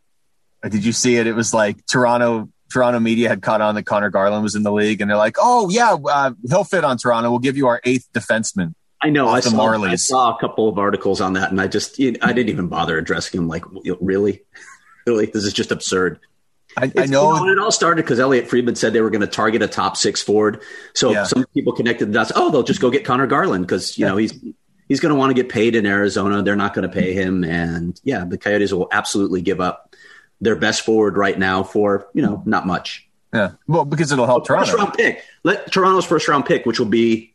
Did 0.64 0.84
you 0.84 0.92
see 0.92 1.18
it? 1.18 1.28
It 1.28 1.34
was 1.34 1.54
like 1.54 1.86
Toronto 1.86 2.50
Toronto 2.72 3.00
media 3.00 3.30
had 3.30 3.42
caught 3.42 3.62
on 3.62 3.76
that 3.76 3.84
Conor 3.84 4.10
Garland 4.10 4.44
was 4.44 4.56
in 4.56 4.64
the 4.64 4.72
league, 4.72 5.00
and 5.02 5.10
they're 5.10 5.18
like, 5.18 5.38
"Oh 5.40 5.70
yeah, 5.70 5.94
uh, 5.94 6.32
he'll 6.48 6.64
fit 6.64 6.84
on 6.84 6.98
Toronto. 6.98 7.30
We'll 7.30 7.40
give 7.40 7.58
you 7.58 7.68
our 7.68 7.80
eighth 7.84 8.08
defenseman." 8.14 8.74
I 9.02 9.10
know. 9.10 9.28
I 9.28 9.42
saw, 9.42 9.84
I 9.84 9.96
saw, 9.96 10.36
a 10.36 10.40
couple 10.40 10.68
of 10.68 10.80
articles 10.80 11.22
on 11.22 11.34
that, 11.34 11.52
and 11.52 11.62
I 11.62 11.68
just 11.68 12.00
I 12.00 12.34
didn't 12.34 12.50
even 12.50 12.68
bother 12.68 12.98
addressing 12.98 13.40
him. 13.40 13.48
Like, 13.48 13.64
really, 14.02 14.42
really, 15.08 15.28
this 15.28 15.44
is 15.44 15.54
just 15.54 15.72
absurd. 15.72 16.20
I, 16.76 16.92
I 16.98 17.06
know. 17.06 17.36
You 17.36 17.46
know 17.46 17.52
it 17.52 17.60
all 17.60 17.72
started 17.72 18.04
because 18.04 18.20
Elliotte 18.20 18.48
Friedman 18.48 18.76
said 18.76 18.94
they 18.94 19.02
were 19.02 19.10
going 19.10 19.22
to 19.22 19.28
target 19.28 19.62
a 19.62 19.68
top 19.68 19.98
six 19.98 20.22
forward. 20.22 20.62
So 20.94 21.12
yeah. 21.12 21.24
some 21.24 21.46
people 21.54 21.74
connected 21.74 22.08
the 22.08 22.14
dots. 22.14 22.32
Oh, 22.36 22.52
they'll 22.52 22.64
just 22.64 22.82
go 22.82 22.92
get 22.92 23.06
Conor 23.06 23.28
Garland 23.28 23.66
because 23.66 23.98
you 23.98 24.06
yeah. 24.06 24.12
know 24.12 24.18
he's 24.18 24.34
he's 24.88 25.00
going 25.00 25.14
to 25.14 25.18
want 25.18 25.30
to 25.30 25.34
get 25.36 25.52
paid 25.52 25.76
in 25.76 25.86
Arizona. 25.86 26.42
They're 26.42 26.56
not 26.56 26.74
going 26.74 26.88
to 26.88 26.94
pay 26.94 27.14
him, 27.14 27.44
and 27.44 28.00
yeah, 28.04 28.26
the 28.26 28.38
Coyotes 28.38 28.74
will 28.74 28.88
absolutely 28.92 29.42
give 29.42 29.60
up 29.60 29.96
their 30.42 30.56
best 30.56 30.86
forward 30.86 31.18
right 31.18 31.38
now 31.38 31.64
for 31.64 32.08
you 32.14 32.22
know 32.22 32.42
not 32.46 32.66
much. 32.66 33.08
Yeah, 33.34 33.52
well, 33.68 33.86
because 33.86 34.12
it'll 34.12 34.26
help 34.26 34.46
Toronto. 34.46 34.66
First 34.66 34.78
round 34.78 34.94
pick. 34.94 35.24
Let 35.44 35.72
Toronto's 35.72 36.06
first 36.06 36.28
round 36.28 36.46
pick, 36.46 36.66
which 36.66 36.80
will 36.80 36.88
be 36.88 37.34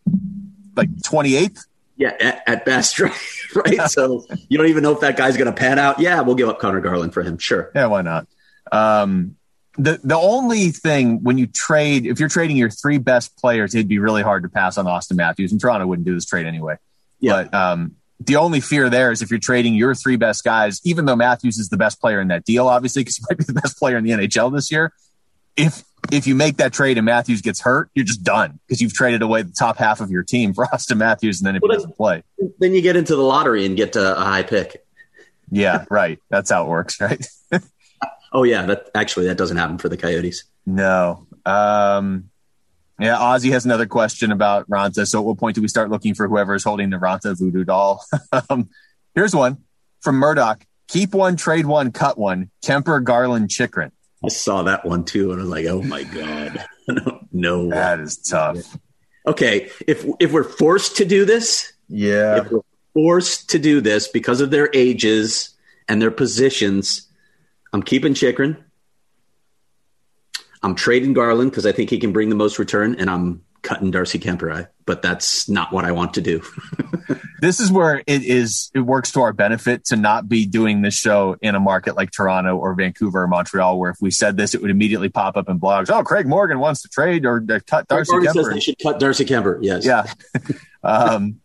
like 0.77 0.91
28th. 0.91 1.67
Yeah, 1.97 2.17
at, 2.19 2.43
at 2.47 2.65
best, 2.65 2.99
right? 3.01 3.13
right? 3.55 3.91
So 3.91 4.27
you 4.49 4.59
don't 4.59 4.69
even 4.69 4.83
know 4.83 4.93
if 4.93 5.01
that 5.01 5.17
guy's 5.17 5.37
going 5.37 5.47
to 5.47 5.53
pan 5.53 5.79
out. 5.79 6.01
Yeah, 6.01 6.21
we'll 6.23 6.35
give 6.35 6.49
up 6.49 6.59
Conor 6.59 6.81
Garland 6.81 7.15
for 7.15 7.23
him. 7.23 7.39
Sure. 7.39 7.71
Yeah, 7.75 7.87
why 7.87 8.03
not? 8.03 8.27
Um, 8.71 9.37
the 9.79 10.01
the 10.03 10.17
only 10.17 10.71
thing 10.71 11.23
when 11.23 11.39
you 11.39 11.47
trade, 11.47 12.07
if 12.07 12.21
you're 12.21 12.29
trading 12.29 12.57
your 12.57 12.71
three 12.71 12.99
best 12.99 13.37
players, 13.39 13.75
it'd 13.75 13.89
be 13.89 13.99
really 13.99 14.23
hard 14.23 14.43
to 14.43 14.49
pass 14.49 14.77
on 14.77 14.85
Auston 14.85 15.17
Matthews, 15.17 15.53
and 15.53 15.61
Toronto 15.61 15.87
wouldn't 15.87 16.07
do 16.07 16.15
this 16.15 16.27
trade 16.27 16.47
anyway. 16.47 16.77
Yeah. 17.21 17.45
But 17.45 17.55
um, 17.55 17.97
the 18.21 18.37
only 18.37 18.61
fear 18.61 18.91
there 18.91 19.13
is 19.13 19.23
if 19.23 19.31
you're 19.31 19.41
trading 19.41 19.75
your 19.75 19.95
three 19.95 20.17
best 20.17 20.45
guys, 20.45 20.81
even 20.85 21.07
though 21.07 21.17
Matthews 21.17 21.59
is 21.59 21.69
the 21.69 21.77
best 21.77 22.01
player 22.01 22.21
in 22.21 22.29
that 22.29 22.45
deal, 22.45 22.69
obviously, 22.69 23.01
because 23.01 23.17
he 23.17 23.25
might 23.29 23.39
be 23.39 23.45
the 23.45 23.55
best 23.55 23.79
player 23.79 23.97
in 23.97 24.05
the 24.05 24.11
NHL 24.11 24.53
this 24.53 24.71
year. 24.71 24.93
If 25.57 25.85
if 26.11 26.27
you 26.27 26.35
make 26.35 26.57
that 26.57 26.73
trade 26.73 26.99
and 26.99 27.05
Matthews 27.05 27.43
gets 27.43 27.61
hurt, 27.61 27.91
you're 27.95 28.05
just 28.05 28.23
done 28.23 28.59
because 28.67 28.81
you've 28.81 28.95
traded 28.95 29.23
away 29.23 29.43
the 29.43 29.53
top 29.53 29.77
half 29.77 30.01
of 30.01 30.11
your 30.11 30.23
team 30.23 30.53
for 30.53 30.67
Auston 30.73 30.97
Matthews, 30.97 31.41
and 31.41 31.47
then 31.47 31.57
if 31.57 31.63
well, 31.63 31.71
he 31.71 31.77
doesn't 31.77 31.97
play, 31.97 32.23
then 32.59 32.75
you 32.75 32.83
get 32.83 32.97
into 32.97 33.15
the 33.15 33.23
lottery 33.23 33.67
and 33.67 33.77
get 33.77 33.95
a 33.97 34.15
high 34.15 34.43
pick. 34.43 34.85
Yeah, 35.51 35.85
right. 35.91 36.19
That's 36.31 36.51
how 36.51 36.65
it 36.65 36.69
works, 36.69 37.01
right? 37.01 37.25
oh 38.33 38.43
yeah, 38.43 38.67
that 38.67 38.91
actually 38.95 39.27
that 39.27 39.37
doesn't 39.37 39.57
happen 39.57 39.79
for 39.79 39.89
the 39.89 39.97
Coyotes. 39.97 40.45
No. 40.67 41.27
Um, 41.45 42.31
yeah, 42.99 43.17
Ozzy 43.17 43.51
has 43.53 43.65
another 43.65 43.87
question 43.87 44.31
about 44.33 44.69
Raanta. 44.69 45.07
So, 45.07 45.19
at 45.19 45.25
what 45.25 45.39
point 45.39 45.55
do 45.55 45.63
we 45.63 45.69
start 45.69 45.91
looking 45.91 46.15
for 46.15 46.29
whoever 46.29 46.55
is 46.55 46.65
holding 46.65 46.91
the 46.91 46.99
Raanta 46.99 47.37
voodoo 47.37 47.65
doll? 47.65 48.05
um, 48.51 48.69
here's 49.15 49.35
one 49.35 49.59
from 50.01 50.17
Murdoch: 50.17 50.65
Keep 50.89 51.15
one, 51.15 51.37
trade 51.37 51.67
one, 51.67 51.91
cut 51.93 52.19
one. 52.19 52.51
Kuemper, 52.65 53.03
Garland, 53.03 53.51
Chychrun. 53.51 53.93
I 54.25 54.29
saw 54.29 54.63
that 54.65 54.85
one 54.85 55.05
too, 55.05 55.33
and 55.33 55.41
I 55.41 55.45
was 55.45 55.51
like, 55.51 55.67
"Oh 55.67 55.83
my 55.83 56.05
god, 56.05 56.65
no, 57.33 57.69
that 57.71 58.01
is 58.01 58.17
tough." 58.19 58.79
Okay, 59.27 59.71
if 59.87 60.07
if 60.21 60.33
we're 60.33 60.45
forced 60.45 60.97
to 60.99 61.05
do 61.05 61.25
this, 61.25 61.73
yeah, 61.89 62.39
if 62.39 62.51
we're 62.51 62.61
forced 62.95 63.51
to 63.51 63.59
do 63.59 63.81
this 63.81 64.09
because 64.09 64.41
of 64.41 64.51
their 64.51 64.71
ages 64.73 65.51
and 65.89 66.01
their 66.01 66.11
positions, 66.11 67.09
I'm 67.73 67.83
keeping 67.83 68.15
Chychrun. 68.15 68.65
I'm 70.63 70.77
trading 70.77 71.13
Garland 71.13 71.51
because 71.51 71.67
I 71.67 71.73
think 71.73 71.91
he 71.91 71.99
can 71.99 72.13
bring 72.13 72.29
the 72.29 72.37
most 72.37 72.59
return, 72.59 72.95
and 72.97 73.11
I'm 73.11 73.43
cutting 73.63 73.91
Darcy 73.91 74.19
Kuemper. 74.19 74.55
I, 74.55 74.67
but 74.85 75.03
that's 75.03 75.49
not 75.49 75.73
what 75.73 75.85
I 75.85 75.93
want 75.93 76.15
to 76.15 76.21
do. 76.21 76.43
this 77.41 77.61
is 77.61 77.71
where 77.71 78.03
it 78.07 78.23
is. 78.23 78.71
It 78.75 78.81
works 78.81 79.13
to 79.13 79.21
our 79.21 79.33
benefit 79.33 79.85
to 79.87 79.97
not 79.97 80.29
be 80.29 80.47
doing 80.47 80.83
this 80.83 80.95
show 80.95 81.37
in 81.41 81.55
a 81.55 81.61
market 81.61 81.97
like 81.97 82.11
Toronto 82.11 82.57
or 82.57 82.75
Vancouver 82.75 83.23
or 83.23 83.29
Montreal, 83.29 83.79
where 83.79 83.91
if 83.91 83.99
we 84.01 84.11
said 84.11 84.37
this, 84.37 84.55
it 84.55 84.63
would 84.63 84.71
immediately 84.71 85.09
pop 85.09 85.37
up 85.37 85.49
in 85.49 85.59
blogs. 85.61 85.91
Oh, 85.91 86.03
Craig 86.03 86.27
Morgan 86.27 86.59
wants 86.59 86.83
to 86.83 86.89
trade 86.89 87.25
or 87.25 87.45
uh, 87.49 87.61
cut 87.67 87.89
Darcy 87.89 88.13
Kuemper. 88.13 88.33
Says 88.33 88.49
they 88.49 88.61
should 88.61 88.79
cut 88.83 88.99
Darcy 88.99 89.25
Kuemper. 89.25 89.59
Yes. 89.63 89.87
Yeah. 89.87 90.13
um, 90.83 91.41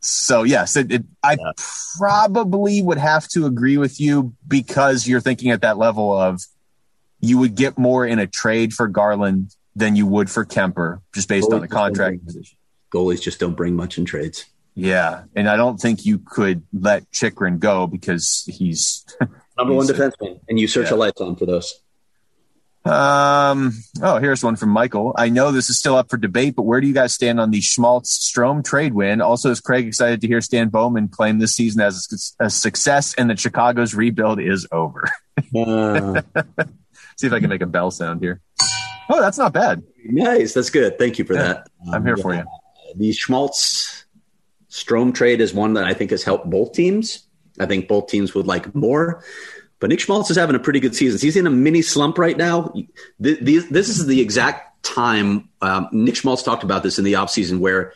so 0.00 0.44
yes, 0.44 0.76
it, 0.76 0.92
it, 0.92 1.04
I 1.22 1.32
yeah. 1.32 1.52
probably 1.98 2.82
would 2.82 2.98
have 2.98 3.26
to 3.28 3.46
agree 3.46 3.76
with 3.76 4.00
you 4.00 4.34
because 4.46 5.08
you're 5.08 5.20
thinking 5.20 5.50
at 5.50 5.62
that 5.62 5.78
level 5.78 6.16
of 6.16 6.42
you 7.20 7.38
would 7.38 7.54
get 7.56 7.78
more 7.78 8.06
in 8.06 8.18
a 8.18 8.26
trade 8.26 8.72
for 8.72 8.86
Garland 8.86 9.55
than 9.76 9.94
you 9.94 10.06
would 10.06 10.28
for 10.28 10.44
Kuemper, 10.44 11.02
just 11.14 11.28
based 11.28 11.50
Goalies 11.50 11.54
on 11.54 11.60
the 11.60 11.68
contract 11.68 12.24
position. 12.24 12.56
Goalies 12.92 13.20
just 13.20 13.38
don't 13.38 13.54
bring 13.54 13.76
much 13.76 13.98
in 13.98 14.04
trades. 14.04 14.46
Yeah, 14.74 15.24
and 15.34 15.48
I 15.48 15.56
don't 15.56 15.78
think 15.78 16.04
you 16.04 16.18
could 16.18 16.62
let 16.72 17.10
Chychrun 17.12 17.58
go 17.58 17.86
because 17.86 18.44
he's 18.46 19.06
number 19.56 19.74
he's, 19.74 19.76
one 19.76 19.86
defenseman, 19.86 20.40
and 20.48 20.58
you 20.58 20.66
search 20.66 20.90
yeah. 20.90 20.96
a 20.96 20.98
lifetime 20.98 21.36
for 21.36 21.46
those. 21.46 21.80
Um. 22.84 23.72
Oh, 24.00 24.18
here's 24.18 24.44
one 24.44 24.56
from 24.56 24.68
Michael. 24.70 25.12
I 25.16 25.28
know 25.28 25.50
this 25.50 25.70
is 25.70 25.78
still 25.78 25.96
up 25.96 26.08
for 26.08 26.16
debate, 26.16 26.54
but 26.54 26.62
where 26.62 26.80
do 26.80 26.86
you 26.86 26.94
guys 26.94 27.12
stand 27.12 27.40
on 27.40 27.50
the 27.50 27.60
Schmaltz 27.60 28.30
Strome 28.30 28.64
trade 28.64 28.94
win? 28.94 29.20
Also, 29.20 29.50
is 29.50 29.60
Craig 29.60 29.86
excited 29.86 30.20
to 30.20 30.26
hear 30.26 30.40
Stan 30.40 30.68
Bowman 30.68 31.08
claim 31.08 31.38
this 31.38 31.54
season 31.54 31.80
as 31.80 32.30
a, 32.40 32.46
a 32.46 32.50
success 32.50 33.14
and 33.14 33.28
that 33.28 33.40
Chicago's 33.40 33.94
rebuild 33.94 34.40
is 34.40 34.66
over? 34.72 35.04
Uh. 35.54 36.22
See 37.18 37.26
if 37.26 37.32
I 37.32 37.40
can 37.40 37.50
make 37.50 37.60
a 37.60 37.66
bell 37.66 37.90
sound 37.90 38.20
here. 38.22 38.40
Oh, 39.08 39.20
that's 39.20 39.38
not 39.38 39.52
bad. 39.52 39.82
Nice. 40.04 40.54
That's 40.54 40.70
good. 40.70 40.98
Thank 40.98 41.18
you 41.18 41.24
for 41.24 41.34
yeah, 41.34 41.42
that. 41.42 41.68
I'm 41.92 42.04
here 42.04 42.14
um, 42.14 42.22
for 42.22 42.34
you. 42.34 42.44
The 42.96 43.12
Schmaltz 43.12 44.04
Strome 44.70 45.14
trade 45.14 45.40
is 45.40 45.54
one 45.54 45.74
that 45.74 45.84
I 45.84 45.94
think 45.94 46.10
has 46.10 46.22
helped 46.22 46.48
both 46.50 46.72
teams. 46.72 47.26
I 47.58 47.66
think 47.66 47.88
both 47.88 48.08
teams 48.08 48.34
would 48.34 48.46
like 48.46 48.74
more. 48.74 49.24
But 49.78 49.90
Nick 49.90 50.00
Schmaltz 50.00 50.30
is 50.30 50.36
having 50.36 50.56
a 50.56 50.58
pretty 50.58 50.80
good 50.80 50.94
season. 50.94 51.20
He's 51.20 51.36
in 51.36 51.46
a 51.46 51.50
mini 51.50 51.82
slump 51.82 52.18
right 52.18 52.36
now. 52.36 52.72
This 53.18 53.88
is 53.88 54.06
the 54.06 54.20
exact 54.20 54.82
time 54.82 55.48
um, 55.60 55.88
Nick 55.92 56.16
Schmaltz 56.16 56.42
talked 56.42 56.62
about 56.62 56.82
this 56.82 56.98
in 56.98 57.04
the 57.04 57.14
offseason 57.14 57.58
where 57.58 57.92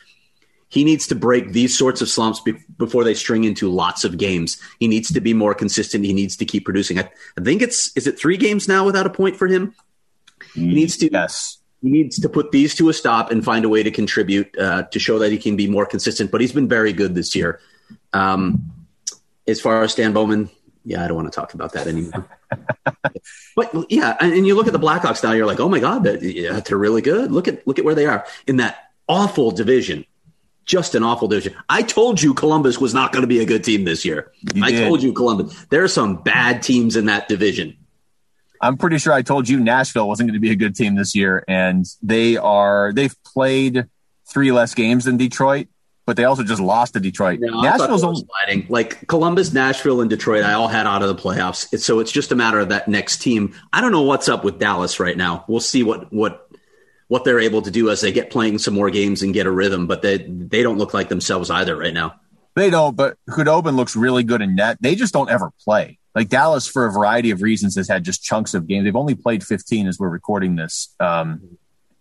he 0.68 0.84
needs 0.84 1.06
to 1.08 1.14
break 1.14 1.52
these 1.52 1.76
sorts 1.76 2.00
of 2.00 2.08
slumps 2.08 2.40
be- 2.40 2.58
before 2.78 3.02
they 3.04 3.14
string 3.14 3.44
into 3.44 3.68
lots 3.70 4.04
of 4.04 4.18
games. 4.18 4.60
He 4.78 4.88
needs 4.88 5.12
to 5.12 5.20
be 5.20 5.34
more 5.34 5.54
consistent. 5.54 6.04
He 6.04 6.12
needs 6.12 6.36
to 6.36 6.44
keep 6.44 6.64
producing. 6.64 6.98
I, 6.98 7.10
I 7.36 7.42
think 7.42 7.60
it's 7.62 7.94
is 7.96 8.06
it 8.06 8.18
three 8.18 8.36
games 8.36 8.68
now 8.68 8.84
without 8.84 9.06
a 9.06 9.10
point 9.10 9.36
for 9.36 9.46
him. 9.46 9.74
He 10.54 10.66
needs 10.66 10.96
to 10.98 11.10
yes. 11.10 11.58
He 11.82 11.88
needs 11.88 12.20
to 12.20 12.28
put 12.28 12.52
these 12.52 12.74
to 12.74 12.90
a 12.90 12.92
stop 12.92 13.30
and 13.30 13.42
find 13.42 13.64
a 13.64 13.68
way 13.68 13.82
to 13.82 13.90
contribute 13.90 14.56
uh, 14.58 14.82
to 14.84 14.98
show 14.98 15.18
that 15.18 15.32
he 15.32 15.38
can 15.38 15.56
be 15.56 15.66
more 15.66 15.86
consistent. 15.86 16.30
But 16.30 16.42
he's 16.42 16.52
been 16.52 16.68
very 16.68 16.92
good 16.92 17.14
this 17.14 17.34
year. 17.34 17.60
Um, 18.12 18.70
as 19.46 19.60
far 19.60 19.82
as 19.82 19.92
Stan 19.92 20.12
Bowman, 20.12 20.50
yeah, 20.84 21.04
I 21.04 21.08
don't 21.08 21.16
want 21.16 21.32
to 21.32 21.34
talk 21.34 21.54
about 21.54 21.72
that 21.72 21.86
anymore. 21.86 22.26
but 23.56 23.90
yeah, 23.90 24.16
and, 24.20 24.46
you 24.46 24.54
look 24.54 24.66
at 24.66 24.72
the 24.72 24.78
Blackhawks 24.78 25.22
now, 25.22 25.32
you're 25.32 25.46
like, 25.46 25.60
oh 25.60 25.68
my 25.68 25.78
god, 25.78 26.04
that, 26.04 26.22
yeah, 26.22 26.60
they're 26.60 26.78
really 26.78 27.02
good. 27.02 27.32
Look 27.32 27.48
at 27.48 27.66
look 27.66 27.78
at 27.78 27.84
where 27.84 27.94
they 27.94 28.06
are 28.06 28.26
in 28.46 28.56
that 28.56 28.90
awful 29.08 29.50
division. 29.50 30.04
Just 30.66 30.94
an 30.94 31.02
awful 31.02 31.28
division. 31.28 31.54
I 31.68 31.82
told 31.82 32.22
you 32.22 32.32
Columbus 32.32 32.78
was 32.78 32.94
not 32.94 33.12
going 33.12 33.22
to 33.22 33.26
be 33.26 33.40
a 33.40 33.46
good 33.46 33.64
team 33.64 33.84
this 33.84 34.04
year. 34.04 34.32
You 34.54 34.64
I 34.64 34.70
did. 34.70 34.86
told 34.86 35.02
you 35.02 35.12
Columbus. 35.12 35.66
There 35.66 35.82
are 35.82 35.88
some 35.88 36.22
bad 36.22 36.62
teams 36.62 36.96
in 36.96 37.06
that 37.06 37.28
division. 37.28 37.76
I'm 38.60 38.76
pretty 38.76 38.98
sure 38.98 39.12
I 39.12 39.22
told 39.22 39.48
you 39.48 39.58
Nashville 39.58 40.06
wasn't 40.06 40.28
going 40.28 40.34
to 40.34 40.40
be 40.40 40.50
a 40.50 40.56
good 40.56 40.76
team 40.76 40.94
this 40.94 41.14
year, 41.14 41.44
and 41.48 41.86
they 42.02 42.36
are. 42.36 42.92
They've 42.92 43.14
played 43.24 43.86
three 44.28 44.52
less 44.52 44.74
games 44.74 45.06
than 45.06 45.16
Detroit, 45.16 45.68
but 46.04 46.16
they 46.16 46.24
also 46.24 46.42
just 46.42 46.60
lost 46.60 46.94
to 46.94 47.00
Detroit. 47.00 47.38
No, 47.40 47.62
Nashville's 47.62 48.04
only 48.04 48.24
sliding. 48.26 48.66
Like 48.68 49.06
Columbus, 49.06 49.52
Nashville, 49.52 50.00
and 50.00 50.10
Detroit, 50.10 50.44
I 50.44 50.54
all 50.54 50.68
had 50.68 50.86
out 50.86 51.02
of 51.02 51.08
the 51.08 51.14
playoffs. 51.14 51.78
So 51.78 52.00
it's 52.00 52.12
just 52.12 52.32
a 52.32 52.34
matter 52.34 52.58
of 52.58 52.68
that 52.68 52.88
next 52.88 53.22
team. 53.22 53.54
I 53.72 53.80
don't 53.80 53.92
know 53.92 54.02
what's 54.02 54.28
up 54.28 54.44
with 54.44 54.58
Dallas 54.58 55.00
right 55.00 55.16
now. 55.16 55.44
We'll 55.48 55.60
see 55.60 55.82
what 55.82 56.12
what 56.12 56.50
what 57.08 57.24
they're 57.24 57.40
able 57.40 57.62
to 57.62 57.70
do 57.70 57.90
as 57.90 58.00
they 58.00 58.12
get 58.12 58.30
playing 58.30 58.58
some 58.58 58.74
more 58.74 58.90
games 58.90 59.22
and 59.22 59.32
get 59.32 59.46
a 59.46 59.50
rhythm. 59.50 59.86
But 59.86 60.02
they 60.02 60.18
they 60.18 60.62
don't 60.62 60.78
look 60.78 60.92
like 60.92 61.08
themselves 61.08 61.48
either 61.48 61.76
right 61.76 61.94
now. 61.94 62.16
They 62.56 62.68
don't. 62.68 62.96
But 62.96 63.16
Khudobin 63.28 63.76
looks 63.76 63.96
really 63.96 64.24
good 64.24 64.42
in 64.42 64.54
net. 64.54 64.78
They 64.80 64.96
just 64.96 65.14
don't 65.14 65.30
ever 65.30 65.50
play. 65.64 65.99
Like 66.14 66.28
Dallas, 66.28 66.66
for 66.66 66.86
a 66.86 66.92
variety 66.92 67.30
of 67.30 67.42
reasons, 67.42 67.76
has 67.76 67.88
had 67.88 68.04
just 68.04 68.22
chunks 68.22 68.54
of 68.54 68.66
games. 68.66 68.84
They've 68.84 68.96
only 68.96 69.14
played 69.14 69.44
15 69.44 69.86
as 69.86 69.98
we're 69.98 70.08
recording 70.08 70.56
this. 70.56 70.94
Um, 70.98 71.58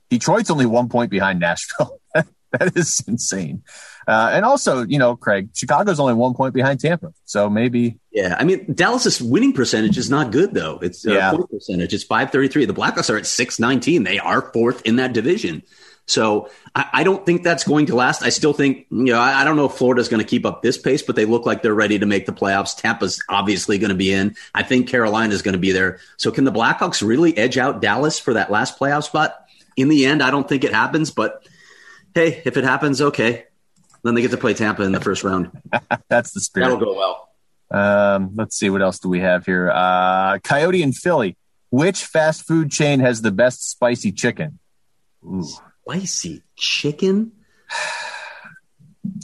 Detroit's 0.10 0.50
only 0.50 0.66
one 0.66 0.90
point 0.90 1.12
behind 1.12 1.40
Nashville. 1.40 2.00
that 2.52 2.76
is 2.76 3.04
insane. 3.08 3.64
Uh, 4.08 4.32
and 4.34 4.44
also, 4.44 4.84
you 4.86 4.98
know, 4.98 5.16
Craig, 5.16 5.50
Chicago's 5.54 6.00
only 6.00 6.16
one 6.16 6.34
point 6.34 6.54
behind 6.54 6.80
Tampa, 6.80 7.14
so 7.26 7.50
maybe. 7.50 8.00
Yeah, 8.12 8.36
I 8.40 8.44
mean, 8.44 8.74
Dallas's 8.74 9.22
winning 9.22 9.54
percentage 9.54 9.98
is 9.98 10.10
not 10.10 10.32
good 10.32 10.54
though. 10.54 10.80
It's 10.80 11.06
uh, 11.06 11.12
yeah. 11.12 11.32
point 11.32 11.52
percentage. 11.52 11.94
It's 11.94 12.04
five 12.04 12.32
thirty 12.32 12.48
three. 12.48 12.66
The 12.66 12.74
Blackhawks 12.74 13.14
are 13.14 13.18
at 13.18 13.28
six 13.28 13.60
nineteen. 13.60 14.04
They 14.04 14.18
are 14.18 14.52
fourth 14.52 14.82
in 14.86 14.96
that 14.96 15.14
division. 15.14 15.62
So 16.10 16.50
I, 16.74 16.90
I, 16.94 17.04
don't 17.04 17.24
think 17.24 17.44
that's 17.44 17.64
going 17.64 17.86
to 17.88 17.96
last. 17.96 18.24
I 18.24 18.30
still 18.30 18.52
think, 18.54 18.88
you 18.90 19.14
know, 19.14 19.20
I, 19.20 19.42
I 19.42 19.44
don't 19.44 19.56
know 19.56 19.66
if 19.66 19.74
Florida's 19.74 20.10
going 20.10 20.24
to 20.24 20.28
keep 20.28 20.44
up 20.44 20.64
this 20.64 20.76
pace, 20.78 21.04
but 21.04 21.16
they 21.16 21.26
look 21.26 21.46
like 21.46 21.62
they're 21.62 21.76
ready 21.76 22.00
to 22.00 22.06
make 22.08 22.26
the 22.26 22.32
playoffs. 22.32 22.76
Tampa's 22.76 23.22
obviously 23.30 23.78
going 23.78 23.90
to 23.90 23.96
be 23.96 24.12
in. 24.12 24.36
I 24.56 24.64
think 24.64 24.90
Carolina's 24.90 25.44
going 25.44 25.54
to 25.54 25.60
be 25.60 25.72
there. 25.72 26.00
So 26.18 26.32
can 26.32 26.46
the 26.46 26.52
Blackhawks 26.52 27.06
really 27.06 27.38
edge 27.38 27.60
out 27.60 27.80
Dallas 27.80 28.20
for 28.20 28.34
that 28.34 28.50
last 28.50 28.80
playoff 28.80 29.04
spot? 29.04 29.46
In 29.78 29.88
the 29.88 30.08
end, 30.08 30.24
I 30.24 30.32
don't 30.32 30.50
think 30.50 30.64
it 30.64 30.74
happens, 30.74 31.12
but 31.12 31.48
hey, 32.16 32.42
if 32.44 32.58
it 32.58 32.64
happens, 32.64 33.02
okay. 33.02 33.46
Then 34.04 34.16
they 34.16 34.22
get 34.22 34.32
to 34.32 34.38
play 34.38 34.56
Tampa 34.56 34.82
in 34.82 34.92
the 34.92 35.00
first 35.00 35.24
round. 35.24 35.52
That's 36.10 36.32
the 36.32 36.40
spirit. 36.40 36.70
That'll 36.70 36.80
go 36.80 36.96
well. 36.96 37.30
Um, 37.72 38.32
let's 38.36 38.58
see 38.58 38.72
what 38.72 38.82
else 38.82 38.98
do 38.98 39.10
we 39.10 39.20
have 39.20 39.46
here. 39.46 39.70
Uh, 39.70 40.40
Coyote 40.40 40.82
in 40.82 40.92
Philly. 40.92 41.38
Which 41.70 42.04
fast 42.04 42.48
food 42.48 42.72
chain 42.72 43.00
has 43.02 43.22
the 43.22 43.30
best 43.30 43.70
spicy 43.70 44.12
chicken? 44.12 44.58
Ooh. 45.24 45.46
Spicy 45.90 46.44
chicken. 46.56 47.32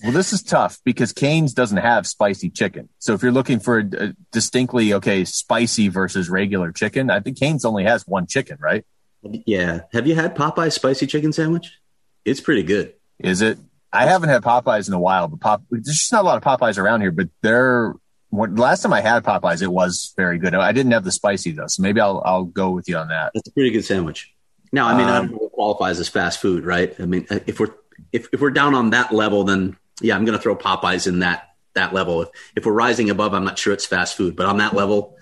Well, 0.04 0.14
this 0.14 0.34
is 0.34 0.42
tough 0.42 0.80
because 0.84 1.14
Canes 1.14 1.54
doesn't 1.54 1.78
have 1.78 2.08
spicy 2.08 2.50
chicken. 2.50 2.90
So 3.00 3.14
if 3.14 3.22
you're 3.22 3.32
looking 3.32 3.60
for 3.60 3.80
a, 3.80 3.86
a 3.98 4.14
distinctly 4.32 4.94
okay 4.94 5.26
spicy 5.26 5.90
versus 5.90 6.30
regular 6.30 6.72
chicken, 6.72 7.10
I 7.10 7.20
think 7.20 7.40
Canes 7.40 7.66
only 7.66 7.84
has 7.84 8.06
one 8.08 8.26
chicken, 8.26 8.58
right? 8.60 8.86
Yeah. 9.22 9.82
Have 9.94 10.08
you 10.08 10.16
had 10.16 10.36
Popeye's 10.36 10.76
spicy 10.76 11.08
chicken 11.08 11.34
sandwich? 11.34 11.78
It's 12.24 12.42
pretty 12.42 12.64
good. 12.64 12.94
Is 13.20 13.42
it? 13.42 13.60
I 13.94 14.06
haven't 14.06 14.30
had 14.30 14.44
Popeyes 14.44 14.88
in 14.88 14.94
a 14.94 15.00
while, 15.00 15.28
but 15.28 15.40
Pop, 15.40 15.64
there's 15.70 15.86
just 15.86 16.12
not 16.12 16.24
a 16.24 16.28
lot 16.28 16.38
of 16.38 16.44
Popeyes 16.44 16.78
around 16.78 17.02
here. 17.02 17.12
But 17.12 17.30
they're 17.42 17.94
when, 18.30 18.56
last 18.56 18.82
time 18.82 18.94
I 18.94 19.02
had 19.02 19.24
Popeyes, 19.24 19.62
it 19.62 19.72
was 19.72 20.14
very 20.18 20.40
good. 20.40 20.56
I 20.56 20.72
didn't 20.72 20.94
have 20.94 21.04
the 21.04 21.12
spicy 21.12 21.52
though, 21.52 21.68
so 21.68 21.82
maybe 21.82 22.02
I'll 22.02 22.22
I'll 22.26 22.46
go 22.46 22.72
with 22.72 22.90
you 22.90 22.98
on 22.98 23.10
that. 23.10 23.32
That's 23.34 23.48
a 23.48 23.52
pretty 23.52 23.72
good 23.72 23.86
sandwich. 23.86 24.35
Now, 24.76 24.90
I 24.90 24.98
mean, 24.98 25.08
um, 25.08 25.10
I 25.10 25.18
don't 25.20 25.32
know 25.32 25.38
what 25.38 25.52
qualifies 25.54 26.02
as 26.02 26.10
fast 26.10 26.42
food, 26.42 26.66
right? 26.66 26.94
I 27.00 27.06
mean, 27.06 27.26
if 27.30 27.62
we're 27.62 27.74
if, 28.12 28.28
if 28.34 28.42
we're 28.42 28.52
down 28.52 28.76
on 28.76 28.90
that 28.90 29.14
level, 29.14 29.46
then 29.46 29.78
yeah, 30.02 30.18
I'm 30.18 30.26
going 30.26 30.38
to 30.38 30.42
throw 30.42 30.54
Popeyes 30.54 31.08
in 31.08 31.20
that 31.20 31.56
that 31.76 31.94
level. 31.94 32.24
If 32.24 32.30
if 32.58 32.66
we're 32.66 32.74
rising 32.74 33.10
above, 33.10 33.34
I'm 33.34 33.46
not 33.46 33.58
sure 33.58 33.72
it's 33.72 33.86
fast 33.86 34.18
food, 34.18 34.36
but 34.36 34.48
on 34.48 34.58
that 34.58 34.74
level, 34.74 35.16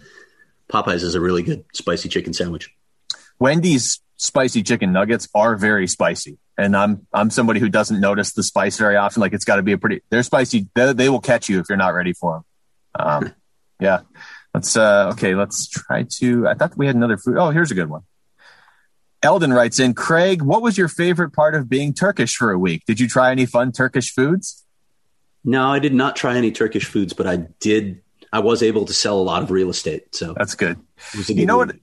Popeyes 0.69 1.03
is 1.03 1.13
a 1.13 1.21
really 1.21 1.43
good 1.43 1.65
spicy 1.71 2.09
chicken 2.09 2.33
sandwich. 2.33 2.73
Wendy's 3.37 4.01
spicy 4.17 4.63
chicken 4.63 4.91
nuggets 4.91 5.29
are 5.35 5.55
very 5.55 5.87
spicy 5.87 6.39
and 6.57 6.75
I'm 6.75 7.05
I'm 7.13 7.29
somebody 7.29 7.59
who 7.59 7.69
doesn't 7.69 7.99
notice 7.99 8.33
the 8.33 8.41
spice 8.41 8.77
very 8.77 8.95
often. 8.95 9.21
Like 9.21 9.33
it's 9.33 9.45
got 9.45 9.57
to 9.57 9.63
be 9.63 9.73
a 9.73 9.77
pretty. 9.77 10.01
They're 10.09 10.23
spicy. 10.23 10.67
They, 10.73 10.93
they, 10.93 11.09
will 11.09 11.21
catch 11.21 11.49
you 11.49 11.59
if 11.59 11.65
you're 11.69 11.77
not 11.77 11.93
ready 11.93 12.13
for 12.13 12.43
them. 12.95 13.07
Um, 13.07 13.33
yeah. 13.79 14.01
Let's 14.53 14.75
uh 14.77 15.09
okay. 15.13 15.35
Let's 15.35 15.67
try 15.67 16.05
to. 16.17 16.47
I 16.47 16.53
thought 16.53 16.77
we 16.77 16.85
had 16.85 16.95
another 16.95 17.17
food. 17.17 17.37
Oh, 17.37 17.49
here's 17.49 17.71
a 17.71 17.75
good 17.75 17.89
one. 17.89 18.03
Eldon 19.23 19.53
writes 19.53 19.79
in, 19.79 19.93
Craig, 19.93 20.41
what 20.41 20.61
was 20.61 20.77
your 20.77 20.89
favorite 20.89 21.31
part 21.31 21.55
of 21.55 21.69
being 21.69 21.93
Turkish 21.93 22.35
for 22.35 22.51
a 22.51 22.59
week? 22.59 22.83
Did 22.85 22.99
you 22.99 23.07
try 23.07 23.31
any 23.31 23.45
fun 23.45 23.71
Turkish 23.71 24.13
foods? 24.13 24.65
No, 25.45 25.71
I 25.71 25.79
did 25.79 25.93
not 25.93 26.15
try 26.15 26.35
any 26.35 26.51
Turkish 26.51 26.85
foods, 26.85 27.13
but 27.13 27.25
I 27.25 27.37
did. 27.59 28.01
I 28.31 28.39
was 28.39 28.61
able 28.61 28.85
to 28.85 28.93
sell 28.93 29.19
a 29.19 29.23
lot 29.23 29.43
of 29.43 29.51
real 29.51 29.69
estate. 29.69 30.13
So 30.15 30.33
that's 30.37 30.55
good. 30.55 30.77
good 31.13 31.29
you 31.29 31.45
know 31.45 31.59
week. 31.59 31.67
what? 31.67 31.75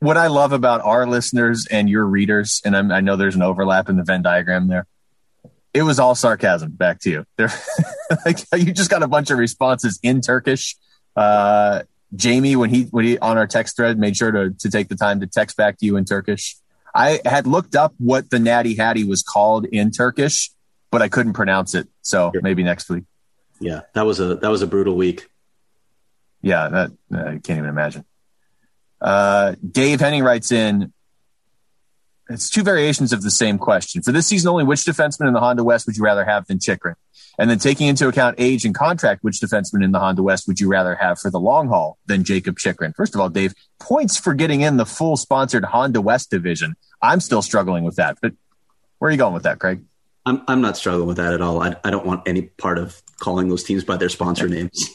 what 0.00 0.16
I 0.16 0.28
love 0.28 0.52
about 0.52 0.80
our 0.82 1.06
listeners 1.06 1.66
and 1.70 1.88
your 1.88 2.04
readers, 2.04 2.62
and 2.64 2.76
I'm, 2.76 2.92
i 2.92 3.00
know 3.00 3.16
there's 3.16 3.34
an 3.34 3.42
overlap 3.42 3.88
in 3.88 3.96
the 3.96 4.04
Venn 4.04 4.22
diagram 4.22 4.68
there. 4.68 4.86
It 5.74 5.82
was 5.82 5.98
all 5.98 6.14
sarcasm. 6.14 6.72
Back 6.72 7.00
to 7.00 7.10
you. 7.10 7.24
There, 7.36 7.52
like 8.24 8.38
you 8.56 8.72
just 8.72 8.90
got 8.90 9.02
a 9.02 9.08
bunch 9.08 9.30
of 9.30 9.38
responses 9.38 9.98
in 10.02 10.20
Turkish. 10.20 10.76
Uh, 11.14 11.82
Jamie, 12.14 12.56
when 12.56 12.70
he 12.70 12.84
when 12.84 13.04
he 13.04 13.18
on 13.18 13.36
our 13.36 13.46
text 13.46 13.76
thread, 13.76 13.98
made 13.98 14.16
sure 14.16 14.30
to 14.30 14.50
to 14.50 14.70
take 14.70 14.88
the 14.88 14.96
time 14.96 15.20
to 15.20 15.26
text 15.26 15.56
back 15.56 15.78
to 15.78 15.86
you 15.86 15.96
in 15.96 16.04
Turkish. 16.04 16.56
I 16.98 17.20
had 17.24 17.46
looked 17.46 17.76
up 17.76 17.94
what 17.98 18.28
the 18.30 18.40
Natty 18.40 18.74
Hattie 18.74 19.04
was 19.04 19.22
called 19.22 19.66
in 19.66 19.92
Turkish, 19.92 20.50
but 20.90 21.00
I 21.00 21.08
couldn't 21.08 21.34
pronounce 21.34 21.74
it. 21.76 21.88
So 22.02 22.32
maybe 22.42 22.64
next 22.64 22.90
week. 22.90 23.04
Yeah, 23.60 23.82
that 23.94 24.02
was 24.02 24.18
a 24.18 24.34
that 24.36 24.48
was 24.48 24.62
a 24.62 24.66
brutal 24.66 24.96
week. 24.96 25.28
Yeah, 26.42 26.68
that 26.68 26.90
I 27.12 27.38
can't 27.38 27.58
even 27.58 27.66
imagine. 27.66 28.04
Uh, 29.00 29.54
Dave 29.70 30.00
Henning 30.00 30.24
writes 30.24 30.50
in, 30.50 30.92
it's 32.28 32.50
two 32.50 32.62
variations 32.62 33.12
of 33.12 33.22
the 33.22 33.30
same 33.30 33.58
question. 33.58 34.02
For 34.02 34.12
this 34.12 34.26
season 34.26 34.50
only, 34.50 34.64
which 34.64 34.80
defenseman 34.80 35.28
in 35.28 35.32
the 35.32 35.40
Honda 35.40 35.64
West 35.64 35.86
would 35.86 35.96
you 35.96 36.04
rather 36.04 36.24
have 36.24 36.46
than 36.46 36.58
Chychrun? 36.58 36.94
And 37.38 37.48
then 37.48 37.58
taking 37.58 37.86
into 37.86 38.08
account 38.08 38.34
age 38.38 38.64
and 38.64 38.74
contract, 38.74 39.22
which 39.22 39.40
defenseman 39.40 39.84
in 39.84 39.92
the 39.92 40.00
Honda 40.00 40.22
West 40.22 40.48
would 40.48 40.58
you 40.58 40.68
rather 40.68 40.96
have 40.96 41.18
for 41.20 41.30
the 41.30 41.38
long 41.38 41.68
haul 41.68 41.96
than 42.06 42.24
Jacob 42.24 42.58
Chychrun? 42.58 42.92
First 42.92 43.14
of 43.14 43.20
all, 43.20 43.28
Dave, 43.28 43.54
points 43.78 44.16
for 44.16 44.34
getting 44.34 44.60
in 44.60 44.76
the 44.76 44.84
full 44.84 45.16
sponsored 45.16 45.64
Honda 45.64 46.00
West 46.00 46.30
division. 46.30 46.74
I'm 47.00 47.20
still 47.20 47.42
struggling 47.42 47.84
with 47.84 47.96
that, 47.96 48.18
but 48.20 48.32
where 48.98 49.08
are 49.08 49.12
you 49.12 49.18
going 49.18 49.34
with 49.34 49.44
that, 49.44 49.60
Craig? 49.60 49.82
I'm, 50.26 50.42
I'm 50.48 50.60
not 50.60 50.76
struggling 50.76 51.06
with 51.06 51.16
that 51.18 51.32
at 51.32 51.40
all. 51.40 51.62
I, 51.62 51.76
I 51.84 51.90
don't 51.90 52.04
want 52.04 52.26
any 52.26 52.42
part 52.42 52.76
of 52.76 53.00
calling 53.18 53.48
those 53.48 53.62
teams 53.62 53.84
by 53.84 53.96
their 53.96 54.08
sponsor 54.08 54.48
names. 54.48 54.90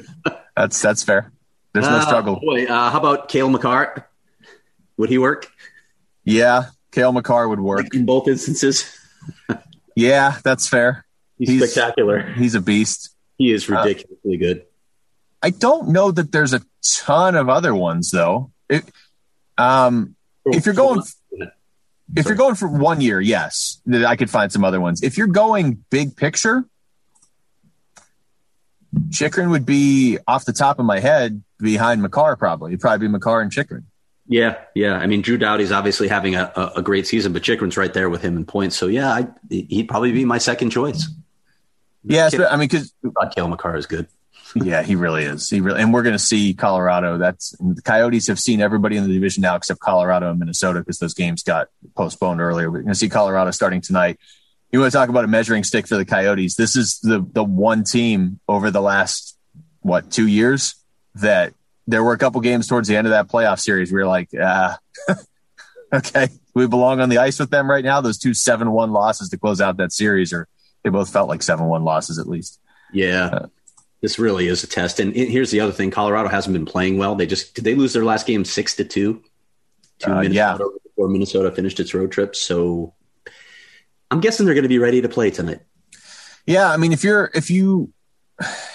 that's, 0.56 0.80
that's 0.80 1.02
fair. 1.02 1.32
There's 1.72 1.88
no 1.88 1.96
uh, 1.96 2.06
struggle. 2.06 2.40
Boy, 2.40 2.66
uh, 2.66 2.90
how 2.90 2.98
about 2.98 3.28
Cale 3.28 3.48
Makar? 3.48 4.08
Would 4.98 5.08
he 5.08 5.18
work? 5.18 5.50
Yeah, 6.24 6.66
Cale 6.96 7.12
Makar 7.12 7.46
would 7.46 7.60
work 7.60 7.94
in 7.94 8.06
both 8.06 8.26
instances. 8.26 8.90
yeah, 9.94 10.38
that's 10.42 10.66
fair. 10.66 11.04
He's, 11.36 11.50
he's, 11.50 11.70
spectacular. 11.70 12.32
He's 12.32 12.54
a 12.54 12.60
beast. 12.62 13.14
He 13.36 13.52
is 13.52 13.68
ridiculously 13.68 14.36
uh, 14.36 14.38
good. 14.38 14.66
I 15.42 15.50
don't 15.50 15.88
know 15.88 16.10
that 16.10 16.32
there's 16.32 16.54
a 16.54 16.62
ton 17.04 17.34
of 17.34 17.50
other 17.50 17.74
ones 17.74 18.10
though. 18.10 18.50
It, 18.70 18.84
um, 19.58 20.16
if 20.46 20.64
you're 20.64 20.74
going, 20.74 21.02
if 22.16 22.24
you're 22.24 22.34
going 22.34 22.54
for 22.54 22.66
one 22.66 23.02
year, 23.02 23.20
yes, 23.20 23.78
I 23.86 24.16
could 24.16 24.30
find 24.30 24.50
some 24.50 24.64
other 24.64 24.80
ones. 24.80 25.02
If 25.02 25.18
you're 25.18 25.26
going 25.26 25.84
big 25.90 26.16
picture, 26.16 26.64
Chychrun 29.10 29.50
would 29.50 29.66
be 29.66 30.16
off 30.26 30.46
the 30.46 30.54
top 30.54 30.78
of 30.78 30.86
my 30.86 31.00
head 31.00 31.42
behind 31.58 32.00
Makar. 32.00 32.36
Probably, 32.36 32.70
It'd 32.70 32.80
probably 32.80 33.06
be 33.06 33.12
Makar 33.12 33.42
and 33.42 33.52
Chychrun. 33.52 33.84
Yeah, 34.28 34.58
yeah. 34.74 34.94
I 34.94 35.06
mean, 35.06 35.22
Drew 35.22 35.38
Doughty's 35.38 35.70
obviously 35.70 36.08
having 36.08 36.34
a, 36.34 36.72
a, 36.76 36.82
great 36.82 37.06
season, 37.06 37.32
but 37.32 37.42
Chychrun's 37.42 37.76
right 37.76 37.92
there 37.92 38.10
with 38.10 38.22
him 38.22 38.36
in 38.36 38.44
points. 38.44 38.76
So 38.76 38.88
yeah, 38.88 39.12
I, 39.12 39.28
he'd 39.48 39.88
probably 39.88 40.10
be 40.10 40.24
my 40.24 40.38
second 40.38 40.70
choice. 40.70 41.08
Yeah, 42.02 42.28
I 42.50 42.56
mean, 42.56 42.68
because 42.68 42.92
Cale 43.34 43.48
Makar 43.48 43.76
is 43.76 43.86
good. 43.86 44.08
yeah, 44.54 44.82
he 44.82 44.94
really 44.94 45.24
is. 45.24 45.50
He 45.50 45.60
really, 45.60 45.80
and 45.80 45.92
we're 45.92 46.02
going 46.02 46.14
to 46.14 46.18
see 46.18 46.54
Colorado. 46.54 47.18
That's 47.18 47.50
the 47.58 47.82
Coyotes 47.82 48.28
have 48.28 48.38
seen 48.38 48.60
everybody 48.60 48.96
in 48.96 49.06
the 49.06 49.12
division 49.12 49.42
now 49.42 49.56
except 49.56 49.80
Colorado 49.80 50.30
and 50.30 50.38
Minnesota 50.38 50.80
because 50.80 50.98
those 50.98 51.14
games 51.14 51.42
got 51.42 51.68
postponed 51.96 52.40
earlier. 52.40 52.70
We're 52.70 52.82
going 52.82 52.92
to 52.92 52.98
see 52.98 53.08
Colorado 53.08 53.50
starting 53.50 53.80
tonight. 53.80 54.18
You 54.72 54.80
want 54.80 54.92
to 54.92 54.98
talk 54.98 55.08
about 55.08 55.24
a 55.24 55.28
measuring 55.28 55.64
stick 55.64 55.86
for 55.86 55.96
the 55.96 56.04
Coyotes? 56.04 56.54
This 56.56 56.76
is 56.76 56.98
the 57.00 57.26
the 57.32 57.44
one 57.44 57.84
team 57.84 58.40
over 58.48 58.70
the 58.70 58.80
last 58.80 59.36
what 59.80 60.10
two 60.10 60.26
years 60.26 60.76
that 61.16 61.54
there 61.86 62.02
were 62.02 62.12
a 62.12 62.18
couple 62.18 62.40
games 62.40 62.66
towards 62.66 62.88
the 62.88 62.96
end 62.96 63.06
of 63.06 63.12
that 63.12 63.28
playoff 63.28 63.60
series. 63.60 63.92
We 63.92 63.98
were 63.98 64.06
like, 64.06 64.28
ah, 64.40 64.78
okay, 65.92 66.28
we 66.54 66.66
belong 66.66 67.00
on 67.00 67.08
the 67.08 67.18
ice 67.18 67.38
with 67.38 67.50
them 67.50 67.70
right 67.70 67.84
now. 67.84 68.00
Those 68.00 68.18
two 68.18 68.34
seven 68.34 68.70
one 68.70 68.92
losses 68.92 69.28
to 69.30 69.38
close 69.38 69.60
out 69.60 69.76
that 69.78 69.92
series, 69.92 70.32
or 70.32 70.48
they 70.82 70.90
both 70.90 71.12
felt 71.12 71.28
like 71.28 71.42
seven 71.42 71.66
one 71.66 71.84
losses 71.84 72.18
at 72.18 72.28
least. 72.28 72.60
Yeah. 72.92 73.26
Uh, 73.26 73.46
this 74.02 74.18
really 74.18 74.46
is 74.46 74.62
a 74.62 74.66
test. 74.66 75.00
And 75.00 75.14
here's 75.14 75.50
the 75.50 75.60
other 75.60 75.72
thing: 75.72 75.90
Colorado 75.90 76.28
hasn't 76.28 76.52
been 76.52 76.66
playing 76.66 76.98
well. 76.98 77.14
They 77.14 77.26
just 77.26 77.54
did 77.54 77.64
they 77.64 77.74
lose 77.74 77.92
their 77.92 78.04
last 78.04 78.26
game 78.26 78.44
six 78.44 78.74
to 78.76 78.84
two 78.84 79.22
to 80.00 80.12
uh, 80.12 80.22
Minnesota 80.22 80.64
yeah. 80.64 80.78
before 80.84 81.08
Minnesota 81.08 81.50
finished 81.50 81.80
its 81.80 81.94
road 81.94 82.12
trip. 82.12 82.36
So 82.36 82.94
I'm 84.10 84.20
guessing 84.20 84.46
they're 84.46 84.54
going 84.54 84.62
to 84.62 84.68
be 84.68 84.78
ready 84.78 85.00
to 85.00 85.08
play 85.08 85.30
tonight. 85.30 85.60
Yeah, 86.46 86.70
I 86.70 86.76
mean, 86.76 86.92
if 86.92 87.02
you're 87.02 87.30
if 87.34 87.50
you 87.50 87.92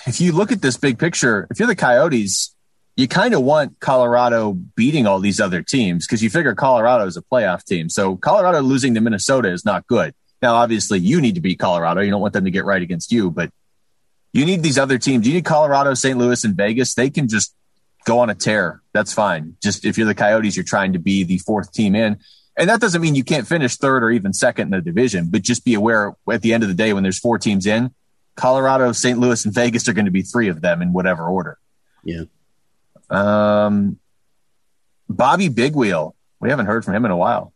if 0.05 0.19
you 0.19 0.33
look 0.33 0.51
at 0.51 0.61
this 0.61 0.77
big 0.77 0.99
picture, 0.99 1.47
if 1.51 1.59
you're 1.59 1.67
the 1.67 1.75
Coyotes, 1.75 2.53
you 2.95 3.07
kind 3.07 3.33
of 3.33 3.41
want 3.41 3.79
Colorado 3.79 4.53
beating 4.53 5.07
all 5.07 5.19
these 5.19 5.39
other 5.39 5.61
teams 5.61 6.05
because 6.05 6.21
you 6.21 6.29
figure 6.29 6.53
Colorado 6.55 7.05
is 7.05 7.17
a 7.17 7.21
playoff 7.21 7.63
team. 7.63 7.89
So 7.89 8.15
Colorado 8.17 8.59
losing 8.61 8.93
to 8.95 9.01
Minnesota 9.01 9.51
is 9.51 9.65
not 9.65 9.87
good. 9.87 10.13
Now, 10.41 10.55
obviously, 10.55 10.99
you 10.99 11.21
need 11.21 11.35
to 11.35 11.41
beat 11.41 11.59
Colorado. 11.59 12.01
You 12.01 12.11
don't 12.11 12.21
want 12.21 12.33
them 12.33 12.45
to 12.45 12.51
get 12.51 12.65
right 12.65 12.81
against 12.81 13.11
you, 13.11 13.31
but 13.31 13.51
you 14.33 14.45
need 14.45 14.63
these 14.63 14.77
other 14.77 14.97
teams. 14.97 15.27
You 15.27 15.33
need 15.33 15.45
Colorado, 15.45 15.93
St. 15.93 16.17
Louis, 16.17 16.43
and 16.43 16.55
Vegas. 16.55 16.93
They 16.93 17.09
can 17.09 17.27
just 17.27 17.55
go 18.05 18.19
on 18.19 18.29
a 18.29 18.35
tear. 18.35 18.81
That's 18.93 19.13
fine. 19.13 19.55
Just 19.61 19.85
if 19.85 19.97
you're 19.97 20.07
the 20.07 20.15
Coyotes, 20.15 20.55
you're 20.55 20.65
trying 20.65 20.93
to 20.93 20.99
be 20.99 21.23
the 21.23 21.37
fourth 21.39 21.71
team 21.71 21.95
in. 21.95 22.17
And 22.57 22.69
that 22.69 22.81
doesn't 22.81 23.01
mean 23.01 23.15
you 23.15 23.23
can't 23.23 23.47
finish 23.47 23.77
third 23.77 24.03
or 24.03 24.11
even 24.11 24.33
second 24.33 24.67
in 24.67 24.71
the 24.71 24.81
division, 24.81 25.29
but 25.29 25.41
just 25.41 25.63
be 25.63 25.73
aware 25.73 26.13
at 26.29 26.41
the 26.41 26.53
end 26.53 26.63
of 26.63 26.69
the 26.69 26.75
day, 26.75 26.91
when 26.93 27.03
there's 27.03 27.19
four 27.19 27.37
teams 27.37 27.65
in, 27.65 27.93
Colorado, 28.35 28.91
St. 28.91 29.19
Louis, 29.19 29.45
and 29.45 29.53
Vegas 29.53 29.87
are 29.87 29.93
going 29.93 30.05
to 30.05 30.11
be 30.11 30.21
three 30.21 30.49
of 30.49 30.61
them 30.61 30.81
in 30.81 30.91
whatever 30.91 31.27
order. 31.27 31.57
Yeah. 32.03 32.23
Um, 33.11 33.99
Bobby 35.09 35.49
Big 35.49 35.75
Wheel. 35.75 36.15
We 36.39 36.49
haven't 36.49 36.65
heard 36.65 36.83
from 36.83 36.95
him 36.95 37.05
in 37.05 37.11
a 37.11 37.17
while. 37.17 37.53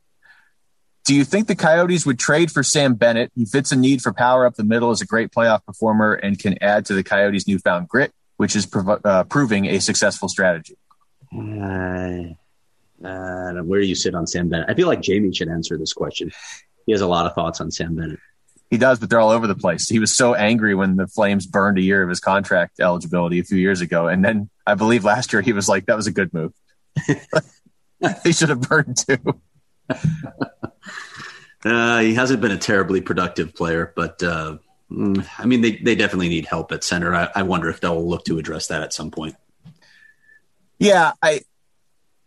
Do 1.06 1.16
you 1.16 1.24
think 1.24 1.48
the 1.48 1.56
Coyotes 1.56 2.06
would 2.06 2.18
trade 2.18 2.52
for 2.52 2.64
Sam 2.64 2.96
Bennett? 2.96 3.32
He 3.36 3.46
fits 3.46 3.72
a 3.72 3.76
need 3.76 4.02
for 4.02 4.12
power 4.12 4.46
up 4.46 4.56
the 4.56 4.64
middle 4.64 4.90
as 4.90 5.02
a 5.02 5.06
great 5.06 5.32
playoff 5.32 5.64
performer 5.64 6.14
and 6.14 6.38
can 6.38 6.58
add 6.62 6.86
to 6.88 6.94
the 6.94 7.04
Coyotes' 7.04 7.48
newfound 7.48 7.88
grit, 7.88 8.12
which 8.38 8.56
is 8.56 8.66
prov- 8.66 9.06
uh, 9.06 9.24
proving 9.26 9.68
a 9.68 9.80
successful 9.80 10.28
strategy. 10.28 10.76
Uh, 11.32 12.34
uh, 13.08 13.62
where 13.62 13.82
do 13.82 13.86
you 13.86 13.96
sit 13.96 14.16
on 14.16 14.26
Sam 14.26 14.50
Bennett? 14.50 14.70
I 14.70 14.74
feel 14.74 14.88
like 14.88 15.02
Jamie 15.02 15.34
should 15.34 15.48
answer 15.48 15.78
this 15.78 15.94
question. 15.94 16.32
He 16.88 16.92
has 16.92 17.02
a 17.02 17.08
lot 17.08 17.28
of 17.28 17.34
thoughts 17.34 17.62
on 17.62 17.70
Sam 17.72 17.96
Bennett. 17.96 18.20
He 18.70 18.78
does, 18.78 19.00
but 19.00 19.10
they're 19.10 19.20
all 19.20 19.30
over 19.30 19.48
the 19.48 19.56
place. 19.56 19.88
He 19.88 20.00
was 20.00 20.16
so 20.16 20.34
angry 20.34 20.74
when 20.74 20.96
the 20.96 21.08
Flames 21.08 21.46
burned 21.46 21.78
a 21.78 21.82
year 21.82 22.02
of 22.02 22.10
his 22.10 22.20
contract 22.20 22.80
eligibility 22.80 23.40
a 23.40 23.44
few 23.44 23.58
years 23.58 23.82
ago. 23.82 24.08
And 24.08 24.26
then 24.26 24.50
I 24.66 24.74
believe 24.74 25.04
last 25.04 25.32
year 25.34 25.42
he 25.42 25.54
was 25.54 25.70
like, 25.70 25.86
that 25.86 25.96
was 25.96 26.08
a 26.08 26.12
good 26.12 26.34
move. 26.34 26.52
he 28.24 28.32
should 28.32 28.50
have 28.50 28.62
burned 28.62 28.98
too. 28.98 29.40
uh, 31.66 32.00
he 32.00 32.16
hasn't 32.16 32.42
been 32.42 32.52
a 32.52 32.58
terribly 32.58 33.02
productive 33.02 33.54
player, 33.54 33.94
but 33.96 34.22
uh, 34.24 34.58
mm, 34.92 35.28
I 35.38 35.46
mean, 35.46 35.62
they, 35.62 35.74
they 35.74 35.96
definitely 35.96 36.30
need 36.30 36.46
help 36.46 36.72
at 36.72 36.84
center. 36.84 37.14
I, 37.14 37.30
I 37.36 37.44
wonder 37.44 37.70
if 37.70 37.82
they'll 37.82 38.08
look 38.08 38.26
to 38.26 38.40
address 38.40 38.68
that 38.68 38.82
at 38.82 38.94
some 38.94 39.12
point. 39.12 39.36
Yeah, 40.80 41.14
I. 41.22 41.42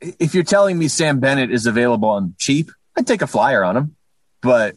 If 0.00 0.32
you're 0.32 0.44
telling 0.44 0.78
me 0.78 0.86
Sam 0.86 1.18
Bennett 1.18 1.50
is 1.50 1.66
available 1.66 2.08
on 2.10 2.36
cheap, 2.38 2.70
I'd 2.96 3.06
take 3.06 3.20
a 3.20 3.26
flyer 3.26 3.64
on 3.64 3.76
him, 3.76 3.96
but 4.40 4.76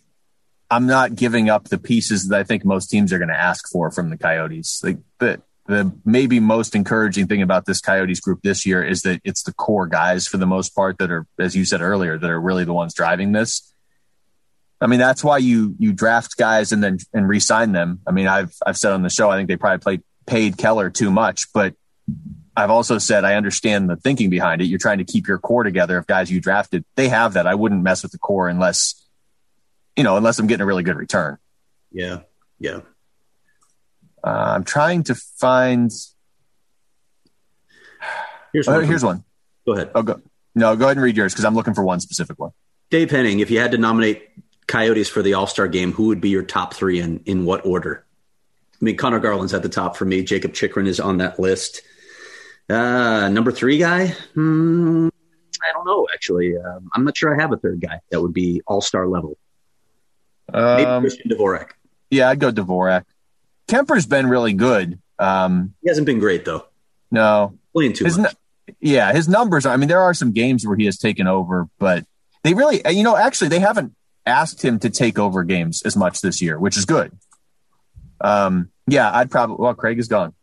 I'm 0.71 0.87
not 0.87 1.15
giving 1.15 1.49
up 1.49 1.65
the 1.65 1.77
pieces 1.77 2.29
that 2.29 2.39
I 2.39 2.43
think 2.43 2.63
most 2.63 2.87
teams 2.87 3.11
are 3.11 3.17
going 3.17 3.29
to 3.29 3.39
ask 3.39 3.69
for 3.69 3.91
from 3.91 4.09
the 4.09 4.17
Coyotes. 4.17 4.81
Like 4.81 4.99
the 5.19 5.41
the 5.67 5.91
maybe 6.05 6.39
most 6.39 6.75
encouraging 6.75 7.27
thing 7.27 7.41
about 7.41 7.65
this 7.65 7.81
Coyotes 7.81 8.19
group 8.19 8.41
this 8.41 8.65
year 8.65 8.83
is 8.83 9.03
that 9.03 9.21
it's 9.23 9.43
the 9.43 9.53
core 9.53 9.85
guys 9.85 10.27
for 10.27 10.37
the 10.37 10.47
most 10.47 10.75
part 10.75 10.97
that 10.97 11.11
are, 11.11 11.27
as 11.39 11.55
you 11.55 11.65
said 11.65 11.81
earlier, 11.81 12.17
that 12.17 12.29
are 12.29 12.41
really 12.41 12.65
the 12.65 12.73
ones 12.73 12.93
driving 12.93 13.31
this. 13.31 13.73
I 14.79 14.87
mean, 14.87 14.99
that's 14.99 15.23
why 15.23 15.37
you 15.37 15.75
you 15.77 15.91
draft 15.91 16.37
guys 16.37 16.71
and 16.71 16.81
then 16.81 16.97
and 17.13 17.27
re-sign 17.27 17.73
them. 17.73 17.99
I 18.07 18.11
mean, 18.11 18.27
I've 18.27 18.55
I've 18.65 18.77
said 18.77 18.93
on 18.93 19.03
the 19.03 19.09
show 19.09 19.29
I 19.29 19.37
think 19.37 19.49
they 19.49 19.57
probably 19.57 19.79
played 19.79 20.03
paid 20.25 20.57
Keller 20.57 20.89
too 20.89 21.11
much, 21.11 21.51
but 21.53 21.75
I've 22.55 22.71
also 22.71 22.97
said 22.97 23.25
I 23.25 23.35
understand 23.35 23.89
the 23.89 23.97
thinking 23.97 24.29
behind 24.29 24.61
it. 24.61 24.65
You're 24.65 24.79
trying 24.79 24.99
to 24.99 25.03
keep 25.03 25.27
your 25.27 25.37
core 25.37 25.63
together 25.63 25.97
of 25.97 26.07
guys 26.07 26.31
you 26.31 26.39
drafted. 26.39 26.85
They 26.95 27.09
have 27.09 27.33
that. 27.33 27.45
I 27.45 27.55
wouldn't 27.55 27.83
mess 27.83 28.03
with 28.03 28.13
the 28.13 28.17
core 28.17 28.47
unless 28.47 28.95
you 29.95 30.03
know, 30.03 30.17
unless 30.17 30.39
I'm 30.39 30.47
getting 30.47 30.61
a 30.61 30.65
really 30.65 30.83
good 30.83 30.95
return. 30.97 31.37
Yeah. 31.91 32.21
Yeah. 32.59 32.81
Uh, 34.23 34.53
I'm 34.55 34.63
trying 34.63 35.03
to 35.03 35.15
find. 35.15 35.91
Here's 38.53 38.67
one. 38.67 38.75
Uh, 38.75 38.79
here's 38.81 39.03
one. 39.03 39.23
Go 39.65 39.73
ahead. 39.73 39.91
Oh, 39.95 40.01
go. 40.01 40.21
No, 40.53 40.75
go 40.75 40.85
ahead 40.85 40.97
and 40.97 41.03
read 41.03 41.17
yours 41.17 41.33
because 41.33 41.45
I'm 41.45 41.55
looking 41.55 41.73
for 41.73 41.83
one 41.83 41.99
specific 41.99 42.37
one. 42.39 42.51
Dave 42.89 43.09
Henning, 43.09 43.39
if 43.39 43.49
you 43.49 43.59
had 43.59 43.71
to 43.71 43.77
nominate 43.77 44.29
Coyotes 44.67 45.09
for 45.09 45.21
the 45.21 45.33
All 45.33 45.47
Star 45.47 45.67
game, 45.67 45.93
who 45.93 46.07
would 46.07 46.21
be 46.21 46.29
your 46.29 46.43
top 46.43 46.73
three 46.73 46.99
and 46.99 47.21
in 47.25 47.45
what 47.45 47.65
order? 47.65 48.05
I 48.81 48.85
mean, 48.85 48.97
Conor 48.97 49.19
Garland's 49.19 49.53
at 49.53 49.63
the 49.63 49.69
top 49.69 49.95
for 49.95 50.05
me. 50.05 50.23
Jacob 50.23 50.53
Chychrun 50.53 50.87
is 50.87 50.99
on 50.99 51.17
that 51.17 51.39
list. 51.39 51.81
Uh, 52.69 53.29
number 53.29 53.51
three 53.51 53.77
guy? 53.77 54.07
Hmm, 54.33 55.09
I 55.61 55.71
don't 55.73 55.85
know, 55.85 56.07
actually. 56.13 56.57
Um, 56.57 56.89
I'm 56.93 57.03
not 57.03 57.15
sure 57.15 57.37
I 57.37 57.41
have 57.41 57.51
a 57.51 57.57
third 57.57 57.79
guy 57.79 57.99
that 58.09 58.21
would 58.21 58.33
be 58.33 58.61
All 58.65 58.81
Star 58.81 59.07
level. 59.07 59.37
Maybe 60.53 60.85
um, 60.85 61.01
Christian 61.01 61.31
Dvorak. 61.31 61.71
Yeah, 62.09 62.29
I'd 62.29 62.39
go 62.39 62.51
Dvorak. 62.51 63.05
Kuemper's 63.67 64.05
been 64.05 64.27
really 64.27 64.53
good. 64.53 64.99
Um, 65.17 65.73
he 65.81 65.89
hasn't 65.89 66.05
been 66.05 66.19
great 66.19 66.45
though. 66.45 66.65
No, 67.09 67.57
playing 67.73 67.93
too 67.93 68.05
his, 68.05 68.17
much. 68.17 68.35
Yeah, 68.79 69.13
his 69.13 69.27
numbers. 69.27 69.65
I 69.65 69.77
mean, 69.77 69.87
there 69.89 70.01
are 70.01 70.13
some 70.13 70.31
games 70.31 70.65
where 70.65 70.75
he 70.75 70.85
has 70.85 70.97
taken 70.97 71.27
over, 71.27 71.69
but 71.79 72.05
they 72.43 72.53
really, 72.53 72.81
you 72.89 73.03
know, 73.03 73.15
actually, 73.15 73.49
they 73.49 73.59
haven't 73.59 73.95
asked 74.25 74.63
him 74.63 74.79
to 74.79 74.89
take 74.89 75.19
over 75.19 75.43
games 75.43 75.81
as 75.83 75.95
much 75.95 76.21
this 76.21 76.41
year, 76.41 76.59
which 76.59 76.77
is 76.77 76.85
good. 76.85 77.11
Um, 78.19 78.69
yeah, 78.87 79.09
I'd 79.11 79.31
probably. 79.31 79.57
Well, 79.59 79.73
Craig 79.73 79.99
is 79.99 80.07
gone. 80.07 80.33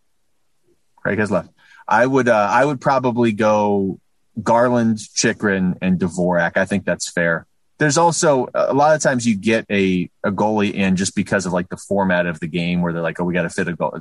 Craig 0.96 1.18
has 1.18 1.30
left. 1.30 1.50
I 1.86 2.06
would. 2.06 2.28
Uh, 2.28 2.48
I 2.50 2.64
would 2.64 2.80
probably 2.80 3.32
go 3.32 4.00
Garland, 4.42 4.98
Chychrun, 5.14 5.76
and 5.82 5.98
Dvorak. 5.98 6.56
I 6.56 6.64
think 6.64 6.84
that's 6.84 7.10
fair 7.10 7.46
there's 7.78 7.96
also 7.96 8.48
a 8.54 8.74
lot 8.74 8.94
of 8.94 9.02
times 9.02 9.26
you 9.26 9.36
get 9.36 9.64
a, 9.70 10.10
a 10.24 10.30
goalie 10.30 10.72
in 10.72 10.96
just 10.96 11.14
because 11.14 11.46
of 11.46 11.52
like 11.52 11.68
the 11.68 11.76
format 11.76 12.26
of 12.26 12.40
the 12.40 12.48
game 12.48 12.82
where 12.82 12.92
they're 12.92 13.02
like, 13.02 13.20
oh, 13.20 13.24
we 13.24 13.34
got 13.34 13.42
to 13.42 13.50
fit 13.50 13.68
a 13.68 13.72
goal. 13.72 13.98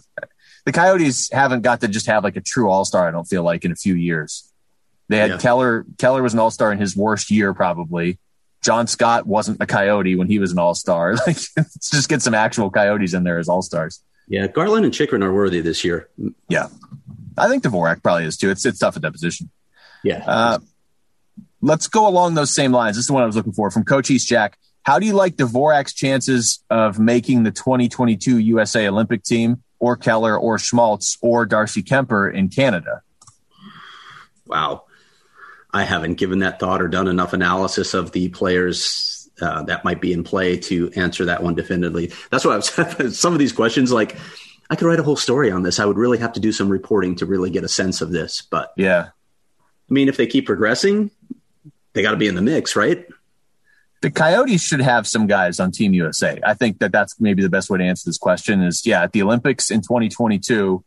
The 0.65 0.71
Coyotes 0.71 1.31
haven't 1.31 1.61
got 1.61 1.81
to 1.81 1.87
just 1.87 2.07
have 2.07 2.23
like 2.23 2.35
a 2.35 2.41
true 2.41 2.69
all 2.69 2.85
star. 2.85 3.07
I 3.07 3.11
don't 3.11 3.25
feel 3.25 3.43
like 3.43 3.65
in 3.65 3.71
a 3.71 3.75
few 3.75 3.93
years. 3.93 4.51
They 5.09 5.17
had 5.17 5.29
yeah. 5.31 5.37
Keller. 5.37 5.85
Keller 5.97 6.21
was 6.21 6.33
an 6.33 6.39
all 6.39 6.51
star 6.51 6.71
in 6.71 6.79
his 6.79 6.95
worst 6.95 7.31
year, 7.31 7.53
probably. 7.53 8.19
John 8.61 8.87
Scott 8.87 9.25
wasn't 9.25 9.61
a 9.61 9.65
Coyote 9.65 10.15
when 10.15 10.27
he 10.27 10.39
was 10.39 10.51
an 10.51 10.59
All 10.59 10.75
Star. 10.75 11.15
Like, 11.27 11.37
let's 11.55 11.89
just 11.89 12.09
get 12.09 12.21
some 12.21 12.33
actual 12.33 12.69
Coyotes 12.69 13.13
in 13.13 13.23
there 13.23 13.37
as 13.37 13.47
All 13.47 13.61
Stars. 13.61 14.03
Yeah, 14.27 14.47
Garland 14.47 14.83
and 14.83 14.93
Chychrun 14.93 15.23
are 15.23 15.33
worthy 15.33 15.61
this 15.61 15.85
year. 15.85 16.09
Yeah, 16.49 16.67
I 17.37 17.47
think 17.47 17.63
Dvorak 17.63 18.03
probably 18.03 18.25
is 18.25 18.35
too. 18.35 18.49
It's 18.49 18.65
it's 18.65 18.79
tough 18.79 18.97
at 18.97 19.03
that 19.03 19.13
position. 19.13 19.49
Yeah. 20.03 20.23
Uh, 20.25 20.59
let's 21.61 21.87
go 21.87 22.07
along 22.07 22.35
those 22.35 22.53
same 22.53 22.71
lines. 22.71 22.95
This 22.95 23.03
is 23.03 23.07
the 23.07 23.13
one 23.13 23.23
I 23.23 23.25
was 23.25 23.35
looking 23.35 23.53
for 23.53 23.71
from 23.71 23.83
Coach 23.83 24.11
East 24.11 24.27
Jack. 24.27 24.57
How 24.83 24.99
do 24.99 25.05
you 25.05 25.13
like 25.13 25.35
Dvorak's 25.35 25.93
chances 25.93 26.63
of 26.69 26.99
making 26.99 27.43
the 27.43 27.51
2022 27.51 28.37
USA 28.37 28.87
Olympic 28.87 29.23
team, 29.23 29.63
or 29.79 29.97
Keller, 29.97 30.37
or 30.37 30.57
Schmaltz, 30.57 31.17
or 31.21 31.45
Darcy 31.45 31.83
Kuemper 31.83 32.33
in 32.33 32.49
Canada? 32.49 33.01
Wow. 34.45 34.83
I 35.73 35.83
haven't 35.83 36.15
given 36.15 36.39
that 36.39 36.59
thought 36.59 36.81
or 36.81 36.87
done 36.87 37.07
enough 37.07 37.33
analysis 37.33 37.93
of 37.93 38.13
the 38.13 38.29
players 38.29 39.29
uh, 39.41 39.63
that 39.63 39.83
might 39.83 40.01
be 40.01 40.13
in 40.13 40.23
play 40.23 40.57
to 40.57 40.89
answer 40.95 41.25
that 41.25 41.43
one 41.43 41.53
definitively. 41.53 42.11
That's 42.31 42.45
why 42.45 42.53
I 42.53 42.57
was 42.57 43.19
some 43.19 43.33
of 43.33 43.39
these 43.39 43.51
questions 43.51 43.91
like 43.91 44.15
I 44.69 44.75
could 44.75 44.87
write 44.87 44.99
a 44.99 45.03
whole 45.03 45.15
story 45.15 45.51
on 45.51 45.63
this. 45.63 45.79
I 45.79 45.85
would 45.85 45.97
really 45.97 46.17
have 46.17 46.33
to 46.33 46.39
do 46.39 46.51
some 46.51 46.69
reporting 46.69 47.15
to 47.15 47.25
really 47.25 47.49
get 47.49 47.63
a 47.63 47.69
sense 47.69 48.01
of 48.01 48.11
this. 48.11 48.41
But 48.41 48.73
yeah, 48.77 49.09
I 49.89 49.93
mean, 49.93 50.09
if 50.09 50.17
they 50.17 50.27
keep 50.27 50.45
progressing, 50.45 51.11
they 51.97 52.03
got 52.03 52.11
to 52.11 52.17
be 52.17 52.27
in 52.27 52.35
the 52.35 52.41
mix, 52.43 52.75
right? 52.75 53.05
The 54.01 54.11
Coyotes 54.11 54.61
should 54.61 54.81
have 54.81 55.07
some 55.07 55.25
guys 55.25 55.59
on 55.59 55.71
Team 55.71 55.93
USA. 55.93 56.39
I 56.45 56.53
think 56.53 56.77
that 56.77 56.91
that's 56.91 57.19
maybe 57.19 57.41
the 57.41 57.49
best 57.49 57.71
way 57.71 57.79
to 57.79 57.83
answer 57.83 58.07
this 58.07 58.19
question. 58.19 58.61
Is 58.61 58.85
yeah, 58.85 59.01
at 59.01 59.13
the 59.13 59.23
Olympics 59.23 59.71
in 59.71 59.81
2022, 59.81 60.83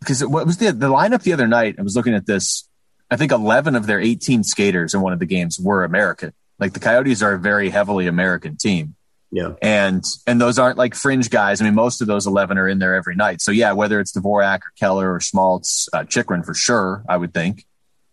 because 0.00 0.26
what 0.26 0.44
was 0.44 0.58
the 0.58 0.72
the 0.72 0.88
lineup 0.88 1.22
the 1.22 1.32
other 1.32 1.46
night? 1.46 1.76
I 1.78 1.82
was 1.82 1.94
looking 1.94 2.14
at 2.14 2.26
this. 2.26 2.68
I 3.08 3.16
think 3.16 3.30
11 3.30 3.76
of 3.76 3.86
their 3.86 4.00
18 4.00 4.42
skaters 4.42 4.92
in 4.92 5.00
one 5.00 5.12
of 5.12 5.20
the 5.20 5.26
games 5.26 5.60
were 5.60 5.84
American. 5.84 6.32
Like 6.58 6.72
the 6.72 6.80
Coyotes 6.80 7.22
are 7.22 7.34
a 7.34 7.38
very 7.38 7.70
heavily 7.70 8.08
American 8.08 8.56
team. 8.56 8.96
Yeah. 9.30 9.52
And 9.62 10.02
and 10.26 10.40
those 10.40 10.58
aren't 10.58 10.78
like 10.78 10.96
fringe 10.96 11.30
guys. 11.30 11.60
I 11.60 11.64
mean, 11.64 11.76
most 11.76 12.00
of 12.00 12.08
those 12.08 12.26
11 12.26 12.58
are 12.58 12.68
in 12.68 12.80
there 12.80 12.96
every 12.96 13.14
night. 13.14 13.40
So 13.40 13.52
yeah, 13.52 13.72
whether 13.72 14.00
it's 14.00 14.10
Dvorak 14.10 14.58
or 14.58 14.72
Keller 14.76 15.14
or 15.14 15.20
Schmaltz, 15.20 15.88
uh, 15.92 16.02
Chychrun 16.02 16.42
for 16.42 16.54
sure, 16.54 17.04
I 17.08 17.16
would 17.16 17.32
think. 17.32 17.64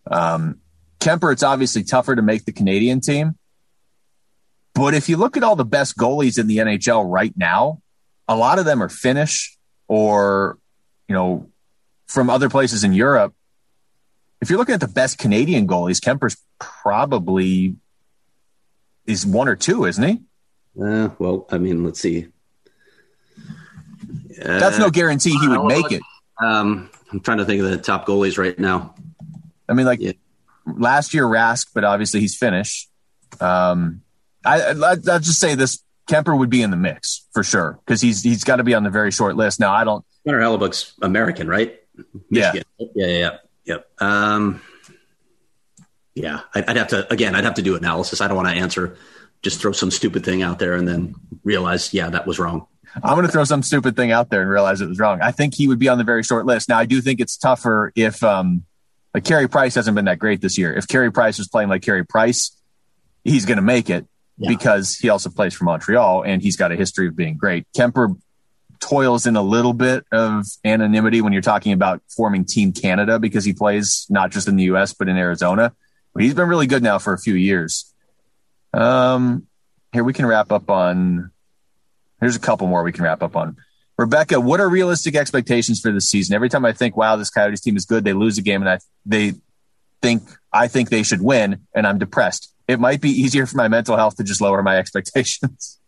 Um, 0.06 0.60
Kuemper, 1.04 1.34
it's 1.34 1.44
obviously 1.44 1.84
tougher 1.84 2.16
to 2.16 2.22
make 2.22 2.46
the 2.46 2.54
Canadian 2.54 3.02
team. 3.02 3.38
But 4.74 4.94
if 4.94 5.10
you 5.10 5.18
look 5.18 5.38
at 5.38 5.44
all 5.44 5.56
the 5.56 5.66
best 5.66 5.98
goalies 5.98 6.40
in 6.40 6.48
the 6.48 6.58
NHL 6.58 7.10
right 7.12 7.34
now, 7.38 7.82
a 8.28 8.36
lot 8.36 8.58
of 8.58 8.66
them 8.66 8.82
are 8.82 8.90
Finnish 8.90 9.58
or, 9.88 10.58
you 11.08 11.14
know, 11.14 11.50
from 12.08 12.30
other 12.30 12.50
places 12.50 12.84
in 12.84 12.94
Europe. 12.94 13.34
If 14.42 14.50
you're 14.50 14.58
looking 14.58 14.74
at 14.74 14.80
the 14.80 14.88
best 14.88 15.18
Canadian 15.18 15.68
goalies, 15.68 16.00
Kuemper's 16.00 16.38
probably 16.60 17.76
is 19.06 19.26
one 19.26 19.48
or 19.48 19.56
two, 19.56 19.86
isn't 19.86 20.04
he? 20.04 20.22
Uh, 20.82 21.10
well, 21.20 21.46
I 21.52 21.58
mean, 21.58 21.84
let's 21.84 22.00
see. 22.00 22.28
Uh, 24.42 24.60
That's 24.60 24.80
no 24.80 24.90
guarantee 24.90 25.38
he 25.38 25.48
would 25.48 25.66
make 25.66 25.92
it. 25.92 26.02
Um, 26.42 26.90
I'm 27.12 27.20
trying 27.20 27.38
to 27.38 27.46
think 27.46 27.62
of 27.62 27.70
the 27.70 27.78
top 27.78 28.08
goalies 28.08 28.38
right 28.38 28.58
now. 28.58 28.96
I 29.70 29.74
mean, 29.74 29.86
like 29.86 30.00
yeah. 30.00 30.14
Last 30.66 31.14
year 31.14 31.26
Rask, 31.26 31.68
but 31.74 31.84
obviously 31.84 32.20
he's 32.20 32.38
Finnish. 32.38 32.88
Um, 33.40 34.02
I, 34.46 34.74
will 34.74 35.20
just 35.20 35.40
say 35.40 35.56
this: 35.56 35.84
Kuemper 36.10 36.38
would 36.38 36.50
be 36.50 36.62
in 36.62 36.72
the 36.72 36.78
mix 36.78 37.28
for 37.34 37.44
sure 37.44 37.80
because 37.86 38.02
he's 38.02 38.22
he's 38.22 38.44
got 38.44 38.58
to 38.58 38.64
be 38.64 38.74
on 38.74 38.84
the 38.84 38.90
very 38.90 39.12
short 39.12 39.36
list. 39.36 39.60
Now, 39.60 39.74
I 39.74 39.84
don't. 39.84 40.06
Connor 40.26 40.40
Hellebuyck's 40.40 40.94
American, 41.02 41.48
right? 41.48 41.80
Michigan. 42.30 42.64
Yeah, 42.80 42.88
yeah, 42.96 43.08
yeah, 43.08 43.38
yep. 43.66 43.88
Um, 44.00 44.62
yeah, 46.16 46.42
I'd, 46.54 46.66
I'd 46.70 46.78
have 46.78 46.88
to 46.90 47.12
again. 47.12 47.36
I'd 47.36 47.44
have 47.44 47.56
to 47.56 47.62
do 47.62 47.76
analysis. 47.76 48.22
I 48.22 48.28
don't 48.28 48.38
want 48.38 48.50
to 48.50 48.56
answer. 48.56 48.98
Just 49.42 49.60
throw 49.60 49.74
some 49.74 49.92
stupid 49.92 50.24
thing 50.24 50.42
out 50.42 50.60
there 50.60 50.74
and 50.74 50.88
then 50.88 51.16
realize, 51.44 51.94
yeah, 51.94 52.10
that 52.10 52.26
was 52.26 52.40
wrong. 52.40 52.66
I'm 52.96 53.16
going 53.16 53.26
to 53.26 53.32
throw 53.32 53.44
some 53.44 53.64
stupid 53.64 53.96
thing 53.96 54.12
out 54.12 54.30
there 54.30 54.42
and 54.42 54.50
realize 54.50 54.80
it 54.80 54.88
was 54.88 55.00
wrong. 55.00 55.20
I 55.22 55.32
think 55.32 55.56
he 55.56 55.68
would 55.68 55.80
be 55.80 55.90
on 55.90 55.98
the 55.98 56.04
very 56.04 56.24
short 56.24 56.46
list. 56.46 56.70
Now, 56.70 56.78
I 56.78 56.86
do 56.86 57.02
think 57.02 57.20
it's 57.20 57.38
tougher 57.38 57.92
if, 57.96 58.24
um, 58.24 58.64
like 59.14 59.24
Carey 59.24 59.48
Price 59.48 59.76
hasn't 59.76 59.96
been 59.96 60.06
that 60.06 60.20
great 60.20 60.42
this 60.42 60.58
year. 60.58 60.74
If 60.74 60.88
Carey 60.88 61.12
Price 61.12 61.38
was 61.38 61.48
playing 61.48 61.70
like 61.70 61.82
Carey 61.82 62.06
Price, 62.06 62.56
he's 63.24 63.46
going 63.46 63.58
to 63.58 63.64
make 63.64 63.90
it 63.90 64.08
yeah. 64.38 64.50
because 64.50 64.98
he 64.98 65.10
also 65.10 65.30
plays 65.30 65.54
for 65.54 65.66
Montreal 65.66 66.24
and 66.24 66.42
he's 66.42 66.56
got 66.56 66.72
a 66.72 66.76
history 66.76 67.08
of 67.08 67.16
being 67.16 67.38
great. 67.38 67.68
Kuemper 67.78 68.20
toils 68.80 69.26
in 69.26 69.36
a 69.36 69.42
little 69.42 69.74
bit 69.74 70.06
of 70.12 70.46
anonymity 70.66 71.22
when 71.22 71.32
you're 71.32 71.42
talking 71.42 71.72
about 71.72 72.02
forming 72.16 72.46
Team 72.46 72.74
Canada 72.74 73.20
because 73.20 73.46
he 73.46 73.54
plays 73.54 74.06
not 74.10 74.32
just 74.32 74.48
in 74.48 74.56
the 74.56 74.64
U.S. 74.66 74.94
but 74.94 75.08
in 75.08 75.18
Arizona. 75.18 75.74
But 76.14 76.24
he's 76.24 76.34
been 76.34 76.48
really 76.48 76.68
good 76.68 76.84
now 76.84 77.00
for 77.00 77.14
a 77.14 77.18
few 77.18 77.34
years. 77.34 77.92
Um, 78.74 79.48
here 79.92 80.04
we 80.04 80.14
can 80.14 80.26
wrap 80.26 80.52
up 80.52 80.70
on. 80.70 81.32
Here's 82.20 82.36
a 82.36 82.40
couple 82.40 82.68
more 82.68 82.84
we 82.84 82.92
can 82.92 83.04
wrap 83.04 83.24
up 83.24 83.36
on. 83.36 83.58
Rebecca, 84.04 84.42
what 84.42 84.60
are 84.60 84.68
realistic 84.68 85.16
expectations 85.16 85.80
for 85.80 85.90
this 85.90 86.10
season? 86.10 86.36
Every 86.36 86.50
time 86.50 86.66
I 86.66 86.74
think, 86.74 86.98
wow, 86.98 87.16
this 87.16 87.30
Coyotes 87.30 87.62
team 87.62 87.78
is 87.78 87.86
good, 87.86 88.04
they 88.04 88.12
lose 88.12 88.38
a 88.38 88.42
game, 88.42 88.62
and 88.62 88.70
I 88.70 88.80
they 89.06 89.36
think 90.02 90.24
I 90.52 90.68
think 90.68 90.90
they 90.90 91.04
should 91.04 91.22
win, 91.22 91.62
and 91.74 91.88
I'm 91.88 92.00
depressed. 92.00 92.54
It 92.68 92.82
might 92.82 93.00
be 93.00 93.12
easier 93.12 93.46
for 93.46 93.56
my 93.56 93.70
mental 93.70 93.96
health 93.96 94.18
to 94.18 94.24
just 94.26 94.42
lower 94.42 94.62
my 94.62 94.78
expectations. 94.82 95.80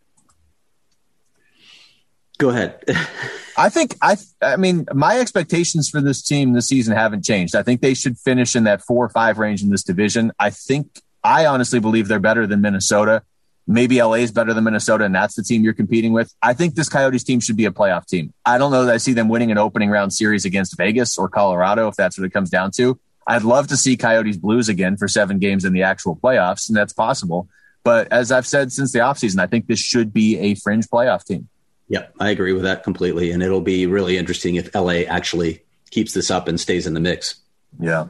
Go 2.38 2.52
ahead. 2.52 2.82
I 3.58 3.68
think 3.68 3.98
I 4.02 4.16
I 4.42 4.56
mean 4.56 4.86
my 4.94 5.20
expectations 5.20 5.90
for 5.90 6.00
this 6.00 6.22
team 6.22 6.54
this 6.54 6.70
season 6.70 6.96
haven't 6.96 7.26
changed. 7.26 7.54
I 7.54 7.64
think 7.64 7.82
they 7.82 7.94
should 7.94 8.18
finish 8.18 8.56
in 8.56 8.64
that 8.64 8.82
four 8.82 9.04
or 9.04 9.10
five 9.10 9.40
range 9.40 9.62
in 9.62 9.72
this 9.72 9.84
division. 9.84 10.32
I 10.40 10.52
think 10.52 11.02
I 11.22 11.48
honestly 11.48 11.82
believe 11.82 12.08
they're 12.08 12.20
better 12.20 12.48
than 12.48 12.62
Minnesota. 12.62 13.24
Maybe 13.68 14.02
LA 14.02 14.16
is 14.16 14.32
better 14.32 14.54
than 14.54 14.64
Minnesota, 14.64 15.06
and 15.06 15.16
that's 15.16 15.36
the 15.36 15.44
team 15.44 15.64
you're 15.64 15.74
competing 15.74 16.14
with. 16.14 16.34
I 16.42 16.54
think 16.54 16.76
this 16.76 16.88
Coyotes 16.88 17.24
team 17.24 17.40
should 17.40 17.58
be 17.58 17.66
a 17.66 17.72
playoff 17.72 18.06
team. 18.06 18.32
I 18.46 18.60
don't 18.60 18.72
know 18.72 18.86
that 18.86 18.94
I 18.94 18.98
see 18.98 19.14
them 19.14 19.28
winning 19.28 19.52
an 19.52 19.58
opening 19.58 19.90
round 19.90 20.14
series 20.14 20.46
against 20.46 20.78
Vegas 20.78 21.18
or 21.18 21.30
Colorado, 21.30 21.88
if 21.88 21.96
that's 21.96 22.18
what 22.18 22.26
it 22.26 22.32
comes 22.32 22.50
down 22.52 22.72
to. 22.72 23.00
I'd 23.28 23.44
love 23.44 23.68
to 23.70 23.78
see 23.78 23.98
Coyotes 23.98 24.38
Blues 24.38 24.70
again 24.70 24.98
for 24.98 25.08
seven 25.08 25.40
games 25.40 25.66
in 25.66 25.74
the 25.74 25.82
actual 25.82 26.16
playoffs, 26.16 26.70
and 26.70 26.78
that's 26.78 26.94
possible. 26.94 27.50
But 27.84 28.12
as 28.12 28.32
I've 28.32 28.48
said 28.48 28.72
since 28.72 28.92
the 28.92 29.00
offseason, 29.00 29.40
I 29.40 29.48
think 29.48 29.68
this 29.68 29.80
should 29.80 30.14
be 30.14 30.38
a 30.40 30.56
fringe 30.56 30.88
playoff 30.88 31.24
team. 31.24 31.48
Yeah, 31.88 32.08
I 32.20 32.30
agree 32.32 32.54
with 32.54 32.64
that 32.64 32.84
completely. 32.84 33.32
And 33.32 33.44
it'll 33.44 33.62
be 33.62 33.86
really 33.86 34.18
interesting 34.18 34.56
if 34.56 34.74
LA 34.74 35.04
actually 35.08 35.64
keeps 35.92 36.14
this 36.14 36.32
up 36.32 36.48
and 36.48 36.60
stays 36.60 36.88
in 36.88 36.94
the 36.94 37.00
mix. 37.00 37.36
Yeah. 37.80 38.08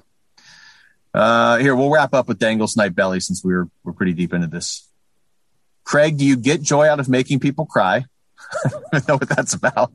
Uh, 1.13 1.57
here 1.57 1.75
we'll 1.75 1.91
wrap 1.91 2.13
up 2.13 2.27
with 2.27 2.39
Dangle 2.39 2.67
Snipe 2.67 2.95
Belly 2.95 3.19
since 3.19 3.43
we're 3.43 3.69
we're 3.83 3.93
pretty 3.93 4.13
deep 4.13 4.33
into 4.33 4.47
this. 4.47 4.87
Craig, 5.85 6.17
do 6.17 6.25
you 6.25 6.35
get 6.35 6.61
joy 6.61 6.87
out 6.87 6.99
of 6.99 7.07
making 7.07 7.39
people 7.39 7.65
cry? 7.65 8.05
I 8.65 8.69
don't 8.91 9.07
know 9.07 9.15
what 9.15 9.29
that's 9.29 9.53
about. 9.53 9.93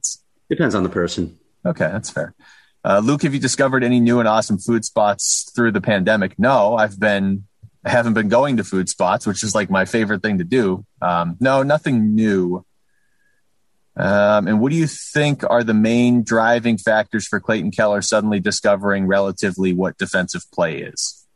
Depends 0.49 0.75
on 0.75 0.83
the 0.83 0.89
person. 0.89 1.39
Okay, 1.67 1.87
that's 1.87 2.11
fair. 2.11 2.35
Uh, 2.83 3.01
Luke, 3.05 3.23
have 3.23 3.35
you 3.35 3.41
discovered 3.41 3.85
any 3.85 4.01
new 4.01 4.21
and 4.21 4.29
awesome 4.29 4.59
food 4.59 4.85
spots 4.85 5.51
through 5.55 5.73
the 5.73 5.81
pandemic? 5.81 6.39
No, 6.39 6.77
I've 6.77 6.99
been 6.99 7.45
I 7.85 7.91
haven't 7.91 8.15
been 8.15 8.29
going 8.29 8.59
to 8.59 8.65
food 8.65 8.89
spots, 8.89 9.27
which 9.27 9.43
is 9.43 9.55
like 9.55 9.71
my 9.71 9.85
favorite 9.85 10.23
thing 10.23 10.39
to 10.39 10.45
do. 10.45 10.85
Um, 11.01 11.37
no, 11.41 11.63
nothing 11.63 12.15
new. 12.15 12.65
Um, 13.97 14.49
and 14.49 14.61
what 14.61 14.71
do 14.71 14.77
you 14.77 14.87
think 14.87 15.49
are 15.49 15.65
the 15.65 15.75
main 15.75 16.23
driving 16.23 16.79
factors 16.79 17.27
for 17.27 17.41
Clayton 17.41 17.71
Keller 17.71 18.03
suddenly 18.03 18.39
discovering 18.39 19.07
relatively 19.07 19.73
what 19.73 19.99
defensive 19.99 20.45
play 20.53 20.83
is? 20.83 21.27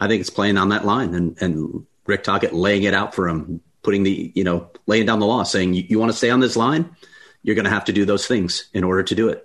I 0.00 0.08
think 0.08 0.20
it's 0.20 0.30
playing 0.30 0.56
on 0.56 0.70
that 0.70 0.86
line 0.86 1.14
and, 1.14 1.40
and 1.40 1.86
Rick 2.06 2.24
Tocchet 2.24 2.54
laying 2.54 2.84
it 2.84 2.94
out 2.94 3.14
for 3.14 3.28
him, 3.28 3.60
putting 3.82 4.02
the, 4.02 4.32
you 4.34 4.44
know, 4.44 4.70
laying 4.86 5.06
down 5.06 5.20
the 5.20 5.26
law, 5.26 5.42
saying, 5.42 5.74
you, 5.74 5.84
you 5.88 5.98
want 5.98 6.10
to 6.10 6.16
stay 6.16 6.30
on 6.30 6.40
this 6.40 6.56
line? 6.56 6.94
You're 7.42 7.54
going 7.54 7.64
to 7.64 7.70
have 7.70 7.86
to 7.86 7.92
do 7.92 8.04
those 8.04 8.26
things 8.26 8.68
in 8.74 8.84
order 8.84 9.02
to 9.02 9.14
do 9.14 9.28
it. 9.28 9.44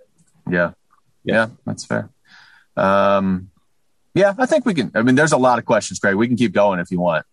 Yeah. 0.49 0.71
Yeah, 1.23 1.47
that's 1.65 1.85
fair. 1.85 2.09
Um, 2.77 3.49
yeah, 4.13 4.33
I 4.37 4.45
think 4.45 4.65
we 4.65 4.73
can. 4.73 4.91
I 4.95 5.01
mean, 5.01 5.15
there's 5.15 5.31
a 5.31 5.37
lot 5.37 5.59
of 5.59 5.65
questions, 5.65 5.99
Craig. 5.99 6.15
We 6.15 6.27
can 6.27 6.37
keep 6.37 6.53
going 6.53 6.79
if 6.79 6.91
you 6.91 6.99
want. 6.99 7.25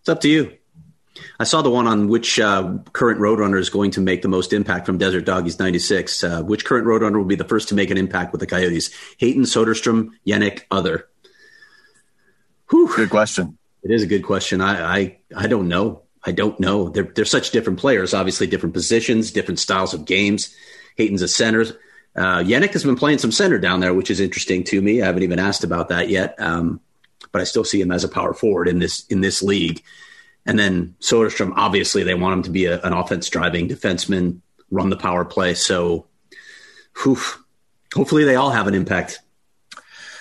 It's 0.00 0.08
up 0.08 0.20
to 0.22 0.28
you. 0.28 0.56
I 1.38 1.44
saw 1.44 1.62
the 1.62 1.70
one 1.70 1.86
on 1.86 2.08
which 2.08 2.38
uh, 2.38 2.78
current 2.92 3.20
Roadrunner 3.20 3.58
is 3.58 3.70
going 3.70 3.90
to 3.92 4.00
make 4.00 4.22
the 4.22 4.28
most 4.28 4.52
impact 4.52 4.86
from 4.86 4.98
Desert 4.98 5.24
Doggies 5.24 5.58
96. 5.58 6.24
Uh, 6.24 6.42
which 6.42 6.64
current 6.64 6.86
Roadrunner 6.86 7.16
will 7.16 7.24
be 7.24 7.34
the 7.34 7.44
first 7.44 7.68
to 7.68 7.74
make 7.74 7.90
an 7.90 7.98
impact 7.98 8.32
with 8.32 8.40
the 8.40 8.46
Coyotes? 8.46 8.90
Hayton, 9.18 9.42
Soderstrom, 9.42 10.10
Jenik, 10.26 10.62
other? 10.70 11.08
Whew. 12.70 12.92
Good 12.94 13.10
question. 13.10 13.58
It 13.82 13.90
is 13.90 14.02
a 14.02 14.06
good 14.06 14.22
question. 14.22 14.60
I, 14.60 14.98
I, 14.98 15.18
I 15.36 15.46
don't 15.46 15.68
know. 15.68 16.02
I 16.24 16.32
don't 16.32 16.58
know. 16.58 16.88
They're, 16.88 17.10
they're 17.14 17.24
such 17.24 17.50
different 17.50 17.78
players, 17.78 18.14
obviously 18.14 18.46
different 18.46 18.74
positions, 18.74 19.30
different 19.30 19.58
styles 19.58 19.94
of 19.94 20.04
games. 20.04 20.54
Hayton's 20.96 21.22
a 21.22 21.28
center. 21.28 21.64
Uh, 22.16 22.42
Jenik 22.42 22.72
has 22.72 22.84
been 22.84 22.96
playing 22.96 23.18
some 23.18 23.32
center 23.32 23.58
down 23.58 23.80
there, 23.80 23.94
which 23.94 24.10
is 24.10 24.20
interesting 24.20 24.64
to 24.64 24.82
me. 24.82 25.00
I 25.00 25.06
haven't 25.06 25.22
even 25.22 25.38
asked 25.38 25.64
about 25.64 25.90
that 25.90 26.08
yet. 26.08 26.34
Um, 26.40 26.80
but 27.30 27.40
I 27.40 27.44
still 27.44 27.64
see 27.64 27.80
him 27.80 27.92
as 27.92 28.04
a 28.04 28.08
power 28.08 28.34
forward 28.34 28.68
in 28.68 28.78
this, 28.78 29.06
in 29.06 29.20
this 29.20 29.42
league. 29.42 29.82
And 30.44 30.58
then 30.58 30.94
Soderstrom, 31.00 31.52
obviously, 31.56 32.02
they 32.02 32.14
want 32.14 32.38
him 32.38 32.42
to 32.44 32.50
be 32.50 32.64
a, 32.64 32.80
an 32.80 32.92
offense 32.92 33.28
driving 33.28 33.68
defenseman, 33.68 34.40
run 34.70 34.88
the 34.88 34.96
power 34.96 35.24
play. 35.24 35.54
So, 35.54 36.06
whew, 37.02 37.18
hopefully, 37.94 38.24
they 38.24 38.34
all 38.34 38.50
have 38.50 38.66
an 38.66 38.74
impact. 38.74 39.20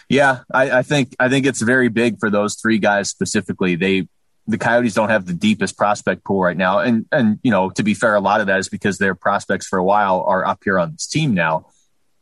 Yeah, 0.09 0.39
I, 0.53 0.79
I, 0.79 0.81
think 0.83 1.15
I 1.19 1.29
think 1.29 1.45
it's 1.45 1.61
very 1.61 1.89
big 1.89 2.19
for 2.19 2.29
those 2.29 2.55
three 2.55 2.77
guys 2.77 3.09
specifically. 3.09 3.75
They 3.75 4.07
the 4.47 4.57
Coyotes 4.57 4.93
don't 4.93 5.09
have 5.09 5.25
the 5.25 5.33
deepest 5.33 5.77
prospect 5.77 6.23
pool 6.23 6.41
right 6.41 6.55
now. 6.55 6.79
And, 6.79 7.05
and, 7.11 7.39
you 7.43 7.51
know, 7.51 7.69
to 7.71 7.83
be 7.83 7.93
fair, 7.93 8.15
a 8.15 8.21
lot 8.21 8.39
of 8.39 8.47
that 8.47 8.59
is 8.59 8.69
because 8.69 8.97
their 8.97 9.13
prospects 9.13 9.67
for 9.67 9.77
a 9.77 9.83
while 9.83 10.23
are 10.23 10.45
up 10.45 10.61
here 10.63 10.79
on 10.79 10.93
this 10.93 11.05
team 11.05 11.33
now. 11.33 11.67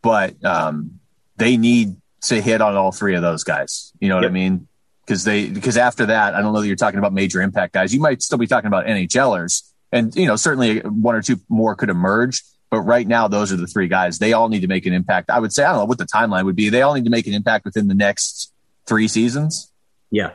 But 0.01 0.43
um, 0.43 0.99
they 1.37 1.55
need 1.55 1.95
to 2.23 2.41
hit 2.41 2.61
on 2.61 2.75
all 2.75 2.91
three 2.91 3.15
of 3.15 3.21
those 3.21 3.43
guys. 3.43 3.93
You 3.99 4.09
know 4.09 4.15
what 4.15 4.23
yep. 4.23 4.31
I 4.31 4.33
mean? 4.33 4.67
Because 5.05 5.23
they, 5.23 5.49
because 5.49 5.77
after 5.77 6.07
that, 6.07 6.33
I 6.33 6.41
don't 6.41 6.53
know 6.53 6.61
that 6.61 6.67
you're 6.67 6.75
talking 6.75 6.97
about 6.97 7.13
major 7.13 7.41
impact 7.41 7.73
guys. 7.73 7.93
You 7.93 7.99
might 7.99 8.23
still 8.23 8.39
be 8.39 8.47
talking 8.47 8.67
about 8.67 8.87
NHLers. 8.87 9.61
And, 9.91 10.15
you 10.15 10.25
know, 10.25 10.35
certainly 10.35 10.79
one 10.79 11.15
or 11.15 11.21
two 11.21 11.39
more 11.47 11.75
could 11.75 11.89
emerge. 11.89 12.43
But 12.71 12.81
right 12.81 13.07
now, 13.07 13.27
those 13.27 13.53
are 13.53 13.55
the 13.55 13.67
three 13.67 13.87
guys. 13.87 14.17
They 14.17 14.33
all 14.33 14.49
need 14.49 14.61
to 14.61 14.67
make 14.67 14.87
an 14.87 14.93
impact. 14.93 15.29
I 15.29 15.39
would 15.39 15.53
say, 15.53 15.63
I 15.63 15.69
don't 15.69 15.81
know 15.81 15.85
what 15.85 15.99
the 15.99 16.05
timeline 16.05 16.45
would 16.45 16.55
be. 16.55 16.69
They 16.69 16.81
all 16.81 16.95
need 16.95 17.05
to 17.05 17.11
make 17.11 17.27
an 17.27 17.35
impact 17.35 17.65
within 17.65 17.87
the 17.87 17.93
next 17.93 18.51
three 18.87 19.07
seasons. 19.07 19.71
Yeah. 20.09 20.31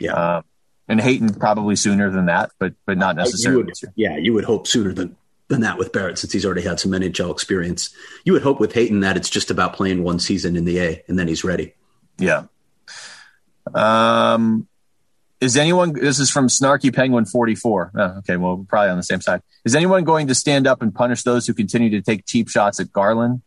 Yeah. 0.00 0.14
Uh, 0.14 0.42
and 0.92 1.00
Hayton 1.00 1.32
probably 1.32 1.74
sooner 1.74 2.10
than 2.10 2.26
that, 2.26 2.50
but 2.58 2.74
but 2.84 2.98
not 2.98 3.16
necessarily. 3.16 3.60
You 3.60 3.66
would, 3.66 3.92
yeah, 3.96 4.16
you 4.18 4.34
would 4.34 4.44
hope 4.44 4.66
sooner 4.66 4.92
than 4.92 5.16
than 5.48 5.62
that 5.62 5.78
with 5.78 5.90
Barrett 5.90 6.18
since 6.18 6.34
he's 6.34 6.44
already 6.44 6.60
had 6.60 6.78
some 6.78 6.92
NHL 6.92 7.32
experience. 7.32 7.94
You 8.24 8.34
would 8.34 8.42
hope 8.42 8.60
with 8.60 8.74
Hayton 8.74 9.00
that 9.00 9.16
it's 9.16 9.30
just 9.30 9.50
about 9.50 9.72
playing 9.72 10.02
one 10.02 10.18
season 10.18 10.54
in 10.54 10.66
the 10.66 10.78
A 10.78 11.02
and 11.08 11.18
then 11.18 11.28
he's 11.28 11.44
ready. 11.44 11.74
Yeah. 12.18 12.44
Um, 13.74 14.68
is 15.40 15.56
anyone? 15.56 15.94
This 15.94 16.18
is 16.18 16.30
from 16.30 16.48
Snarky 16.48 16.94
Penguin 16.94 17.24
forty 17.24 17.54
four. 17.54 17.90
Oh, 17.94 18.18
okay, 18.18 18.36
well, 18.36 18.56
we're 18.56 18.64
probably 18.64 18.90
on 18.90 18.98
the 18.98 19.02
same 19.02 19.22
side. 19.22 19.40
Is 19.64 19.74
anyone 19.74 20.04
going 20.04 20.26
to 20.26 20.34
stand 20.34 20.66
up 20.66 20.82
and 20.82 20.94
punish 20.94 21.22
those 21.22 21.46
who 21.46 21.54
continue 21.54 21.88
to 21.90 22.02
take 22.02 22.26
cheap 22.26 22.50
shots 22.50 22.80
at 22.80 22.92
Garland? 22.92 23.40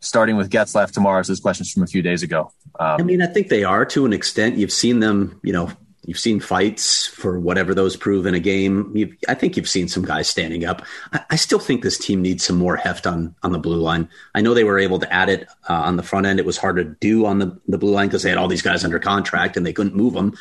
Starting 0.00 0.36
with 0.36 0.50
Getzlaf 0.50 0.92
tomorrow. 0.92 1.22
So 1.22 1.32
this 1.32 1.40
question's 1.40 1.72
from 1.72 1.82
a 1.82 1.86
few 1.86 2.00
days 2.00 2.22
ago. 2.22 2.52
Um, 2.80 3.00
I 3.00 3.02
mean, 3.02 3.20
I 3.20 3.26
think 3.26 3.48
they 3.48 3.64
are 3.64 3.84
to 3.86 4.06
an 4.06 4.12
extent. 4.12 4.56
You've 4.56 4.72
seen 4.72 5.00
them, 5.00 5.40
you 5.42 5.52
know, 5.52 5.70
You've 6.06 6.18
seen 6.18 6.38
fights 6.38 7.08
for 7.08 7.38
whatever 7.38 7.74
those 7.74 7.96
prove 7.96 8.26
in 8.26 8.34
a 8.34 8.40
game. 8.40 8.92
You've, 8.94 9.16
I 9.28 9.34
think 9.34 9.56
you've 9.56 9.68
seen 9.68 9.88
some 9.88 10.04
guys 10.04 10.28
standing 10.28 10.64
up. 10.64 10.82
I, 11.12 11.24
I, 11.30 11.36
still 11.36 11.58
think 11.58 11.82
this 11.82 11.98
team 11.98 12.22
needs 12.22 12.44
some 12.44 12.56
more 12.56 12.76
heft 12.76 13.06
on 13.06 13.34
on 13.42 13.50
the 13.50 13.58
blue 13.58 13.80
line. 13.80 14.08
I 14.34 14.40
know 14.40 14.54
they 14.54 14.64
were 14.64 14.78
able 14.78 15.00
to 15.00 15.12
add 15.12 15.28
it 15.28 15.48
uh, 15.68 15.74
on 15.74 15.96
the 15.96 16.04
front 16.04 16.26
end. 16.26 16.38
It 16.38 16.46
was 16.46 16.56
hard 16.56 16.76
to 16.76 16.84
do 16.84 17.26
on 17.26 17.40
the, 17.40 17.60
the 17.66 17.76
blue 17.76 17.92
line 17.92 18.06
because 18.06 18.22
they 18.22 18.28
had 18.28 18.38
all 18.38 18.46
these 18.46 18.62
guys 18.62 18.84
under 18.84 19.00
contract 19.00 19.56
and 19.56 19.66
they 19.66 19.72
couldn't 19.72 19.96
move 19.96 20.14
them. 20.14 20.34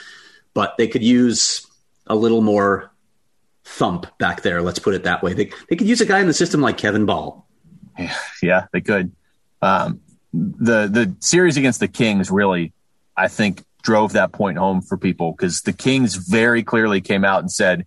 But 0.54 0.78
they 0.78 0.88
could 0.88 1.04
use 1.04 1.66
a 2.08 2.16
little 2.16 2.42
more 2.42 2.92
thump 3.64 4.06
back 4.20 4.44
there. 4.44 4.62
Let's 4.62 4.80
put 4.80 4.94
it 4.94 5.04
that 5.04 5.24
way. 5.24 5.34
They 5.34 5.52
they 5.68 5.76
could 5.76 5.88
use 5.88 6.00
a 6.00 6.06
guy 6.06 6.20
in 6.20 6.28
the 6.28 6.34
system 6.34 6.62
like 6.62 6.78
Kevin 6.78 7.06
Bahl. 7.06 7.48
Yeah, 8.44 8.68
they 8.72 8.82
could. 8.82 9.12
Um, 9.62 10.02
the 10.34 10.88
the 10.88 11.16
series 11.20 11.58
against 11.58 11.80
the 11.80 11.88
Kings 11.88 12.30
really, 12.30 12.74
I 13.18 13.28
think, 13.28 13.64
drove 13.86 14.14
that 14.14 14.34
point 14.34 14.58
home 14.58 14.82
for 14.82 14.98
people 14.98 15.32
because 15.32 15.62
the 15.62 15.72
Kings 15.72 16.16
very 16.16 16.64
clearly 16.64 17.00
came 17.00 17.24
out 17.24 17.40
and 17.40 17.52
said, 17.52 17.86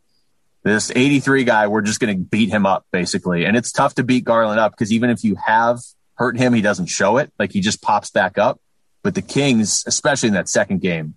this 0.63 0.93
83 0.95 1.45
guy, 1.45 1.67
we're 1.67 1.83
just 1.83 2.01
going 2.01 2.17
to 2.17 2.23
beat 2.23 2.49
him 2.49 2.65
up 2.65 2.87
basically. 2.93 3.45
And 3.45 3.57
it's 3.57 3.73
tough 3.73 3.95
to 3.97 4.05
beat 4.05 4.25
Garland 4.25 4.61
up 4.61 4.73
because 4.73 4.93
even 4.93 5.11
if 5.11 5.25
you 5.25 5.37
have 5.45 5.81
hurt 6.15 6.39
him, 6.39 6.53
he 6.53 6.63
doesn't 6.63 6.87
show 6.87 7.19
it. 7.19 7.33
Like 7.39 7.53
he 7.53 7.61
just 7.61 7.83
pops 7.83 8.11
back 8.11 8.39
up. 8.39 8.61
But 9.03 9.15
the 9.15 9.23
Kings, 9.23 9.85
especially 9.87 10.29
in 10.29 10.35
that 10.35 10.49
second 10.49 10.81
game, 10.81 11.17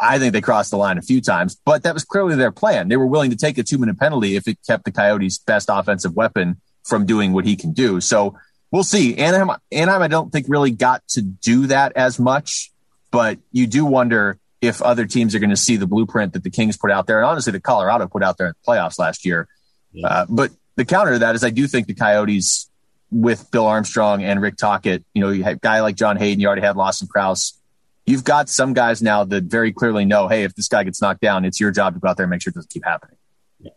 I 0.00 0.18
think 0.18 0.32
they 0.32 0.40
crossed 0.40 0.70
the 0.70 0.76
line 0.76 0.96
a 0.96 1.02
few 1.02 1.20
times, 1.20 1.56
but 1.64 1.82
that 1.82 1.92
was 1.92 2.04
clearly 2.04 2.36
their 2.36 2.52
plan. 2.52 2.88
They 2.88 2.96
were 2.96 3.06
willing 3.06 3.30
to 3.30 3.36
take 3.36 3.58
a 3.58 3.62
two 3.62 3.78
minute 3.78 3.98
penalty 3.98 4.36
if 4.36 4.46
it 4.46 4.58
kept 4.66 4.84
the 4.84 4.92
Coyotes' 4.92 5.38
best 5.38 5.68
offensive 5.70 6.14
weapon 6.14 6.60
from 6.84 7.04
doing 7.04 7.32
what 7.32 7.44
he 7.44 7.56
can 7.56 7.72
do. 7.72 8.00
So 8.00 8.38
we'll 8.70 8.84
see. 8.84 9.16
Anaheim, 9.16 9.50
Anaheim, 9.72 10.02
I 10.02 10.08
don't 10.08 10.30
think 10.30 10.46
really 10.48 10.70
got 10.70 11.06
to 11.08 11.22
do 11.22 11.66
that 11.66 11.92
as 11.96 12.18
much 12.18 12.70
but 13.10 13.38
you 13.52 13.66
do 13.66 13.84
wonder 13.84 14.38
if 14.60 14.82
other 14.82 15.06
teams 15.06 15.34
are 15.34 15.38
going 15.38 15.50
to 15.50 15.56
see 15.56 15.76
the 15.76 15.86
blueprint 15.86 16.32
that 16.32 16.42
the 16.42 16.50
Kings 16.50 16.76
put 16.76 16.90
out 16.90 17.06
there, 17.06 17.18
and 17.18 17.26
honestly, 17.26 17.52
the 17.52 17.60
Colorado 17.60 18.08
put 18.08 18.22
out 18.22 18.38
there 18.38 18.48
in 18.48 18.54
the 18.60 18.72
playoffs 18.72 18.98
last 18.98 19.24
year. 19.24 19.48
Yeah. 19.92 20.06
Uh, 20.06 20.26
but 20.28 20.50
the 20.76 20.84
counter 20.84 21.12
to 21.12 21.18
that 21.20 21.34
is, 21.34 21.44
I 21.44 21.50
do 21.50 21.66
think 21.66 21.86
the 21.86 21.94
Coyotes, 21.94 22.70
with 23.10 23.50
Bill 23.50 23.66
Armstrong 23.66 24.22
and 24.22 24.42
Rick 24.42 24.56
Tocchet, 24.58 25.02
you 25.14 25.22
know, 25.22 25.30
you 25.30 25.42
have 25.44 25.56
a 25.56 25.60
guy 25.60 25.80
like 25.80 25.96
John 25.96 26.18
Hayden, 26.18 26.40
you 26.40 26.46
already 26.46 26.60
had 26.60 26.76
Lawson 26.76 27.08
Crouse. 27.08 27.58
You've 28.04 28.24
got 28.24 28.48
some 28.48 28.74
guys 28.74 29.00
now 29.00 29.24
that 29.24 29.44
very 29.44 29.72
clearly 29.72 30.04
know, 30.04 30.28
hey, 30.28 30.44
if 30.44 30.54
this 30.54 30.68
guy 30.68 30.84
gets 30.84 31.00
knocked 31.00 31.20
down, 31.20 31.44
it's 31.44 31.58
your 31.58 31.70
job 31.70 31.94
to 31.94 32.00
go 32.00 32.08
out 32.08 32.16
there 32.16 32.24
and 32.24 32.30
make 32.30 32.42
sure 32.42 32.50
it 32.50 32.54
doesn't 32.54 32.70
keep 32.70 32.84
happening. 32.84 33.16
Yeah. 33.60 33.70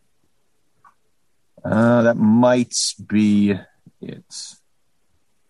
Uh, 1.64 2.02
that 2.02 2.18
might 2.18 2.76
be 3.08 3.58
it. 4.02 4.56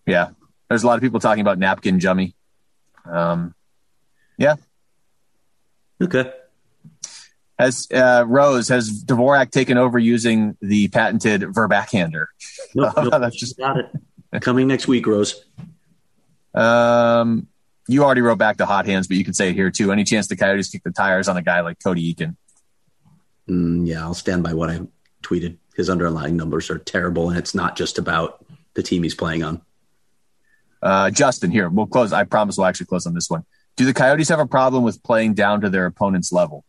Yeah. 0.06 0.30
There's 0.68 0.84
a 0.84 0.86
lot 0.86 0.94
of 0.94 1.00
people 1.00 1.20
talking 1.20 1.40
about 1.40 1.58
napkin 1.58 2.00
jummy. 2.00 2.34
Um, 3.04 3.54
yeah. 4.42 4.56
Okay. 6.02 6.32
Has 7.58 7.86
uh, 7.94 8.24
Rose 8.26 8.68
has 8.68 9.04
Dvorak 9.04 9.52
taken 9.52 9.78
over 9.78 9.98
using 9.98 10.56
the 10.60 10.88
patented 10.88 11.42
Verbackhander? 11.42 12.26
Nope, 12.74 12.92
nope 12.96 13.10
that's 13.20 13.36
just 13.36 13.56
got 13.56 13.78
it. 13.78 14.40
Coming 14.40 14.66
next 14.66 14.88
week, 14.88 15.06
Rose. 15.06 15.44
Um, 16.54 17.46
you 17.86 18.02
already 18.02 18.20
wrote 18.20 18.38
back 18.38 18.56
to 18.56 18.66
hot 18.66 18.86
hands, 18.86 19.06
but 19.06 19.16
you 19.16 19.24
can 19.24 19.34
say 19.34 19.50
it 19.50 19.54
here 19.54 19.70
too. 19.70 19.92
Any 19.92 20.02
chance 20.02 20.26
the 20.26 20.36
Coyotes 20.36 20.70
kick 20.70 20.82
the 20.82 20.90
tires 20.90 21.28
on 21.28 21.36
a 21.36 21.42
guy 21.42 21.60
like 21.60 21.78
Cody 21.82 22.12
Eakin? 22.12 22.36
Mm, 23.48 23.86
yeah, 23.86 24.00
I'll 24.00 24.14
stand 24.14 24.42
by 24.42 24.54
what 24.54 24.70
I 24.70 24.80
tweeted. 25.22 25.58
His 25.76 25.88
underlying 25.88 26.36
numbers 26.36 26.68
are 26.68 26.78
terrible, 26.78 27.28
and 27.28 27.38
it's 27.38 27.54
not 27.54 27.76
just 27.76 27.98
about 27.98 28.44
the 28.74 28.82
team 28.82 29.04
he's 29.04 29.14
playing 29.14 29.44
on. 29.44 29.62
Uh, 30.82 31.10
Justin, 31.10 31.52
here 31.52 31.68
we'll 31.68 31.86
close. 31.86 32.12
I 32.12 32.24
promise 32.24 32.56
we'll 32.56 32.66
actually 32.66 32.86
close 32.86 33.06
on 33.06 33.14
this 33.14 33.30
one. 33.30 33.44
Do 33.76 33.84
the 33.84 33.94
Coyotes 33.94 34.28
have 34.28 34.38
a 34.40 34.46
problem 34.46 34.84
with 34.84 35.02
playing 35.02 35.34
down 35.34 35.62
to 35.62 35.70
their 35.70 35.86
opponent's 35.86 36.32
level? 36.32 36.64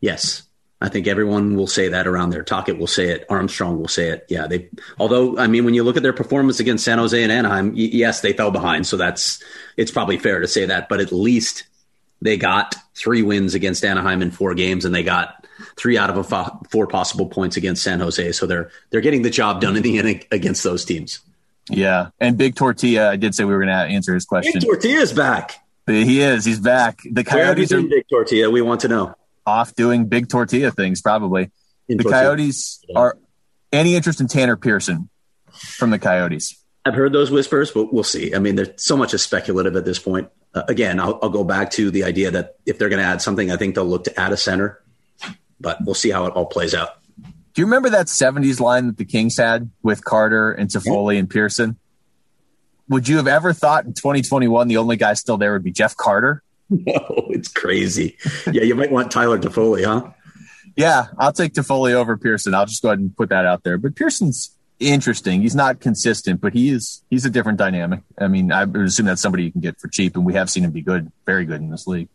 Yes. 0.00 0.42
I 0.80 0.88
think 0.88 1.08
everyone 1.08 1.56
will 1.56 1.66
say 1.66 1.88
that 1.88 2.06
around 2.06 2.30
there. 2.30 2.44
Tocchet 2.44 2.78
will 2.78 2.86
say 2.86 3.08
it. 3.08 3.26
Armstrong 3.28 3.80
will 3.80 3.88
say 3.88 4.10
it. 4.10 4.26
Yeah, 4.28 4.46
they. 4.46 4.68
Although, 4.98 5.36
I 5.36 5.48
mean, 5.48 5.64
when 5.64 5.74
you 5.74 5.82
look 5.82 5.96
at 5.96 6.04
their 6.04 6.12
performance 6.12 6.60
against 6.60 6.84
San 6.84 6.98
Jose 6.98 7.20
and 7.20 7.32
Anaheim, 7.32 7.70
y- 7.70 7.90
yes, 7.92 8.20
they 8.20 8.32
fell 8.32 8.52
behind. 8.52 8.86
So 8.86 8.96
that's 8.96 9.42
it's 9.76 9.90
probably 9.90 10.18
fair 10.18 10.38
to 10.38 10.46
say 10.46 10.66
that. 10.66 10.88
But 10.88 11.00
at 11.00 11.10
least 11.10 11.64
they 12.22 12.36
got 12.36 12.76
three 12.94 13.22
wins 13.22 13.54
against 13.54 13.84
Anaheim 13.84 14.22
in 14.22 14.30
four 14.30 14.54
games, 14.54 14.84
and 14.84 14.94
they 14.94 15.02
got 15.02 15.44
three 15.76 15.98
out 15.98 16.10
of 16.10 16.16
a 16.16 16.22
fo- 16.22 16.60
four 16.70 16.86
possible 16.86 17.26
points 17.26 17.56
against 17.56 17.82
San 17.82 17.98
Jose. 17.98 18.30
So 18.30 18.46
they're 18.46 18.70
they're 18.90 19.00
getting 19.00 19.22
the 19.22 19.30
job 19.30 19.60
done 19.60 19.76
in 19.76 19.82
the 19.82 19.98
end 19.98 20.26
against 20.30 20.62
those 20.62 20.84
teams. 20.84 21.18
Yeah, 21.68 22.10
and 22.20 22.38
Big 22.38 22.54
Tortilla. 22.54 23.10
I 23.10 23.16
did 23.16 23.34
say 23.34 23.42
we 23.42 23.52
were 23.52 23.64
going 23.64 23.76
to 23.76 23.92
answer 23.94 24.14
his 24.14 24.26
question. 24.26 24.60
Big 24.60 24.62
Tortilla's 24.62 25.12
back. 25.12 25.56
He 25.88 26.20
is. 26.20 26.44
He's 26.44 26.60
back. 26.60 27.00
The 27.10 27.24
Coyotes 27.24 27.72
are 27.72 27.82
big 27.82 28.08
tortilla. 28.08 28.50
We 28.50 28.62
want 28.62 28.80
to 28.82 28.88
know. 28.88 29.14
Off 29.46 29.74
doing 29.74 30.06
big 30.06 30.28
tortilla 30.28 30.70
things, 30.70 31.00
probably. 31.00 31.50
In 31.88 31.96
the 31.96 32.04
tortilla. 32.04 32.22
Coyotes 32.22 32.84
are 32.94 33.18
any 33.72 33.94
interest 33.94 34.20
in 34.20 34.28
Tanner 34.28 34.56
Pearson 34.56 35.08
from 35.52 35.90
the 35.90 35.98
Coyotes? 35.98 36.62
I've 36.84 36.94
heard 36.94 37.12
those 37.12 37.30
whispers, 37.30 37.70
but 37.70 37.92
we'll 37.92 38.04
see. 38.04 38.34
I 38.34 38.38
mean, 38.38 38.56
there's 38.56 38.82
so 38.82 38.96
much 38.96 39.12
is 39.12 39.22
speculative 39.22 39.76
at 39.76 39.84
this 39.84 39.98
point. 39.98 40.28
Uh, 40.54 40.62
again, 40.68 40.98
I'll, 40.98 41.18
I'll, 41.22 41.28
go 41.28 41.44
back 41.44 41.70
to 41.72 41.90
the 41.90 42.04
idea 42.04 42.30
that 42.30 42.56
if 42.64 42.78
they're 42.78 42.88
going 42.88 43.02
to 43.02 43.04
add 43.04 43.20
something, 43.20 43.50
I 43.50 43.56
think 43.56 43.74
they'll 43.74 43.84
look 43.84 44.04
to 44.04 44.18
add 44.18 44.32
a 44.32 44.36
center, 44.38 44.82
but 45.60 45.78
we'll 45.84 45.94
see 45.94 46.10
how 46.10 46.24
it 46.24 46.32
all 46.32 46.46
plays 46.46 46.74
out. 46.74 47.02
Do 47.52 47.60
you 47.62 47.66
remember 47.66 47.90
that 47.90 48.06
70s 48.06 48.58
line 48.58 48.86
that 48.86 48.96
the 48.96 49.04
Kings 49.04 49.36
had 49.36 49.70
with 49.82 50.02
Carter 50.02 50.52
and 50.52 50.70
Toffoli 50.70 51.14
yeah. 51.14 51.20
and 51.20 51.28
Pearson? 51.28 51.78
Would 52.88 53.08
you 53.08 53.16
have 53.16 53.26
ever 53.26 53.52
thought 53.52 53.84
in 53.84 53.94
2021 53.94 54.68
the 54.68 54.76
only 54.76 54.96
guy 54.96 55.14
still 55.14 55.36
there 55.36 55.52
would 55.52 55.64
be 55.64 55.72
Jeff 55.72 55.96
Carter? 55.96 56.42
No, 56.70 57.28
it's 57.30 57.48
crazy. 57.48 58.18
Yeah, 58.52 58.62
you 58.62 58.74
might 58.74 58.92
want 58.92 59.10
Tyler 59.10 59.38
Toffoli, 59.38 59.86
huh? 59.86 60.10
Yeah, 60.76 61.06
I'll 61.16 61.32
take 61.32 61.54
Toffoli 61.54 61.92
over 61.92 62.18
Pearson. 62.18 62.54
I'll 62.54 62.66
just 62.66 62.82
go 62.82 62.90
ahead 62.90 62.98
and 62.98 63.16
put 63.16 63.30
that 63.30 63.46
out 63.46 63.64
there. 63.64 63.78
But 63.78 63.96
Pearson's 63.96 64.54
interesting. 64.78 65.40
He's 65.40 65.54
not 65.54 65.80
consistent, 65.80 66.40
but 66.40 66.52
he 66.52 66.68
is 66.68 67.02
he's 67.10 67.24
a 67.24 67.30
different 67.30 67.58
dynamic. 67.58 68.02
I 68.18 68.28
mean, 68.28 68.52
I 68.52 68.64
would 68.64 68.86
assume 68.86 69.06
that's 69.06 69.22
somebody 69.22 69.44
you 69.44 69.52
can 69.52 69.60
get 69.60 69.80
for 69.80 69.88
cheap, 69.88 70.14
and 70.14 70.24
we 70.24 70.34
have 70.34 70.50
seen 70.50 70.64
him 70.64 70.70
be 70.70 70.82
good, 70.82 71.10
very 71.26 71.44
good 71.44 71.60
in 71.60 71.70
this 71.70 71.86
league. 71.86 72.08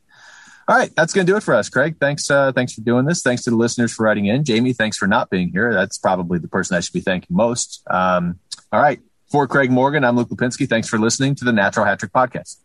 All 0.68 0.78
right, 0.78 0.96
that's 0.96 1.14
going 1.14 1.28
to 1.28 1.32
do 1.32 1.36
it 1.36 1.44
for 1.44 1.56
us, 1.56 1.68
Craig. 1.68 1.98
Thanks, 2.00 2.32
uh, 2.32 2.54
thanks 2.54 2.74
for 2.74 2.82
doing 2.82 3.06
this. 3.06 3.22
Thanks 3.22 3.44
to 3.44 3.50
the 3.50 3.58
listeners 3.58 3.92
for 3.94 4.04
writing 4.04 4.28
in. 4.28 4.46
Jamie, 4.46 4.72
thanks 4.72 4.98
for 4.98 5.08
not 5.08 5.30
being 5.30 5.50
here. 5.50 5.74
That's 5.74 5.98
probably 5.98 6.40
the 6.40 6.48
person 6.48 6.78
I 6.78 6.80
should 6.80 6.94
be 6.94 7.02
thanking 7.02 7.36
most. 7.36 7.84
Um, 7.90 8.40
all 8.72 8.80
right, 8.80 9.02
for 9.34 9.48
Craig 9.48 9.72
Morgan, 9.72 10.04
I'm 10.04 10.16
Luke 10.16 10.30
Lipinski. 10.30 10.70
Thanks 10.70 10.88
for 10.88 11.00
listening 11.00 11.34
to 11.34 11.44
the 11.44 11.52
Natural 11.52 11.88
Hat 11.88 11.98
Trick 11.98 12.12
Podcast. 12.14 12.63